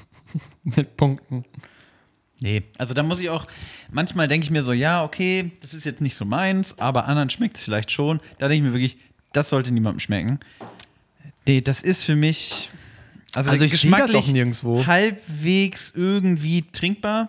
Mit 0.64 0.96
Punkten. 0.96 1.44
Nee, 2.42 2.64
also 2.76 2.92
da 2.92 3.02
muss 3.02 3.20
ich 3.20 3.30
auch, 3.30 3.46
manchmal 3.90 4.26
denke 4.26 4.44
ich 4.44 4.50
mir 4.50 4.64
so, 4.64 4.72
ja, 4.72 5.04
okay, 5.04 5.52
das 5.60 5.74
ist 5.74 5.84
jetzt 5.84 6.00
nicht 6.00 6.16
so 6.16 6.24
meins, 6.24 6.76
aber 6.78 7.06
anderen 7.06 7.30
schmeckt 7.30 7.56
es 7.56 7.62
vielleicht 7.62 7.92
schon. 7.92 8.20
Da 8.38 8.48
denke 8.48 8.66
ich 8.66 8.72
mir 8.72 8.74
wirklich, 8.74 8.96
das 9.32 9.48
sollte 9.48 9.72
niemandem 9.72 10.00
schmecken. 10.00 10.40
Nee, 11.46 11.60
das 11.60 11.82
ist 11.82 12.02
für 12.02 12.16
mich, 12.16 12.70
also, 13.34 13.50
Also 13.50 13.64
ich 13.64 13.70
sehe 13.70 13.78
das 13.78 13.80
geschmacklich 13.82 14.16
auch 14.16 14.32
nirgendwo. 14.32 14.86
halbwegs 14.86 15.92
irgendwie 15.94 16.62
trinkbar. 16.72 17.28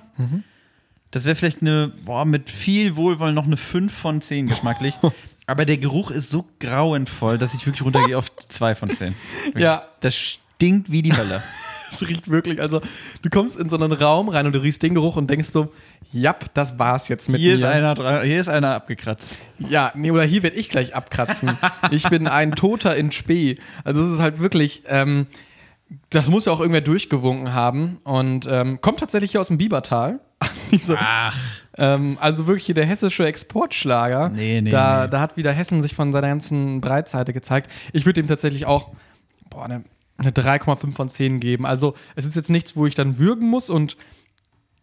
Das 1.12 1.26
wäre 1.26 1.36
vielleicht 1.36 1.62
eine, 1.62 1.94
boah, 2.06 2.26
mit 2.26 2.50
viel 2.50 2.96
Wohlwollen 2.96 3.36
noch 3.36 3.46
eine 3.46 3.58
5 3.58 3.94
von 3.94 4.22
10 4.22 4.48
geschmacklich. 4.48 4.96
aber 5.46 5.66
der 5.66 5.78
Geruch 5.78 6.10
ist 6.10 6.32
so 6.32 6.46
grauenvoll, 6.60 7.38
dass 7.38 7.54
ich 7.54 7.66
wirklich 7.68 7.84
runtergehe 7.84 8.18
auf 8.18 8.36
2 8.50 8.76
von 8.76 8.94
10. 8.94 9.14
Wirklich. 9.46 9.64
Ja. 9.64 9.88
Das 10.02 10.16
stinkt 10.16 10.92
wie 10.92 11.04
die 11.04 11.16
Hölle. 11.16 11.44
Es 11.94 12.08
riecht 12.08 12.30
wirklich, 12.30 12.62
also 12.62 12.82
du 13.22 13.30
kommst 13.30 13.60
in 13.60 13.70
so 13.70 13.76
einen 13.76 13.92
Raum 13.92 14.30
rein 14.30 14.46
und 14.46 14.54
du 14.54 14.62
riechst 14.62 14.84
den 14.84 14.94
Geruch 14.96 15.16
und 15.16 15.30
denkst 15.30 15.50
so, 15.50 15.72
japp, 16.12 16.54
das 16.54 16.80
war's 16.80 17.08
jetzt 17.08 17.30
mit 17.30 17.40
Hier 17.40 17.58
mir. 17.58 17.60
ist, 17.60 17.64
einer, 17.64 18.22
hier 18.24 18.40
ist 18.40 18.48
einer 18.50 18.76
abgekratzt. 18.76 19.28
Ja, 19.60 19.92
nee, 19.96 20.12
oder 20.12 20.24
hier 20.24 20.44
werde 20.44 20.56
ich 20.56 20.70
gleich 20.70 20.96
abkratzen. 20.96 21.52
ich 21.92 22.08
bin 22.10 22.28
ein 22.28 22.54
Toter 22.54 22.96
in 22.96 23.12
Spee. 23.12 23.56
Also 23.84 24.04
es 24.04 24.14
ist 24.14 24.20
halt 24.20 24.40
wirklich, 24.40 24.84
ähm, 24.88 25.28
das 26.10 26.30
muss 26.30 26.46
ja 26.46 26.52
auch 26.52 26.60
irgendwer 26.60 26.82
durchgewunken 26.82 27.54
haben 27.54 28.00
und 28.04 28.48
ähm, 28.50 28.82
kommt 28.82 29.00
tatsächlich 29.00 29.32
hier 29.32 29.42
aus 29.42 29.48
dem 29.48 29.58
Biebertal. 29.58 30.20
Diese, 30.72 30.98
Ach. 31.00 31.38
ähm, 31.78 32.18
also 32.20 32.48
wirklich 32.48 32.66
hier 32.66 32.76
der 32.76 32.86
hessische 32.86 33.26
Exportschlager. 33.26 34.30
Nee, 34.30 34.62
nee, 34.62 34.70
da, 34.70 35.04
nee. 35.04 35.12
da 35.12 35.20
hat 35.20 35.38
wieder 35.38 35.52
Hessen 35.52 35.82
sich 35.82 35.96
von 35.96 36.12
seiner 36.12 36.28
ganzen 36.28 36.82
Breitseite 36.82 37.34
gezeigt. 37.34 37.72
Ich 37.92 38.06
würde 38.06 38.22
ihm 38.22 38.28
tatsächlich 38.28 38.66
auch, 38.66 38.92
boah, 39.50 39.68
ne, 39.68 39.84
eine 40.18 40.32
3,5 40.32 40.92
von 40.94 41.10
10 41.10 41.40
geben. 41.40 41.66
Also 41.66 41.96
es 42.16 42.26
ist 42.26 42.36
jetzt 42.36 42.50
nichts, 42.50 42.76
wo 42.76 42.86
ich 42.86 42.96
dann 42.96 43.18
würgen 43.18 43.48
muss 43.48 43.70
und 43.70 43.98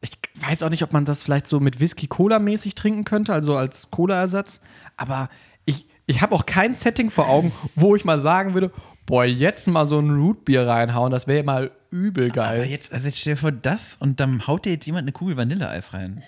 ich 0.00 0.12
weiß 0.40 0.62
auch 0.62 0.70
nicht, 0.70 0.82
ob 0.82 0.92
man 0.92 1.04
das 1.04 1.22
vielleicht 1.22 1.46
so 1.46 1.60
mit 1.60 1.78
Whisky-Cola-mäßig 1.78 2.74
trinken 2.74 3.04
könnte, 3.04 3.32
also 3.32 3.56
als 3.56 3.90
Cola-Ersatz. 3.90 4.60
Aber 4.96 5.28
ich, 5.66 5.86
ich 6.06 6.22
habe 6.22 6.34
auch 6.34 6.46
kein 6.46 6.74
Setting 6.74 7.10
vor 7.10 7.28
Augen, 7.28 7.52
wo 7.74 7.94
ich 7.94 8.04
mal 8.04 8.20
sagen 8.20 8.54
würde, 8.54 8.72
boah, 9.06 9.24
jetzt 9.24 9.68
mal 9.68 9.86
so 9.86 9.98
ein 9.98 10.10
Rootbier 10.10 10.66
reinhauen, 10.66 11.10
das 11.10 11.26
wäre 11.26 11.44
mal 11.44 11.70
übel 11.90 12.30
geil. 12.30 12.60
Aber 12.60 12.66
jetzt, 12.66 12.92
also 12.92 13.06
jetzt 13.06 13.18
stell 13.18 13.34
dir 13.34 13.40
vor, 13.40 13.52
das 13.52 13.96
und 14.00 14.20
dann 14.20 14.46
haut 14.46 14.64
dir 14.64 14.72
jetzt 14.72 14.86
jemand 14.86 15.04
eine 15.04 15.12
Kugel 15.12 15.36
Vanilleeis 15.36 15.92
rein. 15.92 16.22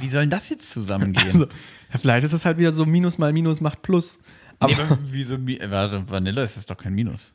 Wie 0.00 0.08
soll 0.08 0.22
denn 0.22 0.30
das 0.30 0.48
jetzt 0.48 0.70
zusammengehen? 0.70 1.26
Also, 1.26 1.46
ja, 1.46 1.98
vielleicht 1.98 2.24
ist 2.24 2.32
es 2.32 2.44
halt 2.44 2.58
wieder 2.58 2.72
so 2.72 2.86
Minus 2.86 3.18
mal 3.18 3.32
Minus 3.32 3.60
macht 3.60 3.82
Plus. 3.82 4.20
Aber, 4.58 4.72
nee, 4.72 4.80
aber 4.80 4.98
wieso, 5.04 5.36
warte, 5.70 6.08
Vanille 6.08 6.42
ist 6.42 6.56
das 6.56 6.66
doch 6.66 6.76
kein 6.76 6.94
Minus. 6.94 7.32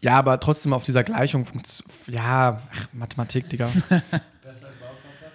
Ja, 0.00 0.18
aber 0.18 0.40
trotzdem 0.40 0.72
auf 0.72 0.84
dieser 0.84 1.04
Gleichung 1.04 1.44
funktioniert. 1.46 1.94
Ja, 2.08 2.62
ach, 2.72 2.88
Mathematik, 2.92 3.48
Digga. 3.48 3.66
Besser 4.42 4.66
als 4.68 4.78
Sauerkrautsaft? 4.78 5.32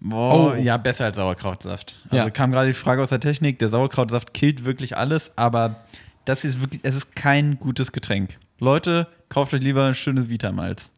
Boah, 0.00 0.52
Oh. 0.52 0.54
ja, 0.56 0.76
besser 0.76 1.04
als 1.06 1.16
Sauerkrautsaft. 1.16 1.96
Also 2.10 2.16
Ja. 2.26 2.30
kam 2.30 2.52
gerade 2.52 2.68
die 2.68 2.74
Frage 2.74 3.02
aus 3.02 3.08
der 3.10 3.20
Technik, 3.20 3.58
der 3.58 3.68
Sauerkrautsaft 3.68 4.32
killt 4.34 4.64
wirklich 4.64 4.96
alles, 4.96 5.32
aber 5.36 5.76
das 6.24 6.44
ist 6.44 6.60
wirklich, 6.60 6.80
es 6.84 6.94
ist 6.94 7.16
kein 7.16 7.58
gutes 7.58 7.90
Getränk. 7.92 8.38
Leute, 8.60 9.06
kauft 9.28 9.54
euch 9.54 9.62
lieber 9.62 9.84
ein 9.86 9.94
schönes 9.94 10.28
Vitamalz. 10.28 10.90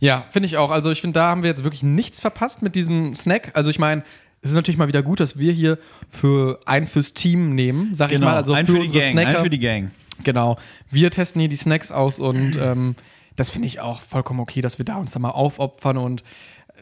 Ja, 0.00 0.24
finde 0.30 0.46
ich 0.48 0.56
auch. 0.56 0.70
Also 0.70 0.90
ich 0.90 1.00
finde, 1.00 1.20
da 1.20 1.26
haben 1.28 1.42
wir 1.44 1.50
jetzt 1.50 1.62
wirklich 1.62 1.82
nichts 1.84 2.20
verpasst 2.20 2.60
mit 2.62 2.74
diesem 2.74 3.14
Snack. 3.14 3.52
Also 3.54 3.70
ich 3.70 3.78
meine, 3.78 4.02
es 4.40 4.50
ist 4.50 4.56
natürlich 4.56 4.76
mal 4.78 4.88
wieder 4.88 5.02
gut, 5.02 5.20
dass 5.20 5.38
wir 5.38 5.52
hier 5.52 5.78
für 6.10 6.58
ein 6.66 6.88
fürs 6.88 7.14
Team 7.14 7.54
nehmen, 7.54 7.94
sag 7.94 8.10
ich 8.10 8.18
mal. 8.18 8.34
Also 8.34 8.52
Genau. 8.52 8.58
ein 8.58 8.66
für, 8.66 8.72
für, 8.72 8.78
die 8.80 8.86
unsere 8.86 9.00
Gang, 9.04 9.12
Snacker. 9.12 9.38
ein 9.38 9.44
für 9.44 9.50
die 9.50 9.58
Gang. 9.60 9.90
Genau. 10.24 10.58
Wir 10.90 11.10
testen 11.10 11.40
hier 11.40 11.48
die 11.48 11.56
Snacks 11.56 11.90
aus 11.90 12.18
und 12.18 12.56
ähm, 12.56 12.94
das 13.36 13.50
finde 13.50 13.66
ich 13.66 13.80
auch 13.80 14.00
vollkommen 14.00 14.40
okay, 14.40 14.60
dass 14.60 14.78
wir 14.78 14.84
da 14.84 14.96
uns 14.96 15.12
da 15.12 15.18
mal 15.18 15.30
aufopfern 15.30 15.96
und 15.96 16.22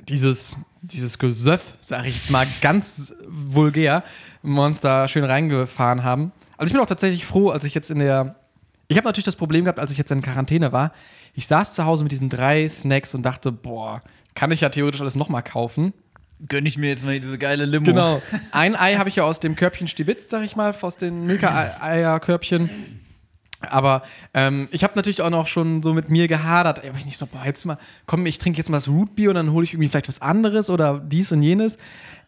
dieses, 0.08 0.56
dieses 0.82 1.18
Gesöff, 1.18 1.62
sage 1.80 2.08
ich 2.08 2.16
jetzt 2.16 2.30
mal 2.30 2.46
ganz 2.60 3.14
vulgär, 3.26 4.02
da 4.42 5.08
schön 5.08 5.24
reingefahren 5.24 6.02
haben. 6.02 6.32
Also 6.56 6.70
ich 6.70 6.72
bin 6.72 6.82
auch 6.82 6.86
tatsächlich 6.86 7.26
froh, 7.26 7.50
als 7.50 7.64
ich 7.64 7.74
jetzt 7.74 7.90
in 7.90 7.98
der. 7.98 8.36
Ich 8.88 8.96
habe 8.96 9.06
natürlich 9.06 9.24
das 9.24 9.36
Problem 9.36 9.64
gehabt, 9.64 9.78
als 9.78 9.92
ich 9.92 9.98
jetzt 9.98 10.10
in 10.10 10.22
Quarantäne 10.22 10.72
war. 10.72 10.92
Ich 11.34 11.46
saß 11.46 11.74
zu 11.74 11.84
Hause 11.84 12.02
mit 12.02 12.10
diesen 12.10 12.28
drei 12.28 12.68
Snacks 12.68 13.14
und 13.14 13.22
dachte, 13.22 13.52
boah, 13.52 14.02
kann 14.34 14.50
ich 14.50 14.62
ja 14.62 14.68
theoretisch 14.68 15.00
alles 15.00 15.14
nochmal 15.14 15.42
kaufen. 15.42 15.92
Gönn 16.48 16.66
ich 16.66 16.78
mir 16.78 16.88
jetzt 16.88 17.04
mal 17.04 17.20
diese 17.20 17.38
geile 17.38 17.66
Limo. 17.66 17.84
Genau. 17.84 18.22
Ein 18.50 18.74
Ei 18.74 18.96
habe 18.96 19.08
ich 19.08 19.16
ja 19.16 19.24
aus 19.24 19.40
dem 19.40 19.56
Körbchen 19.56 19.86
Stibitz, 19.86 20.26
sag 20.28 20.42
ich 20.42 20.56
mal, 20.56 20.74
aus 20.80 20.96
den 20.96 21.24
Milka-Eier-Körbchen. 21.24 22.70
Aber 23.60 24.02
ähm, 24.32 24.68
ich 24.70 24.84
habe 24.84 24.94
natürlich 24.96 25.22
auch 25.22 25.30
noch 25.30 25.46
schon 25.46 25.82
so 25.82 25.92
mit 25.92 26.08
mir 26.08 26.28
gehadert. 26.28 26.84
Aber 26.84 26.96
ich 26.96 27.04
nicht 27.04 27.18
so, 27.18 27.26
boah, 27.26 27.44
jetzt 27.44 27.64
mal, 27.64 27.78
komm, 28.06 28.24
ich 28.26 28.38
trinke 28.38 28.58
jetzt 28.58 28.70
mal 28.70 28.78
das 28.78 28.88
Rootbier 28.88 29.30
und 29.30 29.34
dann 29.34 29.52
hole 29.52 29.64
ich 29.64 29.74
irgendwie 29.74 29.88
vielleicht 29.88 30.08
was 30.08 30.22
anderes 30.22 30.70
oder 30.70 30.98
dies 30.98 31.30
und 31.32 31.42
jenes. 31.42 31.76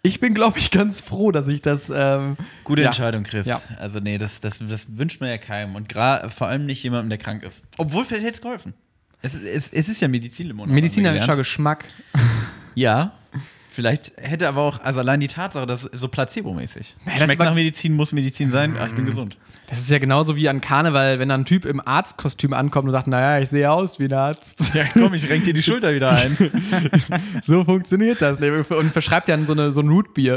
Ich 0.03 0.21
bin, 0.21 0.35
glaube 0.35 0.59
ich, 0.59 0.71
ganz 0.71 1.01
froh, 1.01 1.31
dass 1.31 1.47
ich 1.49 1.63
das. 1.63 1.91
Ähm, 1.95 2.37
Gute 2.65 2.83
ja. 2.83 2.89
Entscheidung, 2.89 3.23
Chris. 3.23 3.47
Ja. 3.47 3.61
Also, 3.79 4.01
nee, 4.01 4.19
das, 4.19 4.41
das, 4.41 4.59
das 4.59 4.99
wünscht 4.99 5.21
man 5.21 5.31
ja 5.31 5.39
keinem. 5.39 5.77
Und 5.77 5.93
vor 5.93 6.49
allem 6.49 6.67
nicht 6.67 6.83
jemandem, 6.83 7.09
der 7.09 7.19
krank 7.19 7.45
ist. 7.45 7.63
Obwohl, 7.79 8.05
vielleicht 8.05 8.25
hätte 8.25 8.35
es 8.35 8.43
geholfen. 8.43 8.75
Es, 9.23 9.35
es, 9.35 9.71
es 9.71 9.89
ist 9.89 10.01
ja 10.01 10.09
Medizinlimo. 10.09 10.67
Medizinischer 10.67 11.37
Geschmack. 11.37 11.85
Ja. 12.75 13.13
Vielleicht 13.73 14.13
hätte 14.19 14.49
aber 14.49 14.61
auch, 14.61 14.81
also 14.81 15.01
allein 15.01 15.21
die 15.21 15.29
Tatsache, 15.29 15.65
dass 15.65 15.81
so 15.81 16.07
placebo-mäßig. 16.07 16.95
Ja, 17.07 17.13
das 17.13 17.23
Schmeckt 17.23 17.41
nach 17.41 17.55
Medizin, 17.55 17.95
muss 17.95 18.13
Medizin 18.13 18.51
sein, 18.51 18.77
aber 18.77 18.87
ich 18.87 18.95
bin 18.95 19.07
gesund. 19.07 19.39
Das 19.67 19.79
ist 19.79 19.89
ja 19.89 19.99
genauso 19.99 20.37
wie 20.37 20.47
an 20.51 20.61
Karneval, 20.61 21.19
wenn 21.19 21.31
da 21.31 21.37
ein 21.37 21.47
Typ 21.47 21.65
im 21.65 21.81
Arztkostüm 21.81 22.53
ankommt 22.53 22.85
und 22.85 22.93
sagt, 22.93 23.07
naja, 23.07 23.43
ich 23.43 23.49
sehe 23.49 23.71
aus 23.71 23.99
wie 23.99 24.05
ein 24.05 24.13
Arzt. 24.13 24.59
Ja, 24.75 24.85
komm, 24.93 25.15
ich 25.15 25.27
renk 25.31 25.45
dir 25.45 25.55
die 25.55 25.63
Schulter 25.63 25.95
wieder 25.95 26.11
ein. 26.11 26.37
So 27.47 27.65
funktioniert 27.65 28.21
das. 28.21 28.37
Und 28.37 28.93
verschreibt 28.93 29.31
dann 29.31 29.47
so, 29.47 29.55
eine, 29.55 29.73
so 29.73 29.81
ein 29.81 29.89
Rootbier. 29.89 30.37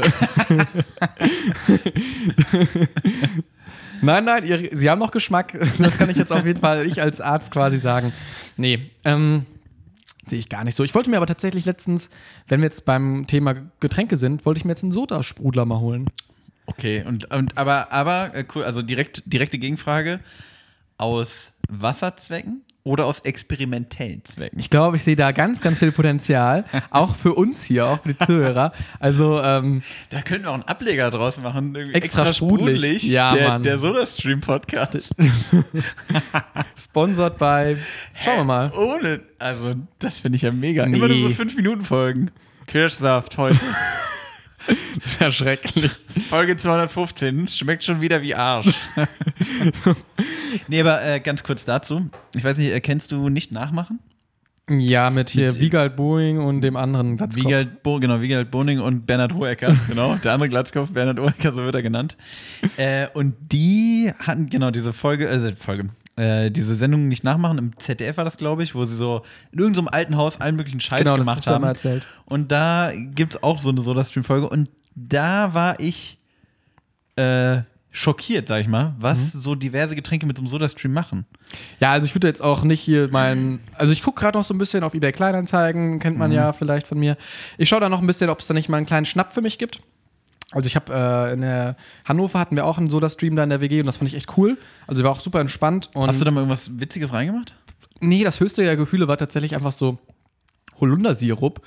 nein, 4.00 4.24
nein, 4.24 4.46
ihr, 4.46 4.70
sie 4.72 4.88
haben 4.88 4.98
noch 4.98 5.10
Geschmack. 5.10 5.58
Das 5.78 5.98
kann 5.98 6.08
ich 6.08 6.16
jetzt 6.16 6.32
auf 6.32 6.46
jeden 6.46 6.60
Fall, 6.60 6.86
ich 6.86 7.02
als 7.02 7.20
Arzt 7.20 7.50
quasi 7.50 7.76
sagen. 7.76 8.14
Nee, 8.56 8.90
ähm, 9.04 9.44
sehe 10.26 10.38
ich 10.38 10.48
gar 10.48 10.64
nicht 10.64 10.74
so. 10.74 10.84
Ich 10.84 10.94
wollte 10.94 11.10
mir 11.10 11.16
aber 11.16 11.26
tatsächlich 11.26 11.64
letztens, 11.64 12.10
wenn 12.48 12.60
wir 12.60 12.66
jetzt 12.66 12.84
beim 12.84 13.26
Thema 13.26 13.54
Getränke 13.80 14.16
sind, 14.16 14.44
wollte 14.44 14.58
ich 14.58 14.64
mir 14.64 14.72
jetzt 14.72 14.82
einen 14.82 14.92
Sodasprudler 14.92 15.64
mal 15.64 15.80
holen. 15.80 16.06
Okay, 16.66 17.04
und, 17.06 17.30
und 17.30 17.56
aber, 17.56 17.92
aber 17.92 18.34
äh, 18.34 18.44
cool, 18.54 18.64
also 18.64 18.82
direkt, 18.82 19.22
direkte 19.26 19.58
Gegenfrage: 19.58 20.20
Aus 20.98 21.52
Wasserzwecken 21.68 22.62
oder 22.86 23.04
aus 23.04 23.18
experimentellen 23.20 24.24
Zwecken? 24.24 24.58
Ich 24.58 24.70
glaube, 24.70 24.96
ich 24.96 25.02
sehe 25.02 25.16
da 25.16 25.32
ganz, 25.32 25.60
ganz 25.60 25.80
viel 25.80 25.90
Potenzial. 25.90 26.64
Auch 26.90 27.16
für 27.16 27.34
uns 27.34 27.64
hier, 27.64 27.86
auch 27.86 28.02
für 28.02 28.14
die 28.14 28.18
Zuhörer. 28.18 28.72
Also, 29.00 29.40
ähm, 29.42 29.82
Da 30.10 30.22
könnten 30.22 30.44
wir 30.44 30.50
auch 30.50 30.54
einen 30.54 30.62
Ableger 30.62 31.10
draus 31.10 31.40
machen. 31.40 31.74
irgendwie 31.74 31.96
Extra 31.96 32.32
sprudelig. 32.32 33.02
Ja, 33.02 33.34
der, 33.34 33.48
Mann. 33.48 33.62
Der 33.62 33.78
SodaStream-Podcast. 33.78 35.14
sponsored 36.78 37.38
bei. 37.38 37.76
Schauen 38.22 38.36
wir 38.38 38.44
mal. 38.44 38.72
Ohne, 38.72 39.20
also, 39.38 39.74
das 39.98 40.20
finde 40.20 40.36
ich 40.36 40.42
ja 40.42 40.52
mega. 40.52 40.86
Nee. 40.86 40.96
Immer 40.96 41.08
nur 41.08 41.30
so 41.30 41.42
5-Minuten-Folgen. 41.42 42.30
Kirschsaft 42.66 43.36
heute. 43.36 43.58
Das 44.66 44.76
ist 45.04 45.20
ja 45.20 45.30
schrecklich. 45.30 45.90
Folge 46.28 46.56
215. 46.56 47.48
Schmeckt 47.48 47.84
schon 47.84 48.00
wieder 48.00 48.22
wie 48.22 48.34
Arsch. 48.34 48.74
nee, 50.68 50.80
aber 50.80 51.04
äh, 51.04 51.20
ganz 51.20 51.42
kurz 51.44 51.64
dazu. 51.64 52.10
Ich 52.34 52.44
weiß 52.44 52.58
nicht, 52.58 52.72
äh, 52.72 52.80
kennst 52.80 53.12
du 53.12 53.28
nicht 53.28 53.52
nachmachen? 53.52 54.00
Ja, 54.68 55.10
mit 55.10 55.30
hier 55.30 55.52
Mit- 55.52 55.60
Wiegald 55.60 55.94
Boeing 55.94 56.40
und 56.40 56.60
dem 56.62 56.74
anderen 56.76 57.16
Glatzkopf. 57.16 57.44
Wiegald, 57.44 57.82
Bo, 57.84 58.00
genau, 58.00 58.20
Wiegald 58.20 58.50
Boning 58.50 58.80
und 58.80 59.06
Bernhard 59.06 59.32
Hohecker, 59.34 59.76
genau, 59.88 60.16
der 60.16 60.32
andere 60.32 60.48
Glatzkopf, 60.48 60.90
Bernhard 60.92 61.20
Hohecker, 61.20 61.52
so 61.54 61.64
wird 61.64 61.76
er 61.76 61.82
genannt. 61.82 62.16
Äh, 62.76 63.06
und 63.14 63.36
die 63.52 64.12
hatten 64.18 64.48
genau 64.50 64.72
diese 64.72 64.92
Folge, 64.92 65.28
äh, 65.28 65.52
Folge, 65.54 65.86
äh, 66.16 66.50
diese 66.50 66.76
Sendung 66.76 67.08
nicht 67.08 67.24
nachmachen, 67.24 67.58
im 67.58 67.78
ZDF 67.78 68.16
war 68.16 68.24
das, 68.24 68.36
glaube 68.36 68.62
ich, 68.62 68.74
wo 68.74 68.84
sie 68.84 68.94
so 68.96 69.22
in 69.52 69.58
irgendeinem 69.58 69.88
alten 69.88 70.16
Haus 70.16 70.40
allen 70.40 70.56
möglichen 70.56 70.80
Scheiß 70.80 71.00
Genau, 71.00 71.16
das 71.16 71.26
gemacht 71.26 71.46
ja 71.46 71.52
haben. 71.54 71.62
mal 71.62 71.68
erzählt. 71.68 72.06
Und 72.24 72.50
da 72.52 72.92
gibt 72.94 73.34
es 73.34 73.42
auch 73.42 73.58
so 73.58 73.68
eine 73.68 73.80
Soda-Stream-Folge 73.82 74.48
und 74.48 74.70
da 74.94 75.52
war 75.54 75.78
ich 75.78 76.16
äh, 77.16 77.58
schockiert, 77.90 78.48
sag 78.48 78.60
ich 78.60 78.68
mal, 78.68 78.94
was 78.98 79.34
Mhm. 79.34 79.40
so 79.40 79.54
diverse 79.54 79.94
Getränke 79.94 80.26
mit 80.26 80.36
so 80.36 80.42
einem 80.42 80.48
Soda-Stream 80.50 80.92
machen. 80.92 81.24
Ja, 81.80 81.92
also 81.92 82.06
ich 82.06 82.14
würde 82.14 82.26
jetzt 82.28 82.42
auch 82.42 82.62
nicht 82.62 82.80
hier 82.80 83.08
mein. 83.10 83.60
Also 83.74 83.92
ich 83.92 84.02
gucke 84.02 84.20
gerade 84.20 84.36
noch 84.36 84.44
so 84.44 84.52
ein 84.52 84.58
bisschen 84.58 84.84
auf 84.84 84.92
eBay 84.94 85.12
Kleinanzeigen, 85.12 85.98
kennt 85.98 86.16
Mhm. 86.16 86.20
man 86.20 86.32
ja 86.32 86.52
vielleicht 86.52 86.86
von 86.86 86.98
mir. 86.98 87.16
Ich 87.58 87.68
schaue 87.68 87.80
da 87.80 87.88
noch 87.88 88.00
ein 88.00 88.06
bisschen, 88.06 88.28
ob 88.30 88.40
es 88.40 88.46
da 88.46 88.54
nicht 88.54 88.68
mal 88.68 88.76
einen 88.78 88.86
kleinen 88.86 89.06
Schnapp 89.06 89.32
für 89.32 89.40
mich 89.40 89.58
gibt. 89.58 89.80
Also 90.52 90.66
ich 90.68 90.76
habe 90.76 90.92
äh, 90.94 91.32
in 91.32 91.40
der 91.40 91.76
Hannover 92.04 92.38
hatten 92.38 92.54
wir 92.56 92.64
auch 92.66 92.78
einen 92.78 92.86
Soda-Stream 92.88 93.34
da 93.36 93.42
in 93.42 93.50
der 93.50 93.60
WG 93.60 93.80
und 93.80 93.86
das 93.86 93.96
fand 93.96 94.08
ich 94.10 94.16
echt 94.16 94.36
cool. 94.38 94.58
Also 94.86 95.02
war 95.02 95.10
auch 95.10 95.20
super 95.20 95.40
entspannt. 95.40 95.90
Und 95.94 96.08
Hast 96.08 96.20
du 96.20 96.24
da 96.24 96.30
mal 96.30 96.40
irgendwas 96.40 96.78
Witziges 96.78 97.12
reingemacht? 97.12 97.54
Nee, 98.00 98.22
das 98.24 98.38
höchste 98.40 98.62
der 98.62 98.76
Gefühle 98.76 99.08
war 99.08 99.16
tatsächlich 99.16 99.54
einfach 99.56 99.72
so 99.72 99.98
Holundersirup, 100.80 101.60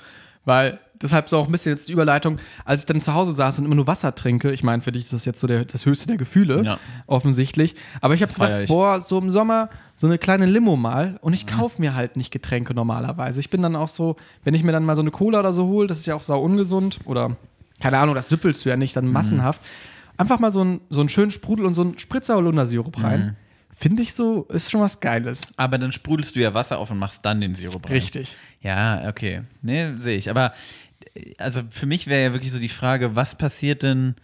weil 0.44 0.78
deshalb 1.02 1.28
so 1.28 1.38
auch 1.38 1.46
ein 1.46 1.52
bisschen 1.52 1.72
jetzt 1.72 1.88
die 1.88 1.92
Überleitung, 1.92 2.38
als 2.64 2.82
ich 2.82 2.86
dann 2.86 3.00
zu 3.02 3.14
Hause 3.14 3.32
saß 3.32 3.58
und 3.58 3.64
immer 3.64 3.74
nur 3.74 3.86
Wasser 3.86 4.14
trinke, 4.14 4.50
ich 4.52 4.62
meine, 4.62 4.82
für 4.82 4.92
dich 4.92 5.04
ist 5.04 5.12
das 5.12 5.24
jetzt 5.24 5.40
so 5.40 5.46
der, 5.46 5.64
das 5.64 5.86
höchste 5.86 6.06
der 6.06 6.16
Gefühle, 6.16 6.62
Ja. 6.62 6.78
offensichtlich, 7.06 7.74
aber 8.00 8.14
ich 8.14 8.22
habe 8.22 8.32
gesagt, 8.32 8.62
ich. 8.62 8.68
boah, 8.68 9.00
so 9.00 9.18
im 9.18 9.30
Sommer 9.30 9.70
so 9.96 10.06
eine 10.06 10.18
kleine 10.18 10.46
Limo 10.46 10.76
mal 10.76 11.18
und 11.22 11.30
Mhm. 11.32 11.34
ich 11.34 11.46
kaufe 11.46 11.80
mir 11.80 11.94
halt 11.94 12.16
nicht 12.16 12.30
Getränke 12.30 12.74
normalerweise. 12.74 13.40
Ich 13.40 13.50
bin 13.50 13.62
dann 13.62 13.76
auch 13.76 13.88
so, 13.88 14.16
wenn 14.44 14.54
ich 14.54 14.62
mir 14.62 14.72
dann 14.72 14.84
mal 14.84 14.94
so 14.96 15.02
eine 15.02 15.10
Cola 15.10 15.40
oder 15.40 15.52
so 15.52 15.66
hole, 15.66 15.86
das 15.86 15.98
ist 16.00 16.06
ja 16.06 16.14
auch 16.14 16.22
sau 16.22 16.40
ungesund 16.40 16.98
oder 17.04 17.36
keine 17.80 17.98
Ahnung, 17.98 18.14
das 18.14 18.28
süppelst 18.28 18.64
du 18.64 18.68
ja 18.68 18.76
nicht 18.76 18.94
dann 18.96 19.06
Mhm. 19.06 19.12
massenhaft. 19.12 19.60
Einfach 20.16 20.38
mal 20.38 20.50
so, 20.52 20.62
ein, 20.62 20.80
so 20.90 21.00
einen 21.00 21.08
schönen 21.08 21.30
Sprudel 21.30 21.64
und 21.64 21.74
so 21.74 21.80
einen 21.82 21.98
Spritzer 21.98 22.36
Holundersirup 22.36 22.98
Mhm. 22.98 23.04
rein. 23.04 23.36
Finde 23.74 24.02
ich 24.02 24.12
so, 24.12 24.42
ist 24.50 24.70
schon 24.70 24.82
was 24.82 25.00
Geiles. 25.00 25.40
Aber 25.56 25.78
dann 25.78 25.90
sprudelst 25.90 26.36
du 26.36 26.40
ja 26.40 26.52
Wasser 26.52 26.78
auf 26.78 26.90
und 26.90 26.98
machst 26.98 27.24
dann 27.24 27.40
den 27.40 27.54
Sirup 27.54 27.86
rein. 27.86 27.92
Richtig. 27.92 28.36
Ja, 28.60 29.08
okay. 29.08 29.42
Nee, 29.62 29.94
sehe 29.98 30.18
ich. 30.18 30.28
Aber 30.28 30.52
äh, 31.14 31.32
also 31.38 31.62
für 31.70 31.86
mich 31.86 32.06
wäre 32.06 32.22
ja 32.24 32.32
wirklich 32.34 32.52
so 32.52 32.58
die 32.58 32.68
Frage, 32.68 33.16
was 33.16 33.34
passiert 33.34 33.82
denn, 33.82 34.16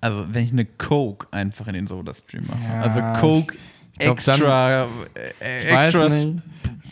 also 0.00 0.26
wenn 0.32 0.44
ich 0.44 0.52
eine 0.52 0.64
Coke 0.64 1.26
einfach 1.30 1.66
in 1.68 1.74
den 1.74 1.86
Soda-Stream 1.86 2.46
mache? 2.46 2.58
Ja, 2.72 2.80
also 2.80 3.02
Coke 3.20 3.54
glaub, 3.98 4.16
extra, 4.16 4.84
äh, 4.84 5.66
Ich 5.66 5.74
weiß 5.74 5.94
extra. 5.94 6.08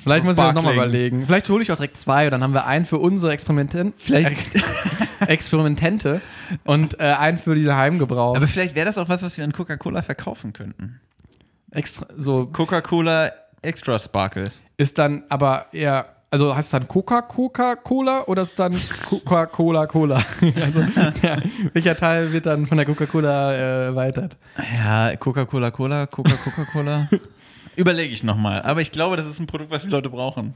Vielleicht 0.09 0.25
müssen 0.25 0.39
wir 0.39 0.47
das 0.47 0.55
nochmal 0.55 0.75
überlegen. 0.75 1.27
Vielleicht 1.27 1.49
hole 1.49 1.63
ich 1.63 1.71
auch 1.71 1.77
direkt 1.77 1.97
zwei 1.97 2.27
und 2.27 2.33
dann 2.33 2.43
haben 2.43 2.55
wir 2.55 2.67
einen 2.67 2.85
für 2.85 2.99
unsere 2.99 3.33
Experimenten 3.33 3.93
Experimentente 5.27 6.21
und 6.65 6.99
äh, 7.01 7.05
einen 7.05 7.39
für 7.39 7.55
die 7.55 7.71
Heimgebrauch. 7.71 8.37
Aber 8.37 8.49
vielleicht 8.49 8.75
wäre 8.75 8.87
das 8.87 8.99
auch 8.99 9.09
was, 9.09 9.23
was 9.23 9.37
wir 9.37 9.45
an 9.45 9.53
Coca-Cola 9.53 10.03
verkaufen 10.03 10.53
könnten. 10.53 11.01
Extra, 11.71 12.07
so 12.17 12.47
Coca-Cola 12.47 13.33
Extra 13.63 13.99
Sparkle. 13.99 14.45
ist 14.77 14.99
dann 14.99 15.25
aber 15.29 15.67
eher, 15.73 16.07
also 16.31 16.55
heißt 16.55 16.67
es 16.67 16.71
dann 16.71 16.89
Coca-Coca-Cola 16.89 18.25
oder 18.27 18.43
ist 18.43 18.51
es 18.51 18.55
dann 18.55 18.75
Coca-Cola-Cola? 19.09 20.17
also, 20.63 20.81
ja, 21.23 21.37
welcher 21.73 21.97
Teil 21.97 22.33
wird 22.33 22.47
dann 22.47 22.67
von 22.67 22.79
der 22.79 22.87
Coca-Cola 22.87 23.53
äh, 23.53 23.85
erweitert? 23.87 24.37
Ja, 24.79 25.15
Coca-Cola 25.17 25.71
Cola, 25.71 26.07
Coca-Coca-Cola. 26.07 27.09
Überlege 27.79 28.13
ich 28.13 28.25
nochmal. 28.25 28.63
Aber 28.63 28.81
ich 28.81 28.91
glaube, 28.91 29.17
das 29.17 29.25
ist 29.25 29.39
ein 29.39 29.47
Produkt, 29.47 29.71
was 29.71 29.83
die 29.83 29.89
Leute 29.89 30.11
brauchen. 30.11 30.53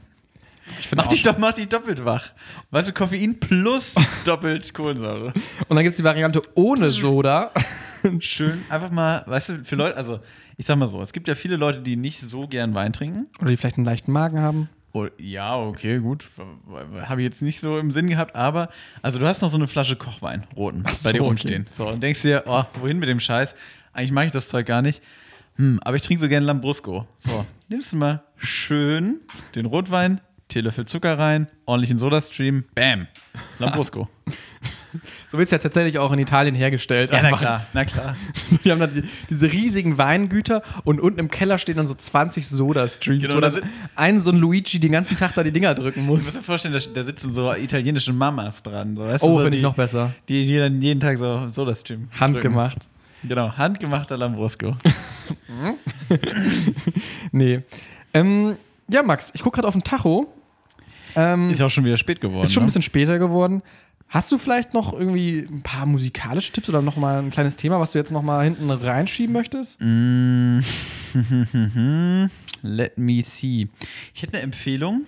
Mach 0.93 1.07
dich, 1.07 1.23
doch, 1.23 1.37
mach 1.37 1.53
dich 1.53 1.69
doppelt 1.69 2.03
wach. 2.03 2.31
Weißt 2.71 2.89
du, 2.89 2.93
Koffein 2.93 3.39
plus 3.39 3.95
doppelt 4.25 4.73
Kohlensäure. 4.73 5.33
Und 5.69 5.75
dann 5.75 5.83
gibt 5.83 5.91
es 5.91 5.97
die 5.97 6.03
Variante 6.03 6.41
ohne 6.55 6.89
Soda. 6.89 7.51
Schön, 8.19 8.65
einfach 8.69 8.91
mal, 8.91 9.23
weißt 9.25 9.49
du, 9.49 9.63
für 9.63 9.77
Leute, 9.77 9.95
also 9.95 10.19
ich 10.57 10.65
sag 10.65 10.75
mal 10.75 10.87
so, 10.87 11.01
es 11.01 11.13
gibt 11.13 11.29
ja 11.29 11.35
viele 11.35 11.55
Leute, 11.55 11.79
die 11.79 11.95
nicht 11.95 12.19
so 12.19 12.45
gern 12.45 12.75
Wein 12.75 12.91
trinken. 12.91 13.27
Oder 13.39 13.51
die 13.51 13.57
vielleicht 13.57 13.77
einen 13.77 13.85
leichten 13.85 14.11
Magen 14.11 14.41
haben. 14.41 14.67
Oh, 14.91 15.07
ja, 15.17 15.57
okay, 15.57 15.99
gut. 15.99 16.27
Habe 17.03 17.21
ich 17.21 17.25
jetzt 17.25 17.41
nicht 17.41 17.61
so 17.61 17.79
im 17.79 17.91
Sinn 17.91 18.07
gehabt, 18.09 18.35
aber 18.35 18.67
also 19.01 19.17
du 19.17 19.25
hast 19.25 19.41
noch 19.41 19.49
so 19.49 19.55
eine 19.55 19.67
Flasche 19.67 19.95
Kochwein, 19.95 20.43
roten, 20.57 20.83
so, 20.91 21.07
bei 21.07 21.13
dir 21.13 21.21
okay. 21.21 21.27
rumstehen. 21.29 21.67
So, 21.77 21.87
und 21.87 22.03
denkst 22.03 22.21
dir, 22.21 22.43
oh, 22.47 22.63
wohin 22.81 22.99
mit 22.99 23.07
dem 23.07 23.21
Scheiß? 23.21 23.55
Eigentlich 23.93 24.11
mag 24.11 24.25
ich 24.25 24.33
das 24.33 24.49
Zeug 24.49 24.65
gar 24.65 24.81
nicht. 24.81 25.01
Hm, 25.55 25.79
aber 25.83 25.95
ich 25.95 26.01
trinke 26.01 26.21
so 26.21 26.27
gerne 26.29 26.45
Lambrusco. 26.45 27.07
So, 27.19 27.45
nimmst 27.69 27.93
du 27.93 27.97
mal 27.97 28.23
schön 28.37 29.19
den 29.55 29.65
Rotwein, 29.65 30.19
Teelöffel 30.49 30.85
Zucker 30.85 31.17
rein, 31.17 31.47
ordentlichen 31.65 31.97
Sodastream, 31.97 32.63
bam, 32.75 33.07
Lambrusco. 33.59 34.07
So 35.31 35.39
wird 35.39 35.47
es 35.47 35.51
ja 35.51 35.57
tatsächlich 35.57 35.97
auch 35.97 36.11
in 36.11 36.19
Italien 36.19 36.53
hergestellt. 36.53 37.09
ja, 37.09 37.17
na 37.19 37.29
Einfach. 37.29 37.39
klar, 37.39 37.65
na 37.73 37.83
klar. 37.83 38.15
Die 38.63 38.69
haben 38.71 38.79
dann 38.79 38.93
die, 38.93 39.01
diese 39.27 39.51
riesigen 39.51 39.97
Weingüter 39.97 40.61
und 40.83 41.01
unten 41.01 41.17
im 41.19 41.31
Keller 41.31 41.57
stehen 41.57 41.77
dann 41.77 41.87
so 41.87 41.95
20 41.95 42.47
Soda-Streams, 42.47 43.23
Genau, 43.23 43.37
wo 43.37 43.39
da 43.39 43.49
dann 43.49 43.63
ein 43.95 44.19
so 44.19 44.29
ein 44.29 44.37
Luigi 44.37 44.79
den 44.79 44.91
ganzen 44.91 45.17
Tag 45.17 45.33
da 45.33 45.41
die 45.43 45.51
Dinger 45.51 45.73
drücken 45.73 46.01
Du 46.05 46.13
muss. 46.13 46.23
musst 46.25 46.37
dir 46.37 46.43
vorstellen, 46.43 46.75
da, 46.75 46.79
da 46.93 47.05
sitzen 47.05 47.33
so 47.33 47.51
italienische 47.55 48.13
Mamas 48.13 48.61
dran. 48.61 48.95
So, 48.95 49.01
Oh, 49.21 49.37
so 49.37 49.43
finde 49.43 49.57
ich 49.57 49.63
noch 49.63 49.73
besser. 49.73 50.13
Die, 50.29 50.45
die 50.45 50.57
dann 50.59 50.79
jeden 50.79 50.99
Tag 50.99 51.17
so 51.17 51.47
Sodastream 51.49 52.09
Handgemacht. 52.19 52.75
drücken. 52.83 52.92
Genau, 53.27 53.57
handgemachter 53.57 54.17
Lambrusco. 54.17 54.75
Nee. 57.31 57.61
Ähm, 58.13 58.55
ja, 58.87 59.01
Max, 59.01 59.31
ich 59.33 59.41
gucke 59.41 59.55
gerade 59.55 59.67
auf 59.67 59.73
den 59.73 59.83
Tacho. 59.83 60.31
Ähm, 61.15 61.49
Ist 61.51 61.59
ja 61.59 61.65
auch 61.65 61.71
schon 61.71 61.85
wieder 61.85 61.97
spät 61.97 62.21
geworden. 62.21 62.43
Ist 62.43 62.53
schon 62.53 62.61
ein 62.61 62.65
ne? 62.65 62.67
bisschen 62.67 62.81
später 62.81 63.19
geworden. 63.19 63.61
Hast 64.09 64.31
du 64.31 64.37
vielleicht 64.37 64.73
noch 64.73 64.93
irgendwie 64.93 65.39
ein 65.39 65.63
paar 65.63 65.85
musikalische 65.85 66.51
Tipps 66.51 66.69
oder 66.69 66.81
noch 66.81 66.97
mal 66.97 67.17
ein 67.17 67.31
kleines 67.31 67.57
Thema, 67.57 67.79
was 67.79 67.93
du 67.93 67.97
jetzt 67.97 68.11
noch 68.11 68.21
mal 68.21 68.43
hinten 68.43 68.69
reinschieben 68.69 69.33
möchtest? 69.33 69.79
Mm. 69.81 70.59
Let 72.61 72.97
me 72.97 73.23
see. 73.23 73.67
Ich 74.13 74.21
hätte 74.21 74.33
eine 74.33 74.43
Empfehlung. 74.43 75.03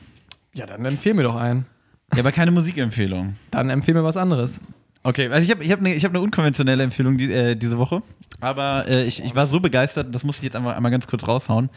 Ja, 0.53 0.65
dann 0.65 0.83
empfehl 0.85 1.13
mir 1.13 1.23
doch 1.23 1.35
einen. 1.35 1.65
Ja, 2.13 2.19
aber 2.19 2.31
keine 2.31 2.51
Musikempfehlung. 2.51 3.35
Dann 3.51 3.69
empfehl 3.69 3.93
mir 3.93 4.03
was 4.03 4.17
anderes. 4.17 4.59
Okay, 5.05 5.29
also 5.29 5.43
ich 5.43 5.51
habe 5.51 5.63
ich 5.63 5.71
hab 5.71 5.79
eine 5.81 5.95
hab 5.95 6.13
ne 6.13 6.19
unkonventionelle 6.19 6.81
Empfehlung 6.81 7.19
die, 7.19 7.31
äh, 7.31 7.55
diese 7.55 7.77
Woche. 7.77 8.01
Aber 8.41 8.85
äh, 8.87 9.03
ich, 9.03 9.23
ich 9.23 9.35
war 9.35 9.45
so 9.45 9.59
begeistert, 9.59 10.07
das 10.15 10.23
muss 10.23 10.37
ich 10.37 10.43
jetzt 10.43 10.55
einmal, 10.55 10.73
einmal 10.73 10.91
ganz 10.91 11.05
kurz 11.05 11.27
raushauen. 11.27 11.69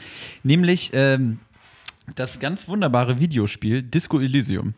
Nämlich 0.44 0.92
ähm, 0.94 1.38
das 2.14 2.38
ganz 2.38 2.68
wunderbare 2.68 3.20
Videospiel 3.20 3.82
Disco 3.82 4.18
Elysium. 4.18 4.72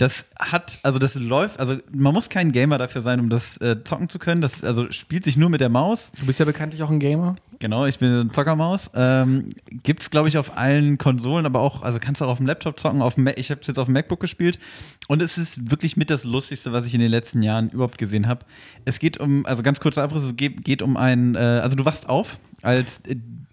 Das 0.00 0.24
hat, 0.38 0.78
also 0.82 0.98
das 0.98 1.14
läuft, 1.14 1.60
also 1.60 1.76
man 1.92 2.14
muss 2.14 2.30
kein 2.30 2.52
Gamer 2.52 2.78
dafür 2.78 3.02
sein, 3.02 3.20
um 3.20 3.28
das 3.28 3.58
äh, 3.58 3.84
zocken 3.84 4.08
zu 4.08 4.18
können. 4.18 4.40
Das 4.40 4.64
also 4.64 4.90
spielt 4.92 5.24
sich 5.24 5.36
nur 5.36 5.50
mit 5.50 5.60
der 5.60 5.68
Maus. 5.68 6.10
Du 6.18 6.24
bist 6.24 6.40
ja 6.40 6.46
bekanntlich 6.46 6.82
auch 6.82 6.88
ein 6.88 7.00
Gamer. 7.00 7.36
Genau, 7.58 7.84
ich 7.84 7.98
bin 7.98 8.08
eine 8.10 8.32
Zockermaus. 8.32 8.90
Ähm, 8.94 9.50
Gibt 9.82 10.02
es, 10.02 10.08
glaube 10.08 10.30
ich, 10.30 10.38
auf 10.38 10.56
allen 10.56 10.96
Konsolen, 10.96 11.44
aber 11.44 11.60
auch, 11.60 11.82
also 11.82 11.98
kannst 12.00 12.22
du 12.22 12.24
auch 12.24 12.30
auf 12.30 12.38
dem 12.38 12.46
Laptop 12.46 12.80
zocken. 12.80 13.02
Auf 13.02 13.16
dem 13.16 13.24
Mac, 13.24 13.38
ich 13.38 13.50
habe 13.50 13.60
es 13.60 13.66
jetzt 13.66 13.78
auf 13.78 13.88
dem 13.88 13.92
MacBook 13.92 14.20
gespielt. 14.20 14.58
Und 15.06 15.20
es 15.20 15.36
ist 15.36 15.70
wirklich 15.70 15.98
mit 15.98 16.08
das 16.08 16.24
Lustigste, 16.24 16.72
was 16.72 16.86
ich 16.86 16.94
in 16.94 17.00
den 17.00 17.10
letzten 17.10 17.42
Jahren 17.42 17.68
überhaupt 17.68 17.98
gesehen 17.98 18.26
habe. 18.26 18.46
Es 18.86 19.00
geht 19.00 19.20
um, 19.20 19.44
also 19.44 19.62
ganz 19.62 19.80
kurzer 19.80 20.02
Abriss, 20.02 20.22
es 20.22 20.34
geht, 20.34 20.64
geht 20.64 20.80
um 20.80 20.96
einen, 20.96 21.34
äh, 21.34 21.38
also 21.38 21.76
du 21.76 21.84
wachst 21.84 22.08
auf 22.08 22.38
als 22.62 23.02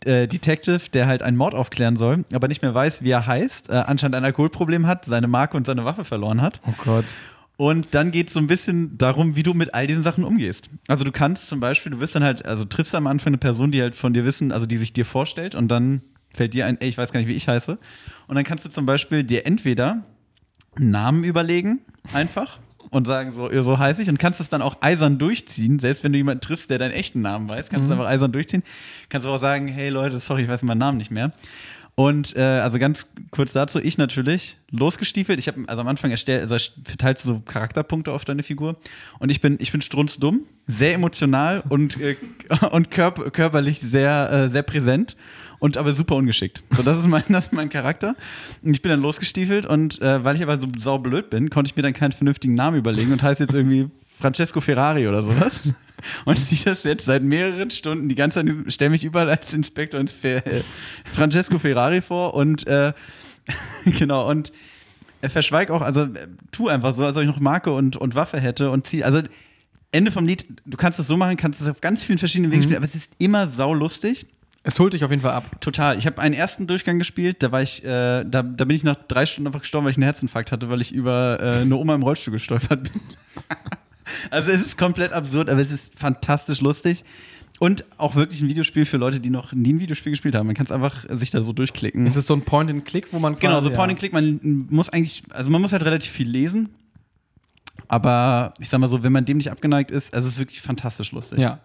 äh, 0.08 0.28
Detective, 0.28 0.90
der 0.94 1.08
halt 1.08 1.22
einen 1.22 1.38
Mord 1.38 1.54
aufklären 1.54 1.98
soll, 1.98 2.24
aber 2.34 2.48
nicht 2.48 2.62
mehr 2.62 2.74
weiß, 2.74 3.04
wie 3.04 3.12
er 3.12 3.28
heißt, 3.28 3.70
äh, 3.70 3.74
anscheinend 3.74 4.16
ein 4.16 4.26
Alkoholproblem 4.26 4.88
hat, 4.88 5.06
seine 5.06 5.28
Marke 5.28 5.58
und 5.58 5.68
seine 5.68 5.86
Waffe 5.86 6.06
verloren 6.06 6.42
hat. 6.42 6.62
Oh 6.66 6.74
Gott. 6.84 7.06
Und 7.58 7.96
dann 7.96 8.12
geht 8.12 8.28
es 8.28 8.34
so 8.34 8.40
ein 8.40 8.48
bisschen 8.48 8.98
darum, 8.98 9.36
wie 9.36 9.44
du 9.44 9.54
mit 9.54 9.74
all 9.74 9.88
diesen 9.88 10.04
Sachen 10.04 10.24
umgehst. 10.24 10.70
Also 10.88 11.04
du 11.04 11.12
kannst 11.12 11.50
zum 11.50 11.60
Beispiel, 11.60 11.92
du 11.92 12.00
wirst 12.00 12.16
dann 12.16 12.24
halt, 12.24 12.46
also 12.46 12.66
triffst 12.66 12.94
am 12.96 13.08
Anfang 13.08 13.32
eine 13.32 13.40
Person, 13.40 13.72
die 13.72 13.82
halt 13.82 13.96
von 13.96 14.14
dir 14.14 14.26
wissen, 14.26 14.52
also 14.52 14.66
die 14.66 14.78
sich 14.78 14.94
dir 14.94 15.06
vorstellt 15.06 15.56
und 15.56 15.68
dann 15.68 16.02
fällt 16.30 16.54
dir 16.54 16.68
ein, 16.68 16.80
ey, 16.80 16.88
ich 16.88 16.98
weiß 16.98 17.12
gar 17.12 17.20
nicht, 17.20 17.28
wie 17.30 17.36
ich 17.36 17.48
heiße. 17.48 17.78
Und 18.28 18.36
dann 18.36 18.44
kannst 18.44 18.64
du 18.64 18.70
zum 18.70 18.86
Beispiel 18.86 19.24
dir 19.24 19.46
entweder 19.46 20.04
einen 20.76 20.92
Namen 20.92 21.24
überlegen, 21.24 21.82
einfach, 22.14 22.60
und 22.90 23.08
sagen 23.08 23.32
so, 23.32 23.50
so 23.64 23.78
heiße 23.78 24.02
ich 24.02 24.10
und 24.10 24.18
kannst 24.20 24.40
es 24.40 24.50
dann 24.50 24.62
auch 24.62 24.78
eisern 24.82 25.18
durchziehen, 25.18 25.80
selbst 25.80 26.04
wenn 26.04 26.12
du 26.14 26.18
jemanden 26.18 26.42
triffst, 26.42 26.70
der 26.70 26.80
deinen 26.80 26.92
echten 26.94 27.22
Namen 27.22 27.48
weiß, 27.50 27.70
kannst 27.70 27.90
du 27.90 27.94
Mhm. 27.96 28.00
einfach 28.02 28.12
eisern 28.12 28.32
durchziehen. 28.32 28.64
Kannst 29.10 29.26
du 29.26 29.32
auch 29.32 29.40
sagen, 29.42 29.68
hey 29.68 29.90
Leute, 29.90 30.20
sorry, 30.20 30.44
ich 30.44 30.50
weiß 30.50 30.64
meinen 30.64 30.78
Namen 30.80 30.98
nicht 30.98 31.12
mehr. 31.12 31.32
Und 32.00 32.36
äh, 32.36 32.42
also 32.42 32.78
ganz 32.78 33.08
kurz 33.32 33.54
dazu, 33.54 33.80
ich 33.80 33.98
natürlich 33.98 34.58
losgestiefelt. 34.70 35.40
Ich 35.40 35.48
habe 35.48 35.64
also 35.66 35.82
am 35.82 35.88
Anfang 35.88 36.12
erstellt, 36.12 36.44
also 36.44 36.56
verteilst 36.84 37.26
du 37.26 37.30
so 37.30 37.40
Charakterpunkte 37.40 38.12
auf 38.12 38.24
deine 38.24 38.44
Figur. 38.44 38.76
Und 39.18 39.30
ich 39.30 39.42
bin, 39.42 39.58
ich 39.60 39.72
bin 39.72 39.82
strunzdumm, 39.82 40.42
sehr 40.68 40.94
emotional 40.94 41.64
und, 41.70 42.00
äh, 42.00 42.16
und 42.72 42.92
körp 42.92 43.34
körperlich 43.34 43.80
sehr, 43.80 44.30
äh, 44.32 44.50
sehr 44.50 44.62
präsent 44.62 45.16
und 45.60 45.78
aber 45.78 45.94
super 45.94 46.16
ungeschickt. 46.16 46.64
So, 46.76 46.84
das 46.84 46.98
ist 47.00 47.08
mein, 47.08 47.24
das 47.30 47.46
ist 47.48 47.54
mein 47.54 47.70
Charakter. 47.70 48.16
Und 48.62 48.74
ich 48.74 48.82
bin 48.82 48.90
dann 48.92 49.02
losgestiefelt 49.02 49.66
und 49.66 50.02
äh, 50.02 50.24
weil 50.24 50.36
ich 50.36 50.44
aber 50.44 50.60
so 50.60 50.68
saublöd 50.78 51.30
bin, 51.30 51.50
konnte 51.50 51.70
ich 51.70 51.76
mir 51.76 51.84
dann 51.84 51.94
keinen 51.94 52.12
vernünftigen 52.12 52.54
Namen 52.56 52.78
überlegen 52.78 53.12
und 53.12 53.22
heißt 53.24 53.40
jetzt 53.40 53.54
irgendwie 53.54 53.88
Francesco 54.20 54.62
Ferrari 54.62 55.08
oder 55.08 55.24
sowas. 55.24 55.70
Und 56.26 56.40
ich 56.52 56.64
das 56.64 56.84
jetzt 56.84 57.06
seit 57.06 57.24
mehreren 57.24 57.72
Stunden 57.72 58.08
die 58.08 58.14
ganze 58.16 58.46
Zeit, 58.46 58.72
stelle 58.74 58.92
mich 58.92 59.04
überall 59.04 59.30
als 59.32 59.52
Inspektor 59.54 60.00
ins 60.00 60.12
Fer 60.12 60.46
äh, 60.46 60.62
Francesco 61.06 61.58
Ferrari 61.58 62.02
vor 62.02 62.36
und 62.36 62.68
äh, 62.68 62.94
genau, 63.98 64.30
und 64.30 64.52
er 65.22 65.30
verschweigt 65.32 65.72
auch, 65.72 65.82
also 65.82 66.02
äh, 66.04 66.28
tu 66.52 66.68
einfach 66.68 66.94
so, 66.94 67.04
als 67.04 67.16
ob 67.16 67.24
ich 67.24 67.28
noch 67.28 67.40
Marke 67.40 67.72
und, 67.72 67.96
und 67.98 68.14
Waffe 68.14 68.40
hätte 68.40 68.70
und 68.70 68.86
zieh, 68.86 69.04
also 69.04 69.22
Ende 69.92 70.12
vom 70.12 70.28
Lied, 70.28 70.46
du 70.66 70.78
kannst 70.78 71.00
es 71.00 71.08
so 71.08 71.18
machen, 71.18 71.38
kannst 71.38 71.62
es 71.62 71.68
auf 71.68 71.82
ganz 71.82 72.04
vielen 72.04 72.20
verschiedenen 72.20 72.52
Wegen 72.52 72.60
Mhm. 72.60 72.64
spielen, 72.66 72.78
aber 72.78 72.86
es 72.86 72.96
ist 72.96 73.12
immer 73.18 73.48
saulustig. 73.48 74.28
Es 74.68 74.82
holt 74.82 74.92
dich 74.92 75.06
auf 75.06 75.12
jeden 75.12 75.22
Fall 75.22 75.32
ab. 75.32 75.62
Total. 75.62 75.98
Ich 75.98 76.06
habe 76.06 76.20
einen 76.20 76.36
ersten 76.36 76.68
Durchgang 76.68 76.98
gespielt, 76.98 77.42
da 77.42 77.54
war 77.54 77.62
ich, 77.62 77.86
äh, 77.86 78.26
da, 78.26 78.44
da 78.44 78.66
bin 78.66 78.72
ich 78.72 78.84
nach 78.84 78.98
drei 79.08 79.26
Stunden 79.26 79.48
einfach 79.48 79.62
gestorben, 79.62 79.86
weil 79.86 79.92
ich 79.92 79.96
einen 79.98 80.04
Herzinfarkt 80.04 80.52
hatte, 80.52 80.68
weil 80.68 80.82
ich 80.82 80.92
über 80.92 81.40
äh, 81.42 81.62
eine 81.62 81.78
Oma 81.78 81.96
im 81.96 82.04
Rollstuhl 82.04 82.34
gestolpert 82.34 82.84
bin. 82.92 83.02
also 84.30 84.52
es 84.52 84.60
ist 84.60 84.78
komplett 84.78 85.14
absurd, 85.14 85.50
aber 85.50 85.62
es 85.62 85.72
ist 85.72 85.98
fantastisch 85.98 86.60
lustig. 86.60 87.06
Und 87.60 87.86
auch 87.98 88.16
wirklich 88.16 88.42
ein 88.42 88.50
Videospiel 88.50 88.84
für 88.84 88.98
Leute, 88.98 89.22
die 89.22 89.30
noch 89.30 89.54
nie 89.54 89.72
ein 89.72 89.80
Videospiel 89.80 90.12
gespielt 90.12 90.36
haben. 90.36 90.48
Man 90.48 90.56
kann 90.56 90.66
es 90.66 90.72
einfach 90.74 91.06
sich 91.12 91.32
da 91.32 91.40
so 91.40 91.54
durchklicken. 91.54 92.06
Es 92.06 92.18
ist 92.18 92.28
so 92.28 92.34
ein 92.36 92.42
Point-and-Click, 92.42 93.08
wo 93.14 93.20
man 93.20 93.38
Genau, 93.40 93.54
quasi- 93.62 93.70
so 93.70 93.74
Point 93.74 93.92
and 93.92 94.00
Click, 94.00 94.12
man 94.12 94.68
muss 94.70 94.90
eigentlich, 94.90 95.24
also 95.30 95.50
man 95.50 95.62
muss 95.62 95.72
halt 95.72 95.86
relativ 95.86 96.12
viel 96.12 96.28
lesen. 96.30 96.70
Aber 97.88 98.54
ich 98.60 98.68
sag 98.68 98.80
mal 98.80 98.90
so, 98.90 99.02
wenn 99.02 99.14
man 99.14 99.24
dem 99.24 99.38
nicht 99.38 99.50
abgeneigt 99.50 99.92
ist, 99.92 100.14
also 100.14 100.28
es 100.28 100.34
ist 100.34 100.40
wirklich 100.40 100.62
fantastisch 100.62 101.14
lustig. 101.14 101.40
Ja. 101.40 101.60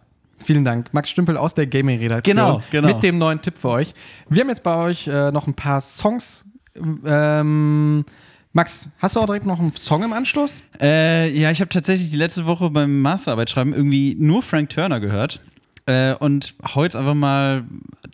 Vielen 0.45 0.65
Dank. 0.65 0.93
Max 0.93 1.11
Stümpel 1.11 1.37
aus 1.37 1.55
der 1.55 1.67
Gaming-Redaktion. 1.67 2.37
Genau, 2.37 2.63
genau. 2.71 2.89
Mit 2.89 3.03
dem 3.03 3.19
neuen 3.19 3.41
Tipp 3.41 3.59
für 3.59 3.69
euch. 3.69 3.95
Wir 4.29 4.43
haben 4.43 4.49
jetzt 4.49 4.63
bei 4.63 4.77
euch 4.77 5.07
äh, 5.07 5.31
noch 5.31 5.47
ein 5.47 5.55
paar 5.55 5.81
Songs. 5.81 6.45
Ähm, 7.05 8.05
Max, 8.53 8.89
hast 8.99 9.17
du 9.17 9.21
auch 9.21 9.27
direkt 9.27 9.47
noch 9.47 9.59
einen 9.59 9.75
Song 9.75 10.03
im 10.03 10.13
Anschluss? 10.13 10.63
Äh, 10.81 11.31
ja, 11.31 11.51
ich 11.51 11.61
habe 11.61 11.71
tatsächlich 11.71 12.11
die 12.11 12.17
letzte 12.17 12.45
Woche 12.47 12.71
beim 12.71 13.01
Masterarbeit 13.01 13.51
schreiben 13.51 13.73
irgendwie 13.73 14.15
nur 14.19 14.43
Frank 14.43 14.71
Turner 14.71 15.01
gehört. 15.01 15.41
Äh, 15.87 16.15
und 16.15 16.55
jetzt 16.85 16.97
einfach 16.97 17.15
mal 17.15 17.65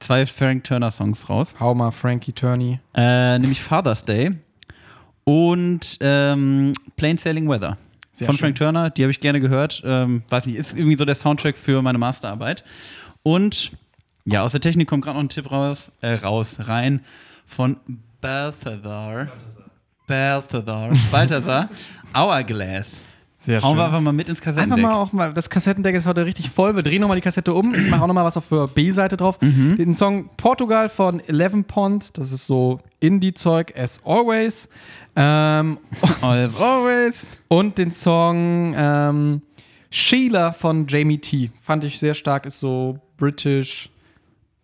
zwei 0.01 0.26
Frank 0.26 0.64
Turner 0.64 0.91
Songs 0.91 1.29
raus. 1.29 1.55
Hau 1.59 1.74
mal 1.74 1.91
Frankie 1.91 2.33
Turney. 2.33 2.79
Äh, 2.95 3.39
nämlich 3.39 3.62
Father's 3.62 4.05
Day 4.05 4.31
und 5.24 5.99
ähm, 6.01 6.72
Plain 6.97 7.18
Sailing 7.18 7.49
Weather. 7.49 7.76
Sehr 8.19 8.27
von 8.27 8.35
schön. 8.35 8.47
Frank 8.47 8.57
Turner, 8.57 8.91
die 8.91 9.03
habe 9.03 9.12
ich 9.12 9.21
gerne 9.21 9.41
gehört. 9.41 9.81
Ähm, 9.85 10.23
weiß 10.29 10.47
nicht, 10.47 10.57
ist 10.57 10.77
irgendwie 10.77 10.97
so 10.97 11.05
der 11.05 11.14
Soundtrack 11.14 11.57
für 11.57 11.83
meine 11.83 11.99
Masterarbeit. 11.99 12.64
Und 13.23 13.71
ja, 14.25 14.43
aus 14.43 14.51
der 14.51 14.61
Technik 14.61 14.89
kommt 14.89 15.05
gerade 15.05 15.16
noch 15.16 15.23
ein 15.23 15.29
Tipp 15.29 15.49
raus, 15.53 15.93
äh, 16.01 16.14
raus, 16.14 16.57
rein 16.59 17.01
von 17.47 17.77
Balthazar. 18.21 19.29
Balthazar. 20.09 20.91
Balthazar. 21.12 21.69
Hourglass. 22.12 23.03
Sehr 23.39 23.62
Hauen 23.62 23.77
wir 23.77 23.85
einfach 23.85 24.01
mal 24.01 24.12
mit 24.12 24.29
ins 24.29 24.41
Kassettendeck. 24.41 24.79
Einfach 24.79 24.91
mal 24.91 25.01
auch 25.01 25.12
mal, 25.12 25.33
das 25.33 25.49
Kassettendeck 25.49 25.95
ist 25.95 26.05
heute 26.07 26.27
richtig 26.27 26.51
voll. 26.51 26.75
Wir 26.75 26.83
drehen 26.83 27.01
nochmal 27.01 27.14
die 27.14 27.21
Kassette 27.21 27.55
um. 27.55 27.73
Ich 27.73 27.89
mache 27.89 28.03
auch 28.03 28.09
nochmal 28.09 28.25
was 28.25 28.37
auf 28.37 28.49
der 28.49 28.66
B-Seite 28.66 29.16
drauf. 29.16 29.39
Den 29.39 29.95
Song 29.95 30.29
Portugal 30.37 30.89
von 30.89 31.21
Eleven 31.21 31.62
Pond. 31.62 32.19
Das 32.19 32.33
ist 32.33 32.47
so 32.47 32.81
Indie-Zeug, 32.99 33.75
as 33.79 34.01
always. 34.05 34.69
Ähm, 35.21 35.79
As 36.23 36.55
always. 36.55 37.27
und 37.49 37.77
den 37.77 37.91
Song 37.91 38.73
ähm, 38.77 39.43
Sheila 39.91 40.53
von 40.53 40.87
Jamie 40.87 41.19
T. 41.19 41.51
Fand 41.61 41.83
ich 41.83 41.99
sehr 41.99 42.14
stark. 42.14 42.47
Ist 42.47 42.61
so 42.61 42.99
British 43.16 43.91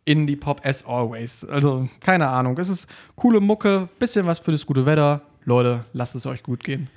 Indie-Pop, 0.04 0.60
as 0.64 0.84
always. 0.86 1.44
Also, 1.46 1.88
keine 2.00 2.28
Ahnung. 2.28 2.56
Es 2.58 2.68
ist 2.68 2.86
coole 3.16 3.40
Mucke. 3.40 3.88
Bisschen 3.98 4.26
was 4.26 4.38
für 4.38 4.52
das 4.52 4.64
gute 4.64 4.86
Wetter. 4.86 5.22
Leute, 5.44 5.84
lasst 5.92 6.14
es 6.14 6.26
euch 6.26 6.42
gut 6.42 6.62
gehen. 6.62 6.88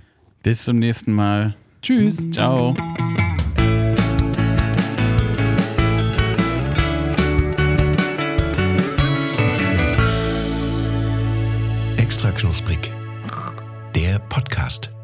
Bis 0.44 0.64
zum 0.64 0.78
nächsten 0.80 1.12
Mal. 1.14 1.56
Tschüss. 1.82 2.18
Ciao. 2.32 2.76
Podcast. 14.38 14.97